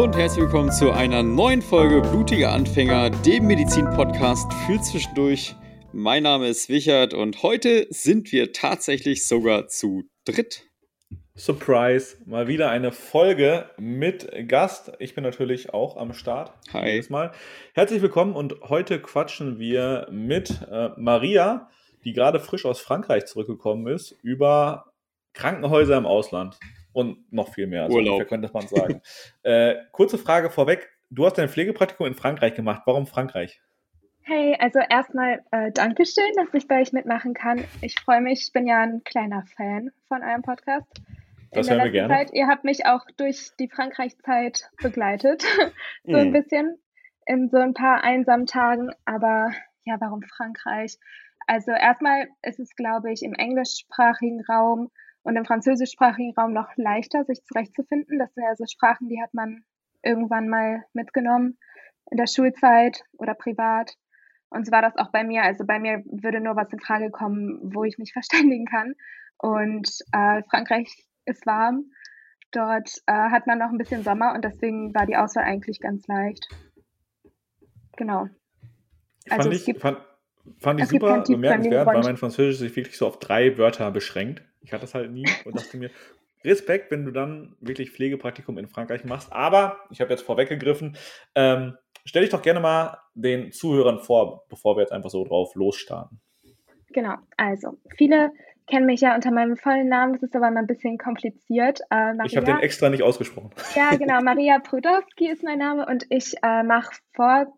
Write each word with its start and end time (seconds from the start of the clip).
Hallo 0.00 0.08
und 0.08 0.16
herzlich 0.16 0.44
willkommen 0.44 0.72
zu 0.72 0.92
einer 0.92 1.22
neuen 1.22 1.60
Folge 1.60 2.00
Blutiger 2.00 2.52
Anfänger, 2.52 3.10
dem 3.10 3.46
Medizin-Podcast 3.46 4.50
für 4.64 4.80
zwischendurch. 4.80 5.54
Mein 5.92 6.22
Name 6.22 6.48
ist 6.48 6.70
Wichert 6.70 7.12
und 7.12 7.42
heute 7.42 7.86
sind 7.90 8.32
wir 8.32 8.54
tatsächlich 8.54 9.28
sogar 9.28 9.68
zu 9.68 10.04
dritt. 10.24 10.64
Surprise, 11.36 12.16
mal 12.24 12.48
wieder 12.48 12.70
eine 12.70 12.92
Folge 12.92 13.68
mit 13.76 14.26
Gast. 14.48 14.90
Ich 15.00 15.14
bin 15.14 15.22
natürlich 15.22 15.74
auch 15.74 15.98
am 15.98 16.14
Start. 16.14 16.54
Hi. 16.72 16.92
Jedes 16.92 17.10
Mal. 17.10 17.32
Herzlich 17.74 18.00
willkommen 18.00 18.34
und 18.34 18.58
heute 18.70 19.02
quatschen 19.02 19.58
wir 19.58 20.08
mit 20.10 20.66
äh, 20.70 20.92
Maria, 20.96 21.68
die 22.04 22.14
gerade 22.14 22.40
frisch 22.40 22.64
aus 22.64 22.80
Frankreich 22.80 23.26
zurückgekommen 23.26 23.86
ist, 23.86 24.12
über 24.22 24.94
Krankenhäuser 25.34 25.98
im 25.98 26.06
Ausland 26.06 26.58
und 26.92 27.32
noch 27.32 27.52
viel 27.52 27.66
mehr. 27.66 27.84
Also 27.84 27.96
Urlaub. 27.96 28.26
könnte 28.28 28.50
man 28.52 28.66
sagen. 28.66 29.00
äh, 29.42 29.76
kurze 29.92 30.18
Frage 30.18 30.50
vorweg. 30.50 30.90
Du 31.10 31.26
hast 31.26 31.38
dein 31.38 31.48
Pflegepraktikum 31.48 32.06
in 32.06 32.14
Frankreich 32.14 32.54
gemacht. 32.54 32.82
Warum 32.86 33.06
Frankreich? 33.06 33.60
Hey, 34.22 34.56
also 34.60 34.78
erstmal 34.78 35.42
äh, 35.50 35.72
Dankeschön, 35.72 36.30
dass 36.36 36.52
ich 36.52 36.68
bei 36.68 36.80
euch 36.80 36.92
mitmachen 36.92 37.34
kann. 37.34 37.64
Ich 37.80 37.98
freue 37.98 38.20
mich, 38.20 38.44
ich 38.46 38.52
bin 38.52 38.66
ja 38.66 38.80
ein 38.80 39.02
kleiner 39.02 39.44
Fan 39.56 39.90
von 40.08 40.22
eurem 40.22 40.42
Podcast. 40.42 40.86
Das 41.52 41.68
hören 41.68 41.82
wir 41.82 41.90
gerne. 41.90 42.14
Zeit, 42.14 42.30
ihr 42.32 42.46
habt 42.46 42.64
mich 42.64 42.86
auch 42.86 43.04
durch 43.16 43.50
die 43.58 43.68
Frankreich-Zeit 43.68 44.70
begleitet, 44.80 45.42
so 46.04 46.16
ein 46.16 46.28
mhm. 46.28 46.32
bisschen, 46.32 46.78
in 47.26 47.48
so 47.48 47.56
ein 47.56 47.74
paar 47.74 48.04
einsamen 48.04 48.46
Tagen. 48.46 48.90
Aber 49.04 49.50
ja, 49.84 49.96
warum 49.98 50.22
Frankreich? 50.22 50.98
Also 51.46 51.72
erstmal 51.72 52.28
ist 52.42 52.60
es, 52.60 52.76
glaube 52.76 53.12
ich, 53.12 53.22
im 53.22 53.34
englischsprachigen 53.34 54.44
Raum 54.48 54.90
und 55.22 55.36
im 55.36 55.44
französischsprachigen 55.44 56.34
Raum 56.34 56.52
noch 56.52 56.68
leichter, 56.76 57.24
sich 57.24 57.42
zurechtzufinden. 57.44 58.18
Das 58.18 58.32
sind 58.34 58.44
ja 58.44 58.54
so 58.56 58.64
Sprachen, 58.66 59.08
die 59.08 59.20
hat 59.22 59.34
man 59.34 59.64
irgendwann 60.02 60.48
mal 60.48 60.84
mitgenommen 60.92 61.58
in 62.10 62.16
der 62.16 62.26
Schulzeit 62.26 63.04
oder 63.18 63.34
privat. 63.34 63.94
Und 64.48 64.66
so 64.66 64.72
war 64.72 64.82
das 64.82 64.96
auch 64.96 65.12
bei 65.12 65.22
mir. 65.22 65.42
Also 65.42 65.64
bei 65.64 65.78
mir 65.78 66.02
würde 66.06 66.40
nur 66.40 66.56
was 66.56 66.72
in 66.72 66.80
Frage 66.80 67.10
kommen, 67.10 67.60
wo 67.62 67.84
ich 67.84 67.98
mich 67.98 68.12
verständigen 68.14 68.66
kann. 68.66 68.94
Und 69.38 69.88
äh, 70.12 70.42
Frankreich 70.50 71.06
ist 71.24 71.46
warm. 71.46 71.90
Dort 72.52 72.90
äh, 73.06 73.12
hat 73.12 73.46
man 73.46 73.58
noch 73.58 73.70
ein 73.70 73.78
bisschen 73.78 74.02
Sommer 74.02 74.34
und 74.34 74.44
deswegen 74.44 74.92
war 74.92 75.06
die 75.06 75.16
Auswahl 75.16 75.44
eigentlich 75.44 75.78
ganz 75.78 76.06
leicht. 76.08 76.48
Genau. 77.96 78.28
Also 79.28 79.44
fand, 79.50 79.54
ich, 79.54 79.64
gibt, 79.64 79.80
fand, 79.80 79.98
fand 80.58 80.80
ich 80.80 80.88
super 80.88 81.22
bemerkenswert, 81.22 81.86
weil 81.86 82.02
mein 82.02 82.16
Französisch 82.16 82.58
sich 82.58 82.74
wirklich 82.74 82.98
so 82.98 83.06
auf 83.06 83.20
drei 83.20 83.56
Wörter 83.56 83.92
beschränkt. 83.92 84.42
Ich 84.62 84.72
hatte 84.72 84.82
das 84.82 84.94
halt 84.94 85.10
nie 85.10 85.26
und 85.44 85.56
dachte 85.56 85.76
mir, 85.76 85.90
Respekt, 86.44 86.90
wenn 86.90 87.04
du 87.04 87.10
dann 87.10 87.56
wirklich 87.60 87.90
Pflegepraktikum 87.90 88.58
in 88.58 88.68
Frankreich 88.68 89.04
machst. 89.04 89.32
Aber 89.32 89.80
ich 89.90 90.00
habe 90.00 90.10
jetzt 90.10 90.22
vorweggegriffen. 90.22 90.96
Ähm, 91.34 91.76
stell 92.04 92.22
dich 92.22 92.30
doch 92.30 92.42
gerne 92.42 92.60
mal 92.60 92.98
den 93.14 93.52
Zuhörern 93.52 94.00
vor, 94.00 94.46
bevor 94.48 94.76
wir 94.76 94.80
jetzt 94.80 94.92
einfach 94.92 95.10
so 95.10 95.24
drauf 95.24 95.54
losstarten. 95.54 96.20
Genau, 96.92 97.16
also 97.36 97.78
viele 97.96 98.32
kennen 98.66 98.86
mich 98.86 99.00
ja 99.00 99.14
unter 99.14 99.30
meinem 99.32 99.56
vollen 99.56 99.88
Namen, 99.88 100.14
das 100.14 100.22
ist 100.22 100.36
aber 100.36 100.50
mal 100.50 100.60
ein 100.60 100.66
bisschen 100.66 100.96
kompliziert. 100.96 101.80
Äh, 101.90 102.14
ich 102.24 102.36
habe 102.36 102.46
den 102.46 102.60
extra 102.60 102.88
nicht 102.88 103.02
ausgesprochen. 103.02 103.50
Ja, 103.74 103.96
genau, 103.96 104.22
Maria 104.22 104.58
Prudowski 104.60 105.28
ist 105.28 105.42
mein 105.42 105.58
Name 105.58 105.86
und 105.86 106.06
ich 106.08 106.34
äh, 106.42 106.62
mache 106.62 106.94
vor 107.12 107.52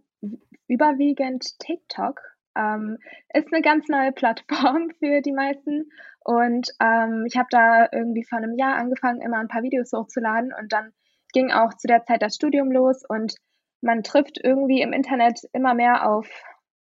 überwiegend 0.68 1.58
TikTok. 1.58 2.20
Ähm, 2.56 2.98
ist 3.32 3.52
eine 3.52 3.62
ganz 3.62 3.88
neue 3.88 4.12
Plattform 4.12 4.90
für 4.98 5.20
die 5.22 5.32
meisten 5.32 5.90
und 6.20 6.70
ähm, 6.80 7.24
ich 7.26 7.36
habe 7.36 7.48
da 7.50 7.88
irgendwie 7.90 8.24
vor 8.24 8.38
einem 8.38 8.56
Jahr 8.56 8.76
angefangen, 8.76 9.20
immer 9.20 9.38
ein 9.38 9.48
paar 9.48 9.62
Videos 9.62 9.92
hochzuladen 9.92 10.52
und 10.58 10.72
dann 10.72 10.92
ging 11.32 11.50
auch 11.50 11.74
zu 11.74 11.88
der 11.88 12.04
Zeit 12.04 12.22
das 12.22 12.34
Studium 12.34 12.70
los 12.70 13.02
und 13.08 13.34
man 13.80 14.02
trifft 14.02 14.38
irgendwie 14.42 14.80
im 14.80 14.92
Internet 14.92 15.40
immer 15.52 15.74
mehr 15.74 16.08
auf 16.08 16.28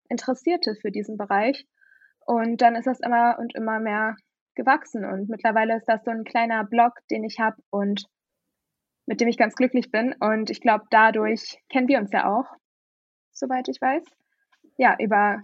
Interessierte 0.09 0.75
für 0.75 0.91
diesen 0.91 1.17
Bereich. 1.17 1.67
Und 2.27 2.61
dann 2.61 2.75
ist 2.75 2.87
das 2.87 3.01
immer 3.01 3.39
und 3.39 3.55
immer 3.55 3.79
mehr 3.79 4.17
gewachsen. 4.57 5.05
Und 5.05 5.29
mittlerweile 5.29 5.77
ist 5.77 5.87
das 5.87 6.05
so 6.05 6.11
ein 6.11 6.25
kleiner 6.25 6.65
Blog, 6.65 6.93
den 7.11 7.25
ich 7.25 7.39
habe 7.39 7.57
und 7.71 8.07
mit 9.07 9.21
dem 9.21 9.29
ich 9.29 9.39
ganz 9.39 9.55
glücklich 9.55 9.91
bin. 9.91 10.15
Und 10.19 10.51
ich 10.51 10.61
glaube, 10.61 10.85
dadurch 10.91 11.63
kennen 11.69 11.89
wir 11.89 11.99
uns 11.99 12.13
ja 12.13 12.29
auch, 12.29 12.47
soweit 13.33 13.69
ich 13.69 13.81
weiß. 13.81 14.05
Ja, 14.77 14.97
über 14.99 15.43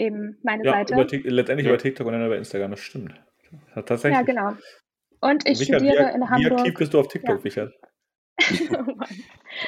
eben 0.00 0.38
meine 0.42 0.64
ja, 0.64 0.72
Seite. 0.72 0.94
Über, 0.94 1.30
letztendlich 1.30 1.66
ja. 1.66 1.72
über 1.72 1.78
TikTok 1.78 2.06
und 2.06 2.12
dann 2.14 2.26
über 2.26 2.38
Instagram, 2.38 2.70
das 2.72 2.80
stimmt. 2.80 3.14
Tatsächlich. 3.74 4.12
Ja, 4.12 4.22
genau. 4.22 4.56
Und 5.20 5.46
ich 5.46 5.60
Richard, 5.60 5.80
studiere 5.80 6.08
wie, 6.08 6.14
in 6.14 6.30
Hamburg. 6.30 6.50
Wie 6.50 6.54
aktiv 6.54 6.74
bist 6.74 6.94
du 6.94 7.00
auf 7.00 7.08
TikTok, 7.08 7.36
ja. 7.36 7.42
Richard? 7.42 7.74
oh 8.40 8.94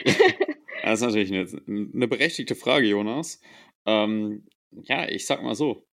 das 0.83 1.01
ist 1.01 1.07
natürlich 1.07 1.33
eine, 1.33 1.47
eine 1.95 2.09
berechtigte 2.09 2.55
Frage, 2.55 2.87
Jonas. 2.87 3.41
Ähm, 3.85 4.47
ja, 4.71 5.09
ich 5.09 5.27
sag 5.27 5.43
mal 5.43 5.55
so. 5.55 5.87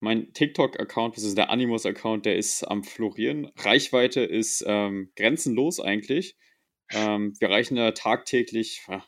Mein 0.00 0.32
TikTok-Account, 0.32 1.16
das 1.16 1.24
ist 1.24 1.38
der 1.38 1.50
Animus-Account, 1.50 2.26
der 2.26 2.36
ist 2.36 2.62
am 2.64 2.84
Florieren. 2.84 3.50
Reichweite 3.56 4.20
ist 4.20 4.64
ähm, 4.66 5.10
grenzenlos 5.16 5.80
eigentlich. 5.80 6.36
Ähm, 6.90 7.34
wir 7.38 7.48
erreichen 7.48 7.76
da 7.76 7.92
tagtäglich 7.92 8.82
ja, 8.88 9.04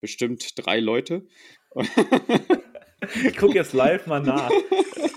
bestimmt 0.00 0.52
drei 0.56 0.80
Leute. 0.80 1.26
Ich 3.24 3.36
gucke 3.36 3.54
jetzt 3.54 3.72
live 3.72 4.06
mal 4.06 4.20
nach. 4.20 4.50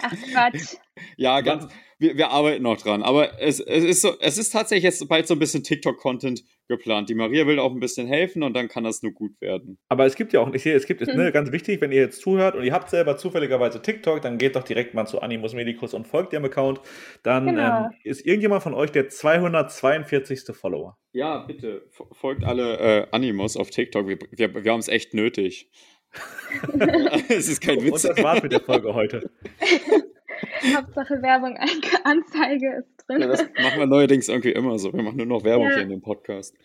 Ach 0.01 0.13
Quatsch. 0.31 0.75
Ja, 1.15 1.41
ganz. 1.41 1.67
Wir, 1.99 2.15
wir 2.15 2.29
arbeiten 2.29 2.63
noch 2.63 2.77
dran. 2.77 3.01
Aber 3.01 3.41
es, 3.41 3.59
es, 3.59 3.83
ist 3.83 4.01
so, 4.01 4.13
es 4.19 4.37
ist 4.37 4.51
tatsächlich 4.51 4.83
jetzt 4.83 5.07
bald 5.09 5.27
so 5.27 5.33
ein 5.33 5.39
bisschen 5.39 5.63
TikTok-Content 5.63 6.43
geplant. 6.67 7.09
Die 7.09 7.15
Maria 7.15 7.47
will 7.47 7.57
auch 7.57 7.71
ein 7.71 7.79
bisschen 7.79 8.07
helfen 8.07 8.43
und 8.43 8.53
dann 8.53 8.67
kann 8.67 8.83
das 8.83 9.01
nur 9.01 9.13
gut 9.13 9.39
werden. 9.41 9.79
Aber 9.89 10.05
es 10.05 10.15
gibt 10.15 10.31
ja 10.31 10.41
auch, 10.41 10.53
ich 10.53 10.61
sehe, 10.61 10.75
es 10.75 10.85
gibt, 10.85 11.01
hm. 11.01 11.17
ne, 11.17 11.31
ganz 11.31 11.51
wichtig, 11.51 11.81
wenn 11.81 11.91
ihr 11.91 12.01
jetzt 12.01 12.21
zuhört 12.21 12.55
und 12.55 12.63
ihr 12.63 12.73
habt 12.73 12.89
selber 12.89 13.17
zufälligerweise 13.17 13.81
TikTok, 13.81 14.21
dann 14.21 14.37
geht 14.37 14.55
doch 14.55 14.63
direkt 14.63 14.93
mal 14.93 15.07
zu 15.07 15.21
Animus 15.21 15.53
Medicus 15.53 15.95
und 15.95 16.05
folgt 16.05 16.33
dem 16.33 16.45
Account. 16.45 16.81
Dann 17.23 17.47
genau. 17.47 17.85
ähm, 17.85 17.91
ist 18.03 18.25
irgendjemand 18.25 18.61
von 18.61 18.75
euch 18.75 18.91
der 18.91 19.09
242. 19.09 20.55
Follower. 20.55 20.97
Ja, 21.13 21.39
bitte. 21.39 21.87
Folgt 22.11 22.43
alle 22.43 22.77
äh, 22.77 23.07
Animus 23.11 23.57
auf 23.57 23.71
TikTok. 23.71 24.07
Wir, 24.07 24.19
wir, 24.31 24.63
wir 24.63 24.71
haben 24.71 24.79
es 24.79 24.87
echt 24.87 25.15
nötig. 25.15 25.71
es 27.29 27.47
ist 27.49 27.61
kein 27.61 27.83
Witz. 27.83 28.03
Und 28.03 28.17
das 28.17 28.23
war's 28.23 28.41
mit 28.41 28.51
der 28.51 28.61
Folge 28.61 28.93
heute. 28.93 29.29
Hauptsache 30.75 31.21
Werbung, 31.21 31.57
Anzeige 32.03 32.77
ist 32.79 33.07
drin. 33.07 33.21
Ja, 33.21 33.27
das 33.27 33.41
machen 33.61 33.79
wir 33.79 33.87
neuerdings 33.87 34.27
irgendwie 34.27 34.51
immer 34.51 34.77
so. 34.77 34.93
Wir 34.93 35.03
machen 35.03 35.17
nur 35.17 35.25
noch 35.25 35.43
Werbung 35.43 35.67
ja. 35.67 35.75
hier 35.75 35.83
in 35.83 35.89
dem 35.89 36.01
Podcast. 36.01 36.55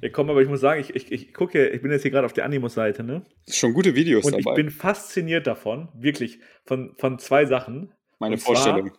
Ja, 0.00 0.08
komm, 0.10 0.28
aber 0.30 0.42
ich 0.42 0.48
muss 0.48 0.60
sagen, 0.60 0.80
ich, 0.80 0.94
ich, 0.94 1.12
ich 1.12 1.32
gucke, 1.32 1.68
ich 1.68 1.80
bin 1.80 1.90
jetzt 1.90 2.02
hier 2.02 2.10
gerade 2.10 2.26
auf 2.26 2.32
der 2.32 2.44
Animus-Seite, 2.44 3.02
ne? 3.02 3.24
Schon 3.48 3.72
gute 3.72 3.94
Videos 3.94 4.24
Und 4.24 4.32
dabei. 4.32 4.50
ich 4.50 4.56
bin 4.56 4.70
fasziniert 4.70 5.46
davon, 5.46 5.88
wirklich, 5.94 6.40
von, 6.64 6.94
von 6.98 7.18
zwei 7.18 7.46
Sachen. 7.46 7.92
Meine 8.18 8.34
Und 8.34 8.42
Vorstellung. 8.42 8.92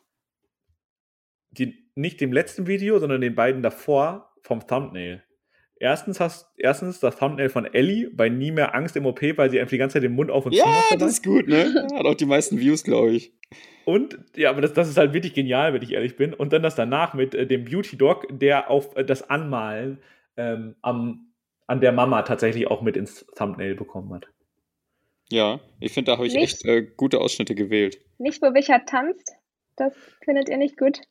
Die, 1.51 1.89
nicht 1.95 2.19
dem 2.21 2.33
letzten 2.33 2.67
Video, 2.67 2.99
sondern 2.99 3.21
den 3.21 3.35
beiden 3.35 3.61
davor 3.61 4.33
vom 4.41 4.65
Thumbnail. 4.65 5.23
Erstens 5.85 6.19
hast 6.19 6.51
erstens 6.57 6.99
das 6.99 7.15
Thumbnail 7.15 7.47
von 7.47 7.71
Ellie 7.71 8.09
bei 8.11 8.27
Nie 8.27 8.49
mehr 8.49 8.73
Angst 8.73 8.95
im 8.95 9.05
OP, 9.05 9.21
weil 9.35 9.51
sie 9.51 9.59
einfach 9.59 9.69
die 9.69 9.77
ganze 9.77 9.93
Zeit 9.93 10.03
den 10.03 10.15
Mund 10.15 10.31
auf 10.31 10.47
und 10.47 10.55
zu 10.55 10.65
macht. 10.65 10.89
Ja, 10.89 10.97
das 10.97 11.11
ist 11.11 11.23
gut, 11.23 11.47
ne? 11.47 11.87
Hat 11.93 12.07
auch 12.07 12.15
die 12.15 12.25
meisten 12.25 12.59
Views, 12.59 12.83
glaube 12.83 13.11
ich. 13.11 13.33
Und, 13.85 14.17
ja, 14.35 14.49
aber 14.49 14.61
das, 14.61 14.73
das 14.73 14.89
ist 14.89 14.97
halt 14.97 15.13
wirklich 15.13 15.35
genial, 15.35 15.75
wenn 15.75 15.83
ich 15.83 15.91
ehrlich 15.91 16.15
bin. 16.15 16.33
Und 16.33 16.53
dann 16.53 16.63
das 16.63 16.73
danach 16.73 17.13
mit 17.13 17.35
äh, 17.35 17.45
dem 17.45 17.65
Beauty 17.65 17.99
Dog, 17.99 18.25
der 18.31 18.71
auf 18.71 18.95
äh, 18.95 19.05
das 19.05 19.29
Anmalen 19.29 19.99
ähm, 20.37 20.75
am, 20.81 21.31
an 21.67 21.81
der 21.81 21.91
Mama 21.91 22.23
tatsächlich 22.23 22.65
auch 22.65 22.81
mit 22.81 22.97
ins 22.97 23.23
Thumbnail 23.35 23.75
bekommen 23.75 24.11
hat. 24.11 24.27
Ja, 25.29 25.59
ich 25.79 25.93
finde, 25.93 26.13
da 26.13 26.17
habe 26.17 26.25
ich 26.25 26.33
nicht, 26.33 26.45
echt 26.45 26.65
äh, 26.65 26.81
gute 26.81 27.19
Ausschnitte 27.19 27.53
gewählt. 27.53 27.99
Nicht, 28.17 28.41
wo 28.41 28.55
Wichert 28.55 28.89
tanzt. 28.89 29.35
Das 29.75 29.93
findet 30.23 30.49
ihr 30.49 30.57
nicht 30.57 30.79
gut. 30.79 31.01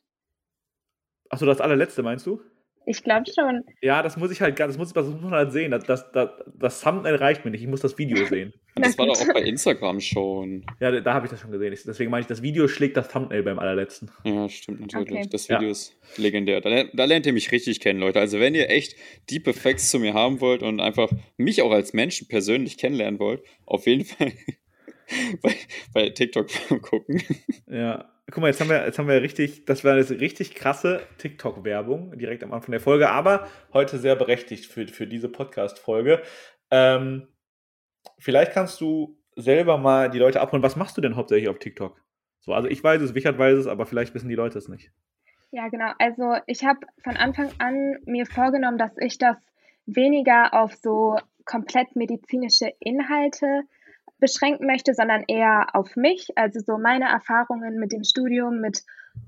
Achso, 1.29 1.45
das 1.45 1.61
allerletzte 1.61 2.03
meinst 2.03 2.25
du? 2.25 2.41
Ich 2.85 3.03
glaube 3.03 3.25
schon. 3.33 3.63
Ja, 3.81 4.03
das 4.03 4.15
muss 4.15 4.31
ich 4.31 4.41
halt, 4.41 4.59
das 4.59 4.77
muss, 4.77 4.93
das 4.93 5.07
muss 5.07 5.21
man 5.21 5.31
halt 5.31 5.51
sehen. 5.51 5.71
Das, 5.71 5.83
das, 5.83 6.11
das, 6.11 6.29
das 6.57 6.81
Thumbnail 6.81 7.15
reicht 7.15 7.43
mir 7.43 7.51
nicht. 7.51 7.61
Ich 7.61 7.67
muss 7.67 7.81
das 7.81 7.97
Video 7.97 8.25
sehen. 8.25 8.53
Das 8.75 8.97
war 8.97 9.07
doch 9.07 9.15
auch 9.21 9.33
bei 9.33 9.41
Instagram 9.41 9.99
schon. 9.99 10.65
Ja, 10.79 10.91
da, 10.91 10.99
da 10.99 11.13
habe 11.13 11.25
ich 11.25 11.31
das 11.31 11.41
schon 11.41 11.51
gesehen. 11.51 11.75
Deswegen 11.85 12.11
meine 12.11 12.21
ich, 12.21 12.27
das 12.27 12.41
Video 12.41 12.67
schlägt 12.67 12.95
das 12.97 13.07
Thumbnail 13.07 13.41
beim 13.43 13.57
allerletzten. 13.57 14.11
Ja, 14.23 14.47
stimmt 14.49 14.81
natürlich. 14.81 15.11
Okay. 15.11 15.29
Das 15.31 15.49
Video 15.49 15.63
ja. 15.63 15.71
ist 15.71 15.97
legendär. 16.17 16.61
Da, 16.61 16.83
da, 16.93 17.05
lernt 17.05 17.25
ihr 17.25 17.33
mich 17.33 17.51
richtig 17.51 17.79
kennen, 17.79 17.99
Leute. 17.99 18.19
Also 18.19 18.39
wenn 18.39 18.53
ihr 18.53 18.69
echt 18.69 18.95
Deep 19.29 19.47
Effects 19.47 19.89
zu 19.89 19.99
mir 19.99 20.13
haben 20.13 20.39
wollt 20.41 20.61
und 20.61 20.79
einfach 20.79 21.09
mich 21.37 21.61
auch 21.61 21.71
als 21.71 21.93
Menschen 21.93 22.27
persönlich 22.27 22.77
kennenlernen 22.77 23.19
wollt, 23.19 23.41
auf 23.65 23.87
jeden 23.87 24.05
Fall 24.05 24.31
bei, 25.41 25.55
bei 25.93 26.09
TikTok 26.09 26.47
gucken. 26.81 27.23
Ja, 27.67 28.14
guck 28.31 28.41
mal, 28.41 28.47
jetzt 28.47 28.59
haben 28.59 28.69
wir, 28.69 28.85
jetzt 28.85 28.97
haben 28.97 29.07
wir 29.07 29.21
richtig, 29.21 29.65
das 29.65 29.83
war 29.83 29.93
eine 29.93 30.09
richtig 30.09 30.55
krasse 30.55 31.01
TikTok-Werbung 31.19 32.17
direkt 32.17 32.43
am 32.43 32.53
Anfang 32.53 32.71
der 32.71 32.79
Folge, 32.79 33.09
aber 33.09 33.47
heute 33.73 33.97
sehr 33.97 34.15
berechtigt 34.15 34.65
für, 34.65 34.87
für 34.87 35.07
diese 35.07 35.29
Podcast-Folge. 35.29 36.21
Ähm, 36.71 37.27
vielleicht 38.17 38.51
kannst 38.53 38.81
du 38.81 39.17
selber 39.35 39.77
mal 39.77 40.09
die 40.09 40.19
Leute 40.19 40.41
abholen. 40.41 40.63
Was 40.63 40.75
machst 40.75 40.97
du 40.97 41.01
denn 41.01 41.15
hauptsächlich 41.15 41.49
auf 41.49 41.59
TikTok? 41.59 42.01
So, 42.39 42.53
also 42.53 42.67
ich 42.67 42.83
weiß 42.83 43.01
es, 43.01 43.15
Wichert 43.15 43.37
weiß 43.37 43.57
es, 43.57 43.67
aber 43.67 43.85
vielleicht 43.85 44.13
wissen 44.13 44.29
die 44.29 44.35
Leute 44.35 44.57
es 44.57 44.67
nicht. 44.67 44.91
Ja, 45.51 45.67
genau. 45.69 45.91
Also 45.99 46.35
ich 46.47 46.65
habe 46.65 46.79
von 47.03 47.17
Anfang 47.17 47.49
an 47.59 47.97
mir 48.05 48.25
vorgenommen, 48.25 48.77
dass 48.77 48.91
ich 48.97 49.17
das 49.17 49.37
weniger 49.85 50.53
auf 50.53 50.73
so 50.75 51.17
komplett 51.45 51.95
medizinische 51.95 52.71
Inhalte 52.79 53.61
beschränken 54.19 54.65
möchte, 54.65 54.93
sondern 54.93 55.23
eher 55.27 55.67
auf 55.73 55.95
mich, 55.95 56.29
also 56.35 56.59
so 56.59 56.77
meine 56.77 57.05
Erfahrungen 57.05 57.75
mit 57.75 57.91
dem 57.91 58.03
Studium, 58.03 58.61
mit 58.61 58.83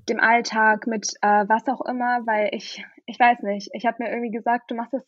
dem 0.10 0.20
Alltag, 0.20 0.88
mit 0.88 1.14
äh, 1.22 1.46
was 1.48 1.68
auch 1.68 1.82
immer, 1.86 2.26
weil 2.26 2.50
ich, 2.54 2.86
ich 3.06 3.20
weiß 3.20 3.42
nicht, 3.44 3.70
ich 3.74 3.86
habe 3.86 4.04
mir 4.04 4.10
irgendwie 4.10 4.32
gesagt, 4.32 4.72
du 4.72 4.76
machst 4.76 4.94
das 4.94 5.06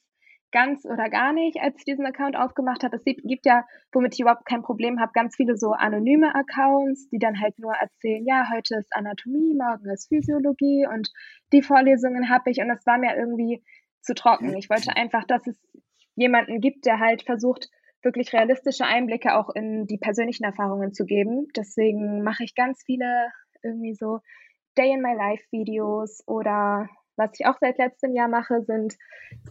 ganz 0.51 0.85
oder 0.85 1.09
gar 1.09 1.33
nicht, 1.33 1.59
als 1.61 1.75
ich 1.77 1.85
diesen 1.85 2.05
Account 2.05 2.35
aufgemacht 2.35 2.83
habe. 2.83 2.95
Es 2.95 3.03
gibt 3.03 3.45
ja, 3.45 3.65
womit 3.91 4.15
ich 4.15 4.21
überhaupt 4.21 4.45
kein 4.45 4.63
Problem 4.63 4.99
habe, 4.99 5.11
ganz 5.13 5.35
viele 5.35 5.55
so 5.57 5.71
anonyme 5.71 6.33
Accounts, 6.33 7.07
die 7.09 7.19
dann 7.19 7.39
halt 7.39 7.59
nur 7.59 7.73
erzählen, 7.73 8.25
ja, 8.25 8.49
heute 8.51 8.77
ist 8.77 8.95
Anatomie, 8.95 9.55
morgen 9.55 9.89
ist 9.89 10.09
Physiologie 10.09 10.87
und 10.91 11.11
die 11.53 11.61
Vorlesungen 11.61 12.29
habe 12.29 12.49
ich 12.49 12.59
und 12.59 12.67
das 12.67 12.85
war 12.85 12.97
mir 12.97 13.15
irgendwie 13.15 13.63
zu 14.01 14.15
trocken. 14.15 14.55
Ich 14.57 14.69
wollte 14.69 14.95
einfach, 14.95 15.25
dass 15.25 15.45
es 15.45 15.57
jemanden 16.15 16.61
gibt, 16.61 16.85
der 16.85 16.99
halt 16.99 17.23
versucht, 17.23 17.69
wirklich 18.01 18.33
realistische 18.33 18.85
Einblicke 18.85 19.35
auch 19.35 19.49
in 19.49 19.85
die 19.85 19.97
persönlichen 19.97 20.43
Erfahrungen 20.43 20.93
zu 20.93 21.05
geben. 21.05 21.47
Deswegen 21.55 22.23
mache 22.23 22.43
ich 22.43 22.55
ganz 22.55 22.81
viele 22.85 23.29
irgendwie 23.61 23.93
so 23.93 24.19
Day 24.77 24.93
in 24.93 25.01
My 25.01 25.13
Life 25.13 25.43
Videos 25.51 26.23
oder 26.27 26.87
was 27.17 27.31
ich 27.37 27.45
auch 27.45 27.57
seit 27.59 27.77
letztem 27.77 28.15
Jahr 28.15 28.29
mache, 28.29 28.63
sind 28.63 28.95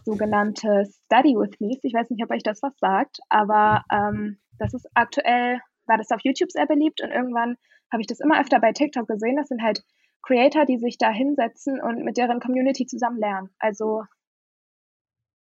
sogenannte 0.03 0.85
Study 1.05 1.35
with 1.35 1.59
Me's. 1.59 1.83
Ich 1.83 1.93
weiß 1.93 2.09
nicht, 2.09 2.23
ob 2.23 2.31
euch 2.31 2.41
das 2.41 2.63
was 2.63 2.73
sagt, 2.79 3.19
aber 3.29 3.83
ähm, 3.91 4.39
das 4.57 4.73
ist 4.73 4.89
aktuell, 4.95 5.59
war 5.85 5.97
das 5.97 6.11
auf 6.11 6.21
YouTube 6.23 6.51
sehr 6.51 6.65
beliebt 6.65 7.01
und 7.01 7.11
irgendwann 7.11 7.57
habe 7.91 8.01
ich 8.01 8.07
das 8.07 8.19
immer 8.19 8.41
öfter 8.41 8.59
bei 8.59 8.71
TikTok 8.73 9.07
gesehen. 9.07 9.37
Das 9.37 9.47
sind 9.47 9.61
halt 9.61 9.83
Creator, 10.23 10.65
die 10.65 10.77
sich 10.77 10.97
da 10.97 11.11
hinsetzen 11.11 11.79
und 11.81 12.03
mit 12.03 12.17
deren 12.17 12.39
Community 12.39 12.85
zusammen 12.85 13.19
lernen. 13.19 13.49
Also 13.59 14.03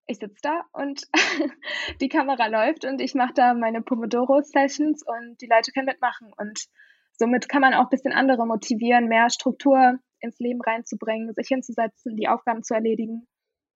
ich 0.08 0.18
sitze 0.18 0.40
da 0.42 0.62
und 0.72 1.06
die 2.00 2.08
Kamera 2.08 2.46
läuft 2.46 2.84
und 2.84 3.00
ich 3.00 3.14
mache 3.14 3.34
da 3.34 3.54
meine 3.54 3.82
Pomodoro-Sessions 3.82 5.04
und 5.06 5.40
die 5.40 5.46
Leute 5.46 5.70
können 5.70 5.86
mitmachen. 5.86 6.32
Und 6.36 6.64
somit 7.12 7.48
kann 7.48 7.60
man 7.60 7.74
auch 7.74 7.84
ein 7.84 7.90
bisschen 7.90 8.12
andere 8.12 8.46
motivieren, 8.46 9.06
mehr 9.06 9.28
Struktur 9.30 9.98
ins 10.20 10.38
Leben 10.38 10.60
reinzubringen, 10.62 11.32
sich 11.34 11.48
hinzusetzen, 11.48 12.16
die 12.16 12.26
Aufgaben 12.26 12.62
zu 12.62 12.74
erledigen. 12.74 13.28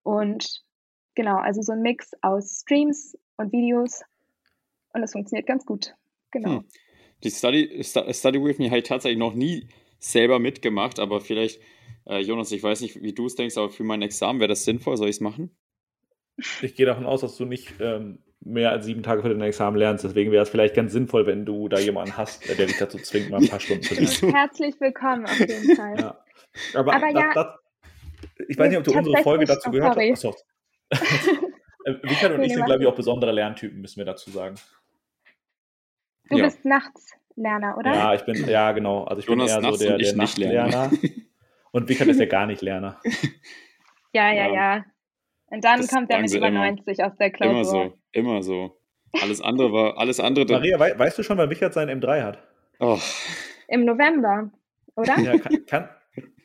Und 0.03 0.63
genau, 1.15 1.37
also 1.37 1.61
so 1.61 1.73
ein 1.73 1.83
Mix 1.83 2.13
aus 2.23 2.63
Streams 2.63 3.17
und 3.37 3.53
Videos. 3.53 4.03
Und 4.95 5.03
es 5.03 5.13
funktioniert 5.13 5.47
ganz 5.47 5.67
gut. 5.67 5.95
Genau. 6.31 6.61
Hm. 6.61 6.65
Die 7.23 7.31
Study, 7.31 7.85
Study 7.85 8.43
with 8.43 8.59
Me 8.59 8.69
habe 8.69 8.79
ich 8.79 8.85
tatsächlich 8.85 9.19
noch 9.19 9.35
nie 9.35 9.69
selber 9.99 10.39
mitgemacht, 10.39 10.99
aber 10.99 11.21
vielleicht, 11.21 11.61
äh, 12.07 12.19
Jonas, 12.19 12.51
ich 12.51 12.63
weiß 12.63 12.81
nicht, 12.81 13.01
wie 13.03 13.13
du 13.13 13.27
es 13.27 13.37
denkst, 13.37 13.57
aber 13.57 13.71
für 13.71 13.85
mein 13.85 14.03
Examen 14.03 14.41
wäre 14.41 14.49
das 14.49 14.65
sinnvoll, 14.65 14.97
soll 14.97 15.09
ich 15.09 15.17
es 15.17 15.21
machen? 15.21 15.55
Ich 16.37 16.75
gehe 16.75 16.87
davon 16.87 17.07
aus, 17.07 17.21
dass 17.21 17.37
du 17.37 17.45
nicht 17.45 17.75
ähm, 17.81 18.19
mehr 18.41 18.71
als 18.71 18.85
sieben 18.85 19.03
Tage 19.03 19.23
für 19.23 19.29
dein 19.29 19.41
Examen 19.43 19.77
lernst. 19.77 20.05
Deswegen 20.05 20.33
wäre 20.33 20.43
es 20.43 20.49
vielleicht 20.49 20.75
ganz 20.75 20.93
sinnvoll, 20.93 21.27
wenn 21.27 21.45
du 21.45 21.69
da 21.69 21.79
jemanden 21.79 22.17
hast, 22.17 22.49
der 22.49 22.67
dich 22.67 22.79
dazu 22.79 22.99
zwingt, 22.99 23.31
mal 23.31 23.41
ein 23.41 23.49
paar 23.49 23.61
Stunden 23.61 23.83
zu 23.83 23.95
lernen. 23.95 24.35
Herzlich 24.35 24.81
willkommen 24.81 25.25
auf 25.27 25.39
jeden 25.39 25.77
Fall. 25.77 25.99
Ja. 25.99 26.25
Aber, 26.75 26.95
Aber 26.95 27.13
das, 27.13 27.23
ja, 27.23 27.33
das, 27.35 27.47
ich 28.49 28.59
weiß 28.59 28.69
nicht, 28.69 28.79
ob 28.79 28.85
du 28.85 28.93
unsere 28.93 29.23
Folge 29.23 29.45
dazu 29.45 29.69
oh, 29.69 29.73
gehört 29.73 29.97
hast. 29.97 30.25
Achso. 30.25 30.35
Richard 31.87 32.33
und 32.33 32.43
ich 32.43 32.53
sind, 32.53 32.65
glaube 32.65 32.83
ich, 32.83 32.89
auch 32.89 32.95
besondere 32.95 33.33
Lerntypen, 33.33 33.81
müssen 33.81 33.99
wir 33.99 34.05
dazu 34.05 34.31
sagen. 34.31 34.57
Du 36.29 36.39
ja. 36.39 36.45
bist 36.45 36.65
Nachtslerner, 36.65 37.77
oder? 37.79 37.93
Ja, 37.95 38.15
ich 38.15 38.23
bin, 38.23 38.49
ja, 38.49 38.73
genau. 38.73 39.05
Also 39.05 39.21
ich 39.21 39.27
Jonas 39.27 39.55
bin 39.55 39.65
eher 39.65 39.73
so 39.73 39.85
der, 39.85 39.99
der 39.99 40.17
Nachtlerner. 40.17 40.91
Und 41.73 41.89
Richard 41.89 42.09
ist 42.09 42.21
ja 42.21 42.27
gar 42.27 42.47
nicht 42.47 42.63
Lerner. 42.63 43.01
Ja, 44.15 44.31
ja, 44.31 44.47
ja. 44.47 44.55
ja. 44.55 44.85
Und 45.53 45.63
dann 45.65 45.83
das 45.83 45.91
kommt 45.91 46.11
er 46.11 46.21
mit 46.21 46.33
über 46.33 46.49
immer. 46.49 46.65
90 46.65 47.05
aus 47.05 47.13
der 47.19 47.31
Klausur. 47.31 47.53
Immer 47.53 47.65
so, 47.65 47.99
immer 48.13 48.43
so. 48.43 48.77
Alles 49.21 49.43
andere 49.43 49.71
war, 49.71 49.99
alles 49.99 50.19
andere. 50.19 50.47
Maria, 50.47 50.81
we 50.81 50.99
weißt 50.99 51.19
du 51.19 51.23
schon, 51.23 51.37
wann 51.37 51.51
Richard 51.51 51.75
sein 51.75 51.91
M3 51.91 52.23
hat? 52.23 52.39
Oh. 52.81 52.99
Im 53.69 53.85
November, 53.85 54.51
oder? 54.97 55.19
Ja, 55.21 55.37
kann, 55.37 55.67
kann, 55.67 55.89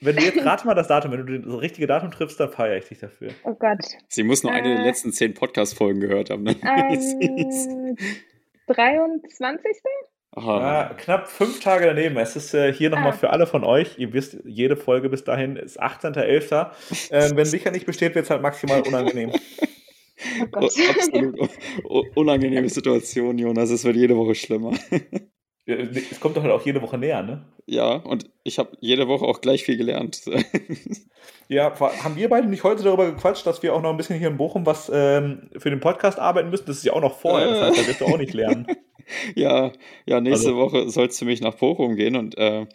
wenn 0.02 0.18
du 0.18 0.24
jetzt 0.24 0.46
rate 0.46 0.68
mal 0.68 0.74
das 0.74 0.90
Datum, 0.90 1.14
wenn 1.14 1.26
du 1.26 1.40
das 1.40 1.62
richtige 1.62 1.88
Datum 1.88 2.12
triffst, 2.12 2.38
dann 2.38 2.52
feiere 2.52 2.76
ich 2.76 2.90
dich 2.90 3.00
dafür. 3.00 3.30
Oh 3.46 3.54
Gott. 3.54 3.80
Sie 4.10 4.24
muss 4.24 4.44
nur 4.44 4.52
äh, 4.52 4.56
eine 4.56 4.76
der 4.76 4.84
äh. 4.84 4.88
letzten 4.88 5.14
zehn 5.14 5.34
Podcast-Folgen 5.34 6.02
gehört 6.02 6.30
haben. 6.30 6.44
Ne? 6.44 6.58
Ähm, 6.62 7.96
23. 8.68 9.72
Ja, 10.46 10.94
knapp 10.98 11.28
fünf 11.28 11.60
Tage 11.60 11.86
daneben. 11.86 12.18
Es 12.18 12.36
ist 12.36 12.54
äh, 12.54 12.72
hier 12.72 12.90
nochmal 12.90 13.10
ah. 13.10 13.14
für 13.14 13.30
alle 13.32 13.48
von 13.48 13.64
euch. 13.64 13.98
Ihr 13.98 14.14
wisst, 14.14 14.38
jede 14.46 14.76
Folge 14.76 15.10
bis 15.10 15.24
dahin 15.24 15.56
ist 15.56 15.82
18.11. 15.82 16.68
Ähm, 17.12 17.38
wenn 17.38 17.46
sicher 17.46 17.72
nicht 17.72 17.86
besteht, 17.86 18.14
wird 18.16 18.26
es 18.26 18.30
halt 18.30 18.42
maximal 18.42 18.82
unangenehm. 18.82 19.32
Oh 20.52 20.66
Absolut 20.66 21.50
unangenehme 22.16 22.68
Situation, 22.70 23.38
Jonas. 23.38 23.70
Es 23.70 23.84
wird 23.84 23.96
jede 23.96 24.18
Woche 24.18 24.34
schlimmer. 24.34 24.72
Es 25.68 26.22
kommt 26.22 26.38
doch 26.38 26.44
halt 26.44 26.54
auch 26.54 26.66
jede 26.66 26.82
Woche 26.82 26.98
näher, 26.98 27.22
ne? 27.24 27.44
Ja, 27.66 27.96
und 27.96 28.30
ich 28.44 28.58
habe 28.58 28.78
jede 28.80 29.10
Woche 29.10 29.26
auch 29.26 29.42
gleich 29.42 29.64
viel 29.64 29.76
gelernt. 29.76 30.22
ja, 31.50 31.78
haben 31.78 32.16
wir 32.16 32.30
beide 32.30 32.48
nicht 32.48 32.64
heute 32.64 32.84
darüber 32.84 33.12
gequatscht, 33.12 33.46
dass 33.46 33.62
wir 33.62 33.76
auch 33.76 33.82
noch 33.82 33.90
ein 33.90 33.98
bisschen 33.98 34.18
hier 34.18 34.30
in 34.30 34.38
Bochum 34.38 34.66
was 34.66 34.90
ähm, 34.94 35.50
für 35.58 35.70
den 35.70 35.82
Podcast 35.82 36.20
arbeiten 36.20 36.50
müssen? 36.50 36.66
Das 36.68 36.78
ist 36.78 36.86
ja 36.86 36.94
auch 36.94 37.02
noch 37.02 37.20
vorher, 37.20 37.50
das 37.50 37.62
heißt, 37.62 37.80
da 37.80 37.88
wirst 37.88 38.00
du 38.00 38.06
auch 38.06 38.18
nicht 38.18 38.34
lernen. 38.34 38.66
ja, 39.36 39.74
ja, 40.06 40.22
nächste 40.22 40.50
also. 40.50 40.60
Woche 40.60 40.90
soll 40.90 41.08
es 41.08 41.20
für 41.20 41.26
mich 41.26 41.42
nach 41.42 41.56
Bochum 41.56 41.98
gehen 41.98 42.16
und 42.16 42.38
äh, 42.38 42.66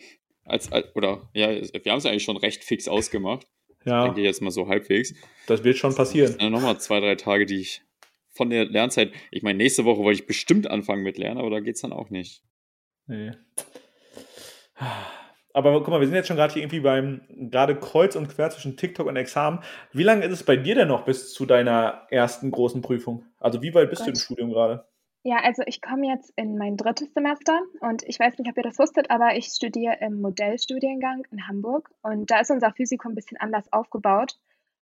als, 0.44 0.68
oder 0.94 1.30
ja, 1.32 1.48
wir 1.48 1.92
haben 1.92 1.98
es 1.98 2.04
eigentlich 2.04 2.24
schon 2.24 2.36
recht 2.36 2.62
fix 2.62 2.88
ausgemacht. 2.88 3.46
Ja. 3.86 4.00
Ich 4.00 4.04
denke 4.08 4.20
jetzt 4.20 4.42
mal 4.42 4.50
so 4.50 4.68
halbwegs. 4.68 5.14
Das 5.46 5.64
wird 5.64 5.78
schon 5.78 5.94
passieren. 5.94 6.38
Äh, 6.38 6.50
Nochmal 6.50 6.78
zwei, 6.78 7.00
drei 7.00 7.14
Tage, 7.14 7.46
die 7.46 7.60
ich 7.60 7.82
von 8.32 8.50
der 8.50 8.66
Lernzeit, 8.66 9.12
ich 9.30 9.42
meine, 9.42 9.56
nächste 9.56 9.86
Woche 9.86 10.02
wollte 10.02 10.20
ich 10.20 10.26
bestimmt 10.26 10.70
anfangen 10.70 11.02
mit 11.02 11.16
Lernen, 11.16 11.38
aber 11.38 11.48
da 11.48 11.60
geht 11.60 11.76
es 11.76 11.80
dann 11.80 11.92
auch 11.92 12.10
nicht. 12.10 12.42
Nee. 13.06 13.32
Aber 15.54 15.78
guck 15.80 15.88
mal, 15.88 16.00
wir 16.00 16.06
sind 16.06 16.16
jetzt 16.16 16.28
schon 16.28 16.36
gerade 16.36 16.52
hier 16.52 16.62
irgendwie 16.62 16.80
beim, 16.80 17.22
gerade 17.28 17.78
kreuz 17.78 18.16
und 18.16 18.28
quer 18.28 18.50
zwischen 18.50 18.76
TikTok 18.76 19.06
und 19.06 19.16
Examen. 19.16 19.60
Wie 19.92 20.02
lange 20.02 20.24
ist 20.24 20.32
es 20.32 20.44
bei 20.44 20.56
dir 20.56 20.74
denn 20.74 20.88
noch 20.88 21.04
bis 21.04 21.34
zu 21.34 21.44
deiner 21.44 22.06
ersten 22.10 22.50
großen 22.50 22.80
Prüfung? 22.80 23.26
Also 23.38 23.62
wie 23.62 23.74
weit 23.74 23.90
bist 23.90 24.00
Gott. 24.00 24.08
du 24.08 24.12
im 24.12 24.16
Studium 24.16 24.50
gerade? 24.50 24.86
Ja, 25.24 25.36
also 25.36 25.62
ich 25.66 25.80
komme 25.80 26.08
jetzt 26.08 26.32
in 26.36 26.58
mein 26.58 26.76
drittes 26.76 27.12
Semester 27.14 27.60
und 27.80 28.02
ich 28.04 28.18
weiß 28.18 28.38
nicht, 28.38 28.50
ob 28.50 28.56
ihr 28.56 28.64
das 28.64 28.78
wusstet, 28.78 29.10
aber 29.10 29.36
ich 29.36 29.46
studiere 29.46 29.98
im 30.00 30.20
Modellstudiengang 30.20 31.26
in 31.30 31.46
Hamburg 31.46 31.90
und 32.02 32.30
da 32.30 32.40
ist 32.40 32.50
unser 32.50 32.72
Physikum 32.72 33.12
ein 33.12 33.14
bisschen 33.14 33.36
anders 33.36 33.72
aufgebaut. 33.72 34.36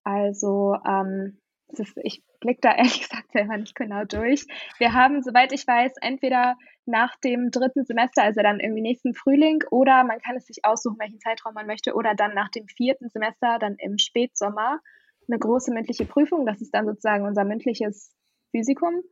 Also 0.05 0.77
ähm, 0.87 1.39
ist, 1.79 1.97
ich 2.03 2.23
blicke 2.41 2.61
da 2.63 2.75
ehrlich 2.77 3.01
gesagt 3.09 3.33
selber 3.33 3.57
nicht 3.57 3.75
genau 3.75 4.05
durch. 4.05 4.47
Wir 4.79 4.93
haben, 4.93 5.23
soweit 5.23 5.53
ich 5.53 5.67
weiß, 5.67 5.93
entweder 6.01 6.57
nach 6.87 7.17
dem 7.17 7.51
dritten 7.51 7.85
Semester, 7.85 8.23
also 8.23 8.43
dann 8.43 8.59
irgendwie 8.59 8.83
nächsten 8.83 9.15
Frühling, 9.15 9.63
oder 9.71 10.03
man 10.05 10.21
kann 10.21 10.37
es 10.37 10.47
sich 10.47 10.65
aussuchen, 10.65 10.99
welchen 10.99 11.21
Zeitraum 11.21 11.55
man 11.55 11.67
möchte, 11.67 11.95
oder 11.95 12.15
dann 12.15 12.35
nach 12.35 12.49
dem 12.49 12.67
vierten 12.67 13.09
Semester, 13.11 13.59
dann 13.61 13.77
im 13.79 13.99
Spätsommer, 13.99 14.81
eine 15.29 15.39
große 15.39 15.73
mündliche 15.73 16.07
Prüfung. 16.07 16.45
Das 16.45 16.61
ist 16.61 16.75
dann 16.75 16.87
sozusagen 16.87 17.25
unser 17.25 17.45
mündliches 17.45 18.13
Physikum 18.51 19.03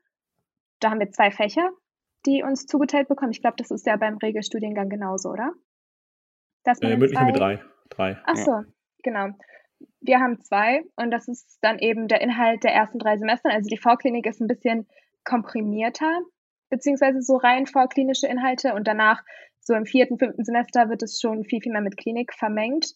da 0.80 0.90
haben 0.90 1.00
wir 1.00 1.10
zwei 1.10 1.30
Fächer, 1.30 1.70
die 2.26 2.42
uns 2.42 2.66
zugeteilt 2.66 3.08
bekommen. 3.08 3.32
Ich 3.32 3.40
glaube, 3.40 3.56
das 3.56 3.70
ist 3.70 3.86
ja 3.86 3.96
beim 3.96 4.18
Regelstudiengang 4.18 4.88
genauso, 4.88 5.30
oder? 5.30 5.52
Das 6.64 6.80
äh, 6.80 6.88
mündlich 6.88 7.18
haben 7.18 7.28
wir 7.28 7.34
drei. 7.34 7.62
drei. 7.88 8.18
Ach 8.24 8.36
so, 8.36 8.50
ja. 8.50 8.64
genau. 9.02 9.28
Wir 10.00 10.20
haben 10.20 10.40
zwei 10.40 10.82
und 10.96 11.10
das 11.10 11.28
ist 11.28 11.58
dann 11.60 11.78
eben 11.78 12.08
der 12.08 12.20
Inhalt 12.20 12.64
der 12.64 12.72
ersten 12.72 12.98
drei 12.98 13.16
Semester. 13.18 13.50
Also 13.50 13.68
die 13.68 13.78
Vorklinik 13.78 14.26
ist 14.26 14.40
ein 14.40 14.46
bisschen 14.46 14.86
komprimierter, 15.24 16.20
beziehungsweise 16.70 17.20
so 17.20 17.36
rein 17.36 17.66
vorklinische 17.66 18.26
Inhalte 18.26 18.74
und 18.74 18.86
danach 18.86 19.22
so 19.60 19.74
im 19.74 19.86
vierten, 19.86 20.18
fünften 20.18 20.44
Semester 20.44 20.88
wird 20.88 21.02
es 21.02 21.20
schon 21.20 21.44
viel, 21.44 21.60
viel 21.60 21.72
mehr 21.72 21.82
mit 21.82 21.96
Klinik 21.96 22.32
vermengt. 22.32 22.94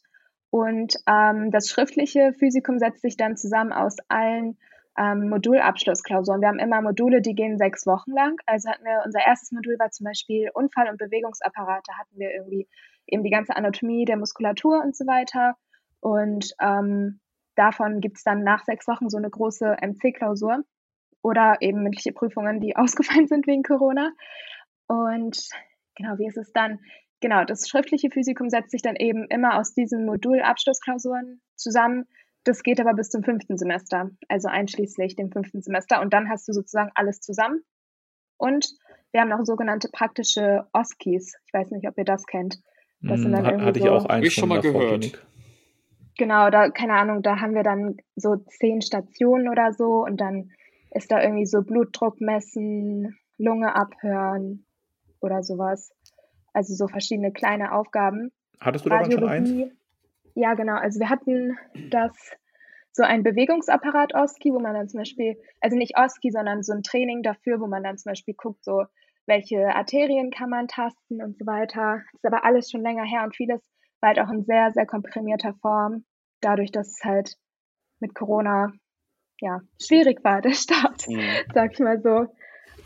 Und 0.50 0.96
ähm, 1.06 1.50
das 1.50 1.68
schriftliche 1.68 2.32
Physikum 2.34 2.78
setzt 2.78 3.02
sich 3.02 3.16
dann 3.16 3.36
zusammen 3.36 3.72
aus 3.72 3.96
allen 4.08 4.58
ähm, 4.98 5.28
Modulabschlussklausuren. 5.28 6.40
Wir 6.40 6.48
haben 6.48 6.58
immer 6.58 6.82
Module, 6.82 7.22
die 7.22 7.34
gehen 7.34 7.56
sechs 7.56 7.86
Wochen 7.86 8.12
lang. 8.12 8.38
Also 8.46 8.70
hatten 8.70 8.84
wir, 8.84 9.02
unser 9.04 9.20
erstes 9.20 9.52
Modul 9.52 9.78
war 9.78 9.90
zum 9.90 10.04
Beispiel 10.04 10.50
Unfall- 10.52 10.90
und 10.90 10.98
Bewegungsapparate, 10.98 11.92
hatten 11.98 12.18
wir 12.18 12.32
irgendwie 12.32 12.68
eben 13.06 13.22
die 13.22 13.30
ganze 13.30 13.56
Anatomie 13.56 14.04
der 14.04 14.16
Muskulatur 14.16 14.82
und 14.82 14.94
so 14.96 15.06
weiter. 15.06 15.56
Und 16.02 16.52
ähm, 16.60 17.20
davon 17.54 18.00
gibt 18.00 18.18
es 18.18 18.24
dann 18.24 18.42
nach 18.42 18.64
sechs 18.64 18.86
Wochen 18.86 19.08
so 19.08 19.16
eine 19.16 19.30
große 19.30 19.76
MC-Klausur 19.80 20.64
oder 21.22 21.56
eben 21.60 21.82
mündliche 21.82 22.12
Prüfungen, 22.12 22.60
die 22.60 22.76
ausgefallen 22.76 23.28
sind 23.28 23.46
wegen 23.46 23.62
Corona. 23.62 24.10
Und 24.86 25.48
genau, 25.94 26.18
wie 26.18 26.26
ist 26.26 26.36
es 26.36 26.52
dann? 26.52 26.80
Genau, 27.20 27.44
das 27.44 27.68
schriftliche 27.68 28.10
Physikum 28.10 28.50
setzt 28.50 28.72
sich 28.72 28.82
dann 28.82 28.96
eben 28.96 29.26
immer 29.28 29.58
aus 29.58 29.72
diesen 29.72 30.04
Modulabschlussklausuren 30.04 31.40
zusammen 31.54 32.06
das 32.44 32.62
geht 32.62 32.80
aber 32.80 32.94
bis 32.94 33.10
zum 33.10 33.22
fünften 33.22 33.56
Semester, 33.56 34.10
also 34.28 34.48
einschließlich 34.48 35.16
dem 35.16 35.30
fünften 35.30 35.62
Semester. 35.62 36.00
Und 36.00 36.12
dann 36.12 36.28
hast 36.28 36.48
du 36.48 36.52
sozusagen 36.52 36.90
alles 36.94 37.20
zusammen. 37.20 37.62
Und 38.36 38.68
wir 39.12 39.20
haben 39.20 39.28
noch 39.28 39.44
sogenannte 39.44 39.88
praktische 39.92 40.66
OSKIs. 40.72 41.34
Ich 41.46 41.54
weiß 41.54 41.70
nicht, 41.70 41.86
ob 41.86 41.96
ihr 41.98 42.04
das 42.04 42.26
kennt. 42.26 42.58
Das 43.00 43.20
sind 43.20 43.32
dann 43.32 43.46
hm, 43.46 43.60
Hat, 43.60 43.66
hatte 43.66 43.80
so, 43.80 43.86
ich 43.86 43.90
auch 43.90 44.06
einen 44.06 44.30
schon 44.30 44.48
mal 44.48 44.60
gehört. 44.60 45.24
Genau, 46.16 46.50
da, 46.50 46.70
keine 46.70 46.94
Ahnung, 46.94 47.22
da 47.22 47.40
haben 47.40 47.54
wir 47.54 47.62
dann 47.62 47.96
so 48.16 48.36
zehn 48.36 48.82
Stationen 48.82 49.48
oder 49.48 49.72
so 49.72 50.04
und 50.04 50.20
dann 50.20 50.50
ist 50.90 51.10
da 51.10 51.22
irgendwie 51.22 51.46
so 51.46 51.62
Blutdruck 51.62 52.20
messen, 52.20 53.16
Lunge 53.38 53.74
abhören 53.74 54.66
oder 55.20 55.42
sowas. 55.42 55.92
Also 56.52 56.74
so 56.74 56.86
verschiedene 56.86 57.32
kleine 57.32 57.72
Aufgaben. 57.72 58.30
Hattest 58.60 58.84
du 58.84 58.90
da 58.90 59.10
schon 59.10 59.28
eins? 59.28 59.52
Ja, 60.34 60.54
genau. 60.54 60.74
Also 60.74 61.00
wir 61.00 61.08
hatten 61.08 61.56
das 61.90 62.12
so 62.92 63.02
ein 63.02 63.22
Bewegungsapparat 63.22 64.14
OSCI, 64.14 64.52
wo 64.52 64.60
man 64.60 64.74
dann 64.74 64.88
zum 64.88 64.98
Beispiel, 64.98 65.36
also 65.60 65.76
nicht 65.76 65.98
OSCI, 65.98 66.30
sondern 66.30 66.62
so 66.62 66.72
ein 66.72 66.82
Training 66.82 67.22
dafür, 67.22 67.60
wo 67.60 67.66
man 67.66 67.82
dann 67.82 67.96
zum 67.96 68.10
Beispiel 68.10 68.34
guckt, 68.34 68.64
so 68.64 68.84
welche 69.26 69.74
Arterien 69.74 70.30
kann 70.30 70.50
man 70.50 70.68
tasten 70.68 71.22
und 71.22 71.38
so 71.38 71.46
weiter. 71.46 72.02
Das 72.12 72.20
ist 72.20 72.26
aber 72.26 72.44
alles 72.44 72.70
schon 72.70 72.82
länger 72.82 73.04
her 73.04 73.22
und 73.24 73.34
vieles 73.34 73.62
war 74.02 74.08
halt 74.08 74.20
auch 74.20 74.30
in 74.30 74.44
sehr, 74.44 74.72
sehr 74.72 74.86
komprimierter 74.86 75.54
Form, 75.62 76.04
dadurch, 76.40 76.72
dass 76.72 76.88
es 76.88 77.04
halt 77.04 77.36
mit 78.00 78.14
Corona 78.14 78.72
ja 79.40 79.60
schwierig 79.80 80.22
war, 80.24 80.40
der 80.42 80.54
Start, 80.54 81.08
mhm. 81.08 81.22
sag 81.54 81.72
ich 81.72 81.78
mal 81.78 82.02
so. 82.02 82.26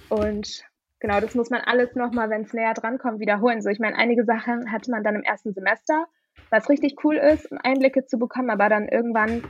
Und 0.09 0.63
genau, 1.01 1.21
das 1.21 1.35
muss 1.35 1.51
man 1.51 1.63
alles 1.63 1.95
nochmal, 1.95 2.31
wenn 2.31 2.43
es 2.43 2.53
näher 2.53 2.75
dran 2.75 2.99
kommt, 2.99 3.19
wiederholen. 3.19 3.63
So, 3.63 3.71
ich 3.71 3.81
meine, 3.81 3.97
einige 3.97 4.25
Sachen 4.25 4.71
hatte 4.71 4.91
man 4.91 5.03
dann 5.03 5.17
im 5.17 5.23
ersten 5.23 5.53
Semester, 5.53 6.07
was 6.51 6.69
richtig 6.69 6.97
cool 7.03 7.17
ist, 7.17 7.51
Einblicke 7.65 8.05
zu 8.05 8.19
bekommen, 8.19 8.51
aber 8.51 8.69
dann 8.69 8.87
irgendwann 8.87 9.43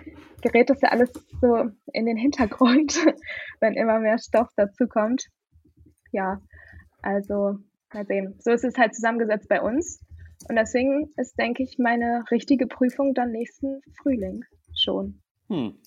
gerät 0.43 0.71
das 0.71 0.81
ja 0.81 0.91
alles 0.91 1.11
so 1.41 1.71
in 1.93 2.07
den 2.07 2.17
Hintergrund, 2.17 2.97
wenn 3.61 3.75
immer 3.75 3.99
mehr 3.99 4.19
Stoff 4.19 4.49
dazu 4.57 4.87
kommt. 4.87 5.27
Ja, 6.13 6.41
also 7.03 7.59
mal 7.93 8.07
sehen. 8.07 8.37
So 8.39 8.53
ist 8.53 8.65
es 8.65 8.79
halt 8.79 8.95
zusammengesetzt 8.95 9.49
bei 9.49 9.61
uns. 9.61 10.01
Und 10.49 10.57
deswegen 10.57 11.11
ist, 11.17 11.39
denke 11.39 11.63
ich, 11.63 11.79
meine 11.79 12.25
richtige 12.31 12.67
Prüfung 12.67 13.15
dann 13.15 13.33
nächsten 13.33 13.81
Frühling 14.01 14.45
schon. 14.75 15.23
Hm. 15.49 15.79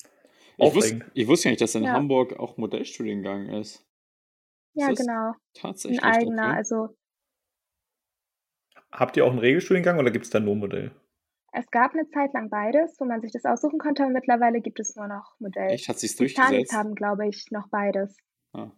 Ich, 0.58 0.74
wusste, 0.74 1.00
ich 1.14 1.28
wusste 1.28 1.48
ja 1.48 1.50
nicht, 1.52 1.62
dass 1.62 1.74
in 1.74 1.84
ja. 1.84 1.92
Hamburg 1.92 2.38
auch 2.38 2.56
Modellstudiengang 2.56 3.48
ist. 3.48 3.86
Ja, 4.74 4.88
genau. 4.92 5.32
Tatsächlich. 5.54 6.02
Ein 6.02 6.14
eigener, 6.14 6.48
okay. 6.48 6.56
also. 6.56 6.88
Habt 8.92 9.16
ihr 9.16 9.24
auch 9.24 9.30
einen 9.30 9.38
Regelstudiengang 9.38 9.98
oder 9.98 10.10
gibt 10.10 10.24
es 10.24 10.30
da 10.30 10.40
nur 10.40 10.56
Modell? 10.56 10.92
Es 11.52 11.70
gab 11.70 11.92
eine 11.94 12.08
Zeit 12.08 12.32
lang 12.32 12.48
beides, 12.48 12.96
wo 13.00 13.04
man 13.04 13.20
sich 13.20 13.32
das 13.32 13.44
aussuchen 13.44 13.78
konnte, 13.78 14.02
aber 14.02 14.12
mittlerweile 14.12 14.60
gibt 14.60 14.78
es 14.78 14.94
nur 14.94 15.08
noch 15.08 15.34
Modell. 15.38 15.70
Echt? 15.70 15.88
Hat 15.88 15.98
sich 15.98 16.14
durchgesetzt? 16.16 16.72
Die 16.72 16.76
haben, 16.76 16.94
glaube 16.94 17.28
ich, 17.28 17.46
noch 17.50 17.68
beides. 17.68 18.16
Ah. 18.52 18.70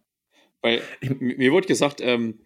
Weil 0.61 0.81
mir 1.19 1.51
wurde 1.51 1.67
gesagt, 1.67 2.01
ähm, 2.01 2.39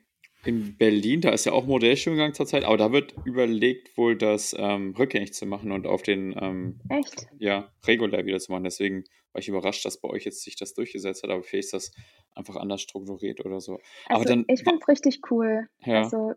in 0.47 0.77
Berlin, 0.77 1.19
da 1.19 1.31
ist 1.31 1.45
ja 1.45 1.51
auch 1.51 1.65
Modellstudiengang 1.65 2.33
zurzeit, 2.33 2.63
aber 2.63 2.77
da 2.77 2.93
wird 2.93 3.13
überlegt, 3.25 3.97
wohl 3.97 4.17
das 4.17 4.55
ähm, 4.57 4.95
rückgängig 4.97 5.33
zu 5.33 5.45
machen 5.45 5.73
und 5.73 5.85
auf 5.85 6.03
den 6.03 6.33
ähm, 6.39 6.79
Echt? 6.89 7.27
Ja, 7.37 7.69
regulär 7.85 8.25
wieder 8.25 8.39
zu 8.39 8.53
machen. 8.53 8.63
Deswegen 8.63 9.03
war 9.33 9.41
ich 9.41 9.49
überrascht, 9.49 9.83
dass 9.83 9.99
bei 9.99 10.07
euch 10.07 10.23
jetzt 10.23 10.43
sich 10.43 10.55
das 10.55 10.73
durchgesetzt 10.73 11.23
hat, 11.23 11.31
aber 11.31 11.43
vielleicht 11.43 11.65
ist 11.65 11.73
das 11.73 11.91
einfach 12.33 12.55
anders 12.55 12.81
strukturiert 12.81 13.45
oder 13.45 13.59
so. 13.59 13.73
Also 13.73 13.81
aber 14.07 14.23
dann, 14.23 14.45
ich 14.47 14.63
finde 14.63 14.79
es 14.81 14.87
richtig 14.87 15.19
cool. 15.29 15.67
Ja, 15.83 16.03
also, 16.03 16.31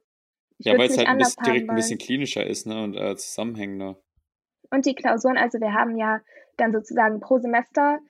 ja 0.59 0.77
weil 0.77 0.89
es 0.89 0.99
halt 0.99 1.07
ein 1.07 1.19
bisschen, 1.19 1.45
direkt 1.45 1.71
ein 1.71 1.77
bisschen 1.77 1.99
klinischer 1.99 2.45
ist 2.45 2.67
ne, 2.67 2.83
und 2.83 2.97
äh, 2.97 3.17
zusammenhängender. 3.17 3.97
Und 4.71 4.87
die 4.87 4.95
Klausuren, 4.97 5.37
also 5.37 5.61
wir 5.61 5.73
haben 5.73 5.97
ja 5.97 6.21
dann 6.57 6.73
sozusagen 6.73 7.21
pro 7.21 7.39
Semester 7.39 8.01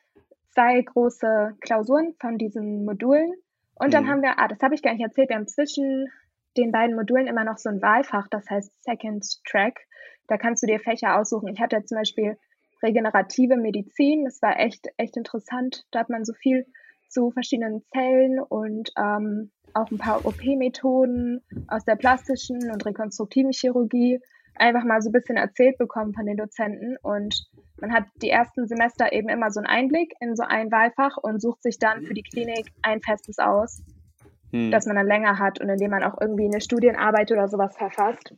zwei 0.49 0.80
große 0.80 1.57
Klausuren 1.61 2.14
von 2.19 2.38
diesen 2.38 2.87
Modulen 2.87 3.35
und 3.81 3.95
dann 3.95 4.05
mhm. 4.05 4.09
haben 4.09 4.23
wir, 4.23 4.39
ah, 4.39 4.47
das 4.47 4.61
habe 4.61 4.75
ich 4.75 4.83
gar 4.83 4.93
nicht 4.93 5.03
erzählt, 5.03 5.31
wir 5.31 5.37
haben 5.37 5.49
zwischen 5.49 6.09
den 6.57 6.71
beiden 6.71 6.95
Modulen 6.95 7.27
immer 7.27 7.45
noch 7.45 7.57
so 7.57 7.71
ein 7.71 7.81
Wahlfach, 7.81 8.29
das 8.29 8.49
heißt 8.51 8.71
Second 8.83 9.25
Track. 9.45 9.81
Da 10.29 10.37
kannst 10.37 10.63
du 10.63 10.67
dir 10.67 10.79
Fächer 10.79 11.19
aussuchen. 11.19 11.49
Ich 11.49 11.61
hatte 11.61 11.83
zum 11.85 11.97
Beispiel 11.97 12.37
regenerative 12.83 13.57
Medizin, 13.57 14.25
das 14.25 14.43
war 14.43 14.59
echt, 14.59 14.89
echt 14.99 15.17
interessant. 15.17 15.87
Da 15.93 16.01
hat 16.01 16.11
man 16.11 16.25
so 16.25 16.35
viel 16.35 16.67
zu 17.09 17.31
verschiedenen 17.31 17.83
Zellen 17.93 18.39
und 18.39 18.93
ähm, 18.99 19.51
auch 19.73 19.91
ein 19.91 19.99
paar 19.99 20.27
OP-Methoden 20.27 21.41
aus 21.69 21.85
der 21.85 21.97
plastischen 21.97 22.71
und 22.71 22.85
rekonstruktiven 22.85 23.53
Chirurgie 23.53 24.21
einfach 24.57 24.85
mal 24.85 25.01
so 25.01 25.09
ein 25.09 25.13
bisschen 25.13 25.37
erzählt 25.37 25.79
bekommen 25.79 26.13
von 26.13 26.27
den 26.27 26.37
Dozenten. 26.37 26.97
Und 27.03 27.49
man 27.81 27.93
hat 27.93 28.05
die 28.23 28.31
ersten 28.31 28.67
Semester 28.67 29.13
eben 29.13 29.29
immer 29.29 29.51
so 29.51 29.61
einen 29.61 29.67
Einblick 29.67 30.15
in 30.21 30.37
so 30.37 30.43
ein 30.43 30.71
Wahlfach 30.71 31.17
und 31.17 31.41
sucht 31.41 31.63
sich 31.63 31.79
dann 31.79 32.03
für 32.03 32.15
die 32.15 32.23
Klinik 32.23 32.67
ein 32.83 33.01
festes 33.01 33.39
aus, 33.39 33.83
hm. 34.53 34.71
das 34.71 34.87
man 34.87 34.97
dann 34.97 35.07
länger 35.07 35.39
hat 35.39 35.61
und 35.61 35.69
in 35.69 35.79
dem 35.79 35.91
man 35.91 36.03
auch 36.03 36.21
irgendwie 36.21 36.47
eine 36.47 36.61
Studienarbeit 36.61 37.31
oder 37.33 37.49
sowas 37.49 37.77
verfasst. 37.77 38.35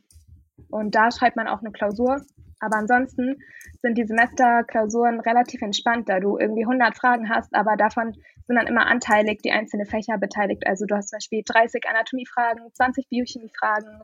Und 0.69 0.95
da 0.95 1.11
schreibt 1.11 1.35
man 1.35 1.47
auch 1.47 1.59
eine 1.59 1.71
Klausur. 1.71 2.21
Aber 2.59 2.77
ansonsten 2.77 3.35
sind 3.81 3.97
die 3.97 4.05
Semesterklausuren 4.05 5.19
relativ 5.19 5.61
entspannt, 5.61 6.07
da 6.07 6.21
du 6.21 6.37
irgendwie 6.37 6.63
100 6.63 6.95
Fragen 6.95 7.29
hast, 7.29 7.53
aber 7.53 7.75
davon 7.75 8.13
sind 8.47 8.55
dann 8.55 8.67
immer 8.67 8.87
anteilig 8.87 9.41
die 9.41 9.51
einzelnen 9.51 9.85
Fächer 9.85 10.17
beteiligt. 10.17 10.65
Also 10.65 10.85
du 10.85 10.95
hast 10.95 11.09
zum 11.09 11.17
Beispiel 11.17 11.43
30 11.45 11.83
Anatomie-Fragen, 11.85 12.61
20 12.73 13.09
Biochemie-Fragen, 13.09 14.03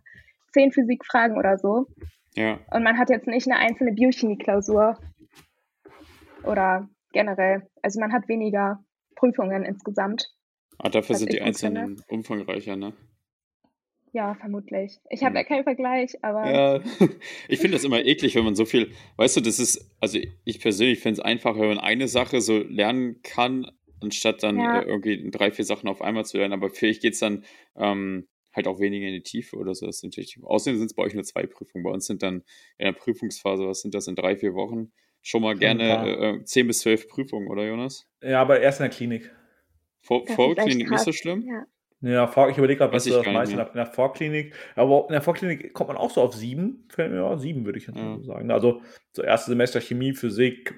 10 0.51 0.73
Physik-Fragen 0.73 1.37
oder 1.37 1.57
so. 1.57 1.87
Ja. 2.35 2.59
Und 2.71 2.83
man 2.83 2.97
hat 2.97 3.09
jetzt 3.09 3.27
nicht 3.27 3.49
eine 3.49 3.59
einzelne 3.59 3.93
Biochemie-Klausur 3.93 4.97
oder 6.43 6.89
generell. 7.11 7.67
Also 7.81 7.99
man 7.99 8.13
hat 8.13 8.27
weniger 8.27 8.83
Prüfungen 9.15 9.65
insgesamt. 9.65 10.29
Ah, 10.77 10.89
dafür 10.89 11.15
sind 11.15 11.33
die 11.33 11.41
einzelnen 11.41 11.97
finde. 11.97 12.03
umfangreicher, 12.07 12.75
ne? 12.75 12.93
Ja, 14.11 14.33
vermutlich. 14.35 14.97
Ich 15.09 15.23
habe 15.23 15.31
hm. 15.31 15.35
ja 15.37 15.43
keinen 15.43 15.63
Vergleich, 15.63 16.23
aber. 16.23 16.51
Ja, 16.51 16.81
ich 17.47 17.59
finde 17.59 17.75
das 17.75 17.83
immer 17.83 18.03
eklig, 18.03 18.35
wenn 18.35 18.45
man 18.45 18.55
so 18.55 18.65
viel. 18.65 18.91
Weißt 19.17 19.37
du, 19.37 19.41
das 19.41 19.59
ist. 19.59 19.87
Also, 19.99 20.19
ich 20.45 20.59
persönlich 20.59 20.99
finde 20.99 21.19
es 21.19 21.25
einfacher, 21.25 21.59
wenn 21.59 21.69
man 21.69 21.79
eine 21.79 22.07
Sache 22.07 22.41
so 22.41 22.57
lernen 22.57 23.21
kann, 23.21 23.69
anstatt 24.01 24.41
dann 24.41 24.57
ja. 24.57 24.81
Äh, 24.81 24.85
irgendwie 24.85 25.29
drei, 25.29 25.51
vier 25.51 25.65
Sachen 25.65 25.87
auf 25.89 26.01
einmal 26.01 26.25
zu 26.25 26.37
lernen. 26.37 26.53
Aber 26.53 26.69
vielleicht 26.69 27.01
geht 27.01 27.13
es 27.13 27.19
dann 27.19 27.43
ähm, 27.75 28.27
halt 28.53 28.67
auch 28.67 28.79
weniger 28.79 29.07
in 29.07 29.13
die 29.13 29.23
Tiefe 29.23 29.57
oder 29.57 29.75
so. 29.75 29.85
Das 29.85 30.01
natürlich. 30.01 30.39
Außerdem 30.41 30.79
sind 30.79 30.87
es 30.87 30.95
bei 30.95 31.03
euch 31.03 31.13
nur 31.13 31.23
zwei 31.23 31.45
Prüfungen. 31.45 31.83
Bei 31.83 31.91
uns 31.91 32.07
sind 32.07 32.23
dann 32.23 32.43
in 32.77 32.85
der 32.85 32.93
Prüfungsphase, 32.93 33.67
was 33.67 33.81
sind 33.81 33.93
das 33.93 34.07
in 34.07 34.15
drei, 34.15 34.35
vier 34.35 34.55
Wochen? 34.55 34.91
Schon 35.21 35.41
mal 35.41 35.55
gerne 35.55 36.39
äh, 36.39 36.43
10 36.43 36.67
bis 36.67 36.79
12 36.79 37.07
Prüfungen, 37.07 37.47
oder 37.47 37.65
Jonas? 37.65 38.07
Ja, 38.21 38.41
aber 38.41 38.61
erst 38.61 38.79
in 38.79 38.85
der 38.85 38.95
Klinik. 38.95 39.31
Vor, 40.01 40.25
Vorklinik 40.27 40.89
nicht 40.89 41.03
so 41.03 41.11
schlimm? 41.11 41.43
Ja. 41.47 41.65
Ja, 42.01 42.31
ich 42.47 42.57
überlege 42.57 42.77
gerade, 42.77 42.93
was 42.93 43.03
du 43.03 43.09
das 43.09 43.25
meiste 43.25 43.59
in 43.59 43.73
der 43.73 43.85
Vorklinik. 43.85 44.55
Aber 44.75 45.05
in 45.09 45.11
der 45.11 45.21
Vorklinik 45.21 45.73
kommt 45.73 45.89
man 45.89 45.97
auch 45.97 46.11
so 46.11 46.21
auf 46.21 46.33
sieben. 46.33 46.87
Ja, 46.97 47.37
sieben 47.37 47.65
würde 47.65 47.77
ich 47.77 47.87
jetzt 47.87 47.97
ja. 47.97 48.17
sagen. 48.21 48.51
Also 48.51 48.81
so 49.11 49.21
erste 49.21 49.51
Semester 49.51 49.81
Chemie, 49.81 50.13
Physik, 50.13 50.73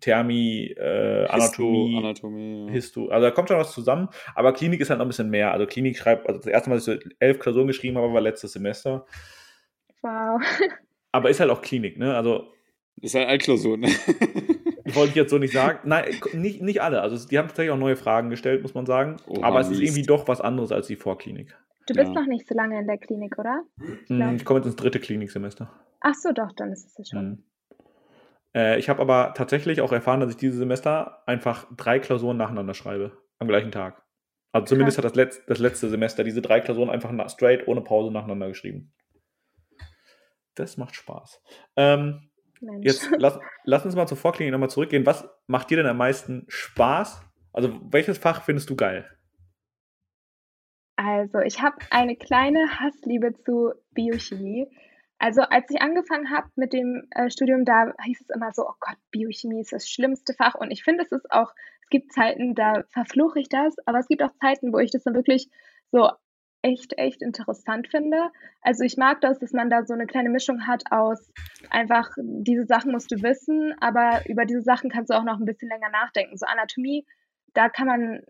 Thermie, 0.00 0.72
äh, 0.76 1.26
Anatomie, 1.28 1.96
Anatomie 1.98 2.66
ja. 2.66 2.72
Histo. 2.72 3.06
Also 3.08 3.26
da 3.26 3.30
kommt 3.30 3.48
schon 3.48 3.58
was 3.58 3.72
zusammen. 3.72 4.08
Aber 4.34 4.52
Klinik 4.52 4.80
ist 4.80 4.90
halt 4.90 4.98
noch 4.98 5.06
ein 5.06 5.10
bisschen 5.10 5.30
mehr. 5.30 5.52
Also 5.52 5.66
Klinik 5.66 5.96
schreibt, 5.96 6.26
also 6.26 6.40
das 6.40 6.48
erste 6.48 6.70
Mal, 6.70 6.76
dass 6.76 6.88
ich 6.88 7.00
so 7.00 7.10
elf 7.20 7.38
Klausuren 7.38 7.68
geschrieben 7.68 7.96
habe, 7.96 8.12
war 8.12 8.20
letztes 8.20 8.52
Semester. 8.52 9.06
Wow. 10.02 10.40
Aber 11.12 11.30
ist 11.30 11.38
halt 11.38 11.50
auch 11.50 11.62
Klinik, 11.62 11.98
ne? 11.98 12.16
Also. 12.16 12.52
Ist 13.00 13.14
halt 13.14 13.28
Altklausur, 13.28 13.76
ne? 13.76 13.88
wollte 14.94 15.10
ich 15.10 15.16
jetzt 15.16 15.30
so 15.30 15.38
nicht 15.38 15.52
sagen. 15.52 15.80
Nein, 15.84 16.04
nicht, 16.32 16.62
nicht 16.62 16.82
alle. 16.82 17.00
Also 17.00 17.28
die 17.28 17.38
haben 17.38 17.48
tatsächlich 17.48 17.72
auch 17.72 17.78
neue 17.78 17.96
Fragen 17.96 18.30
gestellt, 18.30 18.62
muss 18.62 18.74
man 18.74 18.86
sagen. 18.86 19.16
Oh, 19.26 19.42
Aber 19.42 19.60
es 19.60 19.70
ist 19.70 19.80
irgendwie 19.80 20.02
doch 20.02 20.28
was 20.28 20.40
anderes 20.40 20.72
als 20.72 20.86
die 20.86 20.96
Vorklinik. 20.96 21.56
Du 21.86 21.94
bist 21.94 22.12
ja. 22.12 22.20
noch 22.20 22.26
nicht 22.26 22.48
so 22.48 22.54
lange 22.54 22.78
in 22.78 22.86
der 22.86 22.98
Klinik, 22.98 23.38
oder? 23.38 23.62
Ich, 24.04 24.08
hm, 24.08 24.36
ich 24.36 24.44
komme 24.44 24.58
jetzt 24.58 24.66
ins 24.66 24.76
dritte 24.76 24.98
Kliniksemester. 24.98 25.72
Ach 26.00 26.14
so, 26.14 26.32
doch, 26.32 26.52
dann 26.56 26.72
ist 26.72 26.86
es 26.86 26.98
ja 26.98 27.04
schon. 27.04 27.20
Hm. 27.20 27.44
Äh, 28.54 28.78
ich 28.78 28.88
habe 28.88 29.00
aber 29.00 29.34
tatsächlich 29.36 29.80
auch 29.80 29.92
erfahren, 29.92 30.20
dass 30.20 30.30
ich 30.30 30.36
dieses 30.36 30.58
Semester 30.58 31.22
einfach 31.26 31.66
drei 31.76 31.98
Klausuren 32.00 32.36
nacheinander 32.36 32.74
schreibe. 32.74 33.12
Am 33.38 33.48
gleichen 33.48 33.70
Tag. 33.70 34.02
Also 34.52 34.66
zumindest 34.66 34.96
Krass. 34.96 35.04
hat 35.04 35.16
das, 35.16 35.22
Letz-, 35.22 35.42
das 35.46 35.58
letzte 35.58 35.88
Semester 35.88 36.24
diese 36.24 36.42
drei 36.42 36.60
Klausuren 36.60 36.90
einfach 36.90 37.12
straight 37.28 37.68
ohne 37.68 37.82
Pause 37.82 38.10
nacheinander 38.10 38.48
geschrieben. 38.48 38.92
Das 40.54 40.78
macht 40.78 40.94
Spaß. 40.94 41.42
Ähm, 41.76 42.30
Mensch. 42.60 42.84
Jetzt 42.84 43.10
lass, 43.18 43.38
lass 43.64 43.84
uns 43.84 43.94
mal 43.94 44.06
zur 44.06 44.16
Vorklinik 44.16 44.52
nochmal 44.52 44.70
zurückgehen. 44.70 45.06
Was 45.06 45.28
macht 45.46 45.70
dir 45.70 45.76
denn 45.76 45.86
am 45.86 45.96
meisten 45.96 46.44
Spaß? 46.48 47.22
Also, 47.52 47.80
welches 47.90 48.18
Fach 48.18 48.42
findest 48.42 48.70
du 48.70 48.76
geil? 48.76 49.10
Also, 50.96 51.38
ich 51.40 51.62
habe 51.62 51.76
eine 51.90 52.16
kleine 52.16 52.80
Hassliebe 52.80 53.34
zu 53.44 53.72
Biochemie. 53.92 54.66
Also, 55.18 55.42
als 55.42 55.70
ich 55.70 55.80
angefangen 55.80 56.30
habe 56.30 56.48
mit 56.56 56.72
dem 56.72 57.06
äh, 57.10 57.30
Studium, 57.30 57.64
da 57.64 57.92
hieß 58.04 58.20
es 58.20 58.30
immer 58.30 58.52
so: 58.52 58.62
Oh 58.66 58.74
Gott, 58.80 58.96
Biochemie 59.10 59.60
ist 59.60 59.72
das 59.72 59.88
schlimmste 59.88 60.34
Fach. 60.34 60.54
Und 60.54 60.70
ich 60.70 60.84
finde, 60.84 61.04
es 61.04 61.12
ist 61.12 61.30
auch, 61.30 61.54
es 61.82 61.88
gibt 61.88 62.12
Zeiten, 62.12 62.54
da 62.54 62.84
verfluche 62.88 63.40
ich 63.40 63.48
das, 63.48 63.74
aber 63.86 63.98
es 63.98 64.08
gibt 64.08 64.22
auch 64.22 64.32
Zeiten, 64.40 64.72
wo 64.72 64.78
ich 64.78 64.90
das 64.90 65.04
dann 65.04 65.14
wirklich 65.14 65.48
so 65.92 66.10
echt, 66.66 66.98
echt 66.98 67.22
interessant 67.22 67.88
finde. 67.88 68.30
Also 68.60 68.84
ich 68.84 68.96
mag 68.96 69.20
das, 69.20 69.38
dass 69.38 69.52
man 69.52 69.70
da 69.70 69.84
so 69.84 69.94
eine 69.94 70.06
kleine 70.06 70.30
Mischung 70.30 70.66
hat 70.66 70.82
aus 70.90 71.32
einfach, 71.70 72.10
diese 72.16 72.66
Sachen 72.66 72.92
musst 72.92 73.10
du 73.12 73.22
wissen, 73.22 73.74
aber 73.80 74.22
über 74.26 74.44
diese 74.44 74.62
Sachen 74.62 74.90
kannst 74.90 75.10
du 75.10 75.14
auch 75.14 75.24
noch 75.24 75.38
ein 75.38 75.44
bisschen 75.44 75.68
länger 75.68 75.90
nachdenken. 75.90 76.36
So 76.36 76.46
Anatomie, 76.46 77.06
da 77.54 77.68
kann 77.68 77.86
man 77.86 78.22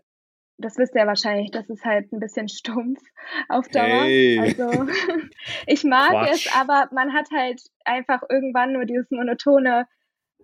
das 0.59 0.77
wisst 0.79 0.95
ihr 0.95 1.01
ja 1.01 1.07
wahrscheinlich, 1.07 1.51
das 1.51 1.69
ist 1.69 1.85
halt 1.85 2.11
ein 2.11 2.19
bisschen 2.19 2.49
stumpf 2.49 2.99
auf 3.47 3.67
Dauer. 3.67 3.83
Hey. 4.05 4.39
Also 4.39 4.87
ich 5.67 5.83
mag 5.83 6.09
Quatsch. 6.09 6.47
es, 6.47 6.55
aber 6.55 6.89
man 6.91 7.13
hat 7.13 7.27
halt 7.31 7.61
einfach 7.85 8.23
irgendwann 8.27 8.73
nur 8.73 8.85
dieses 8.85 9.11
monotone, 9.11 9.87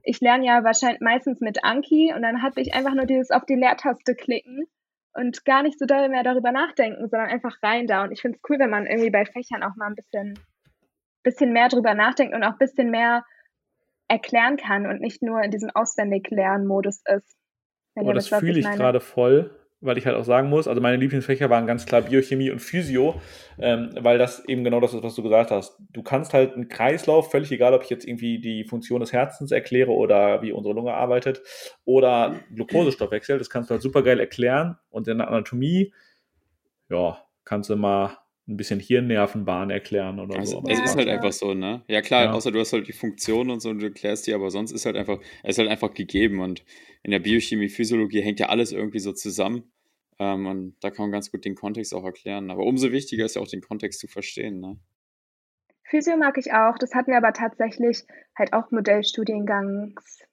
ich 0.04 0.22
lerne 0.22 0.46
ja 0.46 0.64
wahrscheinlich 0.64 1.02
meistens 1.02 1.40
mit 1.40 1.64
Anki 1.64 2.14
und 2.16 2.22
dann 2.22 2.44
hatte 2.44 2.62
ich 2.62 2.76
einfach 2.76 2.94
nur 2.94 3.06
dieses 3.06 3.32
auf 3.32 3.46
die 3.46 3.56
Leertaste 3.56 4.14
klicken 4.14 4.68
und 5.13 5.46
gar 5.46 5.63
nicht 5.63 5.79
so 5.79 5.86
doll 5.86 6.10
mehr 6.10 6.24
darüber 6.24 6.51
nachdenken, 6.51 7.08
sondern 7.10 7.29
einfach 7.29 7.62
rein 7.62 7.88
da. 7.88 8.03
Und 8.03 8.12
ich 8.12 8.22
finde 8.22 8.38
es 8.38 8.50
cool, 8.50 8.60
wenn 8.60 8.70
man 8.70 8.86
irgendwie 8.86 9.12
bei 9.12 9.25
Fächern 9.25 9.63
auch 9.63 9.75
mal 9.75 9.88
ein 9.88 9.96
bisschen, 9.96 10.39
bisschen 11.24 11.53
mehr 11.53 11.70
drüber 11.70 11.93
nachdenkt 11.93 12.34
und 12.36 12.43
auch 12.43 12.53
ein 12.53 12.58
bisschen 12.58 12.89
mehr 12.89 13.24
erklären 14.08 14.58
kann 14.58 14.86
und 14.86 15.01
nicht 15.01 15.22
nur 15.22 15.41
in 15.41 15.51
diesem 15.51 15.70
Auswendig-Lernen-Modus 15.74 17.01
ist. 17.05 17.38
Wenn 17.96 18.05
Aber 18.05 18.13
das 18.13 18.27
fühle 18.27 18.60
ich 18.60 18.65
gerade 18.72 19.00
voll, 19.00 19.51
weil 19.84 19.98
ich 19.98 20.06
halt 20.06 20.16
auch 20.16 20.24
sagen 20.24 20.50
muss, 20.50 20.68
also 20.68 20.82
meine 20.82 20.98
Lieblingsfächer 20.98 21.50
waren 21.50 21.68
ganz 21.68 21.86
klar 21.86 22.02
Biochemie 22.02 22.50
und 22.52 22.60
Physio, 22.60 23.22
ähm, 23.60 23.90
weil 24.00 24.18
das 24.18 24.44
eben 24.48 24.63
genau 24.63 24.80
das 24.80 24.94
ist, 24.94 25.04
was 25.04 25.16
du 25.16 25.24
gesagt 25.24 25.52
hast. 25.52 25.78
Du 25.92 26.02
kannst 26.02 26.34
halt 26.34 26.54
einen 26.54 26.70
Kreislauf, 26.70 27.30
völlig 27.30 27.52
egal, 27.52 27.74
ob 27.74 27.84
ich 27.84 27.90
jetzt 27.90 28.08
irgendwie 28.08 28.40
die 28.40 28.63
Funktion 28.63 29.02
des 29.02 29.12
Herzens 29.12 29.52
erkläre 29.52 29.92
oder 29.92 30.42
wie 30.42 30.54
unsere 30.54 30.74
Lunge 30.74 30.94
arbeitet 30.94 31.42
oder 31.84 32.40
Glukosestoffwechsel, 32.56 33.38
das 33.38 33.50
kannst 33.50 33.70
du 33.70 33.74
halt 33.74 33.82
super 33.82 34.04
geil 34.04 34.20
erklären 34.20 34.78
und 34.90 35.08
in 35.08 35.18
der 35.18 35.28
Anatomie, 35.28 35.94
ja, 36.90 37.18
kannst 37.44 37.70
du 37.70 37.75
mal 37.75 38.18
ein 38.48 38.58
bisschen 38.58 38.80
Hirnnervenbahn 38.80 39.70
erklären 39.70 40.20
oder 40.20 40.38
also, 40.38 40.62
so. 40.62 40.63
Es 40.68 40.80
ist 40.80 40.98
halt 40.98 41.08
einfach 41.08 41.32
so, 41.32 41.54
ne? 41.54 41.82
Ja 41.88 42.02
klar, 42.02 42.25
ja. 42.25 42.32
außer 42.32 42.52
du 42.52 42.60
hast 42.60 42.74
halt 42.74 42.88
die 42.88 42.94
Funktion 42.94 43.50
und 43.50 43.62
so 43.62 43.70
und 43.70 43.80
du 43.80 43.86
erklärst 43.86 44.28
die, 44.28 44.34
aber 44.34 44.50
sonst 44.50 44.72
ist 44.72 44.86
halt 44.86 44.98
einfach, 44.98 45.20
es 45.44 45.52
ist 45.52 45.60
halt 45.60 45.70
einfach 45.70 45.94
gegeben 45.94 46.42
und 46.42 46.63
in 47.04 47.12
der 47.12 47.20
Biochemie, 47.20 47.70
Physiologie 47.70 48.22
hängt 48.22 48.40
ja 48.40 48.50
alles 48.50 48.74
irgendwie 48.74 49.00
so 49.00 49.13
zusammen 49.13 49.73
ähm, 50.24 50.46
und 50.46 50.75
da 50.82 50.89
kann 50.89 51.06
man 51.06 51.12
ganz 51.12 51.32
gut 51.32 51.44
den 51.44 51.56
Kontext 51.56 51.94
auch 51.94 52.06
erklären. 52.06 52.50
Aber 52.50 52.63
umso 52.63 52.92
wichtiger 52.92 53.25
ist 53.25 53.36
ja 53.36 53.42
auch 53.42 53.48
den 53.48 53.62
Kontext 53.62 54.00
zu 54.00 54.08
verstehen, 54.08 54.60
ne? 54.60 54.77
Physio 55.84 56.15
mag 56.18 56.38
ich 56.38 56.53
auch, 56.53 56.77
das 56.80 56.96
hatten 56.96 57.12
wir 57.12 57.18
aber 57.18 57.34
tatsächlich 57.34 58.03
halt 58.38 58.53
auch 58.53 58.72
Modellstudiengangs, 58.72 60.24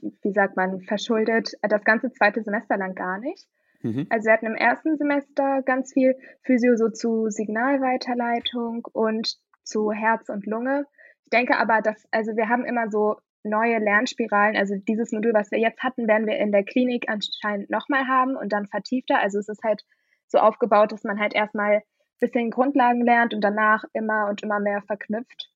wie 0.00 0.32
sagt 0.32 0.56
man, 0.56 0.82
verschuldet, 0.82 1.52
das 1.62 1.84
ganze 1.84 2.10
zweite 2.10 2.42
Semester 2.42 2.76
lang 2.76 2.94
gar 2.94 3.18
nicht. 3.18 3.46
Mhm. 3.82 4.06
Also 4.10 4.26
wir 4.26 4.32
hatten 4.32 4.46
im 4.46 4.56
ersten 4.56 4.98
Semester 4.98 5.62
ganz 5.62 5.92
viel 5.92 6.16
Physio 6.42 6.76
so 6.76 6.90
zu 6.90 7.30
Signalweiterleitung 7.30 8.86
und 8.92 9.38
zu 9.62 9.92
Herz 9.92 10.28
und 10.28 10.46
Lunge. 10.46 10.84
Ich 11.24 11.30
denke 11.30 11.56
aber, 11.56 11.80
dass, 11.80 12.06
also 12.10 12.36
wir 12.36 12.48
haben 12.48 12.64
immer 12.64 12.90
so 12.90 13.16
neue 13.42 13.78
Lernspiralen. 13.78 14.56
Also 14.56 14.76
dieses 14.76 15.12
Modul, 15.12 15.32
was 15.34 15.50
wir 15.50 15.58
jetzt 15.58 15.82
hatten, 15.82 16.08
werden 16.08 16.26
wir 16.26 16.38
in 16.38 16.52
der 16.52 16.64
Klinik 16.64 17.08
anscheinend 17.08 17.70
nochmal 17.70 18.06
haben 18.06 18.36
und 18.36 18.52
dann 18.52 18.66
vertiefter. 18.66 19.18
Also 19.20 19.38
es 19.38 19.48
ist 19.48 19.62
halt 19.62 19.82
so 20.28 20.38
aufgebaut, 20.38 20.92
dass 20.92 21.04
man 21.04 21.18
halt 21.18 21.34
erstmal 21.34 21.76
ein 21.76 21.82
bisschen 22.20 22.50
Grundlagen 22.50 23.04
lernt 23.04 23.34
und 23.34 23.42
danach 23.42 23.84
immer 23.92 24.28
und 24.28 24.42
immer 24.42 24.60
mehr 24.60 24.82
verknüpft. 24.82 25.50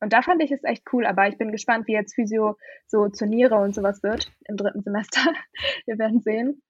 Und 0.00 0.12
da 0.12 0.22
fand 0.22 0.42
ich 0.42 0.52
es 0.52 0.62
echt 0.62 0.84
cool, 0.92 1.06
aber 1.06 1.28
ich 1.28 1.38
bin 1.38 1.50
gespannt, 1.50 1.88
wie 1.88 1.92
jetzt 1.92 2.14
Physio 2.14 2.56
so 2.86 3.08
zur 3.08 3.26
Niere 3.26 3.56
und 3.56 3.74
sowas 3.74 4.02
wird 4.02 4.32
im 4.46 4.56
dritten 4.56 4.82
Semester. 4.82 5.20
wir 5.86 5.98
werden 5.98 6.20
sehen. 6.20 6.62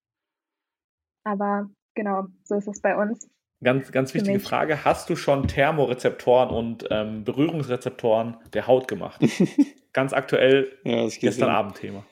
Aber 1.24 1.68
genau, 1.94 2.24
so 2.44 2.54
ist 2.56 2.68
es 2.68 2.80
bei 2.80 2.96
uns. 2.96 3.28
Ganz, 3.62 3.90
ganz 3.90 4.14
wichtige 4.14 4.38
Frage. 4.38 4.84
Hast 4.84 5.10
du 5.10 5.16
schon 5.16 5.48
Thermorezeptoren 5.48 6.50
und 6.50 6.84
ähm, 6.90 7.24
Berührungsrezeptoren 7.24 8.36
der 8.52 8.68
Haut 8.68 8.86
gemacht? 8.86 9.20
ganz 9.92 10.12
aktuell 10.12 10.78
ja, 10.84 11.08
gestern 11.08 11.50
Abend 11.50 11.74
Thema. 11.74 12.06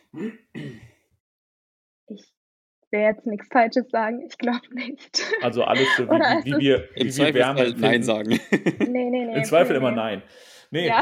Ich 2.08 2.24
will 2.90 3.00
jetzt 3.00 3.26
nichts 3.26 3.46
Falsches 3.48 3.88
sagen. 3.90 4.22
Ich 4.26 4.36
glaube 4.38 4.74
nicht. 4.74 5.22
Also 5.40 5.62
alles 5.62 5.86
so, 5.96 6.04
wie, 6.08 6.10
wie, 6.10 6.56
wie 6.56 6.58
wir, 6.58 6.88
wie 6.96 7.16
wir 7.16 7.34
Wärme 7.34 7.60
halt 7.60 7.78
Nein 7.78 8.02
sagen. 8.02 8.40
Nee, 8.50 9.10
nee, 9.10 9.10
nee. 9.10 9.36
Im 9.36 9.44
Zweifel 9.44 9.74
nee, 9.74 9.78
immer 9.78 9.90
nee. 9.90 9.96
Nein. 9.96 10.22
Nee, 10.72 10.88
ja. 10.88 11.00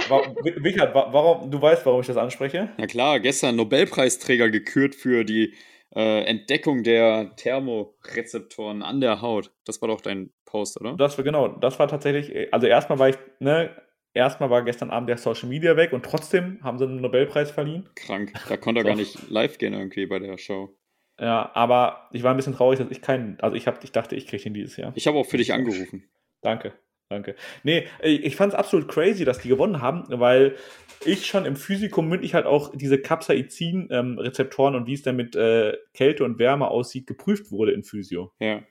Richard, 0.62 0.94
warum, 0.94 1.50
du 1.50 1.60
weißt, 1.60 1.86
warum 1.86 2.02
ich 2.02 2.06
das 2.06 2.18
anspreche? 2.18 2.68
Ja 2.76 2.86
klar, 2.86 3.18
gestern 3.18 3.56
Nobelpreisträger 3.56 4.50
gekürt 4.50 4.94
für 4.94 5.24
die 5.24 5.54
äh, 5.94 6.24
Entdeckung 6.24 6.82
der 6.82 7.34
Thermorezeptoren 7.36 8.82
an 8.82 9.00
der 9.00 9.20
Haut. 9.20 9.52
Das 9.64 9.80
war 9.80 9.88
doch 9.88 10.00
dein 10.00 10.30
Post, 10.44 10.80
oder? 10.80 10.96
Das 10.96 11.16
war 11.18 11.24
genau, 11.24 11.48
das 11.48 11.78
war 11.78 11.88
tatsächlich, 11.88 12.52
also 12.52 12.66
erstmal 12.66 12.98
war 12.98 13.08
ich, 13.08 13.16
ne, 13.40 13.70
erstmal 14.12 14.50
war 14.50 14.62
gestern 14.62 14.90
Abend 14.90 15.08
der 15.08 15.18
Social 15.18 15.48
Media 15.48 15.76
weg 15.76 15.92
und 15.92 16.04
trotzdem 16.04 16.58
haben 16.62 16.78
sie 16.78 16.84
einen 16.84 17.00
Nobelpreis 17.00 17.50
verliehen. 17.50 17.88
Krank, 17.96 18.32
da 18.48 18.56
konnte 18.56 18.80
er 18.80 18.84
gar 18.84 18.96
nicht 18.96 19.30
live 19.30 19.58
gehen 19.58 19.74
irgendwie 19.74 20.06
bei 20.06 20.18
der 20.18 20.38
Show. 20.38 20.76
Ja, 21.20 21.50
aber 21.54 22.08
ich 22.12 22.22
war 22.22 22.32
ein 22.32 22.36
bisschen 22.36 22.54
traurig, 22.54 22.78
dass 22.78 22.90
ich 22.90 23.00
keinen, 23.00 23.38
also 23.40 23.56
ich, 23.56 23.66
hab, 23.66 23.82
ich 23.84 23.92
dachte, 23.92 24.16
ich 24.16 24.26
kriege 24.26 24.44
ihn 24.44 24.54
dieses 24.54 24.76
Jahr. 24.76 24.92
Ich 24.96 25.06
habe 25.06 25.18
auch 25.18 25.26
für 25.26 25.36
dich 25.36 25.52
angerufen. 25.52 26.08
Danke. 26.40 26.74
Danke. 27.14 27.36
Nee, 27.62 27.86
ich 28.02 28.36
fand 28.36 28.52
es 28.52 28.58
absolut 28.58 28.88
crazy, 28.88 29.24
dass 29.24 29.38
die 29.38 29.48
gewonnen 29.48 29.80
haben, 29.80 30.04
weil 30.08 30.56
ich 31.04 31.26
schon 31.26 31.44
im 31.44 31.56
Physikum 31.56 32.08
mündlich 32.08 32.34
halt 32.34 32.46
auch 32.46 32.72
diese 32.74 32.98
Capsaicin-Rezeptoren 32.98 34.74
ähm, 34.74 34.80
und 34.80 34.86
wie 34.86 34.94
es 34.94 35.02
dann 35.02 35.16
mit 35.16 35.36
äh, 35.36 35.76
Kälte 35.92 36.24
und 36.24 36.38
Wärme 36.38 36.68
aussieht, 36.68 37.06
geprüft 37.06 37.50
wurde 37.50 37.72
in 37.72 37.84
Physio. 37.84 38.32
Ja. 38.40 38.62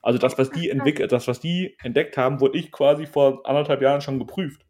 Also 0.00 0.18
das, 0.18 0.38
was 0.38 0.50
die 0.50 0.70
entwickelt, 0.70 1.10
das, 1.12 1.26
was 1.26 1.40
die 1.40 1.76
entdeckt 1.82 2.16
haben, 2.16 2.40
wurde 2.40 2.58
ich 2.58 2.70
quasi 2.70 3.06
vor 3.06 3.46
anderthalb 3.46 3.82
Jahren 3.82 4.00
schon 4.00 4.18
geprüft. 4.18 4.64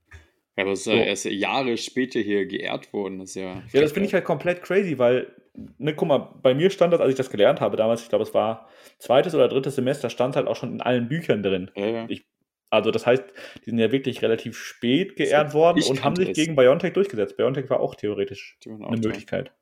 Ja, 0.56 0.64
aber 0.64 0.72
es 0.72 0.80
ist 0.80 0.84
so. 0.86 0.90
ja 0.90 1.04
erst 1.04 1.24
Jahre 1.26 1.76
später 1.76 2.18
hier 2.18 2.46
geehrt 2.46 2.92
worden. 2.92 3.20
Das 3.20 3.34
ja, 3.34 3.62
ja, 3.72 3.80
das 3.80 3.92
finde 3.92 4.08
ich 4.08 4.14
halt 4.14 4.24
komplett 4.24 4.62
crazy, 4.62 4.98
weil, 4.98 5.30
ne, 5.76 5.94
guck 5.94 6.08
mal, 6.08 6.18
bei 6.42 6.54
mir 6.54 6.70
stand 6.70 6.92
das, 6.92 7.00
als 7.00 7.10
ich 7.10 7.16
das 7.16 7.30
gelernt 7.30 7.60
habe 7.60 7.76
damals, 7.76 8.02
ich 8.02 8.08
glaube, 8.08 8.24
es 8.24 8.34
war 8.34 8.68
zweites 8.98 9.34
oder 9.34 9.48
drittes 9.48 9.76
Semester, 9.76 10.10
stand 10.10 10.34
halt 10.34 10.48
auch 10.48 10.56
schon 10.56 10.72
in 10.72 10.80
allen 10.80 11.08
Büchern 11.08 11.42
drin. 11.42 11.70
Ja, 11.76 11.86
ja. 11.86 12.06
Ich 12.08 12.26
also 12.70 12.90
das 12.90 13.06
heißt, 13.06 13.24
die 13.64 13.70
sind 13.70 13.78
ja 13.78 13.90
wirklich 13.92 14.22
relativ 14.22 14.56
spät 14.56 15.16
geehrt 15.16 15.54
worden 15.54 15.82
und 15.88 16.04
haben 16.04 16.16
sich 16.16 16.30
es. 16.30 16.36
gegen 16.36 16.56
BioNTech 16.56 16.92
durchgesetzt. 16.92 17.36
BioNTech 17.36 17.70
war 17.70 17.80
auch 17.80 17.94
theoretisch 17.94 18.58
auch 18.66 18.90
eine 18.90 19.00
Möglichkeit. 19.00 19.52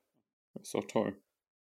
Das 0.54 0.64
ist 0.64 0.74
doch 0.74 0.86
toll. 0.86 1.16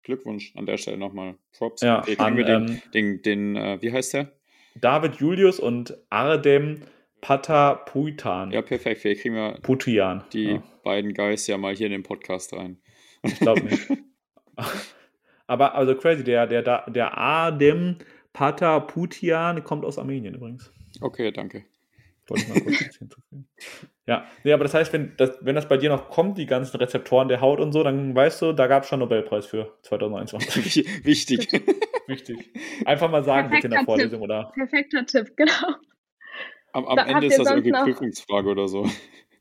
Glückwunsch 0.04 0.54
an 0.56 0.66
der 0.66 0.78
Stelle 0.78 0.98
nochmal. 0.98 1.36
Props. 1.58 1.82
Ja, 1.82 2.00
okay, 2.00 2.18
an, 2.18 2.36
wir 2.36 2.46
den, 2.46 2.68
ähm, 2.68 2.82
den, 2.94 3.22
den 3.22 3.56
äh, 3.56 3.82
wie 3.82 3.92
heißt 3.92 4.14
der? 4.14 4.32
David 4.76 5.16
Julius 5.16 5.60
und 5.60 5.98
Ardem 6.10 6.82
Patapuitan. 7.22 8.52
Ja, 8.52 8.62
perfekt. 8.62 9.04
Wir 9.04 9.16
kriegen 9.16 9.36
wir 9.36 9.60
Putian. 9.62 10.24
die 10.34 10.52
ja. 10.52 10.64
beiden 10.84 11.14
Guys 11.14 11.48
ja 11.48 11.58
mal 11.58 11.76
hier 11.76 11.88
in 11.88 11.92
den 11.92 12.04
Podcast 12.04 12.54
rein. 12.54 12.82
Ich 13.24 13.40
glaube 13.40 13.62
nicht. 13.64 13.88
Aber 15.48 15.76
also 15.76 15.96
crazy, 15.96 16.24
der, 16.24 16.48
der, 16.48 16.90
der 16.90 17.18
Adem 17.18 17.98
Pataputian 18.34 19.64
kommt 19.64 19.84
aus 19.84 19.98
Armenien 19.98 20.36
übrigens. 20.36 20.72
Okay, 21.02 21.32
danke. 21.32 21.66
Wollte 22.28 22.44
ich 22.44 22.50
mal 22.50 22.62
kurz 22.62 22.96
hinzufügen. 22.98 23.48
Ja, 24.06 24.26
nee, 24.44 24.54
aber 24.54 24.64
das 24.64 24.74
heißt, 24.74 24.94
wenn 24.94 25.16
das, 25.18 25.38
wenn 25.42 25.56
das 25.56 25.68
bei 25.68 25.78
dir 25.78 25.90
noch 25.90 26.10
kommt, 26.10 26.38
die 26.38 26.46
ganzen 26.46 26.78
Rezeptoren 26.78 27.28
der 27.28 27.42
Haut 27.42 27.60
und 27.60 27.72
so, 27.72 27.84
dann 27.84 28.16
weißt 28.16 28.42
du, 28.42 28.54
da 28.54 28.68
gab 28.68 28.84
es 28.84 28.90
schon 28.90 29.00
Nobelpreis 29.00 29.46
für 29.46 29.78
2021. 29.84 31.06
Wichtig. 31.06 31.48
Wichtig. 32.08 32.54
Einfach 32.86 33.10
mal 33.10 33.24
sagen, 33.24 33.50
bitte 33.50 33.68
in 33.68 33.72
der 33.72 33.84
Vorlesung, 33.84 34.20
Tipp. 34.20 34.22
oder? 34.22 34.52
Perfekter 34.54 35.06
Tipp, 35.06 35.34
genau. 35.38 35.76
Am, 36.74 36.86
am 36.86 36.98
Ende 37.00 37.28
ist 37.28 37.40
das 37.40 37.50
irgendwie 37.50 37.72
noch... 37.72 37.84
Prüfungsfrage 37.84 38.50
oder 38.50 38.68
so. 38.68 38.88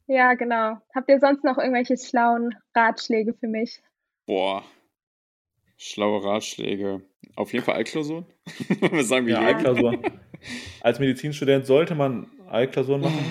Ja, 0.07 0.35
genau. 0.35 0.79
Habt 0.95 1.09
ihr 1.11 1.21
sonst 1.21 1.45
noch 1.45 1.59
irgendwelche 1.59 1.97
schlauen 1.99 2.55
Ratschläge 2.75 3.35
für 3.35 3.49
mich? 3.49 3.83
Boah. 4.27 4.65
Schlaue 5.77 6.25
Ratschläge. 6.25 7.03
Auf 7.37 7.53
jeden 7.53 7.65
Fall 7.65 7.77
Altklausuren. 7.77 8.27
Was 8.93 9.09
sagen 9.09 9.27
wir 9.27 9.35
ja, 9.35 9.41
Altklausuren. 9.41 9.99
Als 10.81 10.99
Medizinstudent 10.99 11.67
sollte 11.67 11.95
man 11.95 12.31
Altklausuren 12.49 13.03
machen. 13.03 13.25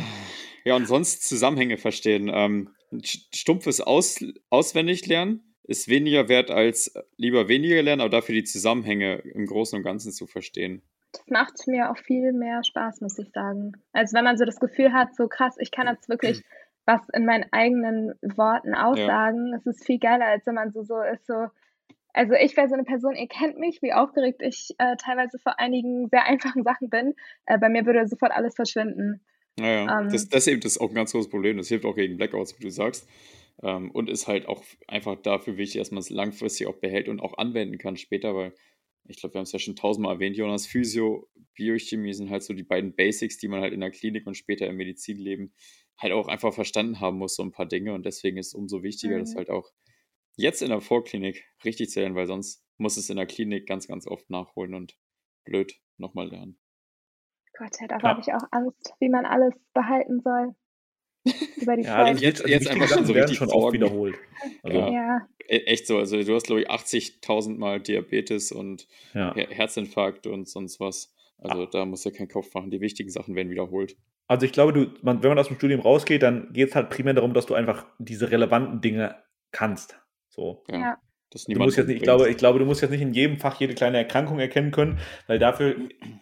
Ja, 0.65 0.75
und 0.75 0.87
sonst 0.87 1.27
Zusammenhänge 1.27 1.77
verstehen. 1.77 2.29
Ähm, 2.33 2.69
stumpfes 3.03 3.81
Aus 3.81 4.19
Auswendiglernen 4.49 5.55
ist 5.63 5.87
weniger 5.89 6.29
wert 6.29 6.51
als 6.51 6.93
lieber 7.17 7.47
weniger 7.47 7.81
lernen, 7.81 8.01
aber 8.01 8.09
dafür 8.09 8.35
die 8.35 8.43
Zusammenhänge 8.43 9.17
im 9.33 9.45
Großen 9.45 9.77
und 9.77 9.83
Ganzen 9.83 10.11
zu 10.11 10.27
verstehen. 10.27 10.81
Das 11.11 11.23
macht 11.27 11.67
mir 11.67 11.91
auch 11.91 11.97
viel 11.97 12.33
mehr 12.33 12.61
Spaß, 12.63 13.01
muss 13.01 13.17
ich 13.17 13.31
sagen. 13.31 13.73
Also 13.91 14.15
wenn 14.15 14.23
man 14.23 14.37
so 14.37 14.45
das 14.45 14.59
Gefühl 14.59 14.93
hat, 14.93 15.15
so 15.15 15.27
krass, 15.27 15.55
ich 15.59 15.71
kann 15.71 15.87
jetzt 15.87 16.09
wirklich 16.09 16.43
was 16.85 17.01
in 17.13 17.25
meinen 17.25 17.45
eigenen 17.51 18.13
Worten 18.21 18.73
aussagen, 18.73 19.53
es 19.53 19.65
ja. 19.65 19.71
ist 19.71 19.85
viel 19.85 19.99
geiler, 19.99 20.25
als 20.25 20.45
wenn 20.45 20.55
man 20.55 20.71
so, 20.71 20.83
so 20.83 21.01
ist, 21.01 21.27
so, 21.27 21.47
also 22.17 22.33
ich 22.33 22.57
wäre 22.57 22.67
so 22.67 22.73
eine 22.73 22.83
Person, 22.83 23.15
ihr 23.15 23.27
kennt 23.27 23.59
mich, 23.59 23.81
wie 23.81 23.93
aufgeregt 23.93 24.41
ich 24.41 24.71
äh, 24.79 24.95
teilweise 24.97 25.37
vor 25.37 25.59
einigen 25.59 26.09
sehr 26.09 26.25
einfachen 26.25 26.63
Sachen 26.63 26.89
bin. 26.89 27.13
Äh, 27.45 27.59
bei 27.59 27.69
mir 27.69 27.85
würde 27.85 28.07
sofort 28.07 28.31
alles 28.31 28.55
verschwinden. 28.55 29.21
Naja, 29.59 30.01
ähm, 30.01 30.09
das, 30.09 30.27
das 30.27 30.47
eben 30.47 30.61
das 30.61 30.73
ist 30.73 30.81
auch 30.81 30.89
ein 30.89 30.95
ganz 30.95 31.11
großes 31.11 31.29
Problem. 31.29 31.57
Das 31.57 31.67
hilft 31.67 31.85
auch 31.85 31.95
gegen 31.95 32.17
Blackouts, 32.17 32.57
wie 32.59 32.63
du 32.63 32.71
sagst. 32.71 33.07
Ähm, 33.63 33.91
und 33.91 34.09
ist 34.09 34.27
halt 34.27 34.47
auch 34.47 34.63
einfach 34.87 35.15
dafür 35.15 35.57
wichtig, 35.57 35.79
dass 35.79 35.91
man 35.91 35.99
es 35.99 36.09
langfristig 36.09 36.67
auch 36.67 36.75
behält 36.75 37.07
und 37.07 37.21
auch 37.21 37.37
anwenden 37.37 37.77
kann 37.77 37.97
später, 37.97 38.35
weil 38.35 38.53
ich 39.07 39.17
glaube, 39.17 39.35
wir 39.35 39.39
haben 39.39 39.43
es 39.43 39.51
ja 39.51 39.59
schon 39.59 39.75
tausendmal 39.75 40.15
erwähnt, 40.15 40.37
Jonas, 40.37 40.67
Physio, 40.67 41.29
Biochemie 41.55 42.13
sind 42.13 42.29
halt 42.29 42.43
so 42.43 42.53
die 42.53 42.63
beiden 42.63 42.95
Basics, 42.95 43.37
die 43.37 43.47
man 43.47 43.61
halt 43.61 43.73
in 43.73 43.79
der 43.79 43.91
Klinik 43.91 44.27
und 44.27 44.35
später 44.35 44.67
im 44.67 44.75
Medizinleben 44.75 45.53
halt 45.97 46.13
auch 46.13 46.27
einfach 46.27 46.53
verstanden 46.53 46.99
haben 46.99 47.17
muss, 47.17 47.35
so 47.35 47.43
ein 47.43 47.51
paar 47.51 47.65
Dinge. 47.65 47.93
Und 47.93 48.05
deswegen 48.05 48.37
ist 48.37 48.47
es 48.47 48.53
umso 48.53 48.83
wichtiger, 48.83 49.15
mhm. 49.15 49.21
dass 49.21 49.35
halt 49.35 49.49
auch 49.49 49.71
jetzt 50.37 50.61
in 50.61 50.69
der 50.69 50.81
Vorklinik 50.81 51.43
richtig 51.65 51.89
zählen, 51.89 52.15
weil 52.15 52.27
sonst 52.27 52.63
muss 52.77 52.95
es 52.95 53.09
in 53.09 53.17
der 53.17 53.25
Klinik 53.25 53.67
ganz, 53.67 53.87
ganz 53.87 54.07
oft 54.07 54.29
nachholen 54.29 54.73
und 54.73 54.97
blöd 55.43 55.75
nochmal 55.97 56.29
lernen. 56.29 56.59
Gott, 57.57 57.71
ja, 57.81 57.87
da 57.87 58.01
habe 58.01 58.21
ich 58.21 58.31
auch 58.33 58.43
Angst, 58.51 58.93
wie 58.99 59.09
man 59.09 59.25
alles 59.25 59.53
behalten 59.73 60.21
soll. 60.21 60.55
Über 61.61 61.75
die 61.75 61.83
ja, 61.83 62.05
Zeit. 62.05 62.21
Jetzt, 62.21 62.47
jetzt 62.47 62.67
einfach 62.67 62.87
schon 62.87 63.05
so 63.05 63.13
richtig 63.13 63.37
schon 63.37 63.49
oft 63.49 63.73
wiederholt. 63.73 64.15
Also, 64.63 64.77
ja. 64.77 65.27
E, 65.47 65.57
echt 65.65 65.87
so. 65.87 65.97
Also 65.97 66.21
du 66.21 66.35
hast, 66.35 66.45
glaube 66.45 66.61
ich, 66.61 66.69
80.000 66.69 67.57
Mal 67.57 67.81
Diabetes 67.81 68.51
und 68.51 68.87
ja. 69.13 69.33
Herzinfarkt 69.35 70.27
und 70.27 70.47
sonst 70.47 70.79
was. 70.79 71.13
Also 71.39 71.63
ah. 71.63 71.69
da 71.71 71.85
muss 71.85 72.03
ja 72.03 72.11
kein 72.11 72.27
Kopf 72.27 72.53
machen. 72.53 72.69
Die 72.69 72.79
wichtigen 72.79 73.09
Sachen 73.09 73.35
werden 73.35 73.49
wiederholt. 73.49 73.97
Also 74.27 74.45
ich 74.45 74.51
glaube, 74.51 74.73
du, 74.73 74.93
man, 75.01 75.23
wenn 75.23 75.29
man 75.29 75.39
aus 75.39 75.47
dem 75.47 75.57
Studium 75.57 75.81
rausgeht, 75.81 76.21
dann 76.21 76.53
geht 76.53 76.69
es 76.69 76.75
halt 76.75 76.89
primär 76.89 77.13
darum, 77.13 77.33
dass 77.33 77.45
du 77.45 77.55
einfach 77.55 77.87
diese 77.97 78.29
relevanten 78.31 78.81
Dinge 78.81 79.15
kannst. 79.51 79.99
So. 80.37 80.63
Ja. 80.71 80.97
Du 81.49 81.59
musst 81.59 81.77
jetzt 81.77 81.87
nicht, 81.87 81.97
ich, 81.97 82.03
glaube, 82.03 82.29
ich 82.29 82.37
glaube, 82.37 82.57
du 82.57 82.65
musst 82.65 82.81
jetzt 82.81 82.91
nicht 82.91 83.01
in 83.01 83.13
jedem 83.13 83.37
Fach 83.37 83.59
jede 83.59 83.73
kleine 83.73 83.97
Erkrankung 83.97 84.39
erkennen 84.39 84.71
können, 84.71 84.97
weil 85.27 85.39
dafür 85.39 85.75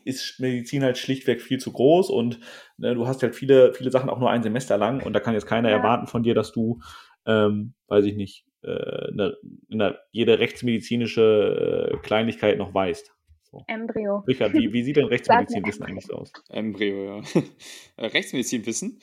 ist 0.03 0.39
Medizin 0.39 0.83
halt 0.83 0.97
schlichtweg 0.97 1.41
viel 1.41 1.59
zu 1.59 1.71
groß 1.71 2.09
und 2.09 2.39
ne, 2.77 2.95
du 2.95 3.05
hast 3.05 3.21
halt 3.21 3.35
viele, 3.35 3.75
viele 3.75 3.91
Sachen 3.91 4.09
auch 4.09 4.17
nur 4.17 4.31
ein 4.31 4.41
Semester 4.41 4.77
lang 4.77 5.03
und 5.03 5.13
da 5.13 5.19
kann 5.19 5.35
jetzt 5.35 5.45
keiner 5.45 5.69
ja. 5.69 5.77
erwarten 5.77 6.07
von 6.07 6.23
dir, 6.23 6.33
dass 6.33 6.51
du, 6.51 6.79
ähm, 7.27 7.75
weiß 7.87 8.03
ich 8.05 8.15
nicht, 8.15 8.47
äh, 8.63 9.11
ne, 9.11 9.37
ne, 9.67 9.95
jede 10.11 10.39
rechtsmedizinische 10.39 11.91
äh, 11.93 11.97
Kleinigkeit 11.97 12.57
noch 12.57 12.73
weißt. 12.73 13.13
So. 13.43 13.63
Embryo. 13.67 14.23
Richard, 14.27 14.53
wie, 14.53 14.73
wie 14.73 14.83
sieht 14.83 14.97
denn 14.97 15.05
Rechtsmedizinwissen 15.09 15.85
eigentlich 15.85 16.07
so 16.07 16.15
aus? 16.15 16.33
Embryo, 16.49 17.21
ja. 17.21 17.43
Rechtsmedizinwissen? 17.99 18.99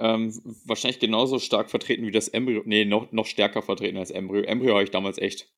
Ähm, 0.00 0.32
wahrscheinlich 0.64 0.98
genauso 0.98 1.38
stark 1.38 1.70
vertreten 1.70 2.06
wie 2.06 2.10
das 2.10 2.28
Embryo. 2.28 2.62
Nee, 2.64 2.84
noch, 2.84 3.12
noch 3.12 3.26
stärker 3.26 3.62
vertreten 3.62 3.98
als 3.98 4.10
Embryo. 4.10 4.42
Embryo 4.42 4.72
habe 4.72 4.84
ich 4.84 4.90
damals 4.90 5.18
echt. 5.18 5.52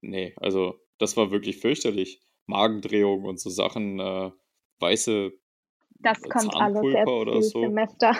Nee, 0.00 0.34
also 0.36 0.74
das 0.98 1.16
war 1.16 1.30
wirklich 1.30 1.58
fürchterlich. 1.58 2.20
Magendrehung 2.46 3.24
und 3.24 3.40
so 3.40 3.50
Sachen, 3.50 3.98
äh, 4.00 4.30
weiße 4.80 5.32
das 6.00 6.20
kommt 6.22 6.54
alles 6.54 6.82
jetzt 6.82 7.08
oder 7.08 7.42
so. 7.42 7.60
Semester. 7.60 8.16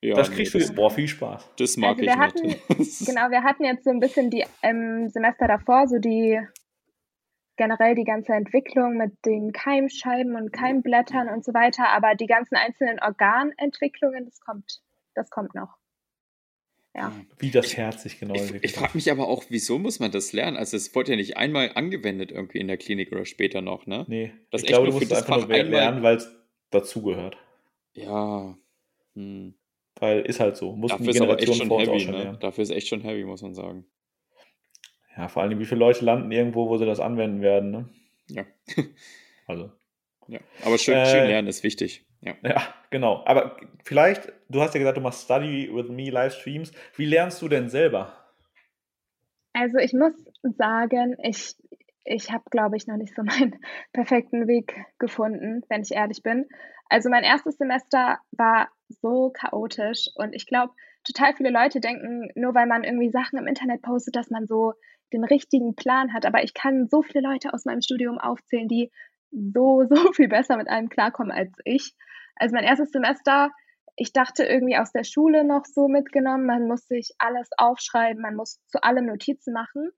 Ja, 0.00 0.14
das 0.14 0.30
kriegst 0.30 0.54
nee, 0.54 0.60
du, 0.60 0.74
boah, 0.74 0.90
viel 0.90 1.08
Spaß. 1.08 1.50
Das 1.56 1.76
mag 1.78 1.98
also 1.98 2.02
ich 2.02 2.16
hatten, 2.16 2.46
nicht. 2.46 2.68
genau, 3.06 3.30
wir 3.30 3.42
hatten 3.42 3.64
jetzt 3.64 3.84
so 3.84 3.90
ein 3.90 4.00
bisschen 4.00 4.30
die 4.30 4.44
im 4.62 5.08
Semester 5.08 5.48
davor 5.48 5.86
so 5.88 5.98
die 5.98 6.38
generell 7.56 7.94
die 7.94 8.04
ganze 8.04 8.32
Entwicklung 8.32 8.96
mit 8.96 9.12
den 9.24 9.52
Keimscheiben 9.52 10.36
und 10.36 10.52
Keimblättern 10.52 11.28
und 11.28 11.44
so 11.44 11.54
weiter, 11.54 11.88
aber 11.88 12.14
die 12.14 12.26
ganzen 12.26 12.56
einzelnen 12.56 13.00
Organentwicklungen, 13.00 14.24
das 14.24 14.40
kommt, 14.40 14.80
das 15.14 15.30
kommt 15.30 15.54
noch. 15.54 15.76
Ja. 16.96 17.12
Wie 17.38 17.50
das 17.50 17.76
Herz 17.76 18.04
sich 18.04 18.20
genau 18.20 18.34
Ich, 18.34 18.54
ich 18.62 18.72
frage 18.72 18.92
mich 18.94 19.10
aber 19.10 19.26
auch, 19.28 19.44
wieso 19.48 19.80
muss 19.80 19.98
man 19.98 20.12
das 20.12 20.32
lernen? 20.32 20.56
Also 20.56 20.76
es 20.76 20.94
wurde 20.94 21.12
ja 21.12 21.16
nicht 21.16 21.36
einmal 21.36 21.72
angewendet 21.74 22.30
irgendwie 22.30 22.58
in 22.58 22.68
der 22.68 22.76
Klinik 22.76 23.10
oder 23.10 23.24
später 23.24 23.60
noch, 23.62 23.86
ne? 23.86 24.04
Nee, 24.06 24.32
das 24.50 24.62
ich 24.62 24.68
glaube, 24.68 24.86
du 24.88 24.92
musst 24.92 25.12
einfach 25.12 25.48
nur 25.48 25.62
lernen, 25.64 26.02
weil 26.04 26.16
es 26.16 26.32
dazugehört. 26.70 27.36
Ja. 27.94 28.56
Hm. 29.14 29.54
Weil 29.96 30.20
ist 30.22 30.38
halt 30.40 30.56
so. 30.56 30.74
Muss 30.74 30.90
Dafür 30.92 31.08
ist 31.08 31.20
aber 31.20 31.40
echt 31.40 31.54
schon 31.54 31.70
heavy, 31.70 32.06
ne? 32.06 32.38
Dafür 32.40 32.62
ist 32.62 32.70
echt 32.70 32.88
schon 32.88 33.00
heavy, 33.00 33.24
muss 33.24 33.42
man 33.42 33.54
sagen. 33.54 33.86
Ja, 35.16 35.28
vor 35.28 35.42
allem, 35.42 35.58
wie 35.58 35.64
viele 35.64 35.80
Leute 35.80 36.04
landen 36.04 36.30
irgendwo, 36.30 36.68
wo 36.68 36.76
sie 36.76 36.86
das 36.86 37.00
anwenden 37.00 37.40
werden, 37.40 37.70
ne? 37.70 37.88
Ja. 38.28 38.44
also. 39.46 39.70
Ja, 40.26 40.40
aber 40.64 40.78
schön, 40.78 40.96
äh, 40.96 41.06
schön 41.06 41.26
lernen 41.26 41.48
ist 41.48 41.62
wichtig. 41.62 42.04
Ja. 42.22 42.34
ja, 42.42 42.62
genau. 42.90 43.22
Aber 43.26 43.56
vielleicht, 43.84 44.32
du 44.48 44.62
hast 44.62 44.74
ja 44.74 44.78
gesagt, 44.78 44.96
du 44.96 45.02
machst 45.02 45.24
Study 45.24 45.70
with 45.72 45.90
Me 45.90 46.08
Livestreams. 46.10 46.72
Wie 46.96 47.04
lernst 47.04 47.42
du 47.42 47.48
denn 47.48 47.68
selber? 47.68 48.14
Also 49.52 49.76
ich 49.78 49.92
muss 49.92 50.14
sagen, 50.42 51.16
ich, 51.22 51.54
ich 52.04 52.32
habe, 52.32 52.44
glaube 52.50 52.76
ich, 52.76 52.86
noch 52.86 52.96
nicht 52.96 53.14
so 53.14 53.22
meinen 53.22 53.60
perfekten 53.92 54.48
Weg 54.48 54.74
gefunden, 54.98 55.62
wenn 55.68 55.82
ich 55.82 55.92
ehrlich 55.92 56.22
bin. 56.22 56.46
Also 56.88 57.10
mein 57.10 57.24
erstes 57.24 57.58
Semester 57.58 58.18
war 58.32 58.68
so 58.88 59.30
chaotisch 59.30 60.08
und 60.14 60.34
ich 60.34 60.46
glaube, 60.46 60.72
total 61.04 61.34
viele 61.34 61.50
Leute 61.50 61.80
denken, 61.80 62.30
nur 62.34 62.54
weil 62.54 62.66
man 62.66 62.84
irgendwie 62.84 63.10
Sachen 63.10 63.38
im 63.38 63.46
Internet 63.46 63.82
postet, 63.82 64.16
dass 64.16 64.30
man 64.30 64.46
so 64.46 64.74
den 65.14 65.24
richtigen 65.24 65.74
Plan 65.74 66.12
hat. 66.12 66.26
Aber 66.26 66.42
ich 66.42 66.54
kann 66.54 66.88
so 66.88 67.02
viele 67.02 67.26
Leute 67.26 67.54
aus 67.54 67.64
meinem 67.64 67.80
Studium 67.80 68.18
aufzählen, 68.18 68.68
die 68.68 68.90
so, 69.30 69.84
so 69.88 70.12
viel 70.12 70.28
besser 70.28 70.56
mit 70.56 70.68
allem 70.68 70.88
klarkommen 70.88 71.32
als 71.32 71.52
ich. 71.64 71.94
Also 72.36 72.54
mein 72.54 72.64
erstes 72.64 72.90
Semester, 72.90 73.50
ich 73.96 74.12
dachte 74.12 74.44
irgendwie 74.44 74.76
aus 74.76 74.92
der 74.92 75.04
Schule 75.04 75.44
noch 75.44 75.64
so 75.64 75.86
mitgenommen, 75.86 76.46
man 76.46 76.66
muss 76.66 76.86
sich 76.88 77.14
alles 77.18 77.48
aufschreiben, 77.56 78.20
man 78.20 78.34
muss 78.34 78.60
zu 78.66 78.82
allem 78.82 79.06
Notizen 79.06 79.52
machen. 79.52 79.90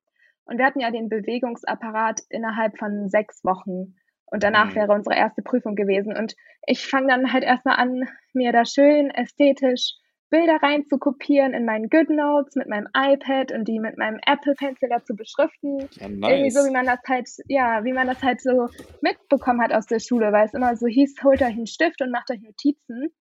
Und 0.45 0.59
wir 0.59 0.67
hatten 0.67 0.81
ja 0.81 0.91
den 0.91 1.09
Bewegungsapparat 1.09 2.21
innerhalb 2.29 2.79
von 2.79 3.09
sechs 3.09 3.43
Wochen. 3.43 3.97
Und 4.27 4.43
danach 4.43 4.71
mhm. 4.71 4.75
wäre 4.75 4.93
unsere 4.93 5.17
erste 5.17 5.43
Prüfung 5.43 5.75
gewesen. 5.75 6.17
Und 6.17 6.35
ich 6.67 6.87
fange 6.87 7.09
dann 7.09 7.33
halt 7.33 7.43
erstmal 7.43 7.77
an, 7.77 8.09
mir 8.33 8.53
da 8.53 8.65
schön 8.65 9.11
ästhetisch 9.11 9.95
Bilder 10.31 10.59
rein 10.63 10.85
zu 10.87 10.99
kopieren 10.99 11.55
in 11.55 11.65
meinen 11.65 11.89
GoodNotes 11.89 12.57
mit 12.57 12.69
meinem 12.69 12.89
iPad 12.97 13.53
und 13.53 13.69
die 13.69 13.79
mit 13.79 13.97
meinem 13.97 14.19
Apple 14.27 14.55
Pencil 14.55 14.89
dazu 14.89 15.15
beschriften. 15.15 15.89
Ja, 16.01 16.09
nice. 16.09 16.31
Irgendwie 16.31 16.51
so, 16.51 16.61
wie 16.67 16.73
man 16.73 16.87
das 16.87 16.99
halt, 17.07 17.29
ja, 17.47 17.85
wie 17.85 17.93
man 17.93 18.09
das 18.09 18.23
halt 18.23 18.41
so 18.41 18.69
mitbekommen 19.01 19.63
hat 19.63 19.73
aus 19.73 19.87
der 19.87 20.01
Schule, 20.01 20.33
weil 20.33 20.47
es 20.47 20.55
immer 20.55 20.77
so 20.77 20.87
hieß, 20.87 21.23
holt 21.23 21.43
euch 21.43 21.55
einen 21.55 21.67
Stift 21.67 22.03
und 22.03 22.11
macht 22.11 22.31
euch 22.31 22.41
Notizen. 22.41 23.15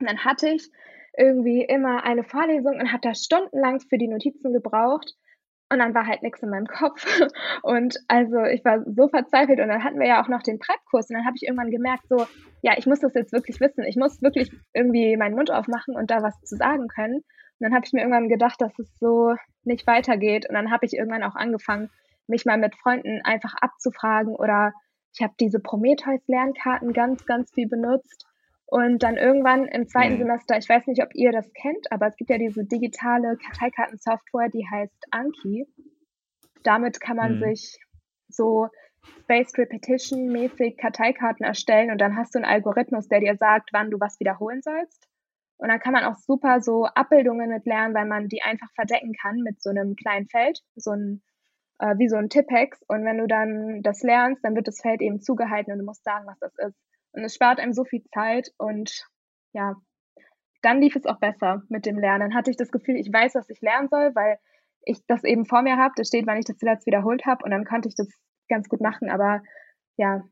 Und 0.00 0.08
dann 0.08 0.24
hatte 0.24 0.48
ich 0.48 0.70
irgendwie 1.16 1.64
immer 1.64 2.04
eine 2.04 2.24
Vorlesung 2.24 2.78
und 2.78 2.92
habe 2.92 3.02
da 3.02 3.14
stundenlang 3.14 3.80
für 3.80 3.98
die 3.98 4.08
Notizen 4.08 4.52
gebraucht. 4.52 5.14
Und 5.70 5.78
dann 5.78 5.94
war 5.94 6.06
halt 6.06 6.22
nichts 6.22 6.42
in 6.42 6.50
meinem 6.50 6.66
Kopf. 6.66 7.04
Und 7.62 7.96
also 8.08 8.42
ich 8.44 8.64
war 8.64 8.84
so 8.84 9.08
verzweifelt. 9.08 9.60
Und 9.60 9.68
dann 9.68 9.82
hatten 9.82 9.98
wir 9.98 10.06
ja 10.06 10.22
auch 10.22 10.28
noch 10.28 10.42
den 10.42 10.58
Prep-Kurs. 10.58 11.10
Und 11.10 11.16
dann 11.16 11.26
habe 11.26 11.36
ich 11.36 11.42
irgendwann 11.42 11.70
gemerkt, 11.70 12.06
so, 12.08 12.26
ja, 12.62 12.74
ich 12.76 12.86
muss 12.86 13.00
das 13.00 13.14
jetzt 13.14 13.32
wirklich 13.32 13.60
wissen. 13.60 13.84
Ich 13.84 13.96
muss 13.96 14.22
wirklich 14.22 14.52
irgendwie 14.72 15.16
meinen 15.16 15.34
Mund 15.34 15.50
aufmachen 15.50 15.96
und 15.96 16.10
da 16.10 16.22
was 16.22 16.38
zu 16.42 16.56
sagen 16.56 16.88
können. 16.88 17.16
Und 17.16 17.60
dann 17.60 17.74
habe 17.74 17.84
ich 17.86 17.92
mir 17.92 18.00
irgendwann 18.00 18.28
gedacht, 18.28 18.60
dass 18.60 18.78
es 18.78 18.98
so 18.98 19.34
nicht 19.64 19.86
weitergeht. 19.86 20.46
Und 20.48 20.54
dann 20.54 20.70
habe 20.70 20.86
ich 20.86 20.94
irgendwann 20.94 21.22
auch 21.22 21.34
angefangen, 21.34 21.90
mich 22.26 22.44
mal 22.44 22.58
mit 22.58 22.74
Freunden 22.76 23.20
einfach 23.24 23.54
abzufragen. 23.54 24.34
Oder 24.34 24.72
ich 25.14 25.22
habe 25.22 25.34
diese 25.40 25.60
Prometheus-Lernkarten 25.60 26.92
ganz, 26.92 27.24
ganz 27.26 27.52
viel 27.52 27.68
benutzt. 27.68 28.26
Und 28.74 29.04
dann 29.04 29.16
irgendwann 29.16 29.66
im 29.66 29.86
zweiten 29.86 30.14
mhm. 30.14 30.18
Semester, 30.18 30.58
ich 30.58 30.68
weiß 30.68 30.88
nicht, 30.88 31.00
ob 31.00 31.14
ihr 31.14 31.30
das 31.30 31.48
kennt, 31.52 31.92
aber 31.92 32.08
es 32.08 32.16
gibt 32.16 32.28
ja 32.28 32.38
diese 32.38 32.64
digitale 32.64 33.36
Karteikartensoftware, 33.36 34.48
die 34.48 34.66
heißt 34.68 35.06
Anki. 35.12 35.68
Damit 36.64 37.00
kann 37.00 37.16
man 37.16 37.36
mhm. 37.36 37.44
sich 37.44 37.78
so 38.26 38.66
Spaced 39.22 39.56
Repetition 39.58 40.26
mäßig 40.26 40.76
Karteikarten 40.76 41.46
erstellen 41.46 41.92
und 41.92 42.00
dann 42.00 42.16
hast 42.16 42.34
du 42.34 42.40
einen 42.40 42.50
Algorithmus, 42.50 43.06
der 43.06 43.20
dir 43.20 43.36
sagt, 43.36 43.70
wann 43.72 43.92
du 43.92 44.00
was 44.00 44.18
wiederholen 44.18 44.60
sollst. 44.60 45.06
Und 45.56 45.68
dann 45.68 45.78
kann 45.78 45.92
man 45.92 46.02
auch 46.02 46.16
super 46.16 46.60
so 46.60 46.86
Abbildungen 46.86 47.50
mit 47.50 47.66
lernen, 47.66 47.94
weil 47.94 48.06
man 48.06 48.26
die 48.26 48.42
einfach 48.42 48.72
verdecken 48.74 49.12
kann 49.22 49.36
mit 49.36 49.62
so 49.62 49.70
einem 49.70 49.94
kleinen 49.94 50.26
Feld, 50.26 50.58
so 50.74 50.90
ein, 50.90 51.22
äh, 51.78 51.96
wie 51.98 52.08
so 52.08 52.16
ein 52.16 52.28
Tippex. 52.28 52.82
Und 52.88 53.04
wenn 53.04 53.18
du 53.18 53.28
dann 53.28 53.82
das 53.82 54.02
lernst, 54.02 54.44
dann 54.44 54.56
wird 54.56 54.66
das 54.66 54.80
Feld 54.80 55.00
eben 55.00 55.20
zugehalten 55.20 55.72
und 55.72 55.78
du 55.78 55.84
musst 55.84 56.02
sagen, 56.02 56.26
was 56.26 56.40
das 56.40 56.52
ist. 56.58 56.83
Und 57.14 57.24
es 57.24 57.34
spart 57.34 57.60
einem 57.60 57.72
so 57.72 57.84
viel 57.84 58.02
Zeit 58.12 58.50
und 58.58 59.06
ja, 59.52 59.76
dann 60.62 60.80
lief 60.80 60.96
es 60.96 61.06
auch 61.06 61.20
besser 61.20 61.62
mit 61.68 61.86
dem 61.86 61.98
Lernen. 61.98 62.20
Dann 62.20 62.34
hatte 62.34 62.50
ich 62.50 62.56
das 62.56 62.70
Gefühl, 62.70 62.96
ich 62.96 63.12
weiß, 63.12 63.34
was 63.34 63.48
ich 63.50 63.60
lernen 63.60 63.88
soll, 63.88 64.14
weil 64.14 64.38
ich 64.82 65.04
das 65.06 65.22
eben 65.24 65.46
vor 65.46 65.62
mir 65.62 65.76
habe. 65.76 65.94
Da 65.96 66.04
steht, 66.04 66.26
wann 66.26 66.38
ich 66.38 66.46
das 66.46 66.56
zuletzt 66.56 66.86
wiederholt 66.86 67.24
habe 67.26 67.44
und 67.44 67.50
dann 67.50 67.64
konnte 67.64 67.88
ich 67.88 67.94
das 67.94 68.08
ganz 68.48 68.68
gut 68.68 68.80
machen. 68.80 69.10
Aber 69.10 69.42
ja, 69.96 70.22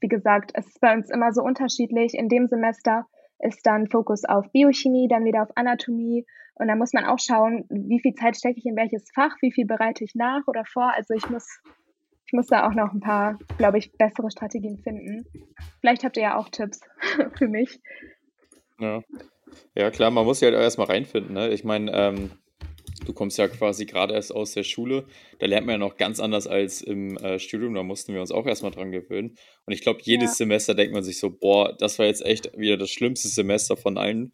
wie 0.00 0.08
gesagt, 0.08 0.50
es 0.54 0.66
ist 0.66 0.80
bei 0.80 0.92
uns 0.92 1.10
immer 1.10 1.32
so 1.32 1.42
unterschiedlich. 1.42 2.14
In 2.14 2.28
dem 2.28 2.46
Semester 2.46 3.06
ist 3.38 3.66
dann 3.66 3.88
Fokus 3.88 4.24
auf 4.24 4.50
Biochemie, 4.52 5.08
dann 5.08 5.24
wieder 5.24 5.42
auf 5.42 5.56
Anatomie. 5.56 6.26
Und 6.54 6.68
dann 6.68 6.78
muss 6.78 6.92
man 6.92 7.04
auch 7.04 7.18
schauen, 7.18 7.64
wie 7.68 8.00
viel 8.00 8.14
Zeit 8.14 8.36
stecke 8.36 8.58
ich 8.58 8.66
in 8.66 8.76
welches 8.76 9.10
Fach, 9.14 9.34
wie 9.40 9.52
viel 9.52 9.66
bereite 9.66 10.04
ich 10.04 10.14
nach 10.14 10.46
oder 10.46 10.64
vor. 10.64 10.92
Also 10.94 11.14
ich 11.14 11.28
muss 11.28 11.60
ich 12.26 12.32
muss 12.32 12.46
da 12.46 12.66
auch 12.66 12.74
noch 12.74 12.92
ein 12.92 13.00
paar, 13.00 13.38
glaube 13.56 13.78
ich, 13.78 13.92
bessere 13.92 14.30
Strategien 14.30 14.78
finden. 14.78 15.26
Vielleicht 15.80 16.02
habt 16.02 16.16
ihr 16.16 16.24
ja 16.24 16.38
auch 16.38 16.48
Tipps 16.48 16.80
für 17.38 17.48
mich. 17.48 17.80
Ja. 18.80 19.02
ja, 19.74 19.90
klar, 19.90 20.10
man 20.10 20.24
muss 20.24 20.40
sich 20.40 20.50
halt 20.50 20.60
erstmal 20.60 20.88
reinfinden. 20.88 21.34
Ne? 21.34 21.50
Ich 21.50 21.62
meine, 21.62 21.92
ähm, 21.92 22.32
du 23.06 23.12
kommst 23.12 23.38
ja 23.38 23.46
quasi 23.46 23.86
gerade 23.86 24.14
erst 24.14 24.34
aus 24.34 24.52
der 24.52 24.64
Schule. 24.64 25.06
Da 25.38 25.46
lernt 25.46 25.66
man 25.66 25.74
ja 25.74 25.78
noch 25.78 25.96
ganz 25.96 26.18
anders 26.18 26.48
als 26.48 26.82
im 26.82 27.16
äh, 27.18 27.38
Studium. 27.38 27.74
Da 27.74 27.84
mussten 27.84 28.12
wir 28.12 28.20
uns 28.20 28.32
auch 28.32 28.46
erstmal 28.46 28.72
dran 28.72 28.90
gewöhnen. 28.90 29.36
Und 29.64 29.72
ich 29.72 29.80
glaube, 29.80 30.00
jedes 30.02 30.30
ja. 30.30 30.34
Semester 30.46 30.74
denkt 30.74 30.94
man 30.94 31.04
sich 31.04 31.20
so, 31.20 31.30
boah, 31.30 31.76
das 31.78 31.98
war 32.00 32.06
jetzt 32.06 32.26
echt 32.26 32.58
wieder 32.58 32.76
das 32.76 32.90
schlimmste 32.90 33.28
Semester 33.28 33.76
von 33.76 33.98
allen. 33.98 34.32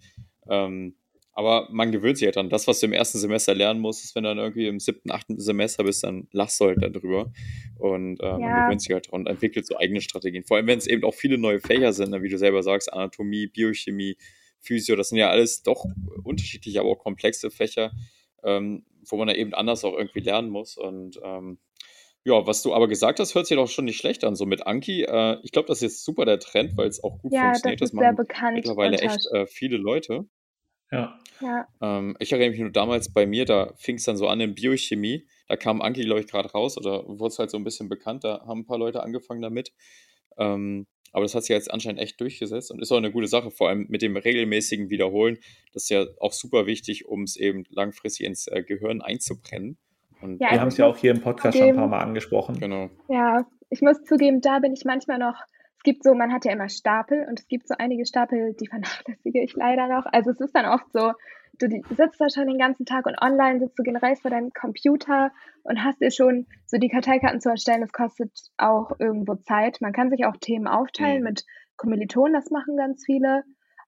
Ähm, 0.49 0.97
aber 1.35 1.69
man 1.71 1.93
gewöhnt 1.93 2.19
sich 2.19 2.27
halt 2.27 2.37
dran. 2.37 2.51
Das, 2.51 2.67
was 2.67 2.81
du 2.81 2.87
im 2.87 2.93
ersten 2.93 3.19
Semester 3.19 3.55
lernen 3.55 3.81
musst, 3.81 4.15
wenn 4.15 4.25
du 4.25 4.29
dann 4.29 4.39
irgendwie 4.39 4.67
im 4.67 4.81
siebten, 4.81 5.11
achten 5.11 5.41
Semester 5.41 5.85
bist, 5.85 6.05
dann 6.05 6.29
lachst 6.33 6.61
du 6.61 6.67
halt 6.67 6.79
darüber. 6.83 7.33
Und 7.79 8.21
äh, 8.21 8.27
ja. 8.27 8.39
man 8.39 8.65
gewöhnt 8.65 8.83
sich 8.83 8.93
halt 8.93 9.11
dran 9.11 9.21
und 9.21 9.27
entwickelt 9.29 9.67
so 9.67 9.77
eigene 9.79 10.03
Strategien. 10.03 10.45
Vor 10.45 10.59
allem, 10.59 10.67
wenn 10.67 10.79
es 10.79 10.87
eben 10.87 11.05
auch 11.05 11.15
viele 11.15 11.39
neue 11.39 11.61
Fächer 11.61 11.93
sind, 11.93 12.11
ne, 12.11 12.23
wie 12.23 12.29
du 12.29 12.37
selber 12.37 12.63
sagst, 12.63 12.93
Anatomie, 12.93 13.47
Biochemie, 13.47 14.17
Physio, 14.61 14.95
das 14.95 15.09
sind 15.09 15.19
ja 15.19 15.31
alles 15.31 15.63
doch 15.63 15.85
unterschiedliche, 16.23 16.81
aber 16.81 16.91
auch 16.91 16.99
komplexe 16.99 17.51
Fächer, 17.51 17.93
ähm, 18.45 18.85
wo 19.09 19.17
man 19.17 19.29
da 19.29 19.35
eben 19.35 19.55
anders 19.55 19.85
auch 19.85 19.97
irgendwie 19.97 20.21
lernen 20.21 20.51
muss. 20.51 20.77
Und 20.77 21.19
ähm, 21.25 21.59
Ja, 22.25 22.47
was 22.47 22.63
du 22.63 22.73
aber 22.73 22.87
gesagt 22.87 23.19
hast, 23.19 23.35
hört 23.35 23.47
sich 23.47 23.57
doch 23.57 23.69
schon 23.69 23.87
nicht 23.87 23.99
schlecht 23.99 24.23
an. 24.23 24.37
So 24.37 24.47
mit 24.47 24.67
Anki, 24.67 25.03
äh, 25.03 25.39
ich 25.43 25.51
glaube, 25.51 25.69
das 25.69 25.79
ist 25.79 25.83
jetzt 25.83 26.05
super 26.05 26.25
der 26.25 26.39
Trend, 26.39 26.77
weil 26.77 26.89
es 26.89 27.03
auch 27.03 27.19
gut 27.19 27.33
ja, 27.33 27.45
funktioniert. 27.45 27.81
Das, 27.81 27.89
ist 27.89 27.95
das 27.95 28.01
sehr 28.01 28.13
bekannt 28.13 28.55
mittlerweile 28.55 28.99
echt 28.99 29.27
äh, 29.33 29.47
viele 29.47 29.79
Leute. 29.79 30.27
Ja. 30.93 31.19
ja. 31.41 31.67
Ähm, 31.81 32.17
ich 32.21 32.33
erinnere 32.33 32.51
mich 32.51 32.61
nur 32.61 32.71
damals 32.71 33.13
bei 33.13 33.27
mir, 33.27 33.45
da 33.45 33.73
fing 33.77 33.97
es 33.97 34.05
dann 34.05 34.17
so 34.17 34.29
an 34.29 34.41
in 34.41 34.55
Biochemie. 34.55 35.27
Da 35.49 35.57
kam 35.57 35.83
Anki, 35.83 36.05
glaube 36.05 36.21
ich, 36.21 36.27
gerade 36.27 36.51
raus 36.51 36.79
oder 36.79 37.07
wurde 37.07 37.29
es 37.29 37.39
halt 37.39 37.51
so 37.51 37.57
ein 37.57 37.65
bisschen 37.65 37.89
bekannt. 37.89 38.25
Da 38.25 38.45
haben 38.47 38.61
ein 38.61 38.67
paar 38.67 38.79
Leute 38.79 39.03
angefangen 39.03 39.43
damit. 39.43 39.73
Ähm, 40.39 40.87
aber 41.13 41.25
das 41.25 41.35
hat 41.35 41.43
sich 41.43 41.51
jetzt 41.51 41.71
anscheinend 41.71 42.01
echt 42.01 42.21
durchgesetzt 42.21 42.71
und 42.71 42.81
ist 42.81 42.91
auch 42.91 42.97
eine 42.97 43.13
gute 43.13 43.27
Sache, 43.27 43.51
vor 43.51 43.69
allem 43.69 43.87
mit 43.89 44.01
dem 44.01 44.17
regelmäßigen 44.17 44.89
Wiederholen. 44.89 45.39
Das 45.75 45.85
ist 45.85 45.91
ja 45.91 46.07
auch 46.21 46.33
super 46.33 46.67
wichtig, 46.67 47.07
um 47.07 47.25
es 47.25 47.37
eben 47.37 47.65
langfristig 47.69 48.27
ins 48.27 48.47
äh, 48.47 48.63
Gehirn 48.63 49.03
einzubrennen. 49.03 49.77
Und 50.23 50.41
ja, 50.41 50.53
wir 50.53 50.61
haben 50.61 50.69
es 50.69 50.77
ja 50.79 50.87
auch 50.87 50.97
hier 50.97 51.11
im 51.11 51.21
Podcast 51.21 51.57
zugeben, 51.57 51.75
schon 51.75 51.85
ein 51.85 51.91
paar 51.91 51.99
Mal 51.99 52.07
angesprochen. 52.07 52.59
Genau. 52.59 52.89
Ja, 53.09 53.45
ich 53.69 53.83
muss 53.83 54.03
zugeben, 54.05 54.41
da 54.41 54.61
bin 54.61 54.73
ich 54.73 54.85
manchmal 54.85 55.19
noch. 55.19 55.35
Es 55.83 55.85
gibt 55.85 56.05
so, 56.05 56.15
man 56.15 56.33
hat 56.33 56.45
ja 56.45 56.53
immer 56.53 56.69
Stapel 56.69 57.27
und 57.29 57.41
es 57.41 57.49
gibt 57.49 57.67
so 57.67 57.75
einige 57.77 58.07
Stapel, 58.07 58.55
die 58.55 58.69
vernachlässige 58.69 59.43
ich 59.43 59.57
leider 59.57 59.89
noch. 59.89 60.07
Also 60.07 60.31
es 60.31 60.39
ist 60.39 60.55
dann 60.55 60.67
oft 60.67 60.87
so, 60.93 61.11
du 61.59 61.83
sitzt 61.97 62.21
da 62.21 62.29
schon 62.31 62.47
den 62.47 62.59
ganzen 62.59 62.87
Tag 62.87 63.05
und 63.05 63.21
online 63.21 63.59
sitzt 63.59 63.77
du 63.77 63.83
generell 63.83 64.15
vor 64.15 64.31
deinem 64.31 64.53
Computer 64.53 65.33
und 65.65 65.83
hast 65.83 66.01
dir 66.01 66.13
schon 66.13 66.47
so 66.67 66.79
die 66.79 66.89
Karteikarten 66.89 67.41
zu 67.41 67.51
erstellen. 67.51 67.81
Das 67.81 67.91
kostet 67.91 68.31
auch 68.59 68.93
irgendwo 69.01 69.35
Zeit. 69.35 69.81
Man 69.81 69.93
kann 69.93 70.11
sich 70.11 70.25
auch 70.25 70.37
Themen 70.37 70.69
aufteilen 70.69 71.19
mhm. 71.19 71.25
mit 71.25 71.47
Kommilitonen, 71.77 72.35
das 72.35 72.53
machen 72.53 72.77
ganz 72.77 73.05
viele. 73.05 73.43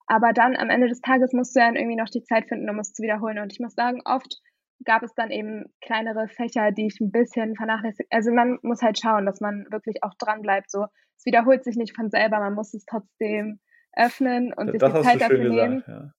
Aber 0.08 0.32
dann 0.32 0.56
am 0.56 0.70
Ende 0.70 0.88
des 0.88 1.00
Tages 1.00 1.32
musst 1.32 1.54
du 1.54 1.60
dann 1.60 1.76
irgendwie 1.76 1.96
noch 1.96 2.10
die 2.10 2.24
Zeit 2.24 2.48
finden, 2.48 2.68
um 2.68 2.80
es 2.80 2.92
zu 2.92 3.04
wiederholen. 3.04 3.38
Und 3.38 3.52
ich 3.52 3.60
muss 3.60 3.76
sagen, 3.76 4.02
oft 4.04 4.42
gab 4.84 5.02
es 5.02 5.14
dann 5.14 5.30
eben 5.30 5.66
kleinere 5.80 6.28
Fächer, 6.28 6.72
die 6.72 6.86
ich 6.86 7.00
ein 7.00 7.10
bisschen 7.10 7.56
vernachlässigt. 7.56 8.08
Also 8.12 8.32
man 8.32 8.58
muss 8.62 8.82
halt 8.82 8.98
schauen, 8.98 9.26
dass 9.26 9.40
man 9.40 9.66
wirklich 9.70 10.02
auch 10.02 10.14
dran 10.18 10.42
bleibt. 10.42 10.70
So, 10.70 10.86
es 11.16 11.24
wiederholt 11.24 11.64
sich 11.64 11.76
nicht 11.76 11.94
von 11.94 12.10
selber, 12.10 12.38
man 12.40 12.54
muss 12.54 12.74
es 12.74 12.84
trotzdem 12.84 13.60
öffnen 13.96 14.52
und 14.52 14.72
sich 14.72 14.82
die 14.82 15.02
Zeit 15.02 15.20
dafür 15.20 15.48
nehmen. 15.48 15.84
ja. 15.86 16.12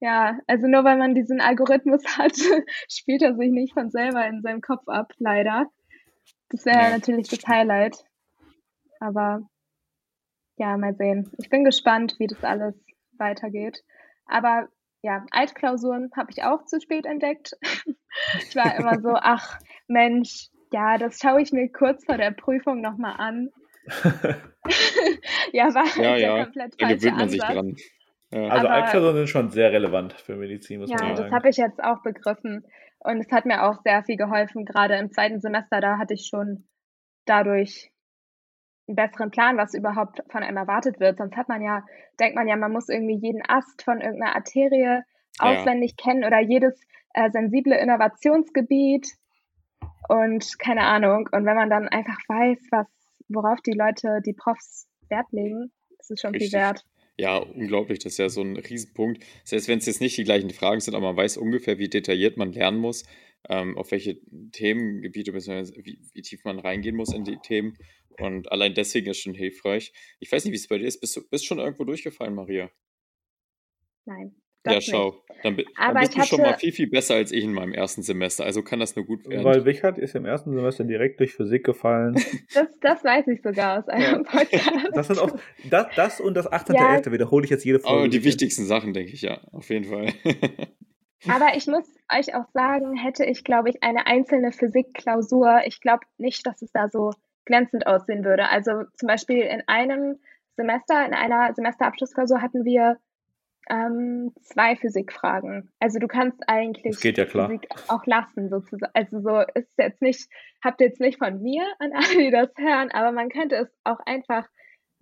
ja. 0.00 0.38
also 0.46 0.66
nur 0.66 0.84
weil 0.84 0.96
man 0.96 1.14
diesen 1.14 1.40
Algorithmus 1.40 2.04
hat, 2.18 2.36
spielt 2.88 3.22
er 3.22 3.36
sich 3.36 3.50
nicht 3.50 3.74
von 3.74 3.90
selber 3.90 4.26
in 4.26 4.42
seinem 4.42 4.60
Kopf 4.60 4.86
ab, 4.88 5.12
leider. 5.18 5.66
Das 6.50 6.64
wäre 6.64 6.82
ja. 6.82 6.90
natürlich 6.90 7.28
das 7.28 7.46
Highlight. 7.46 8.04
Aber 9.00 9.42
ja, 10.56 10.76
mal 10.76 10.94
sehen. 10.94 11.30
Ich 11.38 11.48
bin 11.48 11.64
gespannt, 11.64 12.16
wie 12.18 12.26
das 12.26 12.44
alles 12.44 12.74
weitergeht. 13.18 13.82
Aber 14.26 14.68
ja, 15.02 15.24
Altklausuren 15.30 16.10
habe 16.16 16.30
ich 16.30 16.42
auch 16.44 16.64
zu 16.64 16.80
spät 16.80 17.06
entdeckt. 17.06 17.52
ich 18.38 18.56
war 18.56 18.74
immer 18.76 19.00
so, 19.00 19.10
ach 19.14 19.58
Mensch, 19.88 20.48
ja, 20.72 20.96
das 20.96 21.18
schaue 21.18 21.42
ich 21.42 21.52
mir 21.52 21.70
kurz 21.70 22.04
vor 22.04 22.16
der 22.16 22.30
Prüfung 22.30 22.80
nochmal 22.80 23.16
an. 23.18 23.50
ja, 25.52 25.74
war 25.74 26.02
ja, 26.02 26.10
halt 26.10 26.20
ja. 26.20 26.44
komplett 26.44 26.80
Da 26.80 26.88
gewöhnt 26.88 27.04
man 27.04 27.22
Ansatz. 27.22 27.30
sich 27.32 27.40
dran. 27.40 27.76
Ja. 28.30 28.48
Also 28.48 28.66
Aber, 28.68 28.76
Altklausuren 28.76 29.16
sind 29.16 29.28
schon 29.28 29.50
sehr 29.50 29.72
relevant 29.72 30.14
für 30.14 30.36
Medizin, 30.36 30.80
muss 30.80 30.88
ja, 30.88 30.96
man 30.96 31.16
sagen. 31.16 31.18
Ja, 31.18 31.24
das 31.24 31.32
habe 31.32 31.48
ich 31.50 31.56
jetzt 31.56 31.82
auch 31.82 32.02
begriffen. 32.02 32.64
Und 33.00 33.18
es 33.18 33.30
hat 33.32 33.44
mir 33.44 33.64
auch 33.64 33.82
sehr 33.82 34.04
viel 34.04 34.16
geholfen. 34.16 34.64
Gerade 34.64 34.94
im 34.96 35.10
zweiten 35.10 35.40
Semester, 35.40 35.80
da 35.80 35.98
hatte 35.98 36.14
ich 36.14 36.28
schon 36.28 36.68
dadurch 37.26 37.91
einen 38.88 38.96
besseren 38.96 39.30
Plan, 39.30 39.56
was 39.56 39.74
überhaupt 39.74 40.22
von 40.30 40.42
einem 40.42 40.56
erwartet 40.56 41.00
wird. 41.00 41.18
Sonst 41.18 41.36
hat 41.36 41.48
man 41.48 41.62
ja, 41.62 41.84
denkt 42.18 42.34
man 42.34 42.48
ja, 42.48 42.56
man 42.56 42.72
muss 42.72 42.88
irgendwie 42.88 43.16
jeden 43.16 43.42
Ast 43.46 43.82
von 43.82 44.00
irgendeiner 44.00 44.34
Arterie 44.34 45.02
auswendig 45.38 45.94
ja. 45.98 46.04
kennen 46.04 46.24
oder 46.24 46.40
jedes 46.40 46.80
äh, 47.14 47.30
sensible 47.30 47.76
Innovationsgebiet 47.76 49.08
und 50.08 50.58
keine 50.58 50.82
Ahnung. 50.82 51.28
Und 51.32 51.44
wenn 51.46 51.56
man 51.56 51.70
dann 51.70 51.88
einfach 51.88 52.18
weiß, 52.28 52.58
was, 52.70 52.86
worauf 53.28 53.60
die 53.60 53.72
Leute, 53.72 54.20
die 54.24 54.34
Profs 54.34 54.88
Wert 55.08 55.30
legen, 55.30 55.70
ist 55.98 56.10
es 56.10 56.20
schon 56.20 56.32
Richtig. 56.32 56.50
viel 56.50 56.60
wert. 56.60 56.84
Ja, 57.18 57.36
unglaublich, 57.36 57.98
das 57.98 58.12
ist 58.12 58.18
ja 58.18 58.28
so 58.28 58.40
ein 58.40 58.56
Riesenpunkt. 58.56 59.22
Selbst 59.44 59.68
wenn 59.68 59.78
es 59.78 59.86
jetzt 59.86 60.00
nicht 60.00 60.16
die 60.16 60.24
gleichen 60.24 60.50
Fragen 60.50 60.80
sind, 60.80 60.94
aber 60.94 61.08
man 61.08 61.16
weiß 61.16 61.36
ungefähr, 61.36 61.78
wie 61.78 61.88
detailliert 61.88 62.36
man 62.36 62.52
lernen 62.52 62.78
muss, 62.78 63.04
ähm, 63.48 63.76
auf 63.76 63.90
welche 63.90 64.18
Themengebiete, 64.52 65.32
wie, 65.34 65.98
wie 66.12 66.22
tief 66.22 66.44
man 66.44 66.58
reingehen 66.58 66.96
muss 66.96 67.12
in 67.12 67.24
die 67.24 67.38
Themen. 67.38 67.76
Und 68.20 68.50
allein 68.52 68.74
deswegen 68.74 69.10
ist 69.10 69.20
schon 69.20 69.34
hilfreich. 69.34 69.92
Ich 70.20 70.30
weiß 70.30 70.44
nicht, 70.44 70.52
wie 70.52 70.56
es 70.56 70.68
bei 70.68 70.78
dir 70.78 70.86
ist. 70.86 71.00
Bist 71.00 71.16
du 71.16 71.28
bist 71.28 71.46
schon 71.46 71.58
irgendwo 71.58 71.84
durchgefallen, 71.84 72.34
Maria? 72.34 72.70
Nein. 74.04 74.34
Ja, 74.64 74.80
schau. 74.80 75.24
Dann, 75.42 75.56
dann 75.56 75.94
bist 75.96 76.14
du 76.14 76.18
hatte... 76.18 76.28
schon 76.28 76.40
mal 76.40 76.56
viel, 76.56 76.72
viel 76.72 76.88
besser 76.88 77.16
als 77.16 77.32
ich 77.32 77.42
in 77.42 77.52
meinem 77.52 77.72
ersten 77.72 78.02
Semester. 78.02 78.44
Also 78.44 78.62
kann 78.62 78.78
das 78.78 78.94
nur 78.94 79.04
gut 79.04 79.28
werden. 79.28 79.44
Weil 79.44 79.64
Wichert 79.64 79.98
ist 79.98 80.14
im 80.14 80.24
ersten 80.24 80.52
Semester 80.52 80.84
direkt 80.84 81.18
durch 81.18 81.34
Physik 81.34 81.64
gefallen. 81.64 82.14
Das, 82.54 82.68
das 82.80 83.04
weiß 83.04 83.28
ich 83.28 83.40
sogar 83.42 83.78
aus 83.78 83.88
einem 83.88 84.24
Podcast. 84.24 84.88
Das, 84.94 85.06
sind 85.06 85.18
auch, 85.18 85.30
das, 85.70 85.86
das 85.96 86.20
und 86.20 86.34
das 86.34 86.50
18.11. 86.50 87.06
Ja. 87.06 87.12
wiederhole 87.12 87.44
ich 87.44 87.50
jetzt 87.50 87.64
jede 87.64 87.80
Folge. 87.80 87.98
Aber 87.98 88.08
die 88.08 88.24
wichtigsten 88.24 88.66
Sachen, 88.66 88.92
denke 88.92 89.12
ich, 89.12 89.22
ja. 89.22 89.40
Auf 89.52 89.70
jeden 89.70 89.86
Fall. 89.86 90.12
Aber 91.28 91.56
ich 91.56 91.66
muss 91.66 91.84
euch 92.10 92.34
auch 92.34 92.48
sagen, 92.52 92.96
hätte 92.96 93.24
ich, 93.24 93.44
glaube 93.44 93.70
ich, 93.70 93.82
eine 93.82 94.06
einzelne 94.06 94.52
Physikklausur, 94.52 95.62
ich 95.66 95.80
glaube 95.80 96.04
nicht, 96.18 96.46
dass 96.46 96.62
es 96.62 96.72
da 96.72 96.88
so 96.88 97.12
glänzend 97.44 97.86
aussehen 97.86 98.24
würde. 98.24 98.48
Also 98.48 98.84
zum 98.94 99.06
Beispiel 99.06 99.40
in 99.40 99.62
einem 99.66 100.18
Semester, 100.56 101.04
in 101.06 101.14
einer 101.14 101.54
Semesterabschlussklausur 101.54 102.40
hatten 102.40 102.64
wir 102.64 102.98
ähm, 103.70 104.32
zwei 104.42 104.76
Physikfragen. 104.76 105.70
Also 105.78 105.98
du 105.98 106.08
kannst 106.08 106.40
eigentlich 106.48 106.94
ja 107.16 107.26
Physik 107.46 107.68
auch 107.88 108.04
lassen, 108.06 108.48
sozusagen. 108.48 108.92
Also 108.94 109.20
so 109.20 109.40
ist 109.54 109.70
jetzt 109.78 110.02
nicht, 110.02 110.28
habt 110.62 110.80
ihr 110.80 110.88
jetzt 110.88 111.00
nicht 111.00 111.18
von 111.18 111.40
mir 111.40 111.64
an 111.78 111.92
alle, 111.92 112.18
die 112.18 112.30
das 112.30 112.50
hören, 112.56 112.90
aber 112.90 113.12
man 113.12 113.28
könnte 113.28 113.56
es 113.56 113.68
auch 113.84 114.00
einfach 114.04 114.48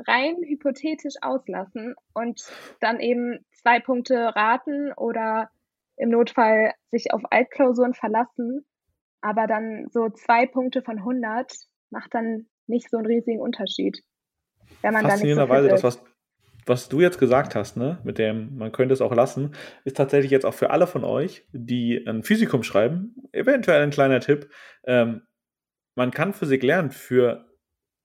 rein 0.06 0.36
hypothetisch 0.42 1.14
auslassen 1.20 1.94
und 2.14 2.42
dann 2.80 3.00
eben 3.00 3.44
zwei 3.52 3.80
Punkte 3.80 4.34
raten 4.34 4.92
oder 4.92 5.50
im 6.00 6.08
Notfall 6.08 6.72
sich 6.90 7.12
auf 7.12 7.22
Altklausuren 7.30 7.94
verlassen. 7.94 8.64
Aber 9.20 9.46
dann 9.46 9.86
so 9.90 10.08
zwei 10.08 10.46
Punkte 10.46 10.82
von 10.82 10.98
100 10.98 11.52
macht 11.90 12.14
dann 12.14 12.46
nicht 12.66 12.90
so 12.90 12.96
einen 12.96 13.06
riesigen 13.06 13.40
Unterschied. 13.40 14.02
Wenn 14.80 14.94
man 14.94 15.04
Faszinierenderweise, 15.04 15.64
so 15.64 15.70
das, 15.70 15.84
was, 15.84 16.02
was 16.66 16.88
du 16.88 17.00
jetzt 17.00 17.18
gesagt 17.18 17.54
hast, 17.54 17.76
ne, 17.76 17.98
mit 18.02 18.18
dem, 18.18 18.56
man 18.56 18.72
könnte 18.72 18.94
es 18.94 19.02
auch 19.02 19.14
lassen, 19.14 19.54
ist 19.84 19.96
tatsächlich 19.96 20.30
jetzt 20.30 20.46
auch 20.46 20.54
für 20.54 20.70
alle 20.70 20.86
von 20.86 21.04
euch, 21.04 21.44
die 21.52 22.02
ein 22.06 22.22
Physikum 22.22 22.62
schreiben, 22.62 23.14
eventuell 23.32 23.82
ein 23.82 23.90
kleiner 23.90 24.20
Tipp. 24.20 24.48
Ähm, 24.84 25.22
man 25.96 26.12
kann 26.12 26.32
Physik 26.32 26.62
lernen 26.62 26.90
für 26.90 27.46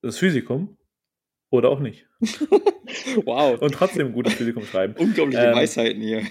das 0.02 0.18
Physikum 0.18 0.78
oder 1.50 1.70
auch 1.70 1.80
nicht. 1.80 2.10
wow. 3.24 3.62
Und 3.62 3.74
trotzdem 3.74 4.08
ein 4.08 4.14
gutes 4.14 4.34
Physikum 4.34 4.64
schreiben. 4.64 4.96
Unglaubliche 4.98 5.46
ähm, 5.46 5.56
Weisheiten 5.56 6.02
hier. 6.02 6.24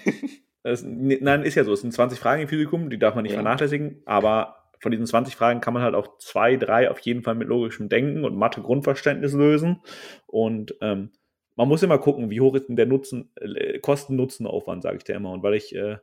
Es, 0.65 0.83
nein, 0.83 1.43
ist 1.43 1.55
ja 1.55 1.65
so. 1.65 1.73
Es 1.73 1.83
sind 1.83 1.93
20 1.93 2.19
Fragen 2.19 2.43
im 2.43 2.49
Physikum, 2.49 2.91
die 2.91 2.99
darf 2.99 3.15
man 3.15 3.23
nicht 3.23 3.33
ja. 3.33 3.37
vernachlässigen, 3.37 4.03
aber 4.07 4.57
von 4.81 4.91
diesen 4.91 5.07
20 5.07 5.37
Fragen 5.37 5.61
kann 5.61 5.75
man 5.75 5.83
halt 5.83 5.95
auch 5.95 6.19
zwei, 6.19 6.57
drei 6.57 6.91
auf 6.91 6.99
jeden 7.01 7.23
Fall 7.23 7.35
mit 7.35 7.49
logischem 7.49 7.89
Denken 7.89 8.25
und 8.25 8.37
Mathe-Grundverständnis 8.37 9.35
lösen. 9.35 9.81
Und 10.27 10.75
ähm, 10.81 11.13
man 11.57 11.69
muss 11.69 11.83
immer 11.83 11.99
gucken, 11.99 12.31
wie 12.31 12.41
hoch 12.41 12.55
ist 12.55 12.69
denn 12.69 12.77
der 12.77 12.87
Nutzen, 12.87 13.31
äh, 13.37 13.79
Kosten-Nutzen-Aufwand, 13.79 14.83
sage 14.83 14.97
ich 14.97 15.05
dir 15.05 15.15
immer. 15.15 15.33
Und 15.33 15.43
weil 15.43 15.55
ich, 15.55 15.75
äh, 15.75 15.99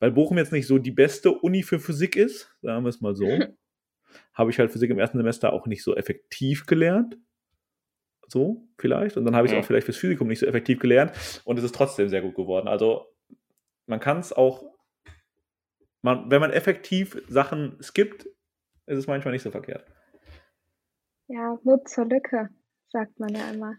weil 0.00 0.12
Bochum 0.12 0.38
jetzt 0.38 0.52
nicht 0.52 0.66
so 0.66 0.78
die 0.78 0.90
beste 0.90 1.32
Uni 1.32 1.62
für 1.62 1.78
Physik 1.78 2.16
ist, 2.16 2.54
sagen 2.62 2.84
wir 2.84 2.88
es 2.88 3.00
mal 3.00 3.14
so, 3.14 3.26
habe 4.34 4.50
ich 4.50 4.58
halt 4.58 4.72
Physik 4.72 4.90
im 4.90 4.98
ersten 4.98 5.18
Semester 5.18 5.52
auch 5.52 5.66
nicht 5.66 5.82
so 5.82 5.94
effektiv 5.94 6.66
gelernt. 6.66 7.18
So, 8.28 8.66
vielleicht. 8.78 9.16
Und 9.16 9.24
dann 9.24 9.36
habe 9.36 9.46
ich 9.46 9.52
ja. 9.52 9.60
auch 9.60 9.64
vielleicht 9.64 9.84
fürs 9.84 9.98
Physikum 9.98 10.26
nicht 10.26 10.40
so 10.40 10.46
effektiv 10.46 10.80
gelernt. 10.80 11.12
Und 11.44 11.58
es 11.58 11.64
ist 11.64 11.74
trotzdem 11.74 12.08
sehr 12.08 12.22
gut 12.22 12.34
geworden. 12.34 12.66
Also, 12.66 13.06
man 13.86 14.00
kann 14.00 14.18
es 14.18 14.32
auch 14.32 14.76
man, 16.06 16.30
wenn 16.30 16.40
man 16.40 16.52
effektiv 16.52 17.20
Sachen 17.28 17.76
skippt, 17.82 18.26
ist 18.86 18.98
es 18.98 19.06
manchmal 19.08 19.32
nicht 19.32 19.42
so 19.42 19.50
verkehrt. 19.50 19.84
Ja, 21.26 21.58
Mut 21.64 21.88
zur 21.88 22.04
Lücke, 22.04 22.48
sagt 22.92 23.18
man 23.18 23.30
ja 23.30 23.50
immer. 23.52 23.74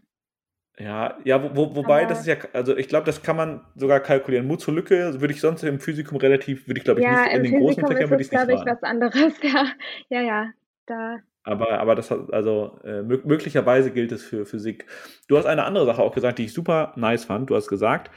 Ja, 0.77 1.17
ja, 1.23 1.41
wo, 1.41 1.55
wo, 1.55 1.75
wobei 1.77 2.01
Aber 2.01 2.09
das 2.09 2.19
ist 2.19 2.27
ja, 2.27 2.35
also 2.53 2.75
ich 2.75 2.87
glaube, 2.87 3.05
das 3.05 3.23
kann 3.23 3.37
man 3.37 3.65
sogar 3.75 4.01
kalkulieren. 4.01 4.45
Mut 4.45 4.59
zur 4.59 4.73
Lücke 4.73 5.19
würde 5.21 5.33
ich 5.33 5.39
sonst 5.39 5.63
im 5.63 5.79
Physikum 5.79 6.17
relativ, 6.17 6.67
würde 6.67 6.79
ich 6.79 6.83
glaube 6.83 6.99
ich 6.99 7.05
ja, 7.05 7.23
nicht 7.23 7.33
in 7.33 7.43
den 7.43 7.43
Physikum 7.43 7.65
großen 7.65 7.87
Fächern 7.87 8.09
würde 8.09 8.23
ich 8.23 8.31
nicht 8.31 8.45
glaube 8.45 8.53
ich 8.53 8.65
was 8.65 8.83
anderes, 8.83 9.33
ja. 9.41 9.65
Ja, 10.09 10.21
ja, 10.21 10.49
da. 10.85 11.17
Aber, 11.43 11.79
aber 11.79 11.95
das 11.95 12.11
hat, 12.11 12.31
also 12.33 12.77
äh, 12.83 13.03
möglicherweise 13.03 13.91
gilt 13.91 14.11
es 14.11 14.21
für 14.21 14.45
Physik. 14.45 14.85
Du 15.29 15.37
hast 15.37 15.45
eine 15.45 15.63
andere 15.63 15.85
Sache 15.85 16.01
auch 16.01 16.13
gesagt, 16.13 16.39
die 16.39 16.45
ich 16.45 16.53
super 16.53 16.91
nice 16.97 17.23
fand. 17.23 17.49
Du 17.49 17.55
hast 17.55 17.69
gesagt, 17.69 18.11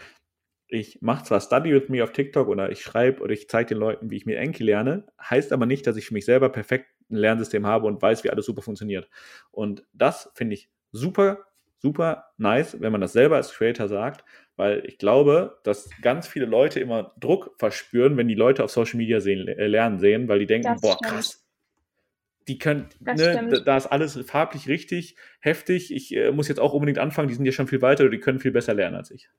ich 0.70 1.02
mache 1.02 1.24
zwar 1.24 1.40
Study 1.40 1.72
with 1.72 1.88
Me 1.88 2.02
auf 2.02 2.12
TikTok 2.12 2.48
oder 2.48 2.70
ich 2.70 2.82
schreibe 2.82 3.22
oder 3.22 3.32
ich 3.32 3.48
zeige 3.48 3.70
den 3.70 3.78
Leuten, 3.78 4.10
wie 4.10 4.16
ich 4.16 4.26
mir 4.26 4.38
Enki 4.38 4.62
lerne, 4.62 5.04
heißt 5.20 5.52
aber 5.52 5.66
nicht, 5.66 5.86
dass 5.86 5.96
ich 5.96 6.06
für 6.06 6.14
mich 6.14 6.24
selber 6.24 6.48
perfekt 6.48 6.86
ein 7.10 7.16
Lernsystem 7.16 7.66
habe 7.66 7.86
und 7.86 8.00
weiß, 8.00 8.24
wie 8.24 8.30
alles 8.30 8.46
super 8.46 8.62
funktioniert. 8.62 9.08
Und 9.50 9.84
das 9.92 10.30
finde 10.34 10.54
ich 10.54 10.70
super, 10.92 11.46
super 11.78 12.26
nice, 12.36 12.80
wenn 12.80 12.92
man 12.92 13.00
das 13.00 13.12
selber 13.12 13.36
als 13.36 13.52
Creator 13.52 13.88
sagt, 13.88 14.24
weil 14.56 14.84
ich 14.86 14.98
glaube, 14.98 15.58
dass 15.64 15.90
ganz 16.02 16.28
viele 16.28 16.46
Leute 16.46 16.78
immer 16.78 17.14
Druck 17.18 17.54
verspüren, 17.58 18.16
wenn 18.16 18.28
die 18.28 18.34
Leute 18.34 18.62
auf 18.62 18.70
Social 18.70 18.98
Media 18.98 19.20
sehen, 19.20 19.48
äh, 19.48 19.66
lernen 19.66 19.98
sehen, 19.98 20.28
weil 20.28 20.38
die 20.38 20.46
denken, 20.46 20.68
das 20.68 20.80
boah, 20.80 20.96
stimmt. 21.02 21.12
krass. 21.12 21.46
die 22.46 22.58
können, 22.58 22.88
ne, 23.00 23.62
da 23.64 23.76
ist 23.76 23.86
alles 23.86 24.18
farblich 24.26 24.68
richtig, 24.68 25.16
heftig. 25.40 25.92
Ich 25.92 26.14
äh, 26.14 26.30
muss 26.30 26.48
jetzt 26.48 26.60
auch 26.60 26.74
unbedingt 26.74 26.98
anfangen, 26.98 27.28
die 27.28 27.34
sind 27.34 27.46
ja 27.46 27.52
schon 27.52 27.66
viel 27.66 27.82
weiter, 27.82 28.08
die 28.08 28.20
können 28.20 28.38
viel 28.38 28.52
besser 28.52 28.74
lernen 28.74 28.96
als 28.96 29.10
ich. 29.10 29.30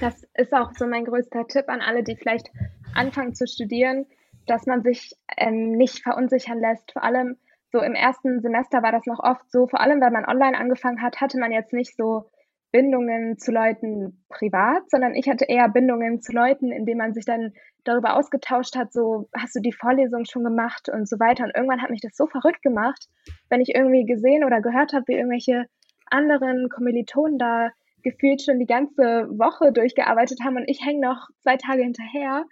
Das 0.00 0.26
ist 0.34 0.54
auch 0.54 0.72
so 0.72 0.86
mein 0.86 1.04
größter 1.04 1.46
Tipp 1.46 1.68
an 1.68 1.82
alle, 1.82 2.02
die 2.02 2.16
vielleicht 2.16 2.50
anfangen 2.94 3.34
zu 3.34 3.46
studieren, 3.46 4.06
dass 4.46 4.66
man 4.66 4.82
sich 4.82 5.14
ähm, 5.36 5.72
nicht 5.72 6.02
verunsichern 6.02 6.58
lässt. 6.58 6.92
Vor 6.92 7.04
allem 7.04 7.36
so 7.70 7.80
im 7.80 7.94
ersten 7.94 8.40
Semester 8.40 8.82
war 8.82 8.92
das 8.92 9.06
noch 9.06 9.20
oft 9.20 9.50
so, 9.52 9.66
vor 9.66 9.80
allem 9.80 10.00
weil 10.00 10.10
man 10.10 10.24
online 10.24 10.58
angefangen 10.58 11.02
hat, 11.02 11.20
hatte 11.20 11.38
man 11.38 11.52
jetzt 11.52 11.74
nicht 11.74 11.96
so 11.96 12.30
Bindungen 12.72 13.36
zu 13.36 13.52
Leuten 13.52 14.24
privat, 14.28 14.90
sondern 14.90 15.14
ich 15.14 15.28
hatte 15.28 15.44
eher 15.44 15.68
Bindungen 15.68 16.20
zu 16.20 16.32
Leuten, 16.32 16.72
indem 16.72 16.98
man 16.98 17.12
sich 17.12 17.26
dann 17.26 17.52
darüber 17.84 18.16
ausgetauscht 18.16 18.76
hat, 18.76 18.92
so 18.92 19.28
hast 19.36 19.54
du 19.56 19.60
die 19.60 19.72
Vorlesung 19.72 20.24
schon 20.24 20.44
gemacht 20.44 20.88
und 20.88 21.08
so 21.08 21.18
weiter. 21.18 21.44
Und 21.44 21.54
irgendwann 21.54 21.82
hat 21.82 21.90
mich 21.90 22.00
das 22.00 22.16
so 22.16 22.26
verrückt 22.26 22.62
gemacht, 22.62 23.08
wenn 23.50 23.60
ich 23.60 23.74
irgendwie 23.74 24.04
gesehen 24.04 24.44
oder 24.44 24.60
gehört 24.60 24.92
habe, 24.92 25.08
wie 25.08 25.14
irgendwelche 25.14 25.66
anderen 26.10 26.68
Kommilitonen 26.68 27.38
da 27.38 27.70
gefühlt 28.02 28.42
schon 28.42 28.58
die 28.58 28.66
ganze 28.66 29.28
Woche 29.30 29.72
durchgearbeitet 29.72 30.40
haben 30.44 30.56
und 30.56 30.68
ich 30.68 30.84
hänge 30.84 31.00
noch 31.00 31.28
zwei 31.42 31.56
Tage 31.56 31.82
hinterher. 31.82 32.44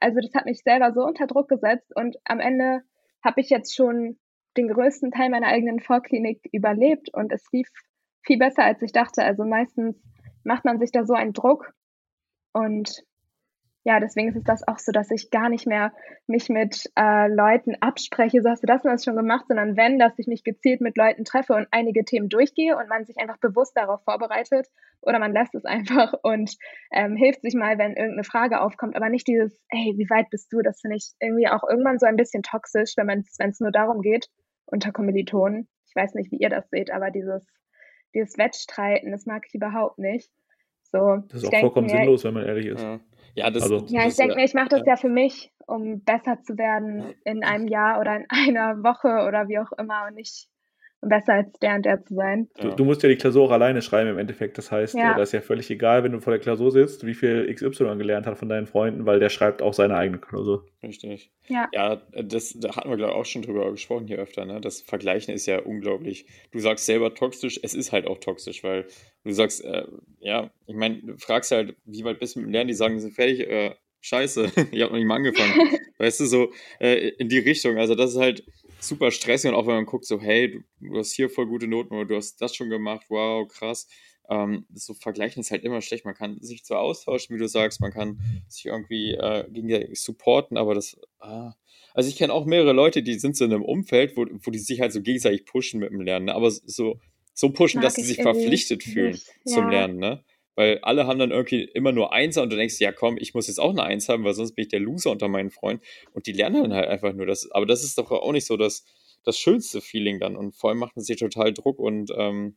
Also 0.00 0.20
das 0.20 0.34
hat 0.34 0.46
mich 0.46 0.62
selber 0.62 0.92
so 0.92 1.02
unter 1.04 1.26
Druck 1.26 1.48
gesetzt 1.48 1.92
und 1.94 2.16
am 2.24 2.40
Ende 2.40 2.82
habe 3.24 3.40
ich 3.40 3.50
jetzt 3.50 3.74
schon 3.74 4.18
den 4.56 4.68
größten 4.68 5.10
Teil 5.10 5.30
meiner 5.30 5.46
eigenen 5.46 5.80
Vorklinik 5.80 6.40
überlebt 6.52 7.08
und 7.12 7.32
es 7.32 7.46
lief 7.52 7.68
viel 8.22 8.38
besser, 8.38 8.64
als 8.64 8.82
ich 8.82 8.92
dachte. 8.92 9.22
Also 9.22 9.44
meistens 9.44 9.96
macht 10.44 10.64
man 10.64 10.78
sich 10.78 10.90
da 10.90 11.04
so 11.04 11.14
einen 11.14 11.32
Druck 11.32 11.72
und 12.52 13.04
ja, 13.84 13.98
deswegen 13.98 14.28
ist 14.28 14.36
es 14.36 14.44
das 14.44 14.66
auch 14.66 14.78
so, 14.78 14.92
dass 14.92 15.10
ich 15.10 15.30
gar 15.30 15.48
nicht 15.48 15.66
mehr 15.66 15.92
mich 16.28 16.48
mit 16.48 16.90
äh, 16.96 17.26
Leuten 17.28 17.74
abspreche, 17.80 18.40
so 18.40 18.48
hast 18.48 18.62
du 18.62 18.66
das 18.66 18.84
und 18.84 18.90
das 18.90 19.04
schon 19.04 19.16
gemacht, 19.16 19.46
sondern 19.48 19.76
wenn, 19.76 19.98
dass 19.98 20.16
ich 20.18 20.28
mich 20.28 20.44
gezielt 20.44 20.80
mit 20.80 20.96
Leuten 20.96 21.24
treffe 21.24 21.54
und 21.54 21.66
einige 21.72 22.04
Themen 22.04 22.28
durchgehe 22.28 22.76
und 22.76 22.88
man 22.88 23.04
sich 23.04 23.18
einfach 23.18 23.38
bewusst 23.38 23.76
darauf 23.76 24.02
vorbereitet 24.04 24.68
oder 25.00 25.18
man 25.18 25.32
lässt 25.32 25.54
es 25.54 25.64
einfach 25.64 26.14
und 26.22 26.56
ähm, 26.92 27.16
hilft 27.16 27.42
sich 27.42 27.54
mal, 27.54 27.76
wenn 27.78 27.96
irgendeine 27.96 28.24
Frage 28.24 28.60
aufkommt, 28.60 28.94
aber 28.94 29.08
nicht 29.08 29.26
dieses, 29.26 29.60
hey, 29.68 29.94
wie 29.96 30.10
weit 30.10 30.30
bist 30.30 30.52
du? 30.52 30.62
Das 30.62 30.80
finde 30.80 30.96
ich 30.96 31.12
irgendwie 31.18 31.48
auch 31.48 31.68
irgendwann 31.68 31.98
so 31.98 32.06
ein 32.06 32.16
bisschen 32.16 32.44
toxisch, 32.44 32.94
wenn 32.96 33.24
es 33.38 33.60
nur 33.60 33.72
darum 33.72 34.00
geht, 34.00 34.28
unter 34.66 34.92
Kommilitonen. 34.92 35.68
Ich 35.88 35.96
weiß 35.96 36.14
nicht, 36.14 36.30
wie 36.30 36.38
ihr 36.38 36.50
das 36.50 36.70
seht, 36.70 36.92
aber 36.92 37.10
dieses, 37.10 37.44
dieses 38.14 38.38
Wettstreiten, 38.38 39.10
das 39.10 39.26
mag 39.26 39.42
ich 39.46 39.54
überhaupt 39.54 39.98
nicht. 39.98 40.30
So, 40.92 41.22
das 41.28 41.42
ist 41.42 41.52
auch 41.52 41.60
vollkommen 41.60 41.86
mir, 41.86 41.96
sinnlos, 41.96 42.24
wenn 42.24 42.34
man 42.34 42.44
ehrlich 42.44 42.66
ist. 42.66 42.82
Ja. 42.82 43.00
Ja, 43.34 43.50
das, 43.50 43.62
also, 43.62 43.86
ja, 43.88 44.06
ich 44.06 44.14
denke 44.14 44.34
mir, 44.34 44.44
ich 44.44 44.52
mache 44.52 44.68
das 44.68 44.80
ja. 44.80 44.88
ja. 44.88 44.96
für 44.96 45.08
mich, 45.08 45.50
um 45.66 46.04
besser 46.04 46.42
zu 46.42 46.58
werden 46.58 47.14
in 47.24 47.42
einem 47.44 47.66
Jahr 47.66 47.98
oder 47.98 48.16
in 48.16 48.26
einer 48.28 48.82
Woche 48.82 49.26
oder 49.26 49.48
wie 49.48 49.58
auch 49.58 49.72
immer 49.78 50.06
und 50.06 50.16
nicht 50.16 50.48
besser 51.02 51.34
als 51.34 51.52
der 51.60 51.74
und 51.74 51.84
der 51.84 52.02
zu 52.04 52.14
sein. 52.14 52.48
Du, 52.60 52.70
du 52.70 52.84
musst 52.84 53.02
ja 53.02 53.08
die 53.08 53.16
Klausur 53.16 53.44
auch 53.44 53.50
alleine 53.50 53.82
schreiben 53.82 54.10
im 54.10 54.18
Endeffekt. 54.18 54.56
Das 54.56 54.70
heißt, 54.70 54.94
ja. 54.94 55.14
das 55.14 55.30
ist 55.30 55.32
ja 55.32 55.40
völlig 55.40 55.70
egal, 55.70 56.04
wenn 56.04 56.12
du 56.12 56.20
vor 56.20 56.32
der 56.32 56.40
Klausur 56.40 56.70
sitzt, 56.70 57.04
wie 57.04 57.14
viel 57.14 57.52
XY 57.52 57.96
gelernt 57.96 58.26
hat 58.26 58.38
von 58.38 58.48
deinen 58.48 58.66
Freunden, 58.66 59.04
weil 59.04 59.18
der 59.18 59.28
schreibt 59.28 59.62
auch 59.62 59.74
seine 59.74 59.96
eigene 59.96 60.18
Klausur. 60.18 60.66
Richtig. 60.82 61.30
Ja, 61.48 61.68
ja 61.72 62.00
das, 62.22 62.54
da 62.58 62.76
hatten 62.76 62.88
wir, 62.88 62.96
glaube 62.96 63.12
ich, 63.12 63.18
auch 63.18 63.24
schon 63.24 63.42
drüber 63.42 63.70
gesprochen 63.70 64.06
hier 64.06 64.18
öfter. 64.18 64.44
Ne? 64.44 64.60
Das 64.60 64.80
Vergleichen 64.80 65.34
ist 65.34 65.46
ja 65.46 65.60
unglaublich. 65.60 66.26
Du 66.52 66.60
sagst 66.60 66.86
selber 66.86 67.14
toxisch, 67.14 67.58
es 67.62 67.74
ist 67.74 67.92
halt 67.92 68.06
auch 68.06 68.18
toxisch, 68.18 68.62
weil 68.62 68.86
du 69.24 69.32
sagst, 69.32 69.64
äh, 69.64 69.84
ja, 70.20 70.50
ich 70.66 70.76
meine, 70.76 71.02
du 71.02 71.18
fragst 71.18 71.50
halt, 71.50 71.76
wie 71.84 72.04
weit 72.04 72.20
bist 72.20 72.36
du 72.36 72.40
mit 72.40 72.48
dem 72.48 72.52
Lernen? 72.52 72.68
Die 72.68 72.74
sagen, 72.74 72.94
sie 72.94 73.02
sind 73.02 73.14
fertig. 73.14 73.40
Äh, 73.40 73.74
scheiße, 74.02 74.44
ich 74.70 74.82
habe 74.82 74.92
noch 74.92 74.98
nicht 74.98 75.06
mal 75.06 75.16
angefangen. 75.16 75.78
weißt 75.98 76.20
du, 76.20 76.26
so 76.26 76.52
äh, 76.80 77.08
in 77.08 77.28
die 77.28 77.38
Richtung. 77.38 77.78
Also 77.78 77.94
das 77.94 78.12
ist 78.12 78.20
halt 78.20 78.44
super 78.82 79.10
stressig 79.10 79.50
und 79.50 79.56
auch 79.56 79.66
wenn 79.66 79.76
man 79.76 79.86
guckt, 79.86 80.06
so, 80.06 80.20
hey, 80.20 80.62
du, 80.80 80.98
hast 80.98 81.12
hier 81.12 81.30
voll 81.30 81.46
gute 81.46 81.66
Noten 81.66 81.94
oder 81.94 82.04
du 82.04 82.16
hast 82.16 82.36
das 82.40 82.54
schon 82.54 82.70
gemacht, 82.70 83.06
wow, 83.08 83.46
krass. 83.48 83.86
Ähm, 84.28 84.66
so 84.72 84.94
vergleichen 84.94 85.40
ist 85.40 85.50
halt 85.50 85.64
immer 85.64 85.80
schlecht. 85.80 86.04
Man 86.04 86.14
kann 86.14 86.40
sich 86.40 86.64
zwar 86.64 86.80
austauschen, 86.80 87.34
wie 87.34 87.40
du 87.40 87.48
sagst, 87.48 87.80
man 87.80 87.92
kann 87.92 88.20
sich 88.48 88.66
irgendwie 88.66 89.12
äh, 89.12 89.48
gegenseitig 89.50 90.00
supporten, 90.00 90.56
aber 90.56 90.74
das, 90.74 90.96
ah. 91.20 91.54
also 91.94 92.08
ich 92.08 92.16
kenne 92.16 92.32
auch 92.32 92.46
mehrere 92.46 92.72
Leute, 92.72 93.02
die 93.02 93.18
sind 93.18 93.36
so 93.36 93.44
in 93.44 93.52
einem 93.52 93.64
Umfeld, 93.64 94.16
wo, 94.16 94.26
wo 94.26 94.50
die 94.50 94.58
sich 94.58 94.80
halt 94.80 94.92
so 94.92 95.02
gegenseitig 95.02 95.44
pushen 95.44 95.80
mit 95.80 95.90
dem 95.90 96.00
Lernen, 96.00 96.26
ne? 96.26 96.34
aber 96.34 96.50
so, 96.50 97.00
so 97.34 97.50
pushen, 97.50 97.78
Mag 97.78 97.86
dass 97.86 97.94
sie 97.94 98.02
sich 98.02 98.22
verpflichtet 98.22 98.82
fühlen 98.82 99.12
nicht. 99.12 99.26
zum 99.44 99.64
ja. 99.64 99.70
Lernen, 99.70 99.98
ne? 99.98 100.24
Weil 100.54 100.78
alle 100.82 101.06
haben 101.06 101.18
dann 101.18 101.30
irgendwie 101.30 101.64
immer 101.64 101.92
nur 101.92 102.12
Einser 102.12 102.42
und 102.42 102.50
du 102.50 102.56
denkst, 102.56 102.78
ja 102.78 102.92
komm, 102.92 103.16
ich 103.18 103.34
muss 103.34 103.46
jetzt 103.46 103.58
auch 103.58 103.70
eine 103.70 103.84
Eins 103.84 104.08
haben, 104.08 104.24
weil 104.24 104.34
sonst 104.34 104.54
bin 104.54 104.64
ich 104.64 104.68
der 104.68 104.80
Loser 104.80 105.10
unter 105.10 105.28
meinen 105.28 105.50
Freunden. 105.50 105.82
Und 106.12 106.26
die 106.26 106.32
lernen 106.32 106.62
dann 106.62 106.74
halt 106.74 106.88
einfach 106.88 107.12
nur 107.12 107.26
das. 107.26 107.50
Aber 107.50 107.66
das 107.66 107.82
ist 107.84 107.98
doch 107.98 108.10
auch 108.10 108.32
nicht 108.32 108.46
so 108.46 108.56
das, 108.56 108.84
das 109.24 109.38
schönste 109.38 109.80
Feeling 109.80 110.20
dann. 110.20 110.36
Und 110.36 110.54
vor 110.54 110.70
allem 110.70 110.78
macht 110.78 110.96
man 110.96 111.04
sich 111.04 111.18
total 111.18 111.52
Druck 111.52 111.78
und 111.78 112.12
ähm, 112.16 112.56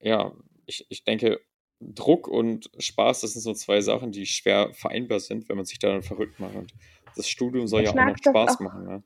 ja, 0.00 0.32
ich, 0.66 0.86
ich 0.88 1.04
denke, 1.04 1.40
Druck 1.80 2.28
und 2.28 2.70
Spaß, 2.78 3.22
das 3.22 3.32
sind 3.32 3.42
so 3.42 3.54
zwei 3.54 3.80
Sachen, 3.80 4.12
die 4.12 4.26
schwer 4.26 4.72
vereinbar 4.74 5.20
sind, 5.20 5.48
wenn 5.48 5.56
man 5.56 5.64
sich 5.64 5.78
da 5.78 5.88
dann 5.88 6.02
verrückt 6.02 6.38
macht. 6.38 6.54
Und 6.54 6.74
das 7.16 7.28
Studium 7.28 7.66
soll 7.66 7.82
ich 7.82 7.92
ja 7.92 7.92
auch 7.92 8.06
noch 8.06 8.16
Spaß 8.16 8.56
auch, 8.56 8.60
machen. 8.60 8.84
Ne? 8.84 9.02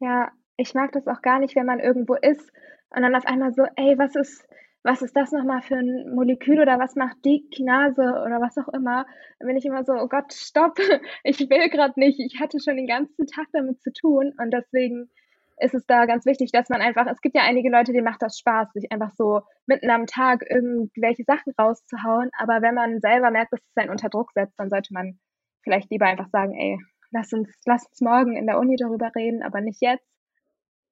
Ja, 0.00 0.32
ich 0.56 0.74
mag 0.74 0.92
das 0.92 1.06
auch 1.08 1.22
gar 1.22 1.40
nicht, 1.40 1.56
wenn 1.56 1.66
man 1.66 1.80
irgendwo 1.80 2.14
ist 2.14 2.52
und 2.90 3.02
dann 3.02 3.14
auf 3.14 3.26
einmal 3.26 3.52
so, 3.52 3.64
ey, 3.76 3.98
was 3.98 4.14
ist, 4.14 4.46
was 4.84 5.02
ist 5.02 5.16
das 5.16 5.30
nochmal 5.32 5.62
für 5.62 5.76
ein 5.76 6.14
Molekül 6.14 6.60
oder 6.60 6.78
was 6.78 6.96
macht 6.96 7.24
die 7.24 7.48
Kinase 7.50 8.02
oder 8.02 8.40
was 8.40 8.58
auch 8.58 8.72
immer, 8.72 9.06
dann 9.38 9.46
bin 9.46 9.56
ich 9.56 9.64
immer 9.64 9.84
so, 9.84 9.92
oh 9.92 10.08
Gott, 10.08 10.32
stopp, 10.32 10.78
ich 11.24 11.38
will 11.38 11.68
gerade 11.70 11.98
nicht, 11.98 12.18
ich 12.18 12.40
hatte 12.40 12.58
schon 12.60 12.76
den 12.76 12.86
ganzen 12.86 13.26
Tag 13.26 13.46
damit 13.52 13.80
zu 13.82 13.92
tun 13.92 14.32
und 14.38 14.50
deswegen 14.50 15.10
ist 15.58 15.74
es 15.74 15.86
da 15.86 16.06
ganz 16.06 16.26
wichtig, 16.26 16.50
dass 16.50 16.68
man 16.68 16.80
einfach, 16.80 17.06
es 17.06 17.20
gibt 17.20 17.36
ja 17.36 17.42
einige 17.42 17.70
Leute, 17.70 17.92
denen 17.92 18.04
macht 18.04 18.22
das 18.22 18.38
Spaß, 18.38 18.72
sich 18.72 18.90
einfach 18.90 19.12
so 19.16 19.42
mitten 19.66 19.90
am 19.90 20.06
Tag 20.06 20.42
irgendwelche 20.48 21.22
Sachen 21.24 21.52
rauszuhauen, 21.58 22.30
aber 22.36 22.62
wenn 22.62 22.74
man 22.74 23.00
selber 23.00 23.30
merkt, 23.30 23.52
dass 23.52 23.60
es 23.60 23.76
einen 23.76 23.90
unter 23.90 24.08
Druck 24.08 24.32
setzt, 24.32 24.58
dann 24.58 24.70
sollte 24.70 24.92
man 24.92 25.20
vielleicht 25.62 25.90
lieber 25.90 26.06
einfach 26.06 26.28
sagen, 26.30 26.54
ey, 26.54 26.78
lass 27.12 27.32
uns, 27.32 27.48
lass 27.66 27.86
uns 27.86 28.00
morgen 28.00 28.36
in 28.36 28.46
der 28.46 28.58
Uni 28.58 28.76
darüber 28.76 29.12
reden, 29.14 29.44
aber 29.44 29.60
nicht 29.60 29.80
jetzt. 29.80 30.08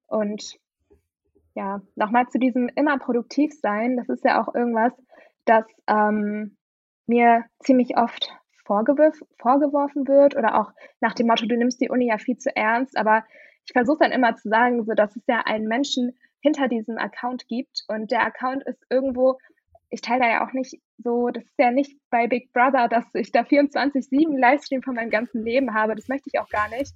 Und 0.07 0.57
ja, 1.53 1.81
nochmal 1.95 2.27
zu 2.27 2.39
diesem 2.39 2.69
immer 2.75 2.97
produktiv 2.97 3.53
sein, 3.61 3.97
das 3.97 4.09
ist 4.09 4.23
ja 4.23 4.41
auch 4.41 4.53
irgendwas, 4.53 4.93
das 5.45 5.65
ähm, 5.87 6.57
mir 7.07 7.45
ziemlich 7.59 7.97
oft 7.97 8.33
vorgeworfen 8.65 10.07
wird 10.07 10.37
oder 10.37 10.59
auch 10.59 10.71
nach 11.01 11.13
dem 11.13 11.27
Motto, 11.27 11.45
du 11.45 11.57
nimmst 11.57 11.81
die 11.81 11.89
Uni 11.89 12.07
ja 12.07 12.17
viel 12.17 12.37
zu 12.37 12.55
ernst, 12.55 12.97
aber 12.97 13.25
ich 13.65 13.73
versuche 13.73 13.99
dann 13.99 14.11
immer 14.11 14.35
zu 14.37 14.47
sagen, 14.47 14.85
so 14.85 14.93
dass 14.93 15.15
es 15.15 15.23
ja 15.27 15.41
einen 15.45 15.67
Menschen 15.67 16.17
hinter 16.39 16.67
diesem 16.67 16.97
Account 16.97 17.47
gibt 17.47 17.83
und 17.89 18.11
der 18.11 18.25
Account 18.25 18.63
ist 18.63 18.83
irgendwo, 18.89 19.37
ich 19.89 20.01
teile 20.01 20.21
da 20.21 20.29
ja 20.29 20.47
auch 20.47 20.53
nicht 20.53 20.81
so, 20.97 21.29
das 21.29 21.43
ist 21.43 21.59
ja 21.59 21.71
nicht 21.71 21.99
bei 22.09 22.27
Big 22.27 22.53
Brother, 22.53 22.87
dass 22.87 23.05
ich 23.13 23.31
da 23.31 23.41
24-7 23.41 24.39
Livestream 24.39 24.81
von 24.81 24.95
meinem 24.95 25.09
ganzen 25.09 25.43
Leben 25.43 25.73
habe, 25.73 25.95
das 25.95 26.07
möchte 26.07 26.29
ich 26.31 26.39
auch 26.39 26.49
gar 26.49 26.69
nicht. 26.69 26.93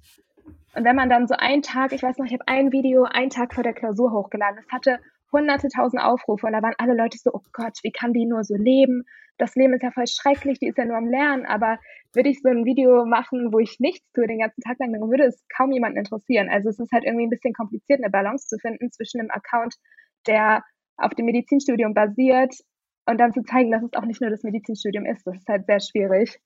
Und 0.74 0.84
wenn 0.84 0.96
man 0.96 1.08
dann 1.08 1.26
so 1.26 1.34
einen 1.34 1.62
Tag, 1.62 1.92
ich 1.92 2.02
weiß 2.02 2.18
noch, 2.18 2.26
ich 2.26 2.32
habe 2.32 2.46
ein 2.46 2.70
Video 2.72 3.04
einen 3.04 3.30
Tag 3.30 3.54
vor 3.54 3.62
der 3.62 3.72
Klausur 3.72 4.12
hochgeladen, 4.12 4.56
das 4.56 4.70
hatte 4.70 5.00
hunderte 5.32 5.68
tausend 5.68 6.02
Aufrufe 6.02 6.46
und 6.46 6.52
da 6.52 6.62
waren 6.62 6.74
alle 6.78 6.94
Leute 6.94 7.18
so, 7.18 7.30
oh 7.32 7.42
Gott, 7.52 7.78
wie 7.82 7.92
kann 7.92 8.12
die 8.12 8.26
nur 8.26 8.44
so 8.44 8.56
leben? 8.56 9.04
Das 9.38 9.54
Leben 9.54 9.74
ist 9.74 9.82
ja 9.82 9.90
voll 9.90 10.06
schrecklich, 10.06 10.58
die 10.58 10.68
ist 10.68 10.78
ja 10.78 10.84
nur 10.84 10.96
am 10.96 11.08
Lernen, 11.08 11.44
aber 11.44 11.78
würde 12.14 12.30
ich 12.30 12.40
so 12.40 12.48
ein 12.48 12.64
Video 12.64 13.04
machen, 13.04 13.52
wo 13.52 13.58
ich 13.58 13.80
nichts 13.80 14.10
tue 14.12 14.26
den 14.26 14.38
ganzen 14.38 14.62
Tag 14.62 14.78
lang, 14.78 14.92
dann 14.92 15.10
würde 15.10 15.24
es 15.24 15.44
kaum 15.54 15.72
jemanden 15.72 15.98
interessieren. 15.98 16.48
Also 16.48 16.70
es 16.70 16.78
ist 16.78 16.92
halt 16.92 17.04
irgendwie 17.04 17.26
ein 17.26 17.30
bisschen 17.30 17.52
kompliziert, 17.52 18.00
eine 18.00 18.10
Balance 18.10 18.46
zu 18.46 18.58
finden 18.58 18.90
zwischen 18.90 19.20
einem 19.20 19.30
Account, 19.30 19.74
der 20.26 20.62
auf 20.96 21.14
dem 21.14 21.26
Medizinstudium 21.26 21.92
basiert 21.92 22.54
und 23.04 23.18
dann 23.18 23.32
zu 23.32 23.42
zeigen, 23.42 23.70
dass 23.70 23.82
es 23.82 23.92
auch 23.92 24.06
nicht 24.06 24.20
nur 24.20 24.30
das 24.30 24.42
Medizinstudium 24.42 25.04
ist. 25.04 25.26
Das 25.26 25.36
ist 25.36 25.48
halt 25.48 25.66
sehr 25.66 25.80
schwierig. 25.80 26.38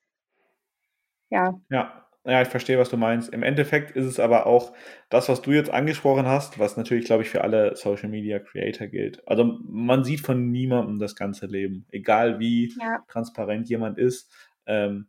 Ja. 1.31 1.61
Ja, 1.71 2.10
ja, 2.25 2.43
ich 2.43 2.49
verstehe, 2.49 2.79
was 2.79 2.91
du 2.91 2.97
meinst. 2.97 3.33
Im 3.33 3.43
Endeffekt 3.43 3.93
ist 3.93 4.05
es 4.05 4.21
aber 4.21 4.47
auch 4.47 4.73
das, 5.09 5.29
was 5.29 5.41
du 5.41 5.53
jetzt 5.53 5.71
angesprochen 5.71 6.27
hast, 6.27 6.59
was 6.59 6.77
natürlich, 6.77 7.07
glaube 7.07 7.23
ich, 7.23 7.31
für 7.31 7.43
alle 7.43 7.77
Social 7.77 8.11
Media 8.11 8.39
Creator 8.39 8.89
gilt. 8.89 9.27
Also 9.27 9.59
man 9.65 10.05
sieht 10.05 10.21
von 10.21 10.51
niemandem 10.51 10.99
das 10.99 11.16
ganze 11.16 11.47
Leben, 11.47 11.87
egal 11.91 12.39
wie 12.39 12.75
ja. 12.79 13.03
transparent 13.09 13.71
jemand 13.71 13.99
ist. 13.99 14.31
Ähm, 14.66 15.07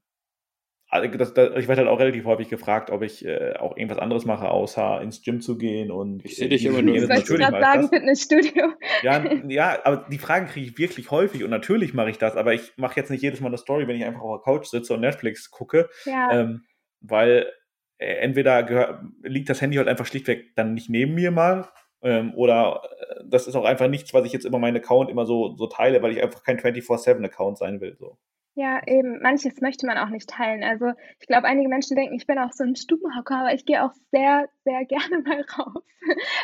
also 0.91 1.09
das, 1.18 1.34
das, 1.34 1.55
ich 1.55 1.70
werde 1.70 1.84
halt 1.84 1.89
auch 1.89 1.99
relativ 1.99 2.26
häufig 2.26 2.49
gefragt, 2.49 2.89
ob 2.89 3.01
ich 3.01 3.26
äh, 3.26 3.53
auch 3.57 3.78
irgendwas 3.78 3.97
anderes 3.97 4.26
mache, 4.26 4.49
außer 4.49 5.01
ins 5.01 5.22
Gym 5.22 5.39
zu 5.39 5.57
gehen 5.57 5.89
und 5.89 6.24
ich 6.26 6.36
sehe 6.36 6.49
dich 6.49 6.66
immer 6.66 6.82
nur. 6.82 6.95
Ich 6.95 7.07
wollte 7.07 7.36
gerade 7.36 7.62
sagen, 7.62 7.88
Fitnessstudio. 7.88 8.74
Ja, 9.01 9.24
ja, 9.47 9.80
aber 9.86 10.05
die 10.12 10.18
Fragen 10.18 10.47
kriege 10.47 10.68
ich 10.68 10.78
wirklich 10.78 11.09
häufig 11.09 11.45
und 11.45 11.49
natürlich 11.49 11.93
mache 11.93 12.09
ich 12.09 12.18
das, 12.18 12.36
aber 12.36 12.53
ich 12.53 12.74
mache 12.76 12.97
jetzt 12.97 13.09
nicht 13.09 13.24
jedes 13.24 13.39
Mal 13.39 13.47
eine 13.47 13.57
Story, 13.57 13.88
wenn 13.88 13.95
ich 13.95 14.03
einfach 14.03 14.20
auf 14.20 14.41
der 14.41 14.53
Couch 14.53 14.66
sitze 14.66 14.93
und 14.93 14.99
Netflix 14.99 15.49
gucke. 15.49 15.89
Ja. 16.03 16.41
Ähm, 16.41 16.64
weil 17.02 17.52
äh, 17.97 18.16
entweder 18.16 19.02
liegt 19.22 19.49
das 19.49 19.62
Handy 19.62 19.78
halt 19.78 19.88
einfach 19.88 20.06
schlichtweg 20.06 20.56
dann 20.56 20.74
nicht 20.74 20.89
neben 20.89 21.14
mir 21.14 21.32
mal 21.32 21.70
ähm, 22.02 22.34
oder 22.36 22.82
äh, 22.99 23.24
das 23.26 23.47
ist 23.47 23.56
auch 23.56 23.66
einfach 23.66 23.88
nichts, 23.88 24.14
was 24.14 24.26
ich 24.26 24.34
jetzt 24.34 24.45
immer 24.45 24.60
meinen 24.60 24.78
Account 24.78 25.10
immer 25.10 25.26
so, 25.26 25.56
so 25.56 25.68
teile, 25.68 26.02
weil 26.02 26.12
ich 26.12 26.22
einfach 26.22 26.43
kein 26.43 26.60
24-7-Account 26.60 27.58
sein 27.58 27.80
will. 27.80 27.95
So. 27.99 28.18
Ja, 28.56 28.82
eben. 28.88 29.22
Manches 29.22 29.62
möchte 29.62 29.86
man 29.86 29.97
auch 29.97 30.10
nicht 30.10 30.30
teilen. 30.30 30.64
Also 30.64 30.91
ich 31.20 31.28
glaube, 31.28 31.47
einige 31.47 31.70
Menschen 31.70 31.95
denken, 31.95 32.16
ich 32.16 32.28
bin 32.28 32.39
auch 32.39 32.52
so 32.52 32.64
ein 32.64 32.76
Stubenhocker, 32.76 33.38
aber 33.38 33.54
ich 33.54 33.66
gehe 33.66 33.84
auch 33.84 33.93
sehr, 34.12 34.49
sehr 34.66 34.86
gerne 34.86 35.22
mal 35.26 35.45
raus. 35.58 35.84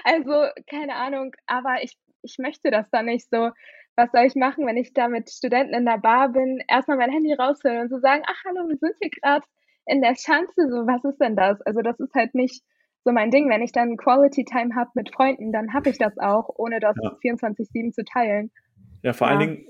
Also 0.03 0.45
keine 0.70 0.95
Ahnung, 0.95 1.36
aber 1.47 1.82
ich, 1.82 1.97
ich 2.22 2.38
möchte 2.38 2.72
das 2.72 2.89
dann 2.91 3.05
nicht 3.05 3.30
so. 3.30 3.49
Was 3.95 4.12
soll 4.12 4.26
ich 4.26 4.36
machen, 4.36 4.68
wenn 4.68 4.78
ich 4.78 4.93
da 4.93 5.08
mit 5.08 5.32
Studenten 5.32 5.74
in 5.74 5.86
der 5.86 5.97
Bar 5.97 6.30
bin? 6.30 6.62
Erstmal 6.68 6.97
mein 6.97 7.12
Handy 7.12 7.34
rausholen 7.34 7.82
und 7.82 7.89
so 7.89 7.97
sagen, 7.97 8.22
ach 8.28 8.43
hallo, 8.45 8.70
wir 8.70 8.78
sind 8.78 8.93
hier 9.01 9.10
gerade 9.10 9.43
in 9.88 10.01
der 10.01 10.15
Schanze. 10.15 10.69
So, 10.69 10.88
was 10.88 11.03
ist 11.03 11.19
denn 11.19 11.35
das? 11.35 11.61
Also 11.61 11.81
das 11.81 11.99
ist 11.99 12.13
halt 12.13 12.35
nicht 12.35 12.63
so 13.03 13.11
mein 13.11 13.31
Ding. 13.31 13.49
Wenn 13.49 13.61
ich 13.61 13.71
dann 13.71 13.97
Quality 13.97 14.45
Time 14.45 14.75
habe 14.75 14.89
mit 14.95 15.13
Freunden, 15.13 15.51
dann 15.51 15.73
habe 15.73 15.89
ich 15.89 15.97
das 15.97 16.17
auch, 16.17 16.49
ohne 16.57 16.79
das 16.79 16.95
ja. 17.01 17.15
24-7 17.23 17.91
zu 17.91 18.03
teilen. 18.03 18.51
Ja, 19.03 19.13
vor 19.13 19.27
ja. 19.27 19.33
allen 19.33 19.39
Dingen 19.39 19.65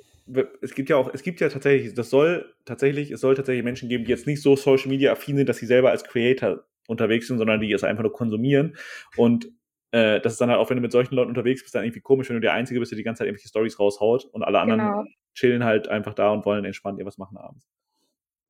es 0.62 0.76
gibt 0.76 0.90
ja 0.90 0.98
auch, 0.98 1.10
es 1.14 1.24
gibt 1.24 1.40
ja 1.40 1.50
tatsächlich, 1.50 1.94
das 1.94 2.10
soll 2.10 2.54
tatsächlich, 2.66 3.12
es 3.12 3.22
soll 3.22 3.36
tatsächlich 3.36 3.64
Menschen 3.64 3.90
geben, 3.90 4.04
die 4.04 4.12
jetzt 4.12 4.28
nicht 4.28 4.42
so 4.42 4.56
Social 4.56 4.90
Media 4.90 5.12
affin 5.12 5.38
sind, 5.38 5.48
dass 5.48 5.58
sie 5.58 5.66
selber 5.66 5.90
als 5.90 6.04
Creator 6.04 6.64
unterwegs 6.88 7.28
sind, 7.28 7.38
sondern 7.38 7.62
die 7.62 7.72
es 7.72 7.84
einfach 7.84 8.04
nur 8.04 8.12
konsumieren. 8.12 8.76
Und 9.16 9.50
äh, 9.92 10.20
das 10.20 10.34
ist 10.34 10.42
dann 10.42 10.50
halt 10.50 10.60
auch, 10.60 10.70
wenn 10.70 10.78
du 10.78 10.82
mit 10.82 10.92
solchen 10.92 11.16
Leuten 11.16 11.30
unterwegs 11.30 11.64
bist, 11.64 11.76
dann 11.76 11.84
irgendwie 11.84 12.02
komisch, 12.02 12.30
wenn 12.30 12.36
du 12.36 12.42
der 12.42 12.54
Einzige 12.54 12.80
bist, 12.80 12.92
der 12.92 12.98
die 12.98 13.04
ganze 13.04 13.20
Zeit 13.20 13.28
irgendwelche 13.28 13.48
Stories 13.48 13.80
raushaut 13.80 14.26
und 14.26 14.44
alle 14.44 14.60
anderen 14.60 14.80
genau. 14.80 15.04
chillen 15.34 15.64
halt 15.64 15.88
einfach 15.88 16.14
da 16.14 16.32
und 16.32 16.46
wollen 16.46 16.66
entspannt 16.66 17.00
irgendwas 17.00 17.18
machen 17.18 17.38
abends. 17.38 17.68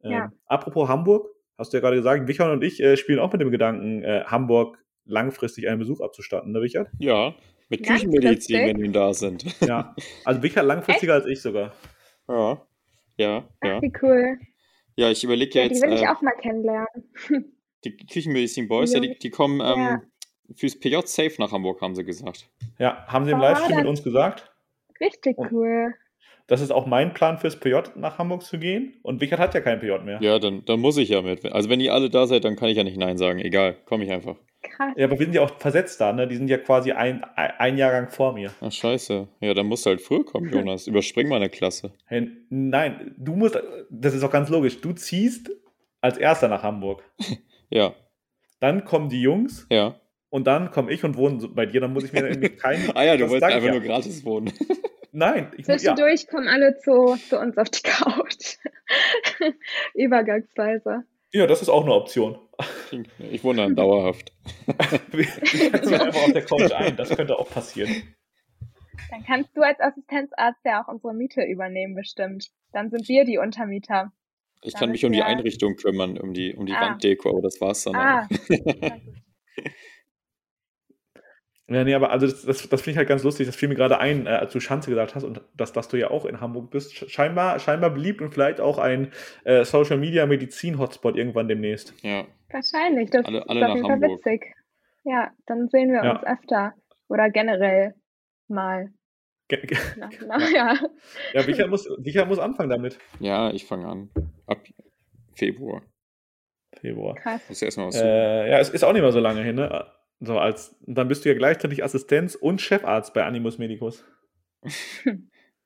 Ähm, 0.04 0.12
ja. 0.12 0.32
Apropos 0.46 0.88
Hamburg, 0.88 1.30
hast 1.58 1.74
du 1.74 1.78
ja 1.78 1.82
gerade 1.82 1.98
gesagt, 1.98 2.28
Wichern 2.28 2.52
und 2.52 2.64
ich 2.64 2.82
äh, 2.82 2.98
spielen 2.98 3.20
auch 3.20 3.32
mit 3.32 3.42
dem 3.42 3.52
Gedanken, 3.52 4.04
äh, 4.04 4.24
Hamburg 4.26 4.78
langfristig 5.06 5.68
einen 5.68 5.80
Besuch 5.80 6.02
abzustatten, 6.02 6.52
ne, 6.52 6.62
Richard? 6.62 6.90
Ja, 7.00 7.36
mit 7.70 7.86
Küchenmedizin, 7.86 8.60
wenn 8.68 8.82
wir 8.82 8.92
da 8.92 9.14
sind. 9.14 9.46
Ja, 9.62 9.96
also 10.26 10.42
Wichert 10.44 10.66
langfristiger 10.66 11.16
Echt? 11.16 11.26
als 11.26 11.32
ich 11.32 11.42
sogar. 11.42 11.74
Ja, 12.28 12.62
ja, 13.18 13.48
ja. 13.64 13.78
Ach, 13.78 13.82
wie 13.82 13.94
cool. 14.02 14.40
Ja, 14.96 15.12
ich 15.12 15.24
überlege 15.24 15.54
ja, 15.54 15.62
ja 15.62 15.68
jetzt. 15.68 15.82
Die 15.82 15.88
will 15.88 15.94
ich 15.94 16.04
äh, 16.04 16.08
auch 16.08 16.22
mal 16.22 16.34
kennenlernen. 16.42 16.88
Die 17.84 17.96
Küchenmedizin 17.96 18.68
Boys, 18.68 18.94
ja, 18.94 19.00
die, 19.00 19.18
die 19.20 19.30
kommen 19.30 19.62
ähm, 19.64 20.02
fürs 20.56 20.80
PJ 20.80 20.98
safe 21.06 21.36
nach 21.38 21.52
Hamburg, 21.52 21.80
haben 21.80 21.96
sie 21.96 22.04
gesagt. 22.04 22.50
Ja, 22.80 23.06
haben 23.08 23.26
sie 23.26 23.32
im 23.32 23.38
oh, 23.38 23.42
Livestream 23.42 23.78
mit 23.78 23.86
uns 23.86 24.04
gesagt. 24.04 24.52
Richtig 25.00 25.38
und 25.38 25.52
cool. 25.52 25.94
Das 26.48 26.62
ist 26.62 26.72
auch 26.72 26.86
mein 26.86 27.14
Plan 27.14 27.38
fürs 27.38 27.60
PJ 27.60 27.76
nach 27.96 28.18
Hamburg 28.18 28.42
zu 28.44 28.58
gehen. 28.58 28.94
Und 29.04 29.20
Wichert 29.20 29.40
hat 29.40 29.54
ja 29.54 29.60
kein 29.60 29.80
PJ 29.80 30.00
mehr. 30.04 30.20
Ja, 30.22 30.40
dann, 30.40 30.64
dann 30.66 30.80
muss 30.80 30.98
ich 30.98 31.10
ja 31.10 31.22
mit. 31.22 31.46
Also 31.46 31.70
wenn 31.70 31.82
ihr 31.82 31.94
alle 31.94 32.10
da 32.10 32.26
seid, 32.26 32.46
dann 32.46 32.56
kann 32.56 32.70
ich 32.70 32.78
ja 32.78 32.84
nicht 32.84 32.98
Nein 32.98 33.18
sagen. 33.18 33.40
Egal, 33.40 33.76
komme 33.86 34.06
ich 34.06 34.12
einfach. 34.12 34.38
Krass. 34.64 34.94
Ja, 34.96 35.06
aber 35.06 35.20
wir 35.20 35.26
sind 35.26 35.36
ja 35.36 35.42
auch 35.42 35.60
versetzt 35.60 36.00
da, 36.00 36.14
ne? 36.14 36.28
Die 36.28 36.36
sind 36.36 36.50
ja 36.50 36.58
quasi 36.58 36.94
ein, 36.94 37.24
ein 37.36 37.78
Jahrgang 37.78 38.10
vor 38.10 38.34
mir. 38.34 38.52
Ach, 38.62 38.72
scheiße. 38.72 39.28
Ja, 39.42 39.54
dann 39.54 39.68
musst 39.68 39.86
du 39.86 39.90
halt 39.90 40.02
früher 40.02 40.26
kommen, 40.26 40.52
Jonas. 40.52 40.88
Überspring 40.88 41.28
mal 41.28 41.36
eine 41.36 41.50
Klasse. 41.50 41.92
Hey, 42.06 42.30
nein, 42.50 43.14
du 43.18 43.36
musst, 43.36 43.60
das 43.90 44.14
ist 44.14 44.24
auch 44.24 44.32
ganz 44.32 44.50
logisch, 44.50 44.80
du 44.82 44.94
ziehst 44.94 45.52
als 46.02 46.18
Erster 46.18 46.48
nach 46.48 46.64
Hamburg. 46.64 47.04
ja. 47.70 47.94
Dann 48.60 48.86
kommen 48.86 49.10
die 49.10 49.22
Jungs. 49.22 49.68
Ja. 49.70 50.00
Und 50.30 50.48
dann 50.48 50.72
komme 50.72 50.92
ich 50.92 51.04
und 51.04 51.18
wohne 51.18 51.48
bei 51.50 51.66
dir, 51.66 51.82
dann 51.82 51.94
muss 51.94 52.06
ich 52.06 52.14
mir 52.14 52.22
irgendwie 52.28 52.50
keinen. 52.50 52.96
ah 52.96 53.04
ja, 53.04 53.18
du 53.18 53.30
wolltest 53.30 53.52
einfach 53.52 53.68
ja. 53.68 53.72
nur 53.72 53.82
gratis 53.82 54.26
wohnen. 54.26 54.52
Nein. 55.18 55.52
Ich, 55.58 55.66
Zwischendurch 55.66 56.26
ja. 56.26 56.30
kommen 56.30 56.48
alle 56.48 56.78
zu, 56.78 57.16
zu 57.16 57.40
uns 57.40 57.58
auf 57.58 57.70
die 57.72 57.82
Couch. 57.82 58.58
Übergangsweise. 59.96 61.06
Ja, 61.34 61.48
das 61.48 61.64
ist 61.64 61.70
auch 61.70 61.82
eine 61.82 61.96
Option. 61.96 62.38
Ich 63.32 63.44
wohne 63.44 63.64
dann 63.64 63.76
dauerhaft. 63.76 64.32
Wir 65.12 65.26
setzen 65.26 65.96
einfach 65.96 66.22
auf 66.22 66.34
der 66.34 66.46
Couch 66.46 66.72
ein, 66.72 66.96
das 66.98 67.10
könnte 67.10 67.36
auch 67.40 67.50
passieren. 67.50 68.16
Dann 69.10 69.24
kannst 69.26 69.58
du 69.58 69.64
als 69.64 69.80
Assistenzarzt 69.80 70.64
ja 70.64 70.84
auch 70.84 70.88
unsere 70.88 71.16
Miete 71.16 71.42
übernehmen, 71.42 71.96
bestimmt. 71.96 72.52
Dann 72.72 72.92
sind 72.92 73.10
wir 73.10 73.26
die 73.26 73.40
Untermieter. 73.40 74.12
Ich 74.62 74.76
kann 74.76 74.92
mich 74.92 75.04
um 75.04 75.12
die 75.12 75.24
Einrichtung 75.24 75.78
kümmern, 75.78 76.20
um 76.20 76.36
die, 76.36 76.54
um 76.54 76.68
die 76.68 76.74
ah. 76.74 76.92
Wanddeko, 76.92 77.30
aber 77.30 77.42
das 77.42 77.60
war's 77.60 77.86
dann. 77.86 77.96
Ah. 77.96 78.30
Ja, 81.70 81.84
nee, 81.84 81.94
aber 81.94 82.12
also 82.12 82.28
das, 82.28 82.46
das, 82.46 82.70
das 82.70 82.82
finde 82.82 82.92
ich 82.92 82.98
halt 82.98 83.10
ganz 83.10 83.24
lustig. 83.24 83.46
Das 83.46 83.56
fiel 83.56 83.68
mir 83.68 83.76
gerade 83.76 84.00
ein, 84.00 84.26
äh, 84.26 84.30
als 84.30 84.54
du 84.54 84.62
Schanze 84.62 84.90
gesagt 84.90 85.16
hast 85.16 85.26
und 85.26 85.42
dass, 85.58 85.74
dass 85.74 85.90
du 85.90 85.98
ja 85.98 86.10
auch 86.10 86.26
in 86.26 86.40
Hamburg 86.40 86.70
bist. 86.72 87.12
Scheinbar, 87.12 87.60
scheinbar 87.60 87.90
beliebt 87.90 88.22
und 88.22 88.34
vielleicht 88.34 88.62
auch 88.62 88.78
ein 88.78 89.12
äh, 89.44 89.66
Social 89.66 89.98
Media 89.98 90.26
Medizin 90.26 90.80
Hotspot 90.80 91.18
irgendwann 91.18 91.50
demnächst. 91.50 91.94
Ja. 92.04 92.26
Wahrscheinlich. 92.50 93.10
Das 93.10 93.26
alle, 93.26 93.48
alle 93.50 93.60
ist 93.60 93.66
auf 93.66 93.76
jeden 93.76 93.88
Fall 93.88 94.02
witzig. 94.02 94.56
Ja, 95.04 95.32
dann 95.46 95.68
sehen 95.68 95.92
wir 95.92 96.06
ja. 96.06 96.12
uns 96.12 96.24
öfter. 96.24 96.74
Oder 97.10 97.30
generell 97.30 97.96
mal. 98.48 98.90
Ge 99.50 99.66
ge 99.66 99.78
na, 99.98 100.10
na, 100.26 100.50
ja. 100.50 100.78
Ja, 101.34 101.46
Micha 101.46 101.68
muss, 101.68 101.90
Micha 102.00 102.24
muss 102.24 102.40
anfangen 102.40 102.70
damit. 102.70 102.98
Ja, 103.20 103.52
ich 103.52 103.66
fange 103.66 103.88
an. 103.88 104.10
Ab 104.46 104.60
Februar. 105.36 105.82
Februar. 106.80 107.16
Krass. 107.16 107.42
Muss 107.50 107.62
erstmal 107.62 107.88
was 107.88 108.02
äh, 108.02 108.50
ja, 108.50 108.60
es 108.60 108.70
ist 108.70 108.84
auch 108.84 108.94
nicht 108.94 109.02
mehr 109.02 109.12
so 109.12 109.20
lange 109.20 109.42
hin, 109.42 109.56
ne? 109.56 109.86
So 110.20 110.40
als, 110.40 110.76
dann 110.82 111.08
bist 111.08 111.26
du 111.26 111.30
ja 111.30 111.36
gleichzeitig 111.36 111.84
Assistenz 111.84 112.36
und 112.36 112.62
Chefarzt 112.62 113.14
bei 113.14 113.24
Animus 113.24 113.58
Medicus. 113.58 114.04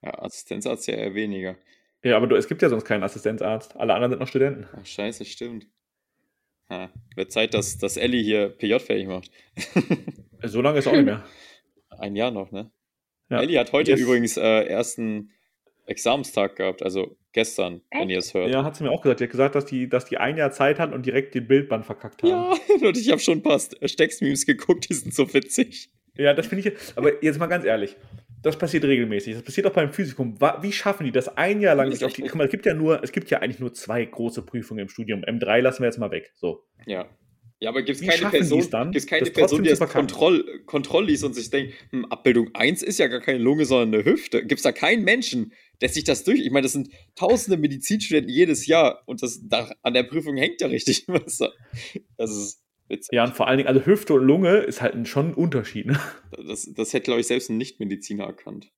ja, 0.01 0.19
Assistenzarzt 0.19 0.87
ja 0.87 0.95
eher 0.95 1.15
weniger. 1.15 1.55
Ja, 2.03 2.17
aber 2.17 2.27
du, 2.27 2.35
es 2.35 2.47
gibt 2.47 2.61
ja 2.61 2.69
sonst 2.69 2.85
keinen 2.85 3.03
Assistenzarzt. 3.03 3.75
Alle 3.77 3.93
anderen 3.93 4.11
sind 4.11 4.19
noch 4.19 4.27
Studenten. 4.27 4.67
Ach, 4.73 4.85
scheiße, 4.85 5.23
stimmt. 5.25 5.67
Ha, 6.69 6.89
wird 7.15 7.31
Zeit, 7.31 7.53
dass, 7.53 7.77
dass 7.77 7.97
Ellie 7.97 8.23
hier 8.23 8.49
PJ 8.49 8.79
fertig 8.79 9.07
macht. 9.07 9.29
so 10.43 10.61
lange 10.61 10.79
ist 10.79 10.87
auch 10.87 10.93
nicht 10.93 11.05
mehr. 11.05 11.23
Ein 11.89 12.15
Jahr 12.15 12.31
noch, 12.31 12.51
ne? 12.51 12.71
Ja. 13.29 13.41
Ellie 13.41 13.59
hat 13.59 13.71
heute 13.71 13.91
yes. 13.91 13.99
übrigens 13.99 14.37
äh, 14.37 14.63
ersten 14.63 15.31
Examenstag 15.85 16.55
gehabt, 16.55 16.83
also 16.83 17.17
gestern, 17.33 17.81
Echt? 17.89 18.01
wenn 18.01 18.09
ihr 18.09 18.19
es 18.19 18.33
hört. 18.33 18.49
Ja, 18.49 18.63
hat 18.63 18.75
sie 18.75 18.83
mir 18.83 18.91
auch 18.91 19.01
gesagt. 19.01 19.19
Die 19.19 19.25
hat 19.25 19.31
gesagt, 19.31 19.55
dass 19.55 19.65
die, 19.65 19.89
dass 19.89 20.05
die 20.05 20.17
ein 20.17 20.37
Jahr 20.37 20.51
Zeit 20.51 20.79
hat 20.79 20.93
und 20.93 21.05
direkt 21.05 21.35
den 21.35 21.47
Bildband 21.47 21.85
verkackt 21.85 22.23
haben. 22.23 22.29
Ja, 22.29 22.53
und 22.87 22.97
ich 22.97 23.09
habe 23.11 23.19
schon 23.19 23.39
ein 23.39 23.43
paar 23.43 23.59
Stecks-Memes 23.59 24.45
geguckt, 24.45 24.89
die 24.89 24.93
sind 24.93 25.13
so 25.13 25.33
witzig. 25.33 25.89
Ja, 26.17 26.33
das 26.33 26.47
finde 26.47 26.69
ich. 26.69 26.77
Aber 26.95 27.23
jetzt 27.23 27.39
mal 27.39 27.47
ganz 27.47 27.65
ehrlich. 27.65 27.95
Das 28.43 28.57
passiert 28.57 28.83
regelmäßig. 28.83 29.35
Das 29.35 29.43
passiert 29.43 29.67
auch 29.67 29.73
beim 29.73 29.91
Physikum. 29.93 30.39
Wie 30.61 30.71
schaffen 30.71 31.05
die 31.05 31.11
das 31.11 31.37
ein 31.37 31.61
Jahr 31.61 31.75
lang? 31.75 31.91
Sich 31.91 32.03
auf 32.03 32.13
die, 32.13 32.23
guck 32.23 32.35
mal, 32.35 32.45
es 32.45 32.51
gibt 32.51 32.65
ja 32.65 32.73
nur, 32.73 33.03
es 33.03 33.11
gibt 33.11 33.29
ja 33.29 33.39
eigentlich 33.39 33.59
nur 33.59 33.73
zwei 33.73 34.03
große 34.03 34.41
Prüfungen 34.41 34.81
im 34.81 34.89
Studium. 34.89 35.23
M3 35.23 35.61
lassen 35.61 35.83
wir 35.83 35.87
jetzt 35.87 35.99
mal 35.99 36.11
weg. 36.11 36.31
So. 36.35 36.63
Ja. 36.85 37.07
Ja, 37.59 37.69
aber 37.69 37.83
gibt 37.83 38.01
es 38.01 38.07
keine 38.07 38.31
Person, 38.31 38.67
dann, 38.71 38.91
gibt's 38.91 39.05
keine 39.05 39.29
Person 39.29 39.61
die 39.61 39.69
das 39.69 39.79
Kontroll, 39.79 40.63
Kontroll 40.65 41.05
liest 41.05 41.23
und 41.23 41.35
sich 41.35 41.51
denkt, 41.51 41.75
hm, 41.91 42.05
Abbildung 42.05 42.49
1 42.55 42.81
ist 42.81 42.97
ja 42.97 43.05
gar 43.05 43.19
keine 43.19 43.37
Lunge, 43.37 43.65
sondern 43.65 43.93
eine 43.93 44.11
Hüfte. 44.11 44.39
Gibt 44.43 44.57
es 44.57 44.63
da 44.63 44.71
keinen 44.71 45.03
Menschen, 45.03 45.53
der 45.81 45.89
sich 45.89 46.03
das 46.03 46.23
durch. 46.23 46.39
Ich 46.39 46.51
meine, 46.51 46.63
das 46.63 46.73
sind 46.73 46.89
tausende 47.15 47.57
Medizinstudenten 47.57 48.31
jedes 48.31 48.67
Jahr 48.67 49.03
und 49.05 49.21
das 49.21 49.41
da, 49.47 49.71
an 49.81 49.93
der 49.93 50.03
Prüfung 50.03 50.37
hängt 50.37 50.61
ja 50.61 50.67
richtig 50.67 51.05
was. 51.07 51.39
Das 52.17 52.31
ist 52.31 52.63
witzig. 52.87 53.13
Ja, 53.13 53.23
und 53.23 53.35
vor 53.35 53.47
allen 53.47 53.57
Dingen, 53.57 53.67
also 53.67 53.85
Hüfte 53.85 54.13
und 54.13 54.23
Lunge 54.23 54.57
ist 54.57 54.81
halt 54.81 55.07
schon 55.07 55.29
ein 55.29 55.33
Unterschied. 55.33 55.87
Ne? 55.87 55.99
Das, 56.47 56.71
das 56.73 56.93
hätte, 56.93 57.05
glaube 57.05 57.21
ich, 57.21 57.27
selbst 57.27 57.49
ein 57.49 57.57
Nichtmediziner 57.57 58.25
erkannt. 58.25 58.71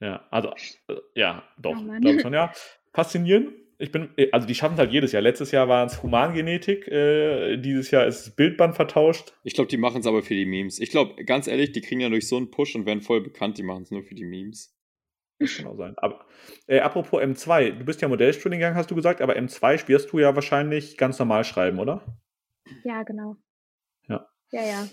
Ja, 0.00 0.26
also, 0.30 0.50
äh, 0.88 0.94
ja, 1.14 1.42
doch, 1.60 1.76
oh 1.76 2.00
glaube 2.00 2.20
schon, 2.20 2.32
ja. 2.32 2.52
Faszinierend 2.92 3.52
ich 3.78 3.92
bin, 3.92 4.10
äh, 4.16 4.28
also 4.32 4.46
die 4.46 4.54
schaffen 4.54 4.74
es 4.74 4.80
halt 4.80 4.92
jedes 4.92 5.12
Jahr. 5.12 5.22
Letztes 5.22 5.52
Jahr 5.52 5.68
war 5.68 5.86
es 5.86 6.02
Humangenetik, 6.02 6.88
äh, 6.88 7.56
dieses 7.56 7.90
Jahr 7.90 8.06
ist 8.06 8.26
das 8.26 8.36
Bildband 8.36 8.74
vertauscht. 8.74 9.32
Ich 9.44 9.54
glaube, 9.54 9.68
die 9.68 9.76
machen 9.76 10.00
es 10.00 10.06
aber 10.06 10.22
für 10.22 10.34
die 10.34 10.46
Memes. 10.46 10.80
Ich 10.80 10.90
glaube, 10.90 11.24
ganz 11.24 11.46
ehrlich, 11.46 11.72
die 11.72 11.80
kriegen 11.80 12.00
ja 12.00 12.08
durch 12.08 12.28
so 12.28 12.36
einen 12.36 12.50
Push 12.50 12.74
und 12.74 12.86
werden 12.86 13.00
voll 13.00 13.20
bekannt, 13.20 13.56
die 13.58 13.62
machen 13.62 13.84
es 13.84 13.90
nur 13.90 14.02
für 14.02 14.14
die 14.14 14.24
Memes. 14.24 14.76
Das 15.38 15.56
kann 15.56 15.66
auch 15.66 15.76
sein. 15.76 15.94
Aber 15.98 16.24
äh, 16.66 16.80
apropos 16.80 17.22
M2, 17.22 17.78
du 17.78 17.84
bist 17.84 18.00
ja 18.00 18.08
Modellstudiengang, 18.08 18.74
hast 18.74 18.90
du 18.90 18.94
gesagt, 18.94 19.20
aber 19.20 19.36
M2 19.36 19.86
wirst 19.88 20.12
du 20.12 20.18
ja 20.18 20.34
wahrscheinlich 20.34 20.96
ganz 20.96 21.18
normal 21.18 21.44
schreiben, 21.44 21.78
oder? 21.78 22.02
Ja, 22.84 23.02
genau. 23.04 23.36
Ja. 24.08 24.28
Ja, 24.50 24.62
ja. 24.62 24.88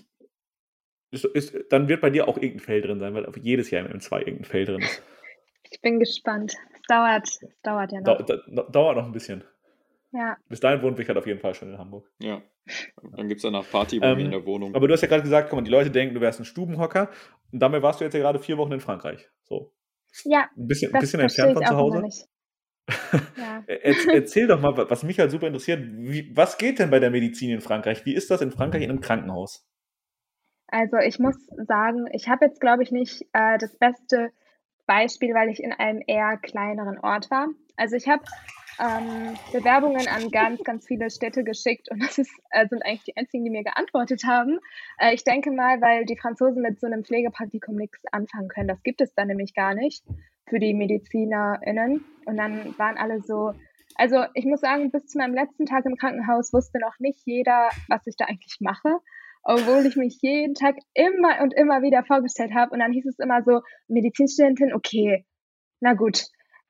Ist, 1.11 1.25
ist, 1.25 1.55
dann 1.69 1.87
wird 1.87 2.01
bei 2.01 2.09
dir 2.09 2.27
auch 2.27 2.37
irgendein 2.37 2.59
Feld 2.59 2.85
drin 2.85 2.99
sein, 2.99 3.13
weil 3.13 3.27
jedes 3.41 3.71
Jahr 3.71 3.85
im 3.85 3.99
M2 3.99 4.19
irgendein 4.19 4.45
Feld 4.45 4.69
drin 4.69 4.81
ist. 4.81 5.03
Ich 5.71 5.81
bin 5.81 5.99
gespannt 5.99 6.55
dauert, 6.87 7.27
es 7.27 7.39
dauert 7.63 7.91
ja 7.91 8.01
noch. 8.01 8.21
Da, 8.23 8.37
da, 8.47 8.63
dauert 8.63 8.97
noch 8.97 9.05
ein 9.05 9.11
bisschen. 9.11 9.43
Ja. 10.11 10.37
Bis 10.47 10.59
dahin 10.59 10.81
wohnt 10.81 10.97
Wichert 10.97 11.17
auf 11.17 11.27
jeden 11.27 11.39
Fall 11.39 11.53
schon 11.53 11.71
in 11.71 11.77
Hamburg. 11.77 12.09
Ja. 12.19 12.41
Dann 13.15 13.27
gibt 13.27 13.39
es 13.39 13.43
danach 13.43 13.69
Party 13.69 13.99
bei 13.99 14.07
ähm, 14.07 14.17
mir 14.17 14.25
in 14.25 14.31
der 14.31 14.45
Wohnung. 14.45 14.73
Aber 14.73 14.87
du 14.87 14.93
hast 14.93 15.01
ja 15.01 15.07
gerade 15.07 15.23
gesagt, 15.23 15.49
komm, 15.49 15.63
die 15.65 15.71
Leute 15.71 15.91
denken, 15.91 16.15
du 16.15 16.21
wärst 16.21 16.39
ein 16.39 16.45
Stubenhocker. 16.45 17.09
Und 17.51 17.59
damit 17.59 17.81
warst 17.81 17.99
du 17.99 18.05
jetzt 18.05 18.13
ja 18.13 18.21
gerade 18.21 18.39
vier 18.39 18.57
Wochen 18.57 18.71
in 18.71 18.79
Frankreich. 18.79 19.29
So. 19.43 19.73
Ja. 20.23 20.49
Ein 20.55 20.67
bisschen, 20.67 20.93
ein 20.93 20.99
bisschen 20.99 21.19
entfernt 21.19 21.53
von 21.53 21.65
zu 21.65 21.75
Hause. 21.75 22.03
Ja. 23.37 23.63
Erzähl 23.67 24.47
doch 24.47 24.61
mal, 24.61 24.77
was 24.77 25.01
mich 25.01 25.19
halt 25.19 25.31
super 25.31 25.47
interessiert, 25.47 25.81
wie, 25.83 26.31
was 26.35 26.59
geht 26.59 26.77
denn 26.77 26.91
bei 26.91 26.99
der 26.99 27.09
Medizin 27.09 27.49
in 27.49 27.61
Frankreich? 27.61 28.05
Wie 28.05 28.13
ist 28.13 28.29
das 28.29 28.41
in 28.41 28.51
Frankreich 28.51 28.83
in 28.83 28.91
einem 28.91 29.01
Krankenhaus? 29.01 29.65
Also 30.67 30.97
ich 30.97 31.17
muss 31.17 31.35
sagen, 31.67 32.05
ich 32.11 32.27
habe 32.27 32.45
jetzt, 32.45 32.61
glaube 32.61 32.83
ich, 32.83 32.91
nicht 32.91 33.23
äh, 33.33 33.57
das 33.57 33.75
beste 33.77 34.31
Beispiel, 34.85 35.33
weil 35.33 35.49
ich 35.49 35.63
in 35.63 35.73
einem 35.73 36.03
eher 36.05 36.37
kleineren 36.37 36.99
Ort 36.99 37.31
war. 37.31 37.47
Also 37.75 37.95
ich 37.95 38.07
habe 38.07 38.23
ähm, 38.79 39.35
Bewerbungen 39.51 40.07
an 40.07 40.31
ganz, 40.31 40.63
ganz 40.63 40.85
viele 40.85 41.09
Städte 41.09 41.43
geschickt 41.43 41.89
und 41.91 42.03
das 42.03 42.17
ist, 42.17 42.31
äh, 42.51 42.67
sind 42.67 42.85
eigentlich 42.85 43.03
die 43.03 43.17
einzigen, 43.17 43.43
die 43.43 43.51
mir 43.51 43.63
geantwortet 43.63 44.23
haben. 44.25 44.59
Äh, 44.97 45.13
ich 45.13 45.23
denke 45.23 45.51
mal, 45.51 45.81
weil 45.81 46.05
die 46.05 46.17
Franzosen 46.17 46.61
mit 46.61 46.79
so 46.79 46.87
einem 46.87 47.03
Pflegepraktikum 47.03 47.75
nichts 47.75 47.99
anfangen 48.11 48.49
können. 48.49 48.67
Das 48.67 48.83
gibt 48.83 49.01
es 49.01 49.13
da 49.13 49.25
nämlich 49.25 49.53
gar 49.53 49.73
nicht 49.73 50.03
für 50.47 50.59
die 50.59 50.73
MedizinerInnen. 50.73 52.03
Und 52.25 52.37
dann 52.37 52.77
waren 52.77 52.97
alle 52.97 53.21
so, 53.21 53.53
Also 53.95 54.25
ich 54.33 54.45
muss 54.45 54.61
sagen, 54.61 54.91
bis 54.91 55.07
zu 55.07 55.17
meinem 55.17 55.33
letzten 55.33 55.65
Tag 55.65 55.85
im 55.85 55.95
Krankenhaus 55.95 56.51
wusste 56.53 56.79
noch 56.79 56.99
nicht 56.99 57.21
jeder, 57.25 57.69
was 57.87 58.05
ich 58.07 58.15
da 58.17 58.25
eigentlich 58.25 58.57
mache, 58.59 58.99
obwohl 59.43 59.85
ich 59.85 59.95
mich 59.95 60.17
jeden 60.21 60.53
Tag 60.53 60.75
immer 60.93 61.41
und 61.41 61.53
immer 61.53 61.81
wieder 61.81 62.03
vorgestellt 62.03 62.53
habe. 62.53 62.71
Und 62.71 62.79
dann 62.79 62.91
hieß 62.91 63.05
es 63.05 63.19
immer 63.19 63.41
so, 63.43 63.61
Medizinstudentin, 63.87 64.73
okay, 64.73 65.25
na 65.79 65.93
gut, 65.93 66.25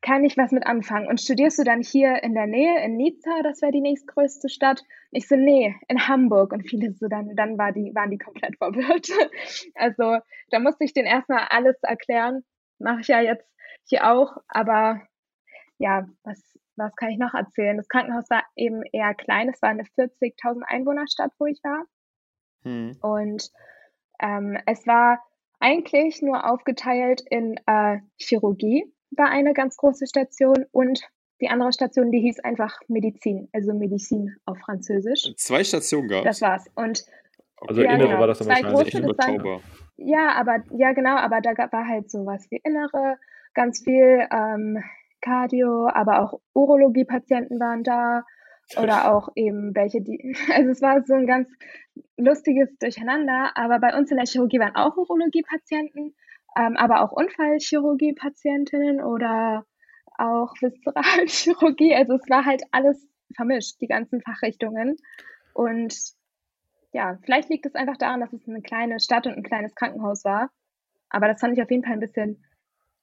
kann 0.06 0.24
ich 0.24 0.38
was 0.38 0.51
mit 0.51 0.68
anfangen. 0.68 1.08
Und 1.08 1.20
studierst 1.20 1.58
du 1.58 1.64
dann 1.64 1.82
hier 1.82 2.22
in 2.22 2.36
der 2.36 2.45
Nähe, 2.45 2.84
in 2.86 2.95
Nizza, 2.95 3.41
das 3.41 3.64
wäre 3.64 3.72
die 3.72 3.82
nächstgrößte 3.82 4.49
Stadt? 4.49 4.82
Und 4.82 5.18
ich 5.18 5.28
so, 5.28 5.36
nee, 5.36 5.76
in 5.88 6.08
Hamburg. 6.08 6.53
Und 6.53 6.70
viele 6.70 6.93
so, 6.93 7.08
dann, 7.08 7.36
dann 7.36 7.58
war 7.58 7.72
die, 7.72 7.91
waren 7.95 8.12
die 8.12 8.20
komplett 8.20 8.56
verwirrt. 8.60 9.10
Also 9.74 10.20
da 10.51 10.60
musste 10.60 10.84
ich 10.84 10.93
denen 10.93 11.08
erstmal 11.08 11.47
alles 11.49 11.78
erklären. 11.82 12.43
Mache 12.78 13.01
ich 13.01 13.08
ja 13.08 13.20
jetzt 13.20 13.49
hier 13.84 14.08
auch. 14.08 14.38
Aber 14.47 15.01
ja, 15.80 16.08
was, 16.24 16.39
was 16.76 16.95
kann 16.95 17.10
ich 17.10 17.18
noch 17.18 17.34
erzählen? 17.34 17.78
Das 17.78 17.88
Krankenhaus 17.88 18.30
war 18.30 18.43
eben 18.56 18.84
eher 18.91 19.16
klein. 19.16 19.49
Es 19.49 19.62
war 19.64 19.70
eine 19.70 19.84
40.000 19.84 20.62
Einwohnerstadt, 20.68 21.32
wo 21.39 21.47
ich 21.47 21.60
war. 21.64 21.84
Hm. 22.64 22.95
Und 23.01 23.49
ähm, 24.20 24.60
es 24.68 24.86
war 24.86 25.24
eigentlich 25.60 26.22
nur 26.22 26.47
aufgeteilt 26.47 27.24
in 27.28 27.60
äh, 27.66 28.01
Chirurgie 28.18 28.95
war 29.12 29.30
eine 29.30 29.53
ganz 29.53 29.78
große 29.78 30.08
Station 30.08 30.66
und 30.72 31.01
die 31.41 31.49
andere 31.49 31.74
Station, 31.74 32.12
die 32.12 32.20
hieß 32.20 32.39
einfach 32.39 32.80
Medizin, 32.88 33.49
also 33.51 33.74
Medizin 33.74 34.36
auf 34.45 34.58
Französisch. 34.60 35.34
Zwei 35.36 35.64
Stationen 35.64 36.08
gab 36.08 36.26
es. 36.26 36.39
Das 36.39 36.41
war's. 36.41 36.66
Und 36.76 37.06
also 37.68 37.82
ja, 37.82 37.93
Innere 37.93 38.08
genau, 38.08 38.20
war 38.20 38.28
das 38.28 38.41
aber 38.41 38.49
wahrscheinlich 38.49 38.93
große, 38.93 39.03
überschaubar. 39.03 39.62
Ja, 39.97 40.32
aber 40.36 40.64
ja 40.78 40.93
genau, 40.93 41.16
aber 41.16 41.41
da 41.41 41.51
war 41.72 41.88
halt 41.88 42.10
sowas 42.10 42.47
wie 42.49 42.62
Innere, 42.64 43.18
ganz 43.53 43.84
viel 43.84 44.28
ähm, 44.32 44.84
Cardio, 45.22 45.89
aber 45.89 46.22
auch 46.22 46.39
Urologie-Patienten 46.53 47.60
waren 47.60 47.84
da 47.84 48.24
oder 48.78 49.12
auch 49.14 49.30
eben 49.36 49.76
welche, 49.76 50.01
die, 50.01 50.36
also 50.53 50.70
es 50.70 50.82
war 50.82 51.03
so 51.06 51.14
ein 51.14 51.28
ganz 51.28 51.49
lustiges 52.18 52.70
Durcheinander, 52.78 53.51
aber 53.56 53.80
bei 53.80 53.97
uns 53.97 54.12
in 54.12 54.18
der 54.18 54.26
Chirurgie 54.26 54.60
waren 54.60 54.76
auch 54.76 54.95
Urologie-Patienten, 54.97 56.16
ähm, 56.56 56.78
aber 56.78 57.01
auch 57.01 57.12
Unfallchirurgie-Patientinnen 57.12 59.01
oder 59.01 59.66
auch 60.18 60.53
Viszeralchirurgie. 60.62 61.93
Also 61.95 62.14
es 62.14 62.30
war 62.30 62.45
halt 62.45 62.64
alles 62.72 63.08
vermischt, 63.36 63.82
die 63.82 63.88
ganzen 63.88 64.22
Fachrichtungen. 64.22 64.97
Und 65.53 65.95
ja, 66.93 67.18
vielleicht 67.24 67.49
liegt 67.49 67.66
es 67.66 67.76
einfach 67.76 67.97
daran, 67.97 68.22
dass 68.22 68.32
es 68.32 68.47
eine 68.47 68.62
kleine 68.62 68.99
Stadt 68.99 69.28
und 69.28 69.34
ein 69.34 69.43
kleines 69.43 69.76
Krankenhaus 69.76 70.24
war. 70.24 70.49
Aber 71.10 71.28
das 71.28 71.41
fand 71.41 71.58
ich 71.58 71.64
auf 71.64 71.70
jeden 71.70 71.84
Fall 71.84 71.93
ein 71.93 71.99
bisschen, 71.99 72.43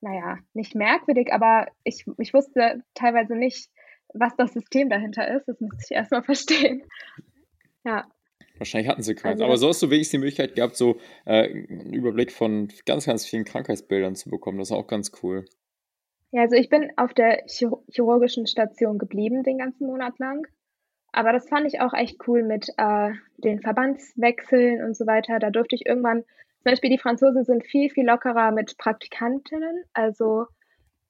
naja, 0.00 0.38
nicht 0.55 0.74
merkwürdig, 0.74 1.32
aber 1.32 1.66
ich, 1.84 2.07
ich 2.18 2.32
wusste 2.34 2.82
teilweise 2.94 3.36
nicht, 3.36 3.70
was 4.14 4.34
das 4.36 4.53
System 4.53 4.88
dahinter 4.88 5.28
ist. 5.28 5.46
Das 5.46 5.61
musste 5.61 5.84
ich 5.84 5.90
erstmal 5.92 6.22
verstehen. 6.24 6.82
Ja. 7.84 8.07
Wahrscheinlich 8.62 8.88
hatten 8.88 9.02
sie 9.02 9.16
keinen. 9.16 9.32
Also, 9.32 9.44
Aber 9.44 9.56
so 9.56 9.68
hast 9.70 9.82
du 9.82 9.90
wenigstens 9.90 10.12
die 10.12 10.18
Möglichkeit 10.18 10.54
gehabt, 10.54 10.76
so 10.76 11.00
äh, 11.24 11.48
einen 11.48 11.92
Überblick 11.92 12.30
von 12.30 12.68
ganz, 12.86 13.06
ganz 13.06 13.26
vielen 13.26 13.44
Krankheitsbildern 13.44 14.14
zu 14.14 14.30
bekommen. 14.30 14.58
Das 14.58 14.70
ist 14.70 14.76
auch 14.76 14.86
ganz 14.86 15.10
cool. 15.20 15.46
Ja, 16.30 16.42
also 16.42 16.54
ich 16.54 16.68
bin 16.68 16.92
auf 16.96 17.12
der 17.12 17.44
Chir 17.48 17.72
chirurgischen 17.90 18.46
Station 18.46 18.98
geblieben 18.98 19.42
den 19.42 19.58
ganzen 19.58 19.88
Monat 19.88 20.16
lang. 20.20 20.46
Aber 21.10 21.32
das 21.32 21.48
fand 21.48 21.66
ich 21.66 21.80
auch 21.80 21.92
echt 21.92 22.20
cool 22.28 22.44
mit 22.44 22.68
äh, 22.76 23.10
den 23.38 23.60
Verbandswechseln 23.60 24.84
und 24.84 24.96
so 24.96 25.08
weiter. 25.08 25.40
Da 25.40 25.50
durfte 25.50 25.74
ich 25.74 25.84
irgendwann, 25.84 26.22
zum 26.22 26.64
Beispiel 26.64 26.90
die 26.90 26.98
Franzosen 26.98 27.42
sind 27.42 27.66
viel, 27.66 27.90
viel 27.90 28.06
lockerer 28.06 28.52
mit 28.52 28.78
Praktikantinnen. 28.78 29.82
Also 29.92 30.46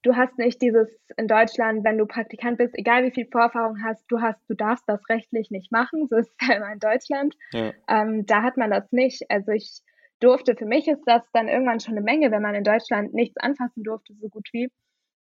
du 0.02 0.16
hast 0.16 0.38
nicht 0.38 0.60
dieses 0.60 0.88
in 1.16 1.28
Deutschland, 1.28 1.84
wenn 1.84 1.98
du 1.98 2.06
Praktikant 2.06 2.58
bist, 2.58 2.76
egal 2.76 3.04
wie 3.04 3.12
viel 3.12 3.26
Vorerfahrung 3.26 3.82
hast, 3.84 4.04
du 4.08 4.20
hast, 4.20 4.40
du 4.48 4.54
darfst 4.54 4.84
das 4.86 5.08
rechtlich 5.08 5.50
nicht 5.50 5.72
machen. 5.72 6.06
So 6.08 6.16
ist 6.16 6.30
es 6.38 6.48
ja 6.48 6.56
immer 6.56 6.72
in 6.72 6.78
Deutschland. 6.78 7.36
Ja. 7.52 7.72
Ähm, 7.88 8.26
da 8.26 8.42
hat 8.42 8.56
man 8.56 8.70
das 8.70 8.90
nicht. 8.92 9.30
Also 9.30 9.52
ich 9.52 9.80
durfte, 10.20 10.56
für 10.56 10.66
mich 10.66 10.88
ist 10.88 11.02
das 11.06 11.22
dann 11.32 11.48
irgendwann 11.48 11.80
schon 11.80 11.94
eine 11.94 12.04
Menge, 12.04 12.30
wenn 12.30 12.42
man 12.42 12.54
in 12.54 12.64
Deutschland 12.64 13.14
nichts 13.14 13.36
anfassen 13.38 13.82
durfte, 13.82 14.14
so 14.14 14.28
gut 14.28 14.48
wie. 14.52 14.68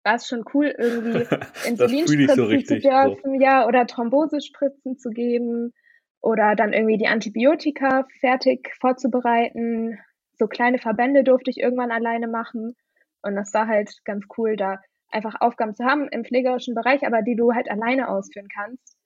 War 0.03 0.15
es 0.15 0.27
schon 0.27 0.45
cool, 0.55 0.75
irgendwie 0.79 1.27
Insulinspritzen 1.69 2.37
so 2.37 2.49
zu 2.49 2.79
dürfen, 2.81 3.39
so. 3.39 3.41
ja, 3.41 3.67
oder 3.67 3.87
Thrombosespritzen 3.87 4.97
zu 4.97 5.11
geben 5.11 5.75
oder 6.23 6.55
dann 6.55 6.73
irgendwie 6.73 6.97
die 6.97 7.07
Antibiotika 7.07 8.07
fertig 8.21 8.75
vorzubereiten. 8.81 9.99
So 10.39 10.47
kleine 10.47 10.79
Verbände 10.79 11.23
durfte 11.23 11.51
ich 11.51 11.59
irgendwann 11.59 11.91
alleine 11.91 12.29
machen. 12.29 12.77
Und 13.23 13.37
das 13.37 13.53
war 13.55 13.67
halt 13.67 13.91
ganz 14.05 14.25
cool, 14.37 14.57
da 14.57 14.79
einfach 15.11 15.41
Aufgaben 15.41 15.75
zu 15.75 15.85
haben 15.85 16.09
im 16.09 16.25
pflegerischen 16.25 16.75
Bereich, 16.75 17.07
aber 17.07 17.23
die 17.23 17.37
du 17.37 17.53
halt 17.53 17.71
alleine 17.71 18.09
ausführen 18.09 18.49
kannst. 18.53 18.97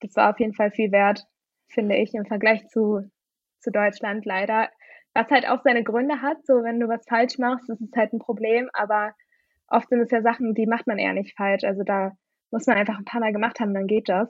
Das 0.00 0.14
war 0.16 0.30
auf 0.30 0.40
jeden 0.40 0.54
Fall 0.54 0.70
viel 0.70 0.92
wert, 0.92 1.24
finde 1.68 1.96
ich, 1.96 2.14
im 2.14 2.26
Vergleich 2.26 2.66
zu, 2.68 3.00
zu 3.60 3.70
Deutschland 3.70 4.24
leider. 4.24 4.70
Was 5.14 5.30
halt 5.30 5.48
auch 5.48 5.62
seine 5.62 5.84
Gründe 5.84 6.22
hat, 6.22 6.44
so 6.44 6.62
wenn 6.62 6.80
du 6.80 6.88
was 6.88 7.04
falsch 7.08 7.38
machst, 7.38 7.68
ist 7.70 7.80
es 7.80 7.96
halt 7.96 8.12
ein 8.12 8.18
Problem, 8.18 8.68
aber 8.72 9.14
oft 9.68 9.88
sind 9.88 10.00
es 10.00 10.10
ja 10.10 10.22
Sachen, 10.22 10.54
die 10.54 10.66
macht 10.66 10.86
man 10.86 10.98
eher 10.98 11.12
nicht 11.12 11.36
falsch. 11.36 11.64
Also 11.64 11.82
da 11.82 12.12
muss 12.50 12.66
man 12.66 12.76
einfach 12.76 12.98
ein 12.98 13.04
paar 13.04 13.20
Mal 13.20 13.32
gemacht 13.32 13.60
haben, 13.60 13.74
dann 13.74 13.86
geht 13.86 14.08
das. 14.08 14.28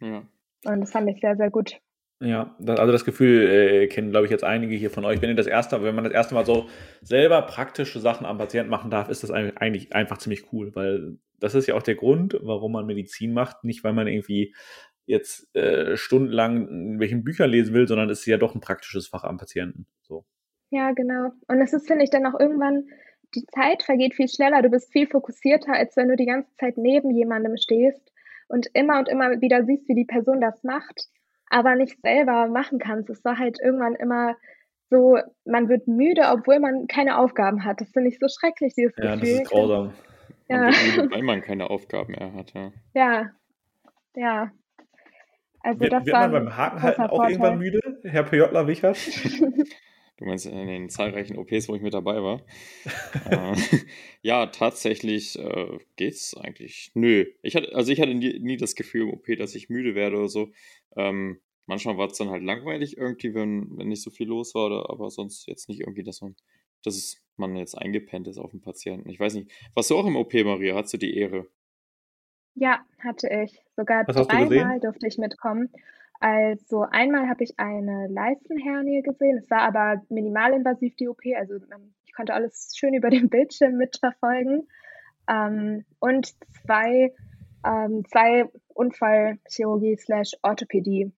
Ja. 0.00 0.22
Und 0.64 0.80
das 0.80 0.92
fand 0.92 1.08
ich 1.08 1.20
sehr, 1.20 1.36
sehr 1.36 1.50
gut. 1.50 1.80
Ja, 2.20 2.56
das, 2.58 2.80
also 2.80 2.92
das 2.92 3.04
Gefühl 3.04 3.46
äh, 3.46 3.86
kennen, 3.88 4.10
glaube 4.10 4.24
ich, 4.24 4.30
jetzt 4.30 4.44
einige 4.44 4.74
hier 4.74 4.90
von 4.90 5.04
euch. 5.04 5.20
Wenn 5.20 5.28
ihr 5.28 5.36
das 5.36 5.46
erste, 5.46 5.82
wenn 5.82 5.94
man 5.94 6.04
das 6.04 6.14
erste 6.14 6.34
Mal 6.34 6.46
so 6.46 6.66
selber 7.02 7.42
praktische 7.42 8.00
Sachen 8.00 8.24
am 8.24 8.38
Patienten 8.38 8.70
machen 8.70 8.90
darf, 8.90 9.10
ist 9.10 9.22
das 9.22 9.30
eigentlich 9.30 9.94
einfach 9.94 10.16
ziemlich 10.16 10.50
cool, 10.52 10.74
weil 10.74 11.18
das 11.38 11.54
ist 11.54 11.66
ja 11.66 11.74
auch 11.74 11.82
der 11.82 11.94
Grund, 11.94 12.38
warum 12.40 12.72
man 12.72 12.86
Medizin 12.86 13.34
macht. 13.34 13.64
Nicht, 13.64 13.84
weil 13.84 13.92
man 13.92 14.06
irgendwie 14.06 14.54
jetzt 15.04 15.54
äh, 15.54 15.98
stundenlang 15.98 16.68
in 16.68 17.00
welchen 17.00 17.22
Büchern 17.22 17.50
lesen 17.50 17.74
will, 17.74 17.86
sondern 17.86 18.08
es 18.08 18.20
ist 18.20 18.26
ja 18.26 18.38
doch 18.38 18.54
ein 18.54 18.62
praktisches 18.62 19.08
Fach 19.08 19.24
am 19.24 19.36
Patienten. 19.36 19.86
So. 20.00 20.24
Ja, 20.70 20.92
genau. 20.92 21.32
Und 21.48 21.60
es 21.60 21.74
ist, 21.74 21.86
finde 21.86 22.04
ich, 22.04 22.10
dann 22.10 22.24
auch 22.24 22.40
irgendwann, 22.40 22.88
die 23.34 23.44
Zeit 23.54 23.82
vergeht 23.82 24.14
viel 24.14 24.28
schneller. 24.28 24.62
Du 24.62 24.70
bist 24.70 24.90
viel 24.90 25.06
fokussierter, 25.06 25.74
als 25.74 25.96
wenn 25.98 26.08
du 26.08 26.16
die 26.16 26.26
ganze 26.26 26.54
Zeit 26.56 26.78
neben 26.78 27.14
jemandem 27.14 27.58
stehst 27.58 28.10
und 28.48 28.68
immer 28.72 28.98
und 28.98 29.10
immer 29.10 29.42
wieder 29.42 29.64
siehst, 29.66 29.86
wie 29.88 29.94
die 29.94 30.06
Person 30.06 30.40
das 30.40 30.64
macht 30.64 31.10
aber 31.48 31.74
nicht 31.74 32.00
selber 32.02 32.48
machen 32.48 32.78
kannst. 32.78 33.10
Es 33.10 33.24
war 33.24 33.38
halt 33.38 33.58
irgendwann 33.62 33.94
immer 33.94 34.36
so, 34.90 35.18
man 35.44 35.68
wird 35.68 35.88
müde, 35.88 36.22
obwohl 36.30 36.60
man 36.60 36.86
keine 36.86 37.18
Aufgaben 37.18 37.64
hat. 37.64 37.80
Das 37.80 37.90
finde 37.90 38.08
ich 38.08 38.18
so 38.18 38.26
schrecklich, 38.28 38.74
dieses 38.74 38.94
ja, 38.96 39.14
Gefühl. 39.14 39.28
Ja, 39.28 39.34
das 39.34 39.42
ist 39.42 39.50
grausam. 39.50 39.92
Ja. 40.48 40.66
Müde, 40.66 41.10
weil 41.10 41.22
man 41.22 41.40
keine 41.42 41.70
Aufgaben 41.70 42.12
mehr 42.12 42.32
hat, 42.34 42.52
ja. 42.54 42.72
Ja, 42.94 43.30
ja. 44.14 44.52
Also 45.60 45.80
wird, 45.80 45.92
das 45.92 46.06
wird 46.06 46.14
war 46.14 46.28
man 46.28 46.44
beim 46.44 46.56
Hakenhalten 46.56 47.02
auch 47.02 47.08
Vorteil. 47.08 47.30
irgendwann 47.32 47.58
müde, 47.58 47.80
Herr 48.04 48.22
Pjotler 48.22 48.68
Wichert? 48.68 48.96
Du 50.18 50.24
meinst 50.24 50.46
in 50.46 50.66
den 50.66 50.88
zahlreichen 50.88 51.36
OPs, 51.36 51.68
wo 51.68 51.74
ich 51.74 51.82
mit 51.82 51.92
dabei 51.92 52.22
war? 52.22 52.40
äh, 53.30 53.54
ja, 54.22 54.46
tatsächlich 54.46 55.38
äh, 55.38 55.78
geht's 55.96 56.34
eigentlich. 56.34 56.90
Nö. 56.94 57.26
Ich 57.42 57.54
hatte, 57.54 57.74
also 57.74 57.92
ich 57.92 58.00
hatte 58.00 58.14
nie, 58.14 58.38
nie, 58.38 58.56
das 58.56 58.74
Gefühl 58.74 59.02
im 59.02 59.12
OP, 59.12 59.26
dass 59.36 59.54
ich 59.54 59.68
müde 59.68 59.94
werde 59.94 60.16
oder 60.16 60.28
so. 60.28 60.52
Ähm, 60.96 61.40
manchmal 61.66 61.98
war 61.98 62.06
es 62.06 62.16
dann 62.16 62.30
halt 62.30 62.42
langweilig 62.42 62.96
irgendwie, 62.96 63.34
wenn, 63.34 63.76
wenn 63.76 63.88
nicht 63.88 64.02
so 64.02 64.10
viel 64.10 64.26
los 64.26 64.54
war, 64.54 64.66
oder, 64.66 64.90
aber 64.90 65.10
sonst 65.10 65.46
jetzt 65.48 65.68
nicht 65.68 65.80
irgendwie, 65.80 66.02
dass 66.04 66.22
man, 66.22 66.34
dass 66.82 66.96
es, 66.96 67.22
man 67.36 67.54
jetzt 67.54 67.74
eingepennt 67.74 68.26
ist 68.26 68.38
auf 68.38 68.52
den 68.52 68.62
Patienten. 68.62 69.10
Ich 69.10 69.20
weiß 69.20 69.34
nicht. 69.34 69.50
Warst 69.74 69.90
du 69.90 69.96
auch 69.96 70.06
im 70.06 70.16
OP, 70.16 70.32
Maria? 70.32 70.76
Hattest 70.76 70.94
du 70.94 70.98
die 70.98 71.14
Ehre? 71.14 71.46
Ja, 72.54 72.86
hatte 73.00 73.28
ich. 73.28 73.60
Sogar 73.76 74.04
dreimal 74.04 74.80
durfte 74.80 75.06
ich 75.06 75.18
mitkommen. 75.18 75.68
Also 76.20 76.82
einmal 76.90 77.28
habe 77.28 77.44
ich 77.44 77.58
eine 77.58 78.08
Leistenhernie 78.08 79.02
gesehen. 79.02 79.38
Es 79.38 79.50
war 79.50 79.62
aber 79.62 80.02
minimalinvasiv 80.08 80.96
die 80.96 81.08
OP, 81.08 81.20
also 81.36 81.54
ähm, 81.54 81.94
ich 82.04 82.12
konnte 82.14 82.34
alles 82.34 82.72
schön 82.76 82.94
über 82.94 83.10
den 83.10 83.28
Bildschirm 83.30 83.76
mitverfolgen. 83.76 84.68
Ähm, 85.28 85.84
und 85.98 86.34
zwei, 86.62 87.12
ähm, 87.66 88.04
zwei 88.10 88.48
Unfallchirurgie 88.68 89.96
slash 89.96 90.32
Orthopädie 90.42 91.12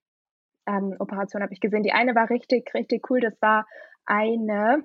ähm, 0.67 0.95
Operationen 0.99 1.43
habe 1.43 1.53
ich 1.53 1.61
gesehen. 1.61 1.83
Die 1.83 1.93
eine 1.93 2.15
war 2.15 2.29
richtig, 2.29 2.73
richtig 2.73 3.09
cool. 3.09 3.19
Das 3.19 3.41
war 3.41 3.65
eine 4.05 4.83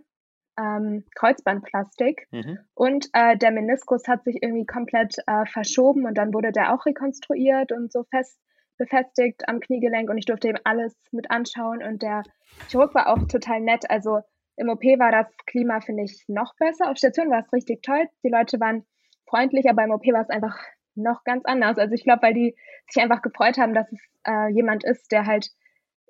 ähm, 0.59 1.05
Kreuzbandplastik 1.15 2.29
mhm. 2.31 2.59
und 2.75 3.09
äh, 3.13 3.37
der 3.37 3.51
Meniskus 3.51 4.07
hat 4.07 4.25
sich 4.25 4.43
irgendwie 4.43 4.67
komplett 4.67 5.17
äh, 5.27 5.47
verschoben 5.47 6.07
und 6.07 6.17
dann 6.17 6.33
wurde 6.33 6.53
der 6.53 6.73
auch 6.73 6.87
rekonstruiert 6.87 7.73
und 7.73 7.93
so 7.93 8.05
fest 8.05 8.39
befestigt 8.77 9.49
am 9.49 9.61
Kniegelenk 9.61 10.11
und 10.11 10.19
ich 10.19 10.27
durfte 10.27 10.49
eben 10.49 10.59
alles 10.65 10.95
mit 11.13 11.31
anschauen 11.31 11.83
und 11.83 12.03
der 12.03 12.23
Chirurg 12.69 12.95
war 12.95 13.09
auch 13.09 13.27
total 13.29 13.61
nett. 13.61 13.91
Also 13.91 14.21
im 14.57 14.69
OP 14.69 14.83
war 14.83 15.11
das 15.11 15.27
Klima, 15.47 15.81
finde 15.81 16.05
ich, 16.05 16.25
noch 16.29 16.55
besser. 16.57 16.91
Auf 16.91 16.99
Station 16.99 17.31
war 17.31 17.41
es 17.41 17.53
richtig 17.53 17.83
toll. 17.83 18.09
Die 18.23 18.29
Leute 18.29 18.61
waren 18.61 18.85
freundlich, 19.29 19.69
aber 19.69 19.85
im 19.85 19.91
OP 19.91 20.07
war 20.07 20.23
es 20.23 20.31
einfach 20.31 20.57
noch 20.95 21.25
ganz 21.25 21.45
anders. 21.45 21.79
Also 21.79 21.95
ich 21.95 22.05
glaube, 22.05 22.23
weil 22.23 22.35
die 22.35 22.55
sich 22.89 23.03
einfach 23.03 23.23
gefreut 23.23 23.59
haben, 23.59 23.75
dass 23.75 23.91
es 23.91 24.01
äh, 24.27 24.49
jemand 24.53 24.85
ist, 24.85 25.11
der 25.11 25.27
halt 25.27 25.51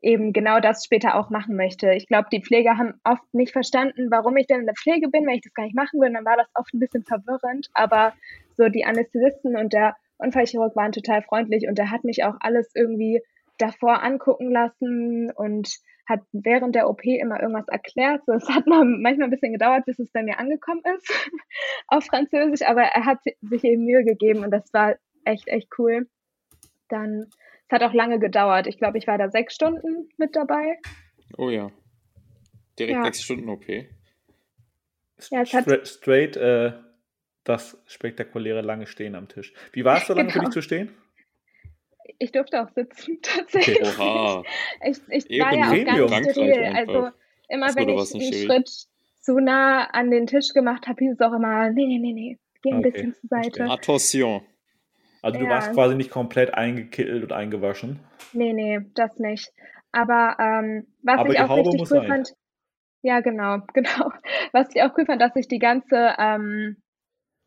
eben 0.03 0.35
genau 0.35 0.61
das 0.61 0.85
später 0.85 1.15
auch 1.15 1.31
machen 1.31 1.57
möchte. 1.57 1.93
Ich 1.93 2.07
glaube, 2.07 2.29
die 2.31 2.43
Pfleger 2.43 2.77
haben 2.77 3.01
oft 3.05 3.23
nicht 3.33 3.53
verstanden, 3.53 4.11
warum 4.11 4.37
ich 4.37 4.47
denn 4.47 4.61
in 4.61 4.67
der 4.67 4.75
Pflege 4.75 5.09
bin, 5.09 5.27
wenn 5.27 5.37
ich 5.37 5.43
das 5.43 5.55
gar 5.55 5.65
nicht 5.65 5.75
machen. 5.75 6.01
Und 6.05 6.13
dann 6.13 6.27
war 6.27 6.37
das 6.37 6.49
oft 6.55 6.75
ein 6.75 6.81
bisschen 6.81 7.05
verwirrend. 7.05 7.69
Aber 7.73 8.13
so 8.57 8.69
die 8.69 8.85
Anästhesisten 8.85 9.57
und 9.57 9.73
der 9.73 9.97
Unfallchirurg 10.19 10.77
waren 10.77 10.93
total 10.93 11.23
freundlich 11.23 11.67
und 11.69 11.79
der 11.79 11.91
hat 11.91 12.05
mich 12.05 12.25
auch 12.25 12.37
alles 12.41 12.71
irgendwie 12.75 13.21
davor 13.59 14.03
angucken 14.03 14.51
lassen 14.51 15.31
und 15.31 15.79
hat 16.07 16.21
während 16.33 16.75
der 16.75 16.89
OP 16.89 17.05
immer 17.05 17.41
irgendwas 17.41 17.69
erklärt. 17.69 18.23
So, 18.27 18.33
es 18.33 18.49
hat 18.49 18.67
manchmal 18.67 19.25
ein 19.25 19.31
bisschen 19.31 19.53
gedauert, 19.53 19.87
bis 19.87 19.99
es 19.99 20.11
bei 20.11 20.23
mir 20.23 20.39
angekommen 20.39 20.83
ist 20.97 21.11
auf 21.89 22.05
Französisch, 22.05 22.67
aber 22.67 22.83
er 22.83 23.07
hat 23.07 23.21
sich 23.23 23.65
eben 23.65 23.85
Mühe 23.85 24.05
gegeben 24.05 24.45
und 24.45 24.51
das 24.51 24.73
war 24.73 24.97
echt, 25.25 25.49
echt 25.49 25.69
cool. 25.79 26.09
Dann, 26.89 27.27
es 27.67 27.73
hat 27.73 27.83
auch 27.83 27.95
lange 27.95 28.19
gedauert. 28.19 28.67
Ich 28.67 28.79
glaube, 28.79 28.99
ich 28.99 29.07
war 29.07 29.17
da 29.17 29.31
sechs 29.31 29.55
Stunden 29.55 30.11
mit 30.19 30.37
dabei. 30.37 30.79
Oh 31.39 31.49
ja. 31.49 31.71
Direkt 32.79 32.97
ja. 32.97 33.05
sechs 33.05 33.23
Stunden 33.23 33.49
OP. 33.49 33.67
Ja, 35.31 35.47
Stra 35.47 35.85
straight 35.85 36.37
äh, 36.37 36.73
das 37.45 37.79
spektakuläre 37.87 38.63
lange 38.63 38.87
Stehen 38.87 39.15
am 39.15 39.29
Tisch. 39.29 39.53
Wie 39.73 39.85
war 39.85 39.99
es 39.99 40.07
so 40.07 40.15
lange 40.15 40.29
genau. 40.29 40.41
für 40.41 40.45
dich 40.47 40.55
zu 40.55 40.63
stehen? 40.63 40.91
Ich 42.19 42.33
durfte 42.33 42.63
auch 42.63 42.71
sitzen, 42.71 43.19
tatsächlich. 43.23 43.99
Oha. 43.99 44.43
Ich, 44.87 44.99
ich 45.09 45.41
war 45.41 45.55
ja 45.55 46.05
auch 46.05 46.11
ganz 46.11 46.31
steril. 46.33 46.73
Also 46.75 47.11
immer 47.49 47.67
das 47.67 47.77
wenn 47.77 47.89
ich 47.89 48.15
einen 48.15 48.47
Schritt 48.47 48.71
zu 49.21 49.39
nah 49.39 49.85
an 49.85 50.11
den 50.11 50.27
Tisch 50.27 50.53
gemacht 50.53 50.87
habe, 50.87 51.05
hieß 51.05 51.15
es 51.15 51.21
auch 51.21 51.33
immer, 51.33 51.71
nee, 51.71 51.87
nee, 51.87 51.99
nee, 51.99 52.13
nee, 52.13 52.39
geh 52.63 52.73
ein 52.73 52.79
okay. 52.79 52.91
bisschen 52.91 53.15
zur 53.15 53.29
Seite. 53.29 53.65
Attention. 53.65 54.43
Also 55.23 55.39
du 55.39 55.47
ja. 55.47 55.51
warst 55.53 55.73
quasi 55.73 55.95
nicht 55.95 56.11
komplett 56.11 56.53
eingekittelt 56.53 57.23
und 57.23 57.33
eingewaschen? 57.33 58.01
Nee, 58.35 58.53
nee, 58.53 58.81
das 58.95 59.19
nicht. 59.19 59.51
Aber 59.91 60.37
ähm, 60.39 60.87
was 61.03 61.21
Aber 61.21 61.33
ich 61.33 61.41
auch 61.41 61.49
Haube 61.49 61.71
richtig 61.71 61.81
cool 61.81 62.01
sein. 62.01 62.09
fand, 62.09 62.35
ja 63.01 63.21
genau, 63.21 63.61
genau. 63.75 64.13
Was 64.53 64.69
ich 64.75 64.83
auch 64.83 64.91
cool 64.99 65.07
fand, 65.07 65.23
dass 65.23 65.35
ich 65.37 65.49
die 65.49 65.59
ganze, 65.59 66.15
ähm, 66.19 66.77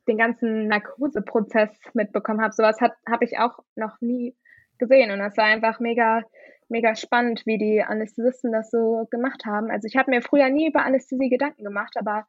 den 0.08 0.18
ganzen 0.18 0.68
Narkoseprozess 0.68 1.70
mitbekommen 1.94 2.42
habe. 2.42 2.54
Sowas 2.54 2.78
habe 2.80 3.26
ich 3.26 3.38
auch 3.38 3.60
noch 3.76 4.00
nie 4.02 4.36
gesehen. 4.78 5.12
Und 5.12 5.20
das 5.20 5.38
war 5.38 5.46
einfach 5.46 5.80
mega, 5.80 6.24
mega 6.70 6.96
spannend, 6.96 7.46
wie 7.46 7.58
die 7.58 7.82
Anästhesisten 7.82 8.52
das 8.52 8.70
so 8.72 9.08
gemacht 9.12 9.46
haben. 9.46 9.70
Also 9.70 9.88
ich 9.88 9.98
habe 9.98 10.12
mir 10.12 10.22
früher 10.22 10.50
nie 10.50 10.68
über 10.68 10.84
Anästhesie 10.84 11.30
Gedanken 11.30 11.64
gemacht, 11.64 11.96
aber 11.98 12.26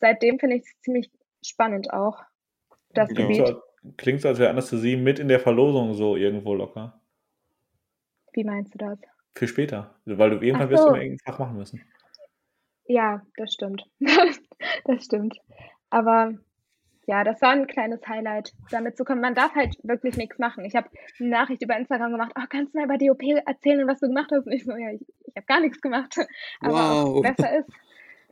seitdem 0.00 0.38
finde 0.38 0.56
ich 0.56 0.62
es 0.62 0.80
ziemlich 0.80 1.10
spannend 1.42 1.92
auch, 1.92 2.22
das 2.90 3.10
ja. 3.10 3.16
Gebiet. 3.16 3.56
Klingt 3.98 4.22
so, 4.22 4.28
als 4.28 4.38
wäre 4.38 4.50
Anästhesie 4.50 4.96
mit 4.96 5.18
in 5.18 5.28
der 5.28 5.40
Verlosung 5.40 5.94
so 5.94 6.16
irgendwo 6.16 6.54
locker. 6.54 7.00
Wie 8.32 8.44
meinst 8.44 8.74
du 8.74 8.78
das? 8.78 8.98
Für 9.34 9.46
später. 9.46 9.94
Weil 10.06 10.30
du 10.30 10.40
irgendwann 10.40 10.68
so. 10.68 10.72
wirst 10.72 10.84
du 10.84 10.88
immer 10.88 11.02
irgendein 11.02 11.32
Fach 11.32 11.38
machen 11.38 11.58
müssen. 11.58 11.82
Ja, 12.86 13.22
das 13.36 13.52
stimmt. 13.52 13.84
das 14.84 15.04
stimmt. 15.04 15.38
Aber 15.90 16.34
ja, 17.06 17.24
das 17.24 17.40
war 17.42 17.50
ein 17.50 17.66
kleines 17.66 18.06
Highlight, 18.06 18.52
damit 18.70 18.96
zu 18.96 19.04
kommen. 19.04 19.20
Man 19.20 19.34
darf 19.34 19.54
halt 19.54 19.76
wirklich 19.82 20.16
nichts 20.16 20.38
machen. 20.38 20.64
Ich 20.64 20.74
habe 20.74 20.88
eine 21.20 21.28
Nachricht 21.28 21.62
über 21.62 21.76
Instagram 21.76 22.12
gemacht, 22.12 22.32
oh, 22.36 22.44
kannst 22.48 22.74
du 22.74 22.78
mal 22.78 22.86
über 22.86 22.98
die 22.98 23.10
OP 23.10 23.22
erzählen, 23.22 23.86
was 23.86 24.00
du 24.00 24.08
gemacht 24.08 24.30
hast? 24.32 24.46
Und 24.46 24.52
ich 24.52 24.64
so, 24.64 24.72
ja, 24.72 24.90
ich, 24.90 25.02
ich 25.26 25.36
habe 25.36 25.46
gar 25.46 25.60
nichts 25.60 25.80
gemacht. 25.80 26.16
Aber 26.60 27.14
wow. 27.14 27.22
besser 27.22 27.58
ist. 27.58 27.68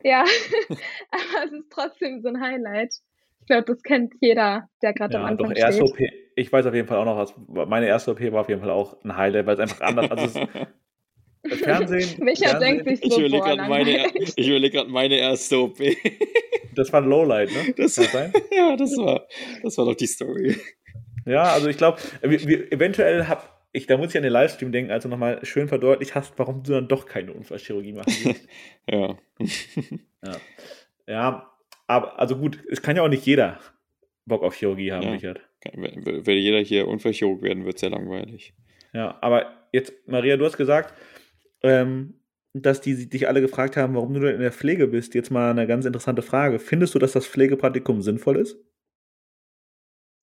Ja, 0.05 0.25
aber 1.11 1.45
es 1.45 1.53
ist 1.53 1.69
trotzdem 1.69 2.21
so 2.21 2.27
ein 2.27 2.41
Highlight. 2.41 2.95
Ich 3.39 3.47
glaube, 3.47 3.63
das 3.63 3.81
kennt 3.83 4.13
jeder, 4.19 4.67
der 4.81 4.91
gerade 4.91 5.13
ja, 5.13 5.21
am 5.21 5.27
Anfang 5.27 5.51
doch, 5.51 5.55
erste 5.55 5.87
steht. 5.87 6.11
OP, 6.11 6.19
ich 6.35 6.51
weiß 6.51 6.65
auf 6.65 6.73
jeden 6.73 6.89
Fall 6.89 6.97
auch 6.97 7.05
noch, 7.05 7.15
was, 7.15 7.33
meine 7.69 7.87
erste 7.87 8.11
OP 8.11 8.19
war 8.33 8.41
auf 8.41 8.49
jeden 8.49 8.59
Fall 8.59 8.69
auch 8.69 9.01
ein 9.05 9.15
Highlight, 9.15 9.45
weil 9.45 9.53
es 9.53 9.59
einfach 9.61 9.79
anders, 9.79 10.11
also 10.11 10.41
es, 11.43 11.59
Fernsehen. 11.59 12.21
Micha 12.21 12.49
Fernsehen. 12.49 12.83
denkt 12.83 12.89
sich 12.89 12.99
so, 12.99 13.17
ich 13.17 13.17
überlege 13.17 13.43
gerade 13.43 13.69
meine, 13.69 14.07
überleg 14.35 14.89
meine 14.89 15.15
erste 15.15 15.57
OP. 15.57 15.79
Das 16.75 16.93
war 16.93 17.01
ein 17.01 17.09
Lowlight, 17.09 17.51
ne? 17.51 17.73
Das, 17.77 17.95
das 17.95 18.13
ja, 18.51 18.75
das 18.75 18.97
war, 18.97 19.27
das 19.61 19.77
war 19.77 19.85
doch 19.85 19.95
die 19.95 20.07
Story. 20.07 20.55
Ja, 21.25 21.43
also 21.43 21.67
ich 21.69 21.77
glaube, 21.77 21.99
eventuell 22.21 23.27
habe 23.27 23.43
ich, 23.71 23.87
da 23.87 23.97
muss 23.97 24.09
ich 24.09 24.17
an 24.17 24.23
den 24.23 24.31
Livestream 24.31 24.71
denken, 24.71 24.91
also 24.91 25.09
nochmal 25.09 25.43
schön 25.43 25.67
verdeutlicht 25.67 26.13
hast, 26.13 26.37
warum 26.37 26.63
du 26.63 26.73
dann 26.73 26.87
doch 26.87 27.07
keine 27.07 27.33
Unfallchirurgie 27.33 27.93
machen 27.93 28.13
willst. 28.23 28.47
ja. 28.89 29.17
ja. 30.23 30.37
Ja, 31.05 31.51
aber 31.87 32.19
also 32.19 32.37
gut, 32.37 32.59
es 32.69 32.81
kann 32.81 32.95
ja 32.95 33.01
auch 33.01 33.09
nicht 33.09 33.25
jeder 33.25 33.59
Bock 34.25 34.43
auf 34.43 34.55
Chirurgie 34.55 34.91
haben, 34.91 35.03
ja. 35.03 35.11
Richard. 35.11 35.41
Würde 35.73 36.33
jeder 36.33 36.59
hier 36.59 36.87
Unfallchirurg 36.87 37.41
werden, 37.41 37.65
wird 37.65 37.75
es 37.75 37.81
sehr 37.81 37.89
langweilig. 37.89 38.53
Ja, 38.93 39.17
aber 39.21 39.67
jetzt, 39.71 39.93
Maria, 40.07 40.37
du 40.37 40.45
hast 40.45 40.57
gesagt, 40.57 40.93
ähm, 41.61 42.19
dass 42.53 42.81
die 42.81 43.09
dich 43.09 43.27
alle 43.27 43.41
gefragt 43.41 43.77
haben, 43.77 43.95
warum 43.95 44.13
du 44.13 44.31
in 44.31 44.39
der 44.39 44.51
Pflege 44.51 44.87
bist. 44.87 45.15
Jetzt 45.15 45.31
mal 45.31 45.49
eine 45.49 45.67
ganz 45.67 45.85
interessante 45.85 46.21
Frage. 46.21 46.59
Findest 46.59 46.93
du, 46.93 46.99
dass 46.99 47.13
das 47.13 47.25
Pflegepraktikum 47.25 48.01
sinnvoll 48.01 48.37
ist? 48.37 48.57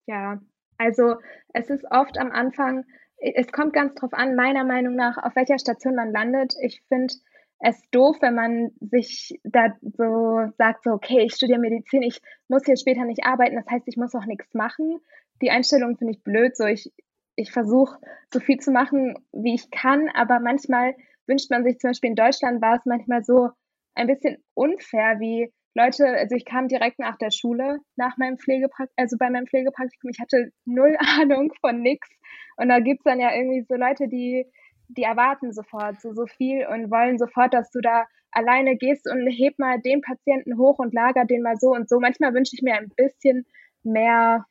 Ja, 0.06 0.40
also 0.78 1.16
es 1.52 1.70
ist 1.70 1.84
oft 1.90 2.18
am 2.18 2.30
Anfang, 2.30 2.84
es 3.18 3.52
kommt 3.52 3.72
ganz 3.72 3.94
drauf 3.94 4.12
an, 4.12 4.34
meiner 4.34 4.64
Meinung 4.64 4.94
nach, 4.94 5.18
auf 5.18 5.36
welcher 5.36 5.58
Station 5.58 5.94
man 5.94 6.12
landet. 6.12 6.54
Ich 6.62 6.82
finde 6.88 7.12
es 7.58 7.78
doof, 7.90 8.16
wenn 8.20 8.34
man 8.34 8.70
sich 8.80 9.38
da 9.44 9.76
so 9.82 10.50
sagt, 10.56 10.84
so, 10.84 10.92
okay, 10.92 11.20
ich 11.20 11.34
studiere 11.34 11.58
Medizin, 11.58 12.02
ich 12.02 12.22
muss 12.48 12.64
hier 12.64 12.76
später 12.76 13.04
nicht 13.04 13.24
arbeiten, 13.24 13.56
das 13.56 13.66
heißt, 13.70 13.86
ich 13.86 13.96
muss 13.96 14.14
auch 14.14 14.24
nichts 14.24 14.54
machen. 14.54 15.00
Die 15.42 15.50
Einstellung 15.50 15.98
finde 15.98 16.14
ich 16.14 16.22
blöd, 16.22 16.56
so 16.56 16.64
ich, 16.64 16.90
ich 17.36 17.52
versuche 17.52 17.98
so 18.32 18.40
viel 18.40 18.58
zu 18.58 18.70
machen, 18.70 19.18
wie 19.32 19.54
ich 19.54 19.70
kann, 19.70 20.08
aber 20.14 20.40
manchmal 20.40 20.94
wünscht 21.26 21.50
man 21.50 21.64
sich 21.64 21.78
zum 21.78 21.90
Beispiel 21.90 22.10
in 22.10 22.16
Deutschland 22.16 22.62
war 22.62 22.76
es 22.76 22.84
manchmal 22.84 23.22
so 23.22 23.50
ein 23.94 24.06
bisschen 24.06 24.38
unfair, 24.54 25.20
wie 25.20 25.52
Leute, 25.74 26.06
also 26.06 26.34
ich 26.34 26.44
kam 26.44 26.66
direkt 26.66 26.98
nach 26.98 27.16
der 27.16 27.30
Schule, 27.30 27.78
nach 27.96 28.16
meinem 28.16 28.38
Pflegepraktikum, 28.38 28.94
also 28.96 29.16
bei 29.18 29.30
meinem 29.30 29.46
Pflegepraktikum, 29.46 30.10
ich 30.10 30.20
hatte 30.20 30.50
null 30.64 30.96
Ahnung 31.20 31.52
von 31.60 31.80
nix. 31.80 32.08
Und 32.56 32.68
da 32.68 32.80
gibt 32.80 33.00
es 33.00 33.04
dann 33.04 33.20
ja 33.20 33.34
irgendwie 33.34 33.64
so 33.68 33.76
Leute, 33.76 34.08
die, 34.08 34.46
die 34.88 35.02
erwarten 35.02 35.52
sofort 35.52 36.00
so, 36.00 36.12
so 36.12 36.26
viel 36.26 36.66
und 36.66 36.90
wollen 36.90 37.18
sofort, 37.18 37.54
dass 37.54 37.70
du 37.70 37.80
da 37.80 38.06
alleine 38.32 38.76
gehst 38.76 39.08
und 39.10 39.26
heb 39.28 39.58
mal 39.58 39.80
den 39.80 40.00
Patienten 40.00 40.58
hoch 40.58 40.78
und 40.78 40.92
lager 40.92 41.24
den 41.24 41.42
mal 41.42 41.56
so 41.56 41.68
und 41.70 41.88
so. 41.88 42.00
Manchmal 42.00 42.34
wünsche 42.34 42.54
ich 42.54 42.62
mir 42.62 42.74
ein 42.74 42.90
bisschen 42.96 43.46
mehr, 43.82 44.44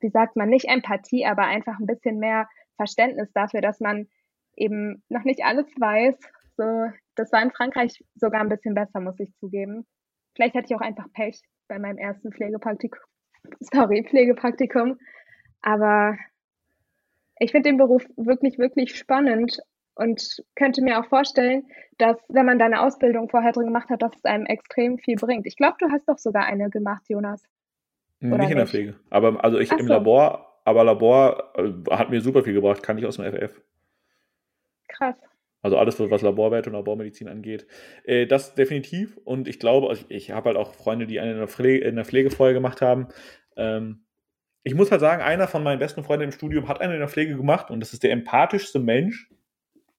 wie 0.00 0.10
sagt 0.10 0.36
man, 0.36 0.48
nicht 0.48 0.68
Empathie, 0.68 1.26
aber 1.26 1.44
einfach 1.44 1.78
ein 1.78 1.86
bisschen 1.86 2.18
mehr 2.18 2.48
Verständnis 2.76 3.32
dafür, 3.32 3.60
dass 3.60 3.80
man 3.80 4.08
eben 4.56 5.02
noch 5.08 5.24
nicht 5.24 5.44
alles 5.44 5.66
weiß. 5.78 6.16
So, 6.56 6.90
das 7.14 7.32
war 7.32 7.42
in 7.42 7.50
Frankreich 7.50 8.02
sogar 8.14 8.40
ein 8.40 8.48
bisschen 8.48 8.74
besser, 8.74 9.00
muss 9.00 9.18
ich 9.20 9.34
zugeben. 9.36 9.86
Vielleicht 10.34 10.54
hatte 10.54 10.66
ich 10.70 10.74
auch 10.74 10.80
einfach 10.80 11.12
Pech 11.12 11.40
bei 11.68 11.78
meinem 11.78 11.98
ersten 11.98 12.32
Pflegepraktikum. 12.32 13.00
Sorry, 13.60 14.04
Pflegepraktikum. 14.08 14.98
Aber 15.60 16.16
ich 17.38 17.50
finde 17.50 17.70
den 17.70 17.78
Beruf 17.78 18.04
wirklich, 18.16 18.58
wirklich 18.58 18.96
spannend 18.96 19.58
und 19.94 20.42
könnte 20.56 20.82
mir 20.82 21.00
auch 21.00 21.06
vorstellen, 21.06 21.64
dass, 21.98 22.16
wenn 22.28 22.46
man 22.46 22.58
da 22.58 22.66
eine 22.66 22.80
Ausbildung 22.80 23.28
vorher 23.28 23.52
drin 23.52 23.66
gemacht 23.66 23.90
hat, 23.90 24.02
dass 24.02 24.14
es 24.16 24.24
einem 24.24 24.46
extrem 24.46 24.98
viel 24.98 25.16
bringt. 25.16 25.46
Ich 25.46 25.56
glaube, 25.56 25.76
du 25.78 25.90
hast 25.90 26.08
doch 26.08 26.18
sogar 26.18 26.46
eine 26.46 26.70
gemacht, 26.70 27.02
Jonas. 27.08 27.42
Oder 28.22 28.38
nicht 28.38 28.50
in 28.50 28.56
der 28.56 28.66
Pflege. 28.66 28.94
Aber 29.10 29.42
also 29.44 29.58
ich 29.58 29.72
Ach 29.72 29.78
im 29.78 29.86
so. 29.86 29.92
Labor, 29.92 30.60
aber 30.64 30.84
Labor 30.84 31.52
äh, 31.56 31.72
hat 31.90 32.10
mir 32.10 32.20
super 32.20 32.42
viel 32.42 32.54
gebracht, 32.54 32.82
kann 32.82 32.96
ich 32.98 33.04
aus 33.04 33.16
dem 33.16 33.24
FF. 33.24 33.60
Krass. 34.96 35.16
Also 35.62 35.78
alles, 35.78 35.98
was 36.00 36.22
Laborwerte 36.22 36.70
und 36.70 36.74
Labormedizin 36.74 37.28
angeht. 37.28 37.66
Äh, 38.04 38.26
das 38.26 38.54
definitiv. 38.54 39.16
Und 39.24 39.46
ich 39.46 39.60
glaube, 39.60 39.88
also 39.88 40.04
ich, 40.08 40.28
ich 40.28 40.30
habe 40.32 40.48
halt 40.48 40.56
auch 40.56 40.74
Freunde, 40.74 41.06
die 41.06 41.20
eine 41.20 41.32
in 41.32 41.38
der, 41.38 41.48
Pflege, 41.48 41.84
in 41.84 41.94
der 41.94 42.04
Pflegefolge 42.04 42.54
gemacht 42.54 42.80
haben. 42.80 43.08
Ähm, 43.56 44.04
ich 44.64 44.74
muss 44.74 44.90
halt 44.90 45.00
sagen, 45.00 45.22
einer 45.22 45.48
von 45.48 45.62
meinen 45.62 45.78
besten 45.78 46.02
Freunden 46.02 46.24
im 46.24 46.32
Studium 46.32 46.68
hat 46.68 46.80
eine 46.80 46.94
in 46.94 47.00
der 47.00 47.08
Pflege 47.08 47.36
gemacht 47.36 47.70
und 47.70 47.80
das 47.80 47.92
ist 47.92 48.02
der 48.02 48.12
empathischste 48.12 48.78
Mensch 48.78 49.28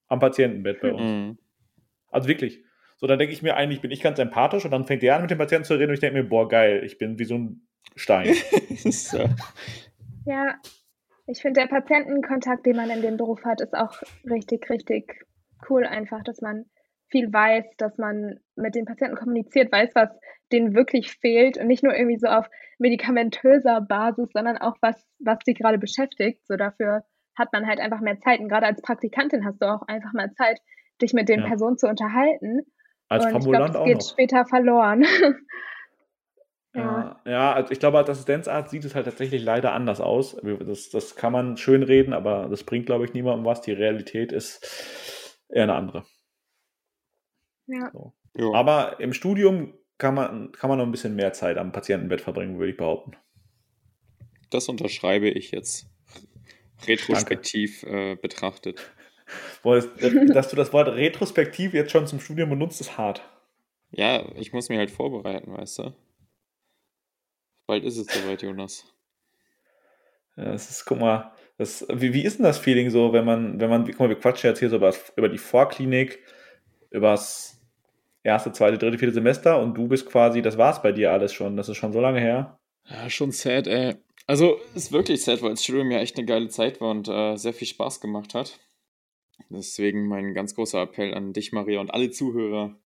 am 0.08 0.20
Patientenbett 0.20 0.82
bei 0.82 0.94
uns. 0.94 1.02
Mhm. 1.02 1.38
Also 2.10 2.28
wirklich. 2.28 2.64
So, 2.98 3.08
dann 3.08 3.20
denke 3.20 3.34
ich 3.34 3.42
mir 3.42 3.56
eigentlich, 3.56 3.82
bin 3.82 3.92
ich 3.92 4.02
ganz 4.02 4.20
empathisch 4.20 4.64
und 4.64 4.72
dann 4.72 4.86
fängt 4.86 5.02
der 5.02 5.16
an 5.16 5.24
mit 5.24 5.32
dem 5.32 5.38
Patienten 5.38 5.66
zu 5.66 5.74
reden 5.74 5.90
und 5.90 5.96
ich 5.96 6.00
denke 6.00 6.22
mir, 6.22 6.28
boah, 6.28 6.48
geil, 6.48 6.84
ich 6.86 6.98
bin 6.98 7.20
wie 7.20 7.26
so 7.26 7.36
ein 7.36 7.68
Stein. 7.96 8.34
so. 8.76 9.30
Ja, 10.26 10.56
ich 11.26 11.42
finde, 11.42 11.62
der 11.62 11.68
Patientenkontakt, 11.68 12.66
den 12.66 12.76
man 12.76 12.90
in 12.90 13.02
dem 13.02 13.18
Beruf 13.18 13.44
hat, 13.46 13.62
ist 13.62 13.74
auch 13.74 13.94
richtig, 14.30 14.70
richtig 14.70 15.26
cool 15.70 15.86
einfach, 15.86 16.24
dass 16.24 16.42
man 16.42 16.66
viel 17.10 17.32
weiß, 17.32 17.66
dass 17.78 17.98
man 17.98 18.40
mit 18.56 18.76
den 18.76 18.86
Patienten 18.86 19.16
kommuniziert, 19.16 19.72
weiß, 19.72 19.92
was 19.94 20.10
denen 20.52 20.76
wirklich 20.76 21.12
fehlt 21.12 21.58
und 21.58 21.68
nicht 21.68 21.84
nur 21.84 21.96
irgendwie 21.96 22.18
so 22.18 22.28
auf 22.28 22.48
medikamentöser 22.80 23.82
Basis, 23.82 24.30
sondern 24.34 24.58
auch 24.58 24.76
was, 24.82 25.08
was 25.20 25.40
sie 25.46 25.54
gerade 25.54 25.78
beschäftigt. 25.78 26.46
So 26.48 26.56
dafür 26.56 27.04
hat 27.38 27.54
man 27.54 27.68
halt 27.68 27.80
einfach 27.80 28.02
mehr 28.02 28.20
Zeit. 28.20 28.40
Und 28.40 28.50
gerade 28.50 28.66
als 28.66 28.82
Praktikantin 28.82 29.46
hast 29.46 29.62
du 29.62 29.68
auch 29.68 29.84
einfach 29.88 30.14
mal 30.14 30.32
Zeit, 30.34 30.60
dich 31.02 31.14
mit 31.14 31.30
den 31.30 31.42
ja. 31.42 31.48
Personen 31.48 31.78
zu 31.78 31.88
unterhalten. 31.88 32.62
Als 33.10 33.26
und 33.26 33.38
ich 33.38 33.44
glaube, 33.44 33.72
das 33.72 33.86
geht 33.86 33.98
noch. 33.98 34.10
später 34.10 34.46
verloren. 34.46 35.06
Ja, 36.74 37.22
ja 37.26 37.54
also 37.54 37.72
ich 37.72 37.80
glaube, 37.80 37.98
als 37.98 38.10
Assistenzarzt 38.10 38.72
sieht 38.72 38.86
es 38.86 38.96
halt 38.96 39.06
tatsächlich 39.06 39.44
leider 39.44 39.74
anders 39.74 40.02
aus. 40.02 40.36
Das, 40.42 40.90
das 40.90 41.16
kann 41.16 41.32
man 41.32 41.58
schön 41.58 41.84
reden, 41.84 42.14
aber 42.14 42.48
das 42.50 42.64
bringt, 42.64 42.86
glaube 42.86 43.06
ich, 43.06 43.14
niemandem 43.14 43.46
was. 43.46 43.62
Die 43.62 43.72
Realität 43.72 44.32
ist 44.32 45.38
eher 45.50 45.64
eine 45.64 45.76
andere. 45.76 46.06
Ja. 47.68 47.92
So. 48.34 48.54
Aber 48.56 49.00
im 49.00 49.14
Studium 49.14 49.74
kann 49.98 50.16
man, 50.16 50.52
kann 50.52 50.70
man 50.70 50.80
noch 50.80 50.86
ein 50.86 50.92
bisschen 50.92 51.16
mehr 51.16 51.34
Zeit 51.34 51.58
am 51.58 51.72
Patientenbett 51.72 52.22
verbringen, 52.22 52.58
würde 52.58 52.72
ich 52.72 52.78
behaupten. 52.78 53.16
Das 54.50 54.68
unterschreibe 54.68 55.30
ich 55.30 55.52
jetzt 55.52 55.88
retrospektiv 56.88 57.84
äh, 57.84 58.16
betrachtet. 58.16 58.92
Boah, 59.64 59.76
das, 59.76 60.14
dass 60.34 60.50
du 60.50 60.56
das 60.56 60.74
Wort 60.74 60.90
retrospektiv 60.90 61.74
jetzt 61.74 61.92
schon 61.92 62.08
zum 62.08 62.20
Studium 62.20 62.50
benutzt, 62.50 62.82
ist 62.82 62.98
hart. 62.98 63.22
Ja, 63.92 64.26
ich 64.36 64.54
muss 64.54 64.70
mich 64.70 64.78
halt 64.78 64.92
vorbereiten, 64.92 65.54
weißt 65.54 65.80
du? 65.80 65.94
Bald 67.74 67.86
ist 67.86 67.98
es 67.98 68.06
soweit, 68.06 68.44
Jonas. 68.44 68.86
Ja, 70.38 70.52
das 70.52 70.70
ist, 70.70 70.86
guck 70.86 71.00
mal, 71.00 71.34
das, 71.58 71.84
wie, 71.92 72.14
wie 72.14 72.24
ist 72.24 72.38
denn 72.38 72.44
das 72.44 72.60
Feeling 72.60 72.92
so, 72.92 73.14
wenn 73.14 73.26
man, 73.26 73.60
wenn 73.60 73.68
man, 73.68 73.84
guck 73.84 74.00
mal, 74.00 74.10
wir 74.10 74.20
quatschen 74.20 74.48
jetzt 74.48 74.60
hier 74.60 74.70
so 74.70 74.76
über, 74.76 74.94
über 75.16 75.28
die 75.28 75.40
Vorklinik, 75.40 76.20
über 76.92 77.10
das 77.14 77.60
erste, 78.22 78.52
zweite, 78.52 78.78
dritte, 78.78 79.00
vierte 79.00 79.16
Semester 79.16 79.60
und 79.60 79.74
du 79.74 79.88
bist 79.88 80.06
quasi, 80.06 80.44
das 80.44 80.60
war's 80.60 80.84
bei 80.84 80.92
dir 80.92 81.12
alles 81.12 81.34
schon, 81.34 81.58
das 81.58 81.68
ist 81.68 81.78
schon 81.78 81.94
so 81.94 82.00
lange 82.00 82.20
her. 82.20 82.60
Ja, 82.86 83.10
schon 83.10 83.32
sad, 83.32 83.66
ey. 83.66 83.96
Also, 84.28 84.60
ist 84.76 84.92
wirklich 84.92 85.24
sad, 85.24 85.42
weil 85.42 85.50
das 85.50 85.64
Studium 85.64 85.90
ja 85.90 85.98
echt 85.98 86.16
eine 86.16 86.28
geile 86.28 86.50
Zeit 86.50 86.80
war 86.80 86.92
und 86.92 87.08
äh, 87.08 87.38
sehr 87.38 87.56
viel 87.56 87.68
Spaß 87.68 88.02
gemacht 88.02 88.36
hat. 88.36 88.60
Deswegen 89.50 90.06
mein 90.08 90.36
ganz 90.36 90.54
großer 90.54 90.84
Appell 90.84 91.16
an 91.16 91.34
dich, 91.34 91.52
Maria, 91.54 91.80
und 91.80 91.92
alle 91.92 92.12
Zuhörer. 92.12 92.80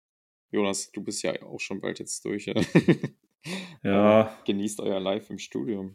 Jonas, 0.53 0.93
du 0.93 1.03
bist 1.03 1.25
ja 1.25 1.43
auch 1.43 1.59
schon 1.59 1.81
bald 1.81 1.99
jetzt 1.99 2.25
durch. 2.25 2.47
ja. 2.47 2.55
Genießt 4.45 4.81
euer 4.81 5.01
Life 5.01 5.33
im 5.33 5.39
Studium. 5.39 5.95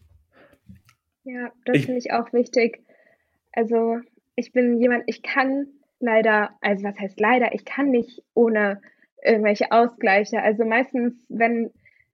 Ja, 1.24 1.52
das 1.66 1.86
finde 1.86 2.00
ich 2.00 2.12
auch 2.14 2.32
wichtig. 2.34 2.84
Also, 3.54 4.00
ich 4.36 4.52
bin 4.54 4.80
jemand, 4.80 5.04
ich 5.08 5.22
kann 5.22 5.68
leider, 6.00 6.58
also 6.62 6.84
was 6.84 7.00
heißt 7.00 7.20
leider, 7.20 7.54
ich 7.54 7.66
kann 7.66 7.90
nicht 7.90 8.24
ohne 8.34 8.82
irgendwelche 9.24 9.72
Ausgleiche. 9.72 10.42
Also 10.42 10.66
meistens, 10.66 11.14
wenn 11.30 11.72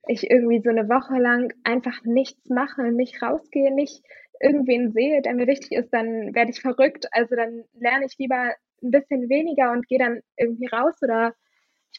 ich 0.07 0.29
irgendwie 0.29 0.61
so 0.61 0.69
eine 0.69 0.89
Woche 0.89 1.17
lang 1.17 1.53
einfach 1.63 2.03
nichts 2.03 2.49
mache, 2.49 2.91
nicht 2.91 3.21
rausgehe, 3.21 3.73
nicht 3.73 4.03
irgendwen 4.39 4.91
sehe, 4.91 5.21
der 5.21 5.33
mir 5.33 5.47
wichtig 5.47 5.71
ist, 5.71 5.93
dann 5.93 6.35
werde 6.35 6.51
ich 6.51 6.61
verrückt. 6.61 7.07
Also 7.11 7.35
dann 7.35 7.63
lerne 7.79 8.05
ich 8.05 8.17
lieber 8.17 8.53
ein 8.83 8.91
bisschen 8.91 9.29
weniger 9.29 9.71
und 9.71 9.87
gehe 9.87 9.99
dann 9.99 10.21
irgendwie 10.35 10.67
raus 10.67 10.95
oder 11.01 11.33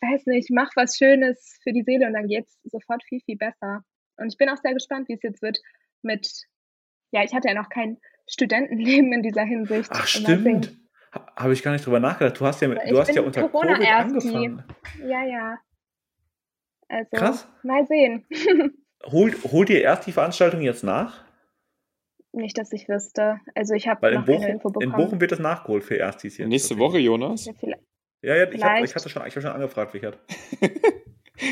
ich 0.01 0.09
weiß 0.09 0.27
nicht, 0.27 0.51
mach 0.51 0.71
was 0.77 0.97
Schönes 0.97 1.59
für 1.63 1.73
die 1.73 1.83
Seele 1.83 2.07
und 2.07 2.15
dann 2.15 2.29
geht 2.29 2.47
es 2.47 2.59
sofort 2.65 3.03
viel, 3.05 3.21
viel 3.21 3.37
besser. 3.37 3.83
Und 4.17 4.29
ich 4.29 4.37
bin 4.37 4.49
auch 4.49 4.57
sehr 4.57 4.75
gespannt, 4.75 5.09
wie 5.09 5.15
es 5.15 5.23
jetzt 5.23 5.43
wird 5.43 5.59
mit, 6.03 6.45
ja, 7.11 7.23
ich 7.25 7.35
hatte 7.35 7.49
ja 7.49 7.55
noch 7.55 7.69
kein 7.69 7.99
Studentenleben 8.29 9.13
in 9.13 9.23
dieser 9.23 9.45
Hinsicht. 9.45 9.91
Ach, 9.93 10.07
stimmt. 10.07 10.77
Habe 11.37 11.53
ich 11.53 11.63
gar 11.63 11.73
nicht 11.73 11.87
drüber 11.87 12.01
nachgedacht. 12.01 12.39
Du 12.39 12.47
hast 12.47 12.61
ja, 12.61 12.69
du 12.69 12.99
hast 12.99 13.15
ja 13.15 13.23
unter 13.23 13.49
Corona 13.49 13.75
Covid 13.75 13.89
angefangen. 13.89 14.63
Ja, 15.01 15.25
ja. 15.25 15.59
Also, 16.89 17.11
Krass. 17.17 17.49
mal 17.63 17.87
sehen. 17.87 18.27
holt, 19.05 19.43
holt 19.45 19.71
ihr 19.71 19.83
erst 19.83 20.07
die 20.07 20.13
Veranstaltung 20.13 20.61
jetzt 20.61 20.85
nach? 20.85 21.25
Nicht, 22.33 22.59
dass 22.59 22.73
ich 22.73 22.89
wüsste. 22.89 23.41
Also 23.55 23.75
ich 23.75 23.89
habe 23.89 24.15
noch 24.15 24.27
Bochum, 24.27 24.41
keine 24.41 24.53
Info 24.53 24.71
bekommen. 24.71 24.93
In 24.93 24.97
Bochum 24.97 25.21
wird 25.21 25.33
das 25.33 25.39
nachgeholt 25.39 25.83
für 25.83 25.97
Erstis 25.97 26.37
jetzt. 26.37 26.49
Nächste 26.49 26.79
Woche, 26.79 26.99
Jonas? 26.99 27.47
Ja, 27.63 27.77
ja, 28.23 28.37
ja 28.37 28.51
ich, 28.51 28.63
hab, 28.63 28.85
ich 28.85 28.95
hatte 28.95 29.09
schon, 29.09 29.27
ich 29.27 29.35
habe 29.35 29.43
schon 29.43 29.53
angefragt, 29.53 29.95
Richard. 29.95 30.19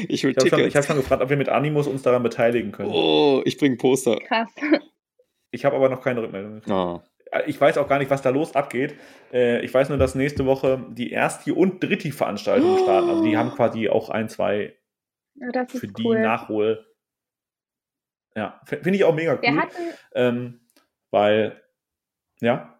ich 0.09 0.25
will 0.25 0.31
ich 0.31 0.37
habe 0.37 0.49
schon, 0.49 0.71
hab 0.71 0.85
schon 0.85 0.97
gefragt, 0.97 1.23
ob 1.23 1.31
wir 1.31 1.37
mit 1.37 1.49
Animus 1.49 1.87
uns 1.87 2.03
daran 2.03 2.23
beteiligen 2.23 2.73
können. 2.73 2.91
Oh, 2.93 3.43
ich 3.45 3.59
bringe 3.59 3.77
Poster. 3.77 4.17
Krass. 4.21 4.51
Ich 5.51 5.65
habe 5.65 5.77
aber 5.77 5.89
noch 5.89 6.03
keine 6.03 6.23
Rückmeldung. 6.23 6.61
Oh. 6.69 7.01
Ich 7.47 7.61
weiß 7.61 7.79
auch 7.79 7.89
gar 7.89 7.99
nicht, 7.99 8.11
was 8.11 8.23
da 8.23 8.31
los 8.31 8.55
abgeht. 8.55 8.95
Äh, 9.33 9.65
ich 9.65 9.73
weiß 9.73 9.89
nur, 9.89 9.99
dass 9.99 10.15
nächste 10.15 10.47
Woche 10.47 10.85
die 10.91 11.11
erste 11.11 11.55
und 11.55 11.83
dritte 11.83 12.11
Veranstaltung 12.13 12.79
starten. 12.79 13.09
Also 13.09 13.25
die 13.25 13.37
haben 13.37 13.51
quasi 13.51 13.89
auch 13.89 14.11
ein, 14.11 14.29
zwei 14.29 14.77
ja, 15.35 15.67
für 15.67 15.89
die 15.89 16.05
cool. 16.05 16.21
Nachhol. 16.21 16.87
Ja, 18.35 18.61
finde 18.65 18.97
ich 18.97 19.05
auch 19.05 19.15
mega 19.15 19.39
cool. 19.43 19.57
Hatten, 19.57 19.83
ähm, 20.15 20.61
weil, 21.11 21.63
ja. 22.41 22.76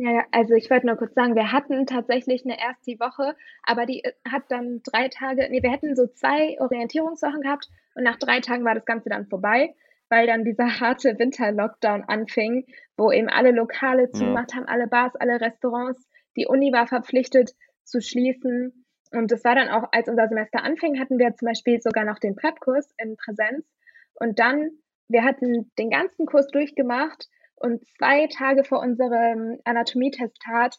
Ja, 0.00 0.24
also 0.30 0.54
ich 0.54 0.70
wollte 0.70 0.86
nur 0.86 0.94
kurz 0.94 1.12
sagen, 1.14 1.34
wir 1.34 1.50
hatten 1.50 1.84
tatsächlich 1.84 2.44
eine 2.44 2.56
erste 2.56 2.92
Woche, 3.00 3.34
aber 3.64 3.84
die 3.84 4.04
äh, 4.04 4.12
hat 4.30 4.44
dann 4.48 4.80
drei 4.84 5.08
Tage, 5.08 5.48
nee, 5.50 5.60
wir 5.60 5.72
hätten 5.72 5.96
so 5.96 6.06
zwei 6.06 6.56
Orientierungswochen 6.60 7.40
gehabt 7.40 7.68
und 7.96 8.04
nach 8.04 8.16
drei 8.16 8.38
Tagen 8.38 8.64
war 8.64 8.76
das 8.76 8.84
Ganze 8.84 9.08
dann 9.08 9.26
vorbei, 9.26 9.74
weil 10.08 10.28
dann 10.28 10.44
dieser 10.44 10.66
harte 10.80 11.18
Winter-Lockdown 11.18 12.04
anfing, 12.04 12.64
wo 12.96 13.10
eben 13.10 13.28
alle 13.28 13.50
Lokale 13.50 14.08
zugemacht 14.12 14.52
ja. 14.52 14.58
haben, 14.58 14.68
alle 14.68 14.86
Bars, 14.86 15.16
alle 15.16 15.40
Restaurants. 15.40 16.08
Die 16.36 16.46
Uni 16.46 16.72
war 16.72 16.86
verpflichtet 16.86 17.56
zu 17.82 18.00
schließen. 18.00 18.84
Und 19.10 19.32
das 19.32 19.42
war 19.42 19.56
dann 19.56 19.68
auch, 19.68 19.88
als 19.90 20.08
unser 20.08 20.28
Semester 20.28 20.62
anfing, 20.62 21.00
hatten 21.00 21.18
wir 21.18 21.34
zum 21.34 21.46
Beispiel 21.46 21.80
sogar 21.80 22.04
noch 22.04 22.20
den 22.20 22.36
Prep-Kurs 22.36 22.94
in 22.98 23.16
Präsenz. 23.16 23.66
Und 24.14 24.38
dann, 24.38 24.70
wir 25.08 25.24
hatten 25.24 25.72
den 25.76 25.90
ganzen 25.90 26.24
Kurs 26.24 26.46
durchgemacht 26.48 27.26
und 27.60 27.86
zwei 27.96 28.26
Tage 28.28 28.64
vor 28.64 28.80
unserem 28.80 29.58
Anatomietestat 29.64 30.76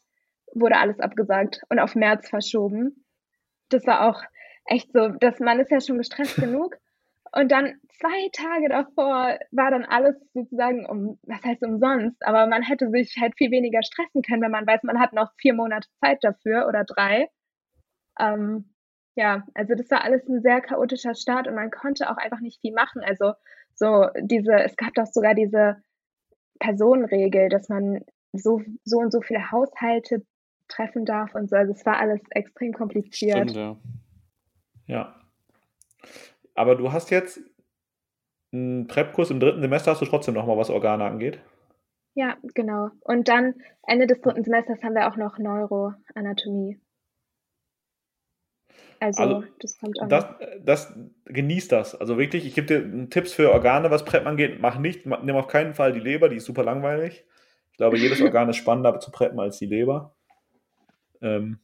wurde 0.54 0.78
alles 0.78 1.00
abgesagt 1.00 1.62
und 1.70 1.80
auf 1.80 1.96
März 1.96 2.30
verschoben. 2.30 3.06
Das 3.70 3.86
war 3.86 4.10
auch 4.10 4.22
echt 4.66 4.92
so, 4.94 5.10
dass 5.10 5.40
man 5.40 5.60
ist 5.60 5.72
ja 5.72 5.82
schon 5.82 5.98
gestresst 5.98 6.36
genug. 6.36 6.76
Und 7.32 7.52
dann 7.52 7.80
zwei 8.00 8.30
Tage 8.34 8.70
davor 8.70 9.38
war 9.52 9.72
dann 9.72 9.86
alles 9.86 10.16
sozusagen 10.34 10.86
um, 10.88 11.20
was 11.24 11.44
heißt 11.44 11.62
umsonst, 11.64 12.18
aber 12.26 12.48
man 12.48 12.64
hätte 12.64 12.90
sich 12.90 13.18
halt 13.22 13.36
viel 13.38 13.52
weniger 13.52 13.84
stressen 13.84 14.24
können, 14.24 14.42
wenn 14.42 14.52
man 14.52 14.66
weiß, 14.66 14.82
man 14.84 15.00
hat 15.00 15.14
noch 15.14 15.32
vier 15.38 15.54
Monate 15.54 15.88
Zeit 16.04 16.24
dafür 16.24 16.68
oder 16.68 16.86
drei. 16.86 17.30
Ähm, 18.20 18.74
ja, 19.16 19.46
also 19.54 19.76
das 19.76 19.92
war 19.92 20.04
alles 20.04 20.28
ein 20.28 20.42
sehr 20.42 20.62
chaotischer 20.62 21.14
Start 21.14 21.48
und 21.48 21.56
man 21.56 21.70
konnte 21.70 22.10
auch 22.10 22.18
einfach 22.18 22.40
nicht 22.40 22.62
viel 22.62 22.74
machen. 22.74 23.04
Also 23.04 23.34
so 23.76 24.08
diese, 24.22 24.54
es 24.54 24.76
gab 24.76 24.94
doch 24.96 25.06
sogar 25.06 25.36
diese 25.36 25.78
Personenregel, 26.60 27.50
dass 27.50 27.70
man 27.70 28.04
so, 28.34 28.62
so 28.84 28.98
und 28.98 29.12
so 29.12 29.22
viele 29.22 29.52
Haushalte 29.52 30.26
treffen 30.68 31.06
darf 31.06 31.34
und 31.36 31.50
so. 31.50 31.56
Also 31.56 31.74
es 31.74 31.86
war 31.86 31.98
alles 31.98 32.22
extrem 32.32 32.74
kompliziert. 32.74 33.52
Stimmt, 33.52 33.56
ja. 33.56 33.78
ja. 34.88 35.16
Aber 36.54 36.76
du 36.76 36.92
hast 36.92 37.10
jetzt 37.10 37.40
einen 38.52 38.88
Prep-Kurs 38.88 39.32
im 39.32 39.40
dritten 39.40 39.62
Semester, 39.62 39.92
hast 39.92 40.02
du 40.02 40.06
trotzdem 40.06 40.34
noch 40.34 40.46
mal 40.46 40.58
was 40.58 40.70
Organe 40.70 41.06
angeht? 41.06 41.40
Ja, 42.16 42.38
genau. 42.54 42.90
Und 43.02 43.28
dann 43.28 43.56
Ende 43.88 44.08
des 44.08 44.22
dritten 44.22 44.44
Semesters 44.44 44.84
haben 44.84 44.96
wir 44.96 45.08
auch 45.08 45.16
noch 45.16 45.38
Neuroanatomie. 45.38 46.80
Also, 49.00 49.24
also 49.24 49.44
das 49.60 49.78
kommt 49.78 50.02
auch. 50.02 50.08
Das, 50.08 50.26
das, 50.62 50.94
genießt 51.26 51.72
das. 51.72 51.96
Also 51.96 52.18
wirklich, 52.18 52.46
ich 52.46 52.56
gebe 52.56 52.68
dir 52.68 53.10
Tipps 53.10 53.34
für 53.34 53.52
Organe, 53.52 53.92
was 53.92 54.06
Prep 54.06 54.26
angeht. 54.26 54.60
Mach 54.60 54.78
nicht, 54.78 55.06
nimm 55.06 55.36
auf 55.36 55.48
keinen 55.48 55.74
Fall 55.74 55.94
die 55.94 56.00
Leber, 56.00 56.30
die 56.30 56.38
ist 56.38 56.46
super 56.46 56.64
langweilig. 56.64 57.26
Ich 57.72 57.78
glaube, 57.78 57.98
jedes 57.98 58.22
Organ 58.22 58.50
ist 58.50 58.58
spannender 58.58 59.00
zu 59.00 59.12
preppen 59.12 59.40
als 59.40 59.58
die 59.58 59.68
Leber. 59.68 60.16
Ähm, 61.22 61.60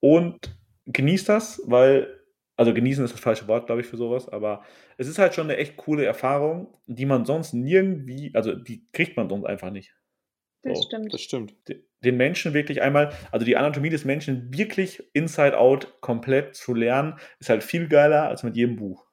und 0.00 0.56
genießt 0.86 1.28
das, 1.28 1.62
weil, 1.66 2.20
also 2.56 2.74
genießen 2.74 3.04
ist 3.04 3.14
das 3.14 3.20
falsche 3.20 3.48
Wort, 3.48 3.66
glaube 3.66 3.80
ich, 3.80 3.86
für 3.86 3.96
sowas, 3.96 4.28
aber 4.28 4.62
es 4.98 5.08
ist 5.08 5.18
halt 5.18 5.34
schon 5.34 5.44
eine 5.44 5.56
echt 5.56 5.76
coole 5.76 6.04
Erfahrung, 6.04 6.76
die 6.86 7.06
man 7.06 7.24
sonst 7.24 7.54
nirgendwie, 7.54 8.32
also 8.34 8.54
die 8.54 8.86
kriegt 8.92 9.16
man 9.16 9.28
sonst 9.28 9.46
einfach 9.46 9.70
nicht. 9.70 9.94
Das 10.62 10.78
so. 10.78 10.84
stimmt. 10.84 11.12
Das 11.12 11.20
stimmt. 11.20 11.54
Den 12.04 12.16
Menschen 12.16 12.54
wirklich 12.54 12.82
einmal, 12.82 13.12
also 13.30 13.44
die 13.44 13.56
Anatomie 13.56 13.90
des 13.90 14.04
Menschen 14.04 14.52
wirklich 14.56 15.02
inside 15.12 15.58
out 15.58 16.00
komplett 16.00 16.54
zu 16.54 16.74
lernen, 16.74 17.18
ist 17.38 17.48
halt 17.48 17.64
viel 17.64 17.88
geiler 17.88 18.28
als 18.28 18.42
mit 18.42 18.56
jedem 18.56 18.76
Buch. 18.76 19.06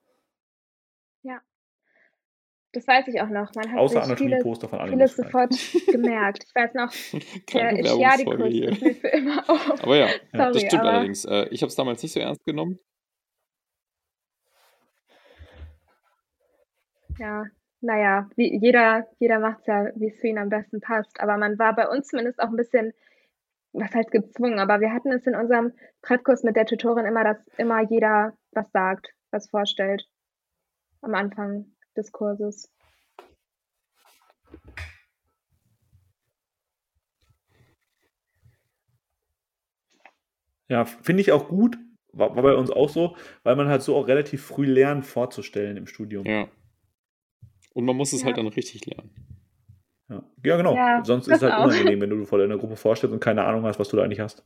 Ja. 1.24 1.42
Das 2.72 2.88
weiß 2.88 3.08
ich 3.08 3.20
auch 3.20 3.30
noch. 3.30 3.54
Man 3.56 3.72
hat 3.72 3.80
Außer 3.80 4.04
Anatomie-Poster 4.04 4.70
von 4.70 4.88
vieles 4.88 5.16
sofort 5.16 5.56
gemerkt. 5.88 6.46
Ich 6.48 6.56
weiß 6.56 6.76
noch, 6.76 6.92
der 7.54 7.80
Ischiadikus 7.80 8.36
ist 8.36 8.82
mir 8.82 8.96
für 8.96 9.08
immer 9.08 9.50
auf. 9.50 9.84
Aber 9.84 9.98
ja, 9.98 10.08
Sorry, 10.34 10.54
das 10.54 10.62
stimmt 10.62 10.84
allerdings. 10.84 11.26
Äh, 11.26 11.48
ich 11.50 11.62
habe 11.64 11.70
es 11.70 11.76
damals 11.76 12.04
nicht 12.04 12.12
so 12.12 12.20
ernst 12.20 12.46
genommen. 12.46 12.80
Ja, 17.18 17.44
naja, 17.82 18.30
wie, 18.36 18.58
jeder, 18.58 19.08
jeder 19.20 19.40
macht 19.40 19.62
es 19.62 19.68
ja, 19.68 19.92
wie 19.96 20.08
es 20.08 20.20
für 20.20 20.28
ihn 20.28 20.38
am 20.38 20.50
besten 20.50 20.82
passt. 20.82 21.20
Aber 21.20 21.38
man 21.38 21.58
war 21.58 21.76
bei 21.76 21.88
uns 21.88 22.08
zumindest 22.08 22.40
auch 22.40 22.50
ein 22.50 22.56
bisschen, 22.56 22.94
was 23.74 23.94
heißt 23.94 24.12
gezwungen, 24.12 24.60
aber 24.60 24.82
wir 24.82 24.94
hatten 24.94 25.12
es 25.12 25.26
in 25.28 25.36
unserem 25.36 25.74
Prep-Kurs 26.02 26.44
mit 26.44 26.56
der 26.56 26.66
Tutorin 26.66 27.06
immer, 27.06 27.24
dass 27.24 27.38
immer 27.58 27.82
jeder 27.82 28.34
was 28.52 28.72
sagt, 28.72 29.14
was 29.32 29.50
vorstellt 29.50 30.08
am 31.02 31.16
Anfang 31.16 31.66
des 31.96 32.12
Kurses. 32.12 32.72
Ja, 40.68 40.86
finde 40.86 41.22
ich 41.22 41.32
auch 41.32 41.48
gut. 41.48 41.78
War, 42.12 42.36
war 42.36 42.44
bei 42.44 42.56
uns 42.56 42.72
auch 42.72 42.90
so, 42.90 43.16
weil 43.44 43.56
man 43.56 43.68
halt 43.68 43.82
so 43.84 43.96
auch 43.96 44.08
relativ 44.08 44.44
früh 44.44 44.66
lernt, 44.66 45.06
vorzustellen 45.06 45.78
im 45.78 45.88
Studium. 45.88 46.26
Ja. 46.26 46.48
Und 47.80 47.86
man 47.86 47.96
muss 47.96 48.12
es 48.12 48.26
halt 48.26 48.36
ja. 48.36 48.44
halt 48.44 48.48
dann 48.48 48.54
richtig 48.54 48.86
lernen. 48.86 49.10
Ja, 50.10 50.22
ja 50.44 50.58
genau. 50.58 50.76
Ja, 50.76 51.02
Sonst 51.06 51.30
ist 51.30 51.38
es 51.38 51.44
halt 51.44 51.54
auch. 51.54 51.64
unangenehm, 51.64 52.02
wenn 52.02 52.10
du 52.10 52.26
vor 52.26 52.38
deiner 52.38 52.58
Gruppe 52.58 52.76
vorstellst 52.76 53.14
und 53.14 53.22
keine 53.22 53.46
Ahnung 53.46 53.64
hast, 53.64 53.80
was 53.80 53.88
du 53.88 53.96
da 53.96 54.04
eigentlich 54.04 54.20
hast. 54.20 54.44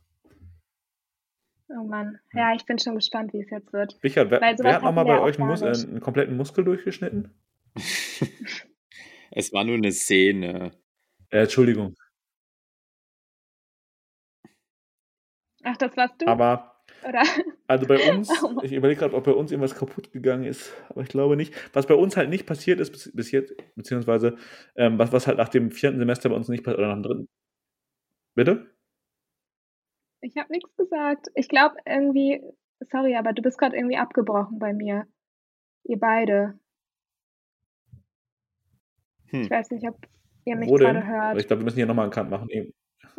Oh 1.68 1.82
Mann. 1.82 2.20
Ja, 2.32 2.54
ich 2.54 2.64
bin 2.64 2.78
schon 2.78 2.94
gespannt, 2.94 3.32
wie 3.32 3.40
es 3.40 3.50
jetzt 3.50 3.72
wird. 3.72 3.98
Richard, 4.04 4.30
wer, 4.30 4.40
wer 4.40 4.74
hat 4.76 4.84
nochmal 4.84 5.04
bei 5.04 5.20
euch 5.20 5.36
einen, 5.40 5.48
Mus 5.48 5.62
äh, 5.62 5.66
einen 5.66 5.98
kompletten 5.98 6.36
Muskel 6.36 6.62
durchgeschnitten? 6.62 7.34
es 9.32 9.52
war 9.52 9.64
nur 9.64 9.74
eine 9.74 9.90
Szene. 9.90 10.70
Äh, 11.30 11.40
Entschuldigung. 11.40 11.96
Ach, 15.64 15.76
das 15.76 15.96
warst 15.96 16.22
du? 16.22 16.28
Aber, 16.28 16.73
Oder? 17.08 17.22
also 17.66 17.86
bei 17.86 18.12
uns, 18.12 18.28
oh 18.44 18.60
ich 18.62 18.72
überlege 18.72 19.00
gerade, 19.00 19.14
ob 19.14 19.24
bei 19.24 19.32
uns 19.32 19.50
irgendwas 19.50 19.74
kaputt 19.74 20.12
gegangen 20.12 20.44
ist, 20.44 20.72
aber 20.88 21.02
ich 21.02 21.08
glaube 21.08 21.36
nicht. 21.36 21.54
Was 21.74 21.86
bei 21.86 21.94
uns 21.94 22.16
halt 22.16 22.30
nicht 22.30 22.46
passiert 22.46 22.80
ist 22.80 22.90
bis, 22.90 23.10
bis 23.14 23.30
jetzt, 23.30 23.54
beziehungsweise 23.74 24.36
ähm, 24.76 24.98
was, 24.98 25.12
was 25.12 25.26
halt 25.26 25.38
nach 25.38 25.48
dem 25.48 25.70
vierten 25.70 25.98
Semester 25.98 26.28
bei 26.28 26.36
uns 26.36 26.48
nicht 26.48 26.64
passiert, 26.64 26.78
oder 26.78 26.88
nach 26.88 26.94
dem 26.96 27.02
dritten. 27.02 27.28
Bitte? 28.34 28.74
Ich 30.20 30.36
habe 30.36 30.50
nichts 30.50 30.74
gesagt. 30.76 31.28
Ich 31.34 31.48
glaube 31.48 31.76
irgendwie, 31.84 32.42
sorry, 32.90 33.16
aber 33.16 33.32
du 33.32 33.42
bist 33.42 33.58
gerade 33.58 33.76
irgendwie 33.76 33.98
abgebrochen 33.98 34.58
bei 34.58 34.72
mir. 34.72 35.06
Ihr 35.84 35.98
beide. 35.98 36.58
Hm. 39.26 39.42
Ich 39.42 39.50
weiß 39.50 39.70
nicht, 39.70 39.86
ob 39.86 39.98
ihr 40.46 40.56
mich 40.56 40.72
gerade 40.72 41.06
hört. 41.06 41.38
Ich 41.38 41.46
glaube, 41.46 41.60
wir 41.60 41.64
müssen 41.64 41.76
hier 41.76 41.86
nochmal 41.86 42.04
einen 42.04 42.12
Kant 42.12 42.30
machen. 42.30 42.48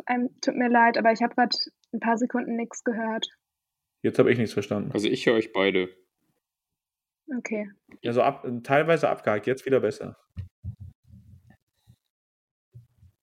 Einem, 0.04 0.40
tut 0.40 0.56
mir 0.56 0.68
leid, 0.68 0.98
aber 0.98 1.12
ich 1.12 1.22
habe 1.22 1.34
gerade 1.34 1.56
ein 1.92 2.00
paar 2.00 2.18
Sekunden 2.18 2.56
nichts 2.56 2.82
gehört. 2.84 3.28
Jetzt 4.02 4.18
habe 4.18 4.30
ich 4.30 4.38
nichts 4.38 4.52
verstanden. 4.52 4.92
Also 4.92 5.08
ich 5.08 5.26
höre 5.26 5.34
euch 5.34 5.52
beide. 5.52 5.88
Okay. 7.38 7.70
Also 8.04 8.22
ab, 8.22 8.46
teilweise 8.62 9.08
abgehakt, 9.08 9.46
jetzt 9.46 9.66
wieder 9.66 9.80
besser. 9.80 10.16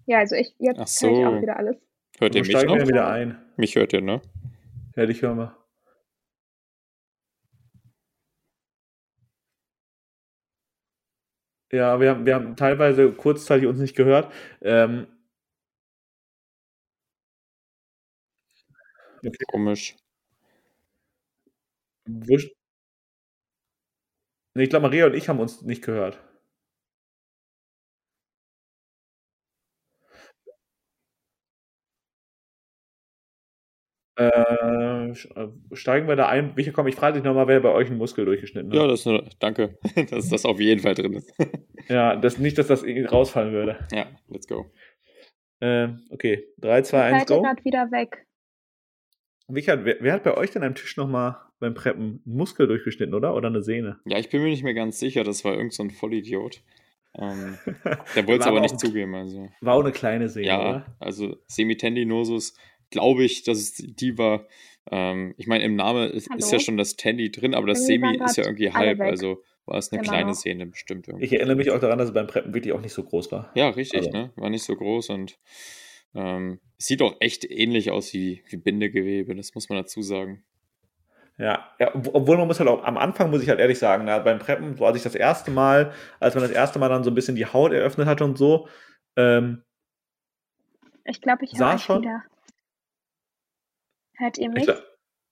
Ja, 0.05 0.19
also 0.19 0.35
ich 0.35 0.53
jetzt 0.59 0.99
so. 0.99 1.07
höre 1.07 1.19
ich 1.19 1.25
auch 1.25 1.41
wieder 1.41 1.57
alles. 1.57 1.77
Hört 2.19 2.35
ihr 2.35 2.41
mich 2.41 2.51
noch? 2.51 2.87
wieder 2.87 3.07
ein. 3.07 3.41
Mich 3.55 3.75
hört 3.75 3.93
ihr, 3.93 4.01
ne? 4.01 4.21
Ja, 4.95 5.05
dich 5.05 5.21
hören 5.21 5.37
wir. 5.37 5.57
Ja, 11.71 11.99
wir 11.99 12.11
haben, 12.11 12.25
wir 12.25 12.35
haben 12.35 12.55
teilweise 12.55 13.11
kurzzeitig 13.13 13.67
uns 13.67 13.79
nicht 13.79 13.95
gehört. 13.95 14.31
Ähm, 14.61 15.07
okay. 19.25 19.45
Komisch. 19.47 19.95
Wurscht. 22.05 22.53
Nee, 24.55 24.63
ich 24.63 24.69
glaube, 24.69 24.83
Maria 24.87 25.07
und 25.07 25.15
ich 25.15 25.29
haben 25.29 25.39
uns 25.39 25.61
nicht 25.63 25.83
gehört. 25.83 26.19
Äh, 34.15 35.09
äh, 35.09 35.13
steigen 35.71 36.07
wir 36.07 36.15
da 36.15 36.27
ein? 36.27 36.53
Micha, 36.55 36.71
komm, 36.71 36.87
ich 36.87 36.95
frage 36.95 37.15
dich 37.15 37.23
nochmal, 37.23 37.47
wer 37.47 37.59
bei 37.61 37.71
euch 37.71 37.87
einen 37.87 37.97
Muskel 37.97 38.25
durchgeschnitten 38.25 38.71
hat. 38.71 38.77
Ja, 38.77 38.87
das, 38.87 39.07
danke, 39.39 39.79
dass 40.09 40.29
das 40.29 40.45
auf 40.45 40.59
jeden 40.59 40.81
Fall 40.81 40.93
drin 40.93 41.13
ist. 41.13 41.33
ja, 41.89 42.15
das, 42.15 42.37
nicht, 42.37 42.57
dass 42.59 42.67
das 42.67 42.83
irgendwie 42.83 43.05
rausfallen 43.05 43.53
würde. 43.53 43.79
Ja, 43.91 44.05
let's 44.27 44.47
go. 44.47 44.71
Äh, 45.61 45.89
okay, 46.11 46.45
3, 46.59 46.81
2, 46.83 47.01
1, 47.01 47.25
go. 47.25 47.41
gerade 47.41 47.65
wieder 47.65 47.91
weg. 47.91 48.27
Micha, 49.47 49.83
wer, 49.83 49.97
wer, 49.99 50.13
hat 50.13 50.23
bei 50.23 50.35
euch 50.35 50.51
denn 50.51 50.63
am 50.63 50.75
Tisch 50.75 50.97
nochmal 50.97 51.37
beim 51.59 51.73
Preppen 51.73 52.21
einen 52.25 52.37
Muskel 52.37 52.67
durchgeschnitten, 52.67 53.13
oder? 53.13 53.35
Oder 53.35 53.49
eine 53.49 53.61
Sehne? 53.61 53.99
Ja, 54.05 54.17
ich 54.17 54.29
bin 54.29 54.41
mir 54.41 54.49
nicht 54.49 54.63
mehr 54.63 54.73
ganz 54.73 54.99
sicher, 54.99 55.23
das 55.23 55.43
war 55.43 55.53
irgend 55.55 55.73
so 55.73 55.83
ein 55.83 55.91
Vollidiot. 55.91 56.61
Ähm, 57.15 57.57
der 58.15 58.27
wollte 58.27 58.41
es 58.41 58.47
aber 58.47 58.61
nicht 58.61 58.79
zugeben. 58.79 59.15
Also. 59.15 59.49
War 59.61 59.75
auch 59.75 59.83
eine 59.83 59.91
kleine 59.91 60.29
Sehne, 60.29 60.47
ja, 60.47 60.59
oder? 60.59 60.95
also 60.99 61.37
Semitendinosus 61.47 62.55
glaube 62.89 63.23
ich, 63.23 63.43
dass 63.43 63.57
es 63.57 63.73
die 63.73 64.17
war. 64.17 64.47
Ähm, 64.91 65.33
ich 65.37 65.47
meine, 65.47 65.63
im 65.63 65.75
Namen 65.75 66.11
ist, 66.11 66.29
ist, 66.35 66.51
ja 66.51 66.59
schon 66.59 66.77
das 66.77 66.95
Tandy 66.95 67.31
drin, 67.31 67.55
aber 67.55 67.67
das 67.67 67.85
Semi 67.85 68.17
ist 68.23 68.37
ja 68.37 68.43
irgendwie 68.43 68.71
halb, 68.71 68.99
also 68.99 69.41
war 69.65 69.77
es 69.77 69.91
eine 69.91 70.01
genau. 70.01 70.11
kleine 70.11 70.35
Szene 70.35 70.65
bestimmt. 70.65 71.07
Irgendwie. 71.07 71.25
Ich 71.25 71.33
erinnere 71.33 71.55
mich 71.55 71.71
auch 71.71 71.79
daran, 71.79 71.97
dass 71.97 72.09
es 72.09 72.13
beim 72.13 72.27
Preppen 72.27 72.53
wirklich 72.53 72.73
auch 72.73 72.81
nicht 72.81 72.93
so 72.93 73.03
groß 73.03 73.31
war. 73.31 73.51
Ja, 73.55 73.69
richtig, 73.69 74.07
also. 74.07 74.11
ne? 74.11 74.31
War 74.35 74.49
nicht 74.49 74.63
so 74.63 74.75
groß 74.75 75.09
und 75.09 75.39
ähm, 76.15 76.59
sieht 76.77 77.01
auch 77.01 77.15
echt 77.19 77.45
ähnlich 77.45 77.91
aus 77.91 78.13
wie, 78.13 78.43
wie 78.49 78.57
Bindegewebe, 78.57 79.35
das 79.35 79.55
muss 79.55 79.69
man 79.69 79.79
dazu 79.79 80.01
sagen. 80.01 80.43
Ja, 81.37 81.67
ja, 81.79 81.91
obwohl 81.95 82.37
man 82.37 82.47
muss 82.47 82.59
halt 82.59 82.69
auch, 82.69 82.83
am 82.83 82.97
Anfang 82.97 83.31
muss 83.31 83.41
ich 83.41 83.49
halt 83.49 83.59
ehrlich 83.59 83.79
sagen, 83.79 84.05
na, 84.05 84.19
beim 84.19 84.37
Preppen, 84.37 84.77
so 84.77 84.85
als 84.85 84.97
ich 84.97 85.03
das 85.03 85.15
erste 85.15 85.49
Mal, 85.49 85.91
als 86.19 86.35
man 86.35 86.43
das 86.43 86.51
erste 86.51 86.77
Mal 86.77 86.89
dann 86.89 87.03
so 87.03 87.09
ein 87.09 87.15
bisschen 87.15 87.35
die 87.35 87.47
Haut 87.47 87.71
eröffnet 87.71 88.07
hat 88.07 88.21
und 88.21 88.37
so, 88.37 88.67
ähm, 89.15 89.63
ich 91.05 91.21
glaube, 91.21 91.43
ich 91.45 91.51
sah 91.51 91.77
schon, 91.77 92.03
wieder. 92.03 92.23
Hört 94.15 94.37
ihr 94.37 94.49
mich? 94.49 94.63
Glaub, 94.63 94.81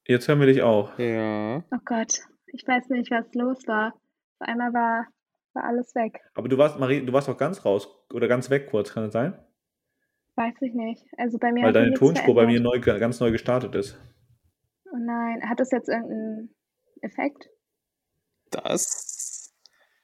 jetzt 0.07 0.27
hören 0.27 0.39
wir 0.39 0.47
dich 0.47 0.63
auch. 0.63 0.97
Ja. 0.97 1.63
Oh 1.71 1.79
Gott, 1.85 2.21
ich 2.47 2.67
weiß 2.67 2.89
nicht, 2.89 3.11
was 3.11 3.31
los 3.33 3.67
war. 3.67 3.93
Auf 4.39 4.47
einmal 4.47 4.73
war, 4.73 5.07
war 5.53 5.63
alles 5.63 5.93
weg. 5.95 6.19
Aber 6.33 6.49
du 6.49 6.57
warst, 6.57 6.79
Marie, 6.79 7.05
du 7.05 7.13
warst 7.13 7.29
auch 7.29 7.37
ganz 7.37 7.63
raus 7.63 7.87
oder 8.11 8.27
ganz 8.27 8.49
weg 8.49 8.67
kurz, 8.69 8.91
kann 8.91 9.03
das 9.03 9.13
sein? 9.13 9.37
Weiß 10.41 10.59
ich 10.61 10.73
nicht. 10.73 11.05
Also 11.19 11.37
bei 11.37 11.51
mir 11.51 11.65
Weil 11.65 11.73
deine 11.73 11.93
Tonspur 11.93 12.33
bei 12.33 12.47
mir 12.47 12.59
neu, 12.59 12.79
ganz 12.79 13.19
neu 13.19 13.29
gestartet 13.29 13.75
ist. 13.75 14.01
Oh 14.91 14.97
nein, 14.97 15.47
hat 15.47 15.59
das 15.59 15.69
jetzt 15.69 15.87
irgendeinen 15.87 16.49
Effekt? 17.01 17.47
Das. 18.49 19.53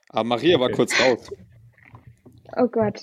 Aber 0.09 0.25
Maria 0.25 0.57
okay. 0.57 0.63
war 0.63 0.69
kurz 0.69 1.01
raus. 1.01 1.31
Oh 2.55 2.67
Gott. 2.67 3.01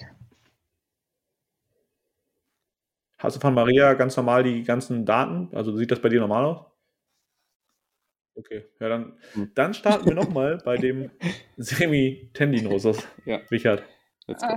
Hast 3.18 3.35
du 3.35 3.41
von 3.41 3.53
Maria 3.53 3.95
ganz 3.95 4.16
normal 4.16 4.45
die 4.45 4.62
ganzen 4.62 5.05
Daten? 5.05 5.49
Also 5.57 5.76
sieht 5.76 5.91
das 5.91 6.01
bei 6.01 6.11
dir 6.11 6.20
normal 6.20 6.45
aus? 6.45 6.66
Okay, 8.37 8.64
ja, 8.78 8.89
dann, 8.89 9.18
hm. 9.32 9.51
dann 9.57 9.74
starten 9.74 10.07
wir 10.07 10.14
nochmal 10.14 10.59
bei 10.64 10.76
dem 10.76 11.11
Semi-Tendinosus. 11.57 13.09
Ja. 13.24 13.41
Richard. 13.51 13.82
Let's 14.28 14.41
go. 14.41 14.57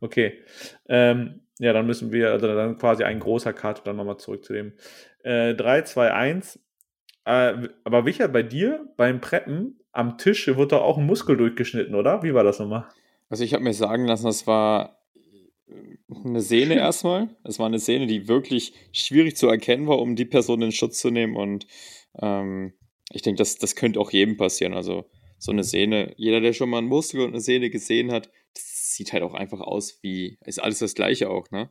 Okay. 0.00 0.38
Ähm, 0.88 1.40
ja, 1.58 1.72
dann 1.72 1.86
müssen 1.86 2.12
wir, 2.12 2.30
also 2.32 2.46
dann 2.46 2.78
quasi 2.78 3.04
ein 3.04 3.18
großer 3.18 3.52
Cut, 3.52 3.86
dann 3.86 3.96
nochmal 3.96 4.18
zurück 4.18 4.44
zu 4.44 4.52
dem 4.52 4.72
äh, 5.24 5.54
3, 5.54 5.82
2, 5.82 6.12
1. 6.12 6.60
Äh, 7.24 7.68
aber 7.84 8.04
Richard, 8.04 8.32
bei 8.32 8.42
dir 8.42 8.88
beim 8.96 9.20
Preppen 9.20 9.80
am 9.92 10.18
Tisch 10.18 10.46
wird 10.46 10.72
doch 10.72 10.82
auch 10.82 10.98
ein 10.98 11.06
Muskel 11.06 11.36
durchgeschnitten, 11.36 11.94
oder? 11.94 12.22
Wie 12.22 12.34
war 12.34 12.44
das 12.44 12.58
nochmal? 12.60 12.86
Also 13.28 13.44
ich 13.44 13.54
habe 13.54 13.64
mir 13.64 13.74
sagen 13.74 14.06
lassen, 14.06 14.26
das 14.26 14.46
war 14.46 15.02
eine 16.24 16.40
Sehne 16.40 16.74
erstmal. 16.78 17.28
Es 17.44 17.58
war 17.58 17.66
eine 17.66 17.78
Sehne, 17.78 18.06
die 18.06 18.28
wirklich 18.28 18.72
schwierig 18.92 19.36
zu 19.36 19.48
erkennen 19.48 19.86
war, 19.86 19.98
um 19.98 20.16
die 20.16 20.24
Person 20.24 20.62
in 20.62 20.72
Schutz 20.72 21.00
zu 21.00 21.10
nehmen. 21.10 21.36
Und 21.36 21.66
ähm, 22.20 22.72
ich 23.12 23.22
denke, 23.22 23.38
das, 23.38 23.56
das 23.56 23.74
könnte 23.74 24.00
auch 24.00 24.12
jedem 24.12 24.36
passieren. 24.36 24.74
Also 24.74 25.04
so 25.38 25.52
eine 25.52 25.64
Sehne, 25.64 26.14
jeder, 26.16 26.40
der 26.40 26.52
schon 26.52 26.70
mal 26.70 26.78
einen 26.78 26.88
Muskel 26.88 27.20
und 27.20 27.30
eine 27.30 27.40
Sehne 27.40 27.70
gesehen 27.70 28.12
hat, 28.12 28.30
das 28.54 28.77
sieht 28.98 29.12
halt 29.12 29.22
auch 29.22 29.34
einfach 29.34 29.60
aus 29.60 29.98
wie, 30.02 30.38
ist 30.44 30.62
alles 30.62 30.80
das 30.80 30.94
Gleiche 30.94 31.30
auch, 31.30 31.50
ne? 31.50 31.70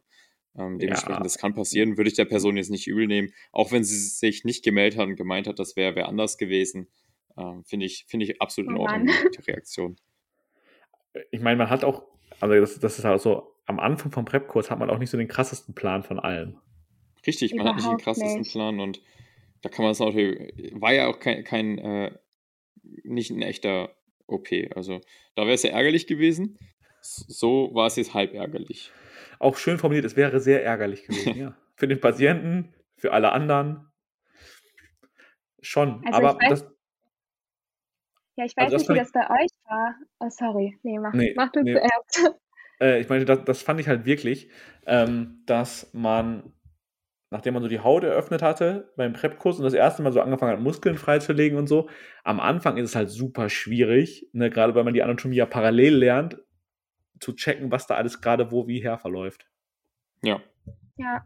Ähm, 0.57 0.79
dementsprechend, 0.79 1.19
ja. 1.19 1.23
das 1.23 1.37
kann 1.37 1.53
passieren, 1.53 1.97
würde 1.97 2.09
ich 2.09 2.15
der 2.15 2.25
Person 2.25 2.57
jetzt 2.57 2.71
nicht 2.71 2.87
übel 2.87 3.05
nehmen, 3.05 3.31
auch 3.51 3.71
wenn 3.71 3.83
sie 3.83 3.95
sich 3.95 4.43
nicht 4.43 4.63
gemeldet 4.63 4.97
hat 4.97 5.07
und 5.07 5.15
gemeint 5.15 5.45
hat, 5.45 5.59
das 5.59 5.75
wäre 5.75 5.95
wer 5.95 6.07
anders 6.07 6.37
gewesen. 6.37 6.87
Ähm, 7.37 7.63
Finde 7.65 7.85
ich, 7.85 8.05
find 8.07 8.23
ich 8.23 8.41
absolut 8.41 8.71
in 8.71 8.77
oh 8.77 8.81
Ordnung, 8.81 9.07
die 9.37 9.51
Reaktion. 9.51 9.97
Ich 11.29 11.41
meine, 11.41 11.57
man 11.57 11.69
hat 11.69 11.83
auch, 11.83 12.07
also 12.39 12.55
das, 12.55 12.79
das 12.79 12.97
ist 12.97 13.05
halt 13.05 13.21
so, 13.21 13.53
am 13.65 13.79
Anfang 13.79 14.11
vom 14.11 14.25
Prep-Kurs 14.25 14.71
hat 14.71 14.79
man 14.79 14.89
auch 14.89 14.97
nicht 14.97 15.11
so 15.11 15.17
den 15.17 15.27
krassesten 15.27 15.75
Plan 15.75 16.01
von 16.01 16.19
allem. 16.19 16.57
Richtig, 17.27 17.53
man 17.53 17.61
Überhaupt 17.61 17.81
hat 17.81 17.91
nicht 17.91 17.99
den 17.99 18.03
krassesten 18.03 18.39
nicht. 18.39 18.51
Plan 18.51 18.79
und 18.79 19.01
da 19.61 19.69
kann 19.69 19.83
man 19.83 19.91
es 19.91 20.01
auch, 20.01 20.15
war 20.15 20.93
ja 20.93 21.07
auch 21.07 21.19
kein, 21.19 21.43
kein 21.43 21.77
äh, 21.77 22.11
nicht 23.03 23.29
ein 23.31 23.41
echter 23.41 23.95
OP. 24.27 24.47
Also 24.75 25.01
da 25.35 25.43
wäre 25.43 25.53
es 25.53 25.63
ja 25.63 25.71
ärgerlich 25.71 26.07
gewesen. 26.07 26.57
So 27.01 27.73
war 27.73 27.87
es 27.87 27.95
jetzt 27.95 28.13
halb 28.13 28.33
ärgerlich. 28.33 28.91
Auch 29.39 29.57
schön 29.57 29.77
formuliert, 29.77 30.05
es 30.05 30.15
wäre 30.15 30.39
sehr 30.39 30.63
ärgerlich 30.63 31.03
gewesen, 31.03 31.35
ja. 31.37 31.57
Für 31.75 31.87
den 31.87 31.99
Patienten, 31.99 32.73
für 32.95 33.13
alle 33.13 33.31
anderen. 33.31 33.91
Schon, 35.61 36.01
also 36.05 36.17
aber 36.17 36.39
weiß, 36.39 36.49
das. 36.49 36.71
Ja, 38.35 38.45
ich 38.45 38.55
weiß 38.55 38.73
also 38.73 38.77
nicht, 38.77 38.89
wie 38.89 38.99
das 38.99 39.11
bei 39.11 39.29
euch 39.29 39.49
war. 39.65 39.95
Oh, 40.19 40.29
sorry. 40.29 40.77
Nee, 40.83 40.99
mach, 40.99 41.13
nee, 41.13 41.33
mach 41.35 41.51
du 41.51 41.61
nee. 41.63 41.73
zuerst. 41.73 42.37
Äh, 42.79 42.99
ich 42.99 43.09
meine, 43.09 43.25
das, 43.25 43.43
das, 43.43 43.63
fand 43.63 43.79
ich 43.79 43.87
halt 43.87 44.05
wirklich, 44.05 44.51
ähm, 44.85 45.41
dass 45.47 45.89
man, 45.93 46.53
nachdem 47.31 47.55
man 47.55 47.63
so 47.63 47.69
die 47.69 47.79
Haut 47.79 48.03
eröffnet 48.03 48.43
hatte 48.43 48.93
beim 48.95 49.13
Prep-Kurs 49.13 49.57
und 49.57 49.63
das 49.63 49.73
erste 49.73 50.03
Mal 50.03 50.13
so 50.13 50.21
angefangen 50.21 50.51
hat, 50.51 50.59
Muskeln 50.59 50.95
freizulegen 50.95 51.57
und 51.57 51.65
so, 51.65 51.89
am 52.23 52.39
Anfang 52.39 52.77
ist 52.77 52.89
es 52.91 52.95
halt 52.95 53.09
super 53.09 53.49
schwierig, 53.49 54.29
ne, 54.31 54.51
gerade 54.51 54.75
weil 54.75 54.83
man 54.83 54.93
die 54.93 55.01
Anatomie 55.01 55.37
ja 55.37 55.47
parallel 55.47 55.95
lernt, 55.95 56.37
zu 57.19 57.33
checken, 57.33 57.71
was 57.71 57.87
da 57.87 57.95
alles 57.95 58.21
gerade 58.21 58.51
wo 58.51 58.67
wie 58.67 58.81
her 58.81 58.97
verläuft. 58.97 59.47
Ja. 60.21 60.41
Ja. 60.97 61.23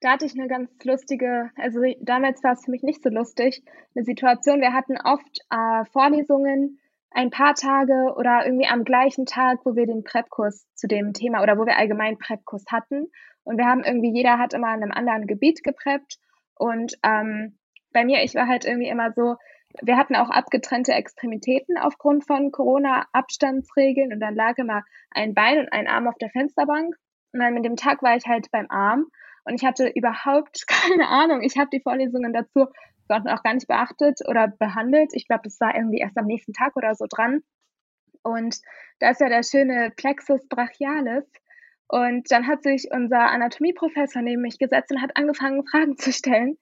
Da 0.00 0.12
hatte 0.12 0.26
ich 0.26 0.34
eine 0.36 0.48
ganz 0.48 0.70
lustige, 0.84 1.50
also 1.56 1.80
damals 2.00 2.42
war 2.42 2.52
es 2.52 2.64
für 2.64 2.72
mich 2.72 2.82
nicht 2.82 3.02
so 3.04 3.08
lustig, 3.08 3.62
eine 3.94 4.04
Situation. 4.04 4.60
Wir 4.60 4.72
hatten 4.72 4.96
oft 5.00 5.38
äh, 5.50 5.84
Vorlesungen, 5.92 6.80
ein 7.14 7.30
paar 7.30 7.54
Tage 7.54 8.14
oder 8.16 8.44
irgendwie 8.44 8.66
am 8.66 8.84
gleichen 8.84 9.26
Tag, 9.26 9.60
wo 9.64 9.76
wir 9.76 9.86
den 9.86 10.02
Prep-Kurs 10.02 10.66
zu 10.74 10.88
dem 10.88 11.12
Thema 11.12 11.42
oder 11.42 11.58
wo 11.58 11.66
wir 11.66 11.76
allgemein 11.76 12.18
Prep-Kurs 12.18 12.64
hatten. 12.70 13.10
Und 13.44 13.58
wir 13.58 13.66
haben 13.66 13.84
irgendwie, 13.84 14.12
jeder 14.12 14.38
hat 14.38 14.54
immer 14.54 14.74
in 14.74 14.82
einem 14.82 14.92
anderen 14.92 15.26
Gebiet 15.26 15.62
gepreppt. 15.62 16.18
Und 16.56 16.94
ähm, 17.02 17.58
bei 17.92 18.04
mir, 18.04 18.22
ich 18.22 18.34
war 18.34 18.48
halt 18.48 18.64
irgendwie 18.64 18.88
immer 18.88 19.12
so, 19.12 19.36
wir 19.80 19.96
hatten 19.96 20.16
auch 20.16 20.30
abgetrennte 20.30 20.92
Extremitäten 20.92 21.78
aufgrund 21.78 22.26
von 22.26 22.50
Corona-Abstandsregeln 22.50 24.12
und 24.12 24.20
dann 24.20 24.34
lag 24.34 24.58
immer 24.58 24.82
ein 25.10 25.34
Bein 25.34 25.58
und 25.60 25.72
ein 25.72 25.88
Arm 25.88 26.06
auf 26.08 26.16
der 26.18 26.30
Fensterbank. 26.30 26.94
Und 27.32 27.40
dann 27.40 27.54
mit 27.54 27.64
dem 27.64 27.76
Tag 27.76 28.02
war 28.02 28.16
ich 28.16 28.26
halt 28.26 28.50
beim 28.50 28.66
Arm 28.68 29.06
und 29.44 29.54
ich 29.54 29.64
hatte 29.64 29.88
überhaupt 29.88 30.64
keine 30.66 31.08
Ahnung. 31.08 31.42
Ich 31.42 31.56
habe 31.56 31.70
die 31.72 31.80
Vorlesungen 31.80 32.32
dazu 32.32 32.68
auch 33.08 33.42
gar 33.42 33.52
nicht 33.54 33.68
beachtet 33.68 34.20
oder 34.26 34.48
behandelt. 34.48 35.10
Ich 35.12 35.26
glaube, 35.26 35.42
das 35.44 35.60
war 35.60 35.74
irgendwie 35.74 35.98
erst 35.98 36.16
am 36.16 36.24
nächsten 36.24 36.54
Tag 36.54 36.76
oder 36.76 36.94
so 36.94 37.04
dran. 37.08 37.42
Und 38.22 38.58
da 39.00 39.10
ist 39.10 39.20
ja 39.20 39.28
der 39.28 39.42
schöne 39.42 39.92
Plexus 39.96 40.48
brachialis. 40.48 41.30
Und 41.88 42.30
dann 42.30 42.46
hat 42.46 42.62
sich 42.62 42.88
unser 42.90 43.28
Anatomieprofessor 43.30 44.22
neben 44.22 44.40
mich 44.40 44.58
gesetzt 44.58 44.90
und 44.92 45.02
hat 45.02 45.16
angefangen, 45.16 45.66
Fragen 45.66 45.98
zu 45.98 46.10
stellen. 46.10 46.56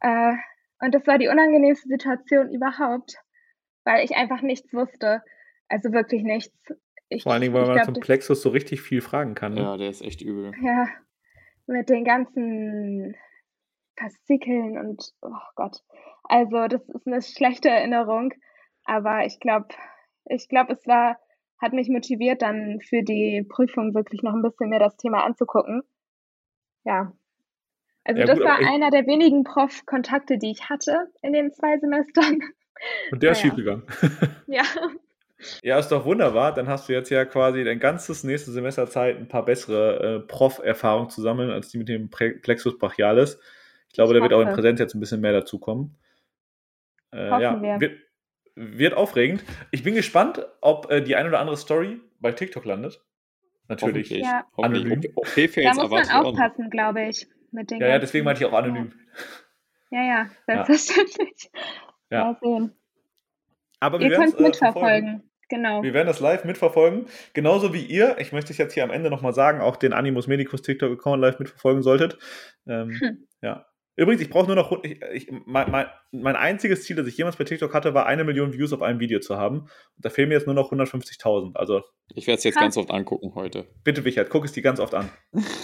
Äh, 0.00 0.34
und 0.80 0.94
das 0.94 1.06
war 1.06 1.18
die 1.18 1.28
unangenehmste 1.28 1.88
Situation 1.88 2.50
überhaupt, 2.52 3.16
weil 3.84 4.04
ich 4.04 4.16
einfach 4.16 4.42
nichts 4.42 4.72
wusste. 4.72 5.22
Also 5.68 5.92
wirklich 5.92 6.22
nichts. 6.22 6.54
Ich, 7.08 7.22
Vor 7.22 7.32
allen 7.32 7.42
Dingen, 7.42 7.54
weil 7.54 7.66
man 7.66 7.74
glaub, 7.74 7.84
zum 7.86 7.94
Plexus 7.94 8.42
so 8.42 8.50
richtig 8.50 8.82
viel 8.82 9.00
fragen 9.00 9.34
kann. 9.34 9.54
Ne? 9.54 9.62
Ja, 9.62 9.76
der 9.76 9.88
ist 9.88 10.02
echt 10.02 10.20
übel. 10.22 10.52
Ja, 10.62 10.88
mit 11.66 11.88
den 11.88 12.04
ganzen 12.04 13.16
Partikeln 13.96 14.78
und 14.78 15.12
oh 15.22 15.32
Gott. 15.56 15.82
Also 16.24 16.68
das 16.68 16.88
ist 16.88 17.06
eine 17.06 17.22
schlechte 17.22 17.70
Erinnerung, 17.70 18.32
aber 18.84 19.24
ich 19.24 19.40
glaube, 19.40 19.68
ich 20.26 20.48
glaube, 20.48 20.74
es 20.74 20.86
war, 20.86 21.18
hat 21.60 21.72
mich 21.72 21.88
motiviert, 21.88 22.42
dann 22.42 22.80
für 22.80 23.02
die 23.02 23.44
Prüfung 23.48 23.94
wirklich 23.94 24.22
noch 24.22 24.34
ein 24.34 24.42
bisschen 24.42 24.68
mehr 24.68 24.78
das 24.78 24.96
Thema 24.96 25.24
anzugucken. 25.24 25.82
Ja. 26.84 27.12
Also 28.08 28.20
ja, 28.20 28.26
das 28.26 28.38
gut, 28.38 28.46
war 28.46 28.58
einer 28.58 28.90
der 28.90 29.06
wenigen 29.06 29.44
Prof-Kontakte, 29.44 30.38
die 30.38 30.50
ich 30.50 30.70
hatte 30.70 31.08
in 31.20 31.34
den 31.34 31.52
zwei 31.52 31.78
Semestern. 31.78 32.40
Und 33.12 33.22
der 33.22 33.32
ist 33.32 33.38
naja. 33.38 33.50
schiefgegangen. 33.50 33.82
ja. 34.46 34.62
Ja, 35.62 35.78
ist 35.78 35.88
doch 35.88 36.06
wunderbar. 36.06 36.54
Dann 36.54 36.68
hast 36.68 36.88
du 36.88 36.94
jetzt 36.94 37.10
ja 37.10 37.26
quasi 37.26 37.64
dein 37.64 37.78
ganzes 37.78 38.24
nächste 38.24 38.50
Semester 38.50 38.88
Zeit, 38.88 39.18
ein 39.18 39.28
paar 39.28 39.44
bessere 39.44 40.16
äh, 40.16 40.20
Prof-Erfahrungen 40.20 41.10
zu 41.10 41.20
sammeln, 41.20 41.50
als 41.50 41.68
die 41.68 41.76
mit 41.76 41.90
dem 41.90 42.08
Plexus 42.08 42.78
brachialis. 42.78 43.38
Ich 43.88 43.94
glaube, 43.94 44.14
ich 44.14 44.18
da 44.18 44.22
wird 44.22 44.32
auch 44.32 44.40
in 44.40 44.54
Präsenz 44.54 44.80
jetzt 44.80 44.94
ein 44.94 45.00
bisschen 45.00 45.20
mehr 45.20 45.32
dazukommen. 45.32 45.94
Äh, 47.12 47.28
ja, 47.28 47.60
wir. 47.60 47.78
Wird, 47.78 47.98
wird 48.54 48.94
aufregend. 48.94 49.44
Ich 49.70 49.82
bin 49.82 49.94
gespannt, 49.94 50.46
ob 50.62 50.90
äh, 50.90 51.02
die 51.02 51.14
ein 51.14 51.26
oder 51.26 51.40
andere 51.40 51.58
Story 51.58 52.00
bei 52.20 52.32
TikTok 52.32 52.64
landet. 52.64 53.04
Natürlich. 53.68 54.08
Ja. 54.08 54.46
Anonym. 54.56 55.02
Okay, 55.14 55.50
da 55.62 55.74
muss 55.74 55.90
man 55.90 56.08
aufpassen, 56.08 56.70
glaube 56.70 57.06
ich. 57.08 57.28
Mit 57.50 57.70
den 57.70 57.80
ja, 57.80 57.88
ja, 57.88 57.98
deswegen 57.98 58.24
meinte 58.24 58.42
ich 58.42 58.50
auch 58.50 58.56
anonym. 58.56 58.92
Ja, 59.90 60.02
ja, 60.02 60.30
selbstverständlich. 60.46 61.50
Ja. 62.10 62.24
Mal 62.24 62.36
sehen. 62.40 62.72
Aber 63.80 63.98
wir 64.00 64.10
ihr 64.10 64.16
könnt 64.16 64.34
es 64.34 64.40
äh, 64.40 64.42
mitverfolgen. 64.42 65.30
Genau. 65.48 65.82
Wir 65.82 65.94
werden 65.94 66.06
das 66.06 66.20
live 66.20 66.44
mitverfolgen. 66.44 67.06
Genauso 67.32 67.72
wie 67.72 67.82
ihr, 67.82 68.18
ich 68.18 68.32
möchte 68.32 68.52
es 68.52 68.58
jetzt 68.58 68.74
hier 68.74 68.84
am 68.84 68.90
Ende 68.90 69.08
nochmal 69.08 69.32
sagen, 69.32 69.60
auch 69.60 69.76
den 69.76 69.94
Animus 69.94 70.26
Medicus 70.26 70.60
TikTok-Account 70.62 71.22
live 71.22 71.38
mitverfolgen 71.38 71.82
solltet. 71.82 72.18
Ähm, 72.66 72.98
hm. 73.00 73.28
Ja, 73.40 73.66
Übrigens, 73.98 74.22
ich 74.22 74.30
brauche 74.30 74.46
nur 74.46 74.54
noch, 74.54 74.84
ich, 74.84 75.02
ich, 75.12 75.28
mein, 75.44 75.72
mein, 75.72 75.86
mein, 76.12 76.36
einziges 76.36 76.84
Ziel, 76.84 76.94
das 76.94 77.08
ich 77.08 77.18
jemals 77.18 77.34
bei 77.34 77.42
TikTok 77.42 77.74
hatte, 77.74 77.94
war 77.94 78.06
eine 78.06 78.22
Million 78.22 78.52
Views 78.52 78.72
auf 78.72 78.80
einem 78.80 79.00
Video 79.00 79.18
zu 79.18 79.36
haben. 79.36 79.62
Und 79.62 79.70
da 79.96 80.08
fehlen 80.08 80.28
mir 80.28 80.36
jetzt 80.36 80.46
nur 80.46 80.54
noch 80.54 80.70
150.000. 80.70 81.56
Also 81.56 81.82
ich 82.14 82.28
werde 82.28 82.38
es 82.38 82.44
jetzt 82.44 82.54
Krass. 82.54 82.62
ganz 82.62 82.76
oft 82.76 82.92
angucken 82.92 83.34
heute. 83.34 83.66
Bitte, 83.82 84.04
Wichert, 84.04 84.30
guck 84.30 84.44
es 84.44 84.52
dir 84.52 84.62
ganz 84.62 84.78
oft 84.78 84.94
an. 84.94 85.10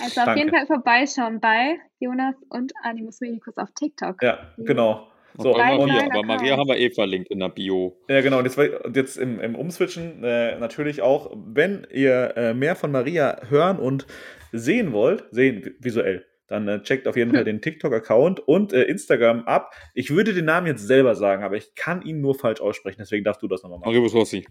Also 0.03 0.21
auf 0.23 0.37
jeden 0.37 0.51
Fall 0.51 0.67
vorbeischauen 0.67 1.39
bei 1.39 1.79
Jonas 2.01 2.35
und 2.49 2.73
Animus 2.83 3.21
Medicus 3.21 3.57
auf 3.57 3.69
TikTok. 3.73 4.21
Ja, 4.21 4.53
genau. 4.59 5.07
So, 5.37 5.55
und 5.55 5.59
Maria, 5.59 6.05
aber 6.05 6.23
Maria 6.25 6.57
haben 6.57 6.69
wir 6.69 6.79
eh 6.79 6.91
verlinkt 6.91 7.31
in 7.31 7.39
der 7.39 7.51
Bio. 7.51 7.97
Ja, 8.09 8.21
genau. 8.21 8.39
Und 8.39 8.47
jetzt, 8.47 8.59
jetzt 8.95 9.17
im, 9.17 9.41
im 9.41 9.55
Umswitchen 9.55 10.25
äh, 10.25 10.59
natürlich 10.59 11.03
auch, 11.03 11.31
wenn 11.35 11.87
ihr 11.93 12.37
äh, 12.37 12.55
mehr 12.55 12.75
von 12.75 12.91
Maria 12.91 13.41
hören 13.49 13.79
und 13.79 14.07
sehen 14.53 14.93
wollt, 14.93 15.25
sehen 15.31 15.75
visuell, 15.81 16.25
dann 16.47 16.69
äh, 16.69 16.83
checkt 16.83 17.09
auf 17.09 17.17
jeden 17.17 17.35
Fall 17.35 17.45
den 17.45 17.61
TikTok-Account 17.61 18.41
und 18.41 18.73
äh, 18.73 18.83
Instagram 18.83 19.45
ab. 19.45 19.75
Ich 19.95 20.11
würde 20.11 20.35
den 20.35 20.45
Namen 20.45 20.67
jetzt 20.67 20.87
selber 20.87 21.15
sagen, 21.15 21.43
aber 21.43 21.57
ich 21.57 21.75
kann 21.75 22.03
ihn 22.03 22.21
nur 22.21 22.35
falsch 22.35 22.61
aussprechen, 22.61 22.99
deswegen 22.99 23.25
darfst 23.25 23.43
du 23.43 23.49
das 23.49 23.63
nochmal 23.63 23.79
machen. 23.79 23.93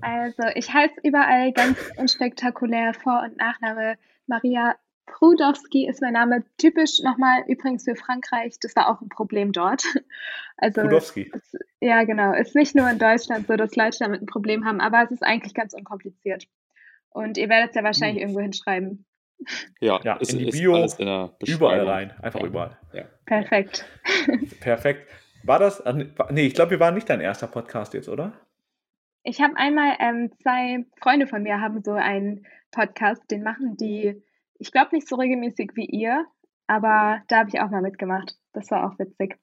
Also, 0.01 0.43
ich 0.55 0.73
heiße 0.73 0.95
überall 1.03 1.51
ganz 1.53 1.77
unspektakulär 1.97 2.93
Vor- 2.93 3.23
und 3.23 3.37
Nachname 3.37 3.95
Maria 4.27 4.75
Prudowski 5.05 5.87
ist 5.87 6.01
mein 6.01 6.13
Name. 6.13 6.43
Typisch 6.57 7.01
nochmal 7.03 7.43
übrigens 7.47 7.83
für 7.83 7.95
Frankreich, 7.95 8.57
das 8.61 8.75
war 8.75 8.89
auch 8.89 9.01
ein 9.01 9.09
Problem 9.09 9.51
dort. 9.51 9.83
Also, 10.55 10.81
Prudowski. 10.81 11.31
Ist, 11.33 11.57
ja, 11.81 12.03
genau. 12.03 12.31
Ist 12.33 12.55
nicht 12.55 12.75
nur 12.75 12.89
in 12.89 12.99
Deutschland 12.99 13.47
so, 13.47 13.55
dass 13.55 13.75
Leute 13.75 13.97
damit 13.99 14.21
ein 14.21 14.27
Problem 14.27 14.65
haben, 14.65 14.79
aber 14.79 15.03
es 15.03 15.11
ist 15.11 15.23
eigentlich 15.23 15.55
ganz 15.55 15.73
unkompliziert. 15.73 16.45
Und 17.09 17.37
ihr 17.37 17.49
werdet 17.49 17.71
es 17.71 17.75
ja 17.75 17.83
wahrscheinlich 17.83 18.17
hm. 18.17 18.21
irgendwo 18.21 18.39
hinschreiben. 18.39 19.05
Ja, 19.79 19.99
ja 20.03 20.15
ist, 20.15 20.33
in 20.33 20.39
die 20.39 20.51
Bio, 20.51 20.75
in 20.75 21.29
überall 21.45 21.87
rein. 21.87 22.13
Einfach 22.21 22.41
ja. 22.41 22.45
überall. 22.45 22.77
Ja. 22.93 23.03
Perfekt. 23.25 23.85
Perfekt. 24.59 25.09
War 25.43 25.59
das, 25.59 25.83
nee, 26.29 26.47
ich 26.47 26.53
glaube, 26.53 26.71
wir 26.71 26.79
waren 26.79 26.95
nicht 26.95 27.09
dein 27.09 27.19
erster 27.19 27.47
Podcast 27.47 27.93
jetzt, 27.93 28.07
oder? 28.07 28.33
Ich 29.23 29.41
habe 29.41 29.55
einmal, 29.57 29.95
ähm, 29.99 30.31
zwei 30.41 30.85
Freunde 31.01 31.27
von 31.27 31.43
mir 31.43 31.59
haben 31.59 31.81
so 31.81 31.91
einen 31.91 32.45
Podcast, 32.71 33.29
den 33.29 33.43
machen 33.43 33.77
die, 33.77 34.21
ich 34.57 34.71
glaube 34.71 34.95
nicht 34.95 35.07
so 35.07 35.15
regelmäßig 35.15 35.71
wie 35.75 35.85
ihr, 35.85 36.25
aber 36.67 37.21
da 37.27 37.39
habe 37.39 37.49
ich 37.49 37.59
auch 37.59 37.69
mal 37.69 37.81
mitgemacht. 37.81 38.35
Das 38.53 38.71
war 38.71 38.85
auch 38.85 38.99
witzig. 38.99 39.37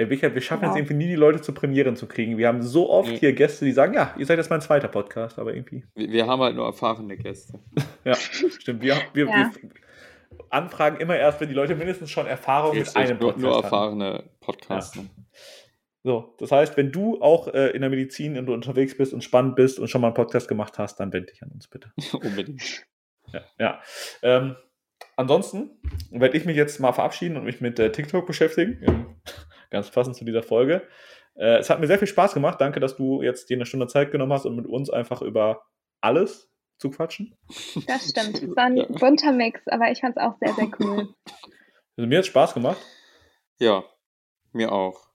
Ja, 0.00 0.06
Richard, 0.06 0.34
wir 0.34 0.40
schaffen 0.40 0.60
genau. 0.60 0.72
es 0.72 0.78
irgendwie 0.78 0.94
nie, 0.94 1.08
die 1.08 1.16
Leute 1.16 1.40
zu 1.40 1.52
Premieren 1.52 1.96
zu 1.96 2.06
kriegen. 2.06 2.38
Wir 2.38 2.46
haben 2.46 2.62
so 2.62 2.88
oft 2.88 3.10
hier 3.10 3.32
Gäste, 3.32 3.64
die 3.64 3.72
sagen, 3.72 3.94
ja, 3.94 4.14
ihr 4.16 4.26
seid 4.26 4.38
jetzt 4.38 4.48
mein 4.48 4.60
zweiter 4.60 4.86
Podcast, 4.86 5.40
aber 5.40 5.54
irgendwie. 5.54 5.84
Wir, 5.96 6.12
wir 6.12 6.26
haben 6.28 6.40
halt 6.40 6.54
nur 6.54 6.66
erfahrene 6.66 7.16
Gäste. 7.16 7.58
ja, 8.04 8.14
stimmt. 8.14 8.80
Wir, 8.80 8.96
wir, 9.12 9.26
ja. 9.26 9.50
wir, 9.52 9.70
anfragen 10.50 11.00
immer 11.00 11.16
erst, 11.16 11.40
wenn 11.40 11.48
die 11.48 11.54
Leute 11.54 11.74
mindestens 11.74 12.10
schon 12.12 12.26
Erfahrung 12.26 12.78
mit 12.78 12.96
einem 12.96 13.18
Podcast 13.18 13.38
nur, 13.38 13.50
nur 13.50 13.62
erfahrene 13.64 14.30
Podcasts. 14.38 14.94
Ja. 14.94 15.02
So, 16.04 16.36
das 16.38 16.52
heißt, 16.52 16.76
wenn 16.76 16.92
du 16.92 17.20
auch 17.20 17.48
äh, 17.48 17.70
in 17.70 17.80
der 17.80 17.90
Medizin 17.90 18.38
und 18.38 18.48
unterwegs 18.48 18.96
bist 18.96 19.12
und 19.12 19.24
spannend 19.24 19.56
bist 19.56 19.80
und 19.80 19.88
schon 19.88 20.00
mal 20.00 20.08
einen 20.08 20.14
Podcast 20.14 20.46
gemacht 20.46 20.78
hast, 20.78 21.00
dann 21.00 21.12
wende 21.12 21.32
dich 21.32 21.42
an 21.42 21.50
uns 21.50 21.66
bitte. 21.66 21.90
Unbedingt. 22.12 22.86
Ja. 23.32 23.40
ja. 23.58 23.82
Ähm, 24.22 24.54
ansonsten 25.16 25.70
werde 26.12 26.36
ich 26.36 26.44
mich 26.44 26.56
jetzt 26.56 26.78
mal 26.78 26.92
verabschieden 26.92 27.36
und 27.36 27.44
mich 27.44 27.60
mit 27.60 27.80
äh, 27.80 27.90
TikTok 27.90 28.28
beschäftigen 28.28 29.16
ganz 29.70 29.90
passend 29.90 30.16
zu 30.16 30.24
dieser 30.24 30.42
Folge. 30.42 30.86
Äh, 31.34 31.58
es 31.58 31.70
hat 31.70 31.80
mir 31.80 31.86
sehr 31.86 31.98
viel 31.98 32.08
Spaß 32.08 32.34
gemacht. 32.34 32.60
Danke, 32.60 32.80
dass 32.80 32.96
du 32.96 33.22
jetzt 33.22 33.48
dir 33.50 33.56
eine 33.56 33.66
Stunde 33.66 33.86
Zeit 33.86 34.10
genommen 34.10 34.32
hast, 34.32 34.46
um 34.46 34.56
mit 34.56 34.66
uns 34.66 34.90
einfach 34.90 35.22
über 35.22 35.62
alles 36.00 36.50
zu 36.78 36.90
quatschen. 36.90 37.34
Das 37.86 38.08
stimmt. 38.10 38.42
Es 38.42 38.56
war 38.56 38.64
ein 38.64 38.86
bunter 39.00 39.32
Mix, 39.32 39.66
aber 39.66 39.90
ich 39.90 40.00
fand 40.00 40.16
es 40.16 40.22
auch 40.22 40.36
sehr, 40.40 40.54
sehr 40.54 40.68
cool. 40.80 41.08
Also 41.96 42.08
mir 42.08 42.18
hat 42.18 42.24
es 42.24 42.28
Spaß 42.28 42.54
gemacht. 42.54 42.78
Ja, 43.60 43.84
mir 44.52 44.72
auch. 44.72 45.08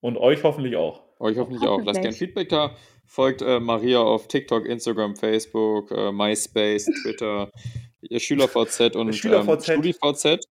Und 0.00 0.18
euch 0.18 0.42
hoffentlich 0.42 0.76
auch. 0.76 1.02
Euch 1.18 1.38
hoffentlich, 1.38 1.62
hoffentlich. 1.62 1.68
auch. 1.68 1.82
Lasst 1.84 2.02
gerne 2.02 2.16
Feedback 2.16 2.48
da. 2.50 2.76
Folgt 3.06 3.42
äh, 3.42 3.60
Maria 3.60 4.00
auf 4.00 4.28
TikTok, 4.28 4.66
Instagram, 4.66 5.16
Facebook, 5.16 5.90
äh, 5.90 6.10
MySpace, 6.12 6.86
Twitter, 7.02 7.50
ihr 8.02 8.20
SchülerVZ 8.20 8.96
und 8.96 9.14
SchülerVZ. 9.14 9.68
Ähm, 9.68 9.82
StudiVZ. 9.82 10.46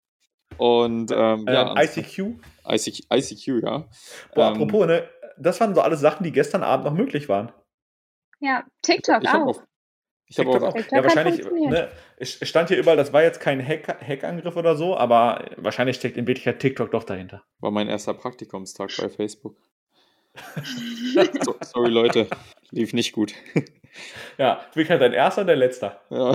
Und 0.58 1.10
ähm, 1.10 1.46
ja, 1.48 1.70
ähm, 1.70 1.76
ICQ? 1.76 2.40
ICQ, 2.68 3.06
ICQ 3.12 3.62
ja. 3.62 3.88
Boah, 4.34 4.48
ähm, 4.48 4.54
apropos, 4.54 4.86
ne, 4.86 5.08
das 5.38 5.60
waren 5.60 5.74
so 5.74 5.80
alles 5.80 6.00
Sachen, 6.00 6.24
die 6.24 6.32
gestern 6.32 6.62
Abend 6.62 6.84
noch 6.86 6.94
möglich 6.94 7.28
waren. 7.28 7.52
Ja, 8.40 8.64
TikTok 8.82 9.22
ich 9.22 9.28
auch. 9.28 9.46
auch. 9.46 9.62
Ich 10.26 10.38
habe 10.38 10.50
auch, 10.50 10.72
TikTok 10.72 10.92
ja, 10.92 11.04
wahrscheinlich, 11.04 11.44
ne, 11.44 11.90
es 12.16 12.38
stand 12.48 12.68
hier 12.68 12.78
überall, 12.78 12.96
das 12.96 13.12
war 13.12 13.22
jetzt 13.22 13.40
kein 13.40 13.66
Hack, 13.66 13.86
Hackangriff 14.00 14.56
oder 14.56 14.76
so, 14.76 14.96
aber 14.96 15.44
wahrscheinlich 15.56 15.96
steckt 15.96 16.16
in 16.16 16.26
Wirklichkeit 16.26 16.58
TikTok 16.58 16.90
doch 16.90 17.04
dahinter. 17.04 17.42
War 17.60 17.70
mein 17.70 17.88
erster 17.88 18.14
Praktikumstag 18.14 18.90
bei 18.98 19.08
Facebook. 19.10 19.56
so, 21.42 21.54
sorry, 21.60 21.90
Leute, 21.90 22.28
lief 22.70 22.94
nicht 22.94 23.12
gut. 23.12 23.34
ja, 24.38 24.60
Wirklichkeit 24.72 25.02
dein 25.02 25.12
erster 25.12 25.42
und 25.42 25.48
dein 25.48 25.58
letzter. 25.58 26.00
Ja, 26.08 26.34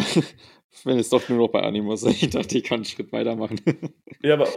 wenn 0.84 0.98
es 0.98 1.10
doch 1.10 1.28
nur 1.30 1.38
noch 1.40 1.50
bei 1.50 1.62
Animus. 1.62 2.04
Ich 2.08 2.30
dachte, 2.30 2.58
ich 2.58 2.64
kann 2.64 2.78
einen 2.78 2.86
Schritt 2.86 3.12
weitermachen. 3.12 3.60
ja, 4.24 4.34
aber 4.34 4.48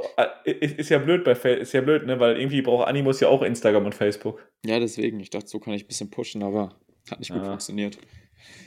äh, 0.45 0.53
ist, 0.53 0.79
ist, 0.79 0.89
ja 0.89 0.99
blöd 0.99 1.25
bei 1.25 1.33
ist 1.33 1.73
ja 1.73 1.81
blöd, 1.81 2.07
ne? 2.07 2.21
Weil 2.21 2.39
irgendwie 2.39 2.63
braucht 2.63 2.89
Animus 2.89 3.21
ja 3.21 3.29
auch 3.29 3.43
Instagram 3.43 3.87
und 3.87 3.95
Facebook. 3.95 4.41
Ja, 4.65 4.79
deswegen. 4.79 5.21
Ich 5.21 5.31
dachte, 5.31 5.49
so 5.49 5.59
kann 5.59 5.75
ich 5.75 5.85
ein 5.85 5.89
bisschen 5.89 6.11
pushen, 6.11 6.43
aber 6.43 6.77
hat 7.11 7.21
nicht 7.21 7.33
gut 7.33 7.43
ja. 7.43 7.49
funktioniert. 7.49 7.99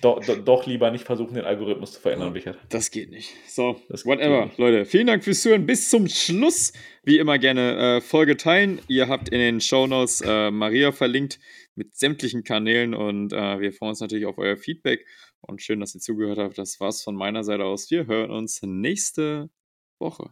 Do, 0.01 0.19
do, 0.19 0.35
doch 0.35 0.67
lieber 0.67 0.91
nicht 0.91 1.05
versuchen, 1.05 1.33
den 1.33 1.45
Algorithmus 1.45 1.93
zu 1.93 2.01
verändern, 2.01 2.33
Richard. 2.33 2.59
Das 2.69 2.91
geht 2.91 3.09
nicht. 3.09 3.33
So, 3.47 3.81
das 3.89 4.05
whatever. 4.05 4.51
Leute, 4.57 4.85
vielen 4.85 5.07
Dank 5.07 5.23
fürs 5.23 5.41
Zuhören. 5.41 5.65
Bis 5.65 5.89
zum 5.89 6.07
Schluss. 6.07 6.73
Wie 7.03 7.17
immer 7.17 7.39
gerne 7.39 7.97
äh, 7.97 8.01
Folge 8.01 8.37
teilen. 8.37 8.81
Ihr 8.87 9.07
habt 9.07 9.29
in 9.29 9.39
den 9.39 9.61
Shownotes 9.61 10.21
äh, 10.21 10.51
Maria 10.51 10.91
verlinkt 10.91 11.39
mit 11.75 11.95
sämtlichen 11.95 12.43
Kanälen 12.43 12.93
und 12.93 13.33
äh, 13.33 13.59
wir 13.59 13.73
freuen 13.73 13.89
uns 13.89 13.99
natürlich 13.99 14.25
auf 14.25 14.37
euer 14.37 14.57
Feedback 14.57 15.05
und 15.47 15.61
schön, 15.61 15.79
dass 15.79 15.95
ihr 15.95 16.01
zugehört 16.01 16.37
habt. 16.37 16.57
Das 16.57 16.79
war's 16.79 17.03
von 17.03 17.15
meiner 17.15 17.43
Seite 17.43 17.65
aus. 17.65 17.89
Wir 17.91 18.07
hören 18.07 18.31
uns 18.31 18.61
nächste 18.63 19.49
Woche. 19.99 20.31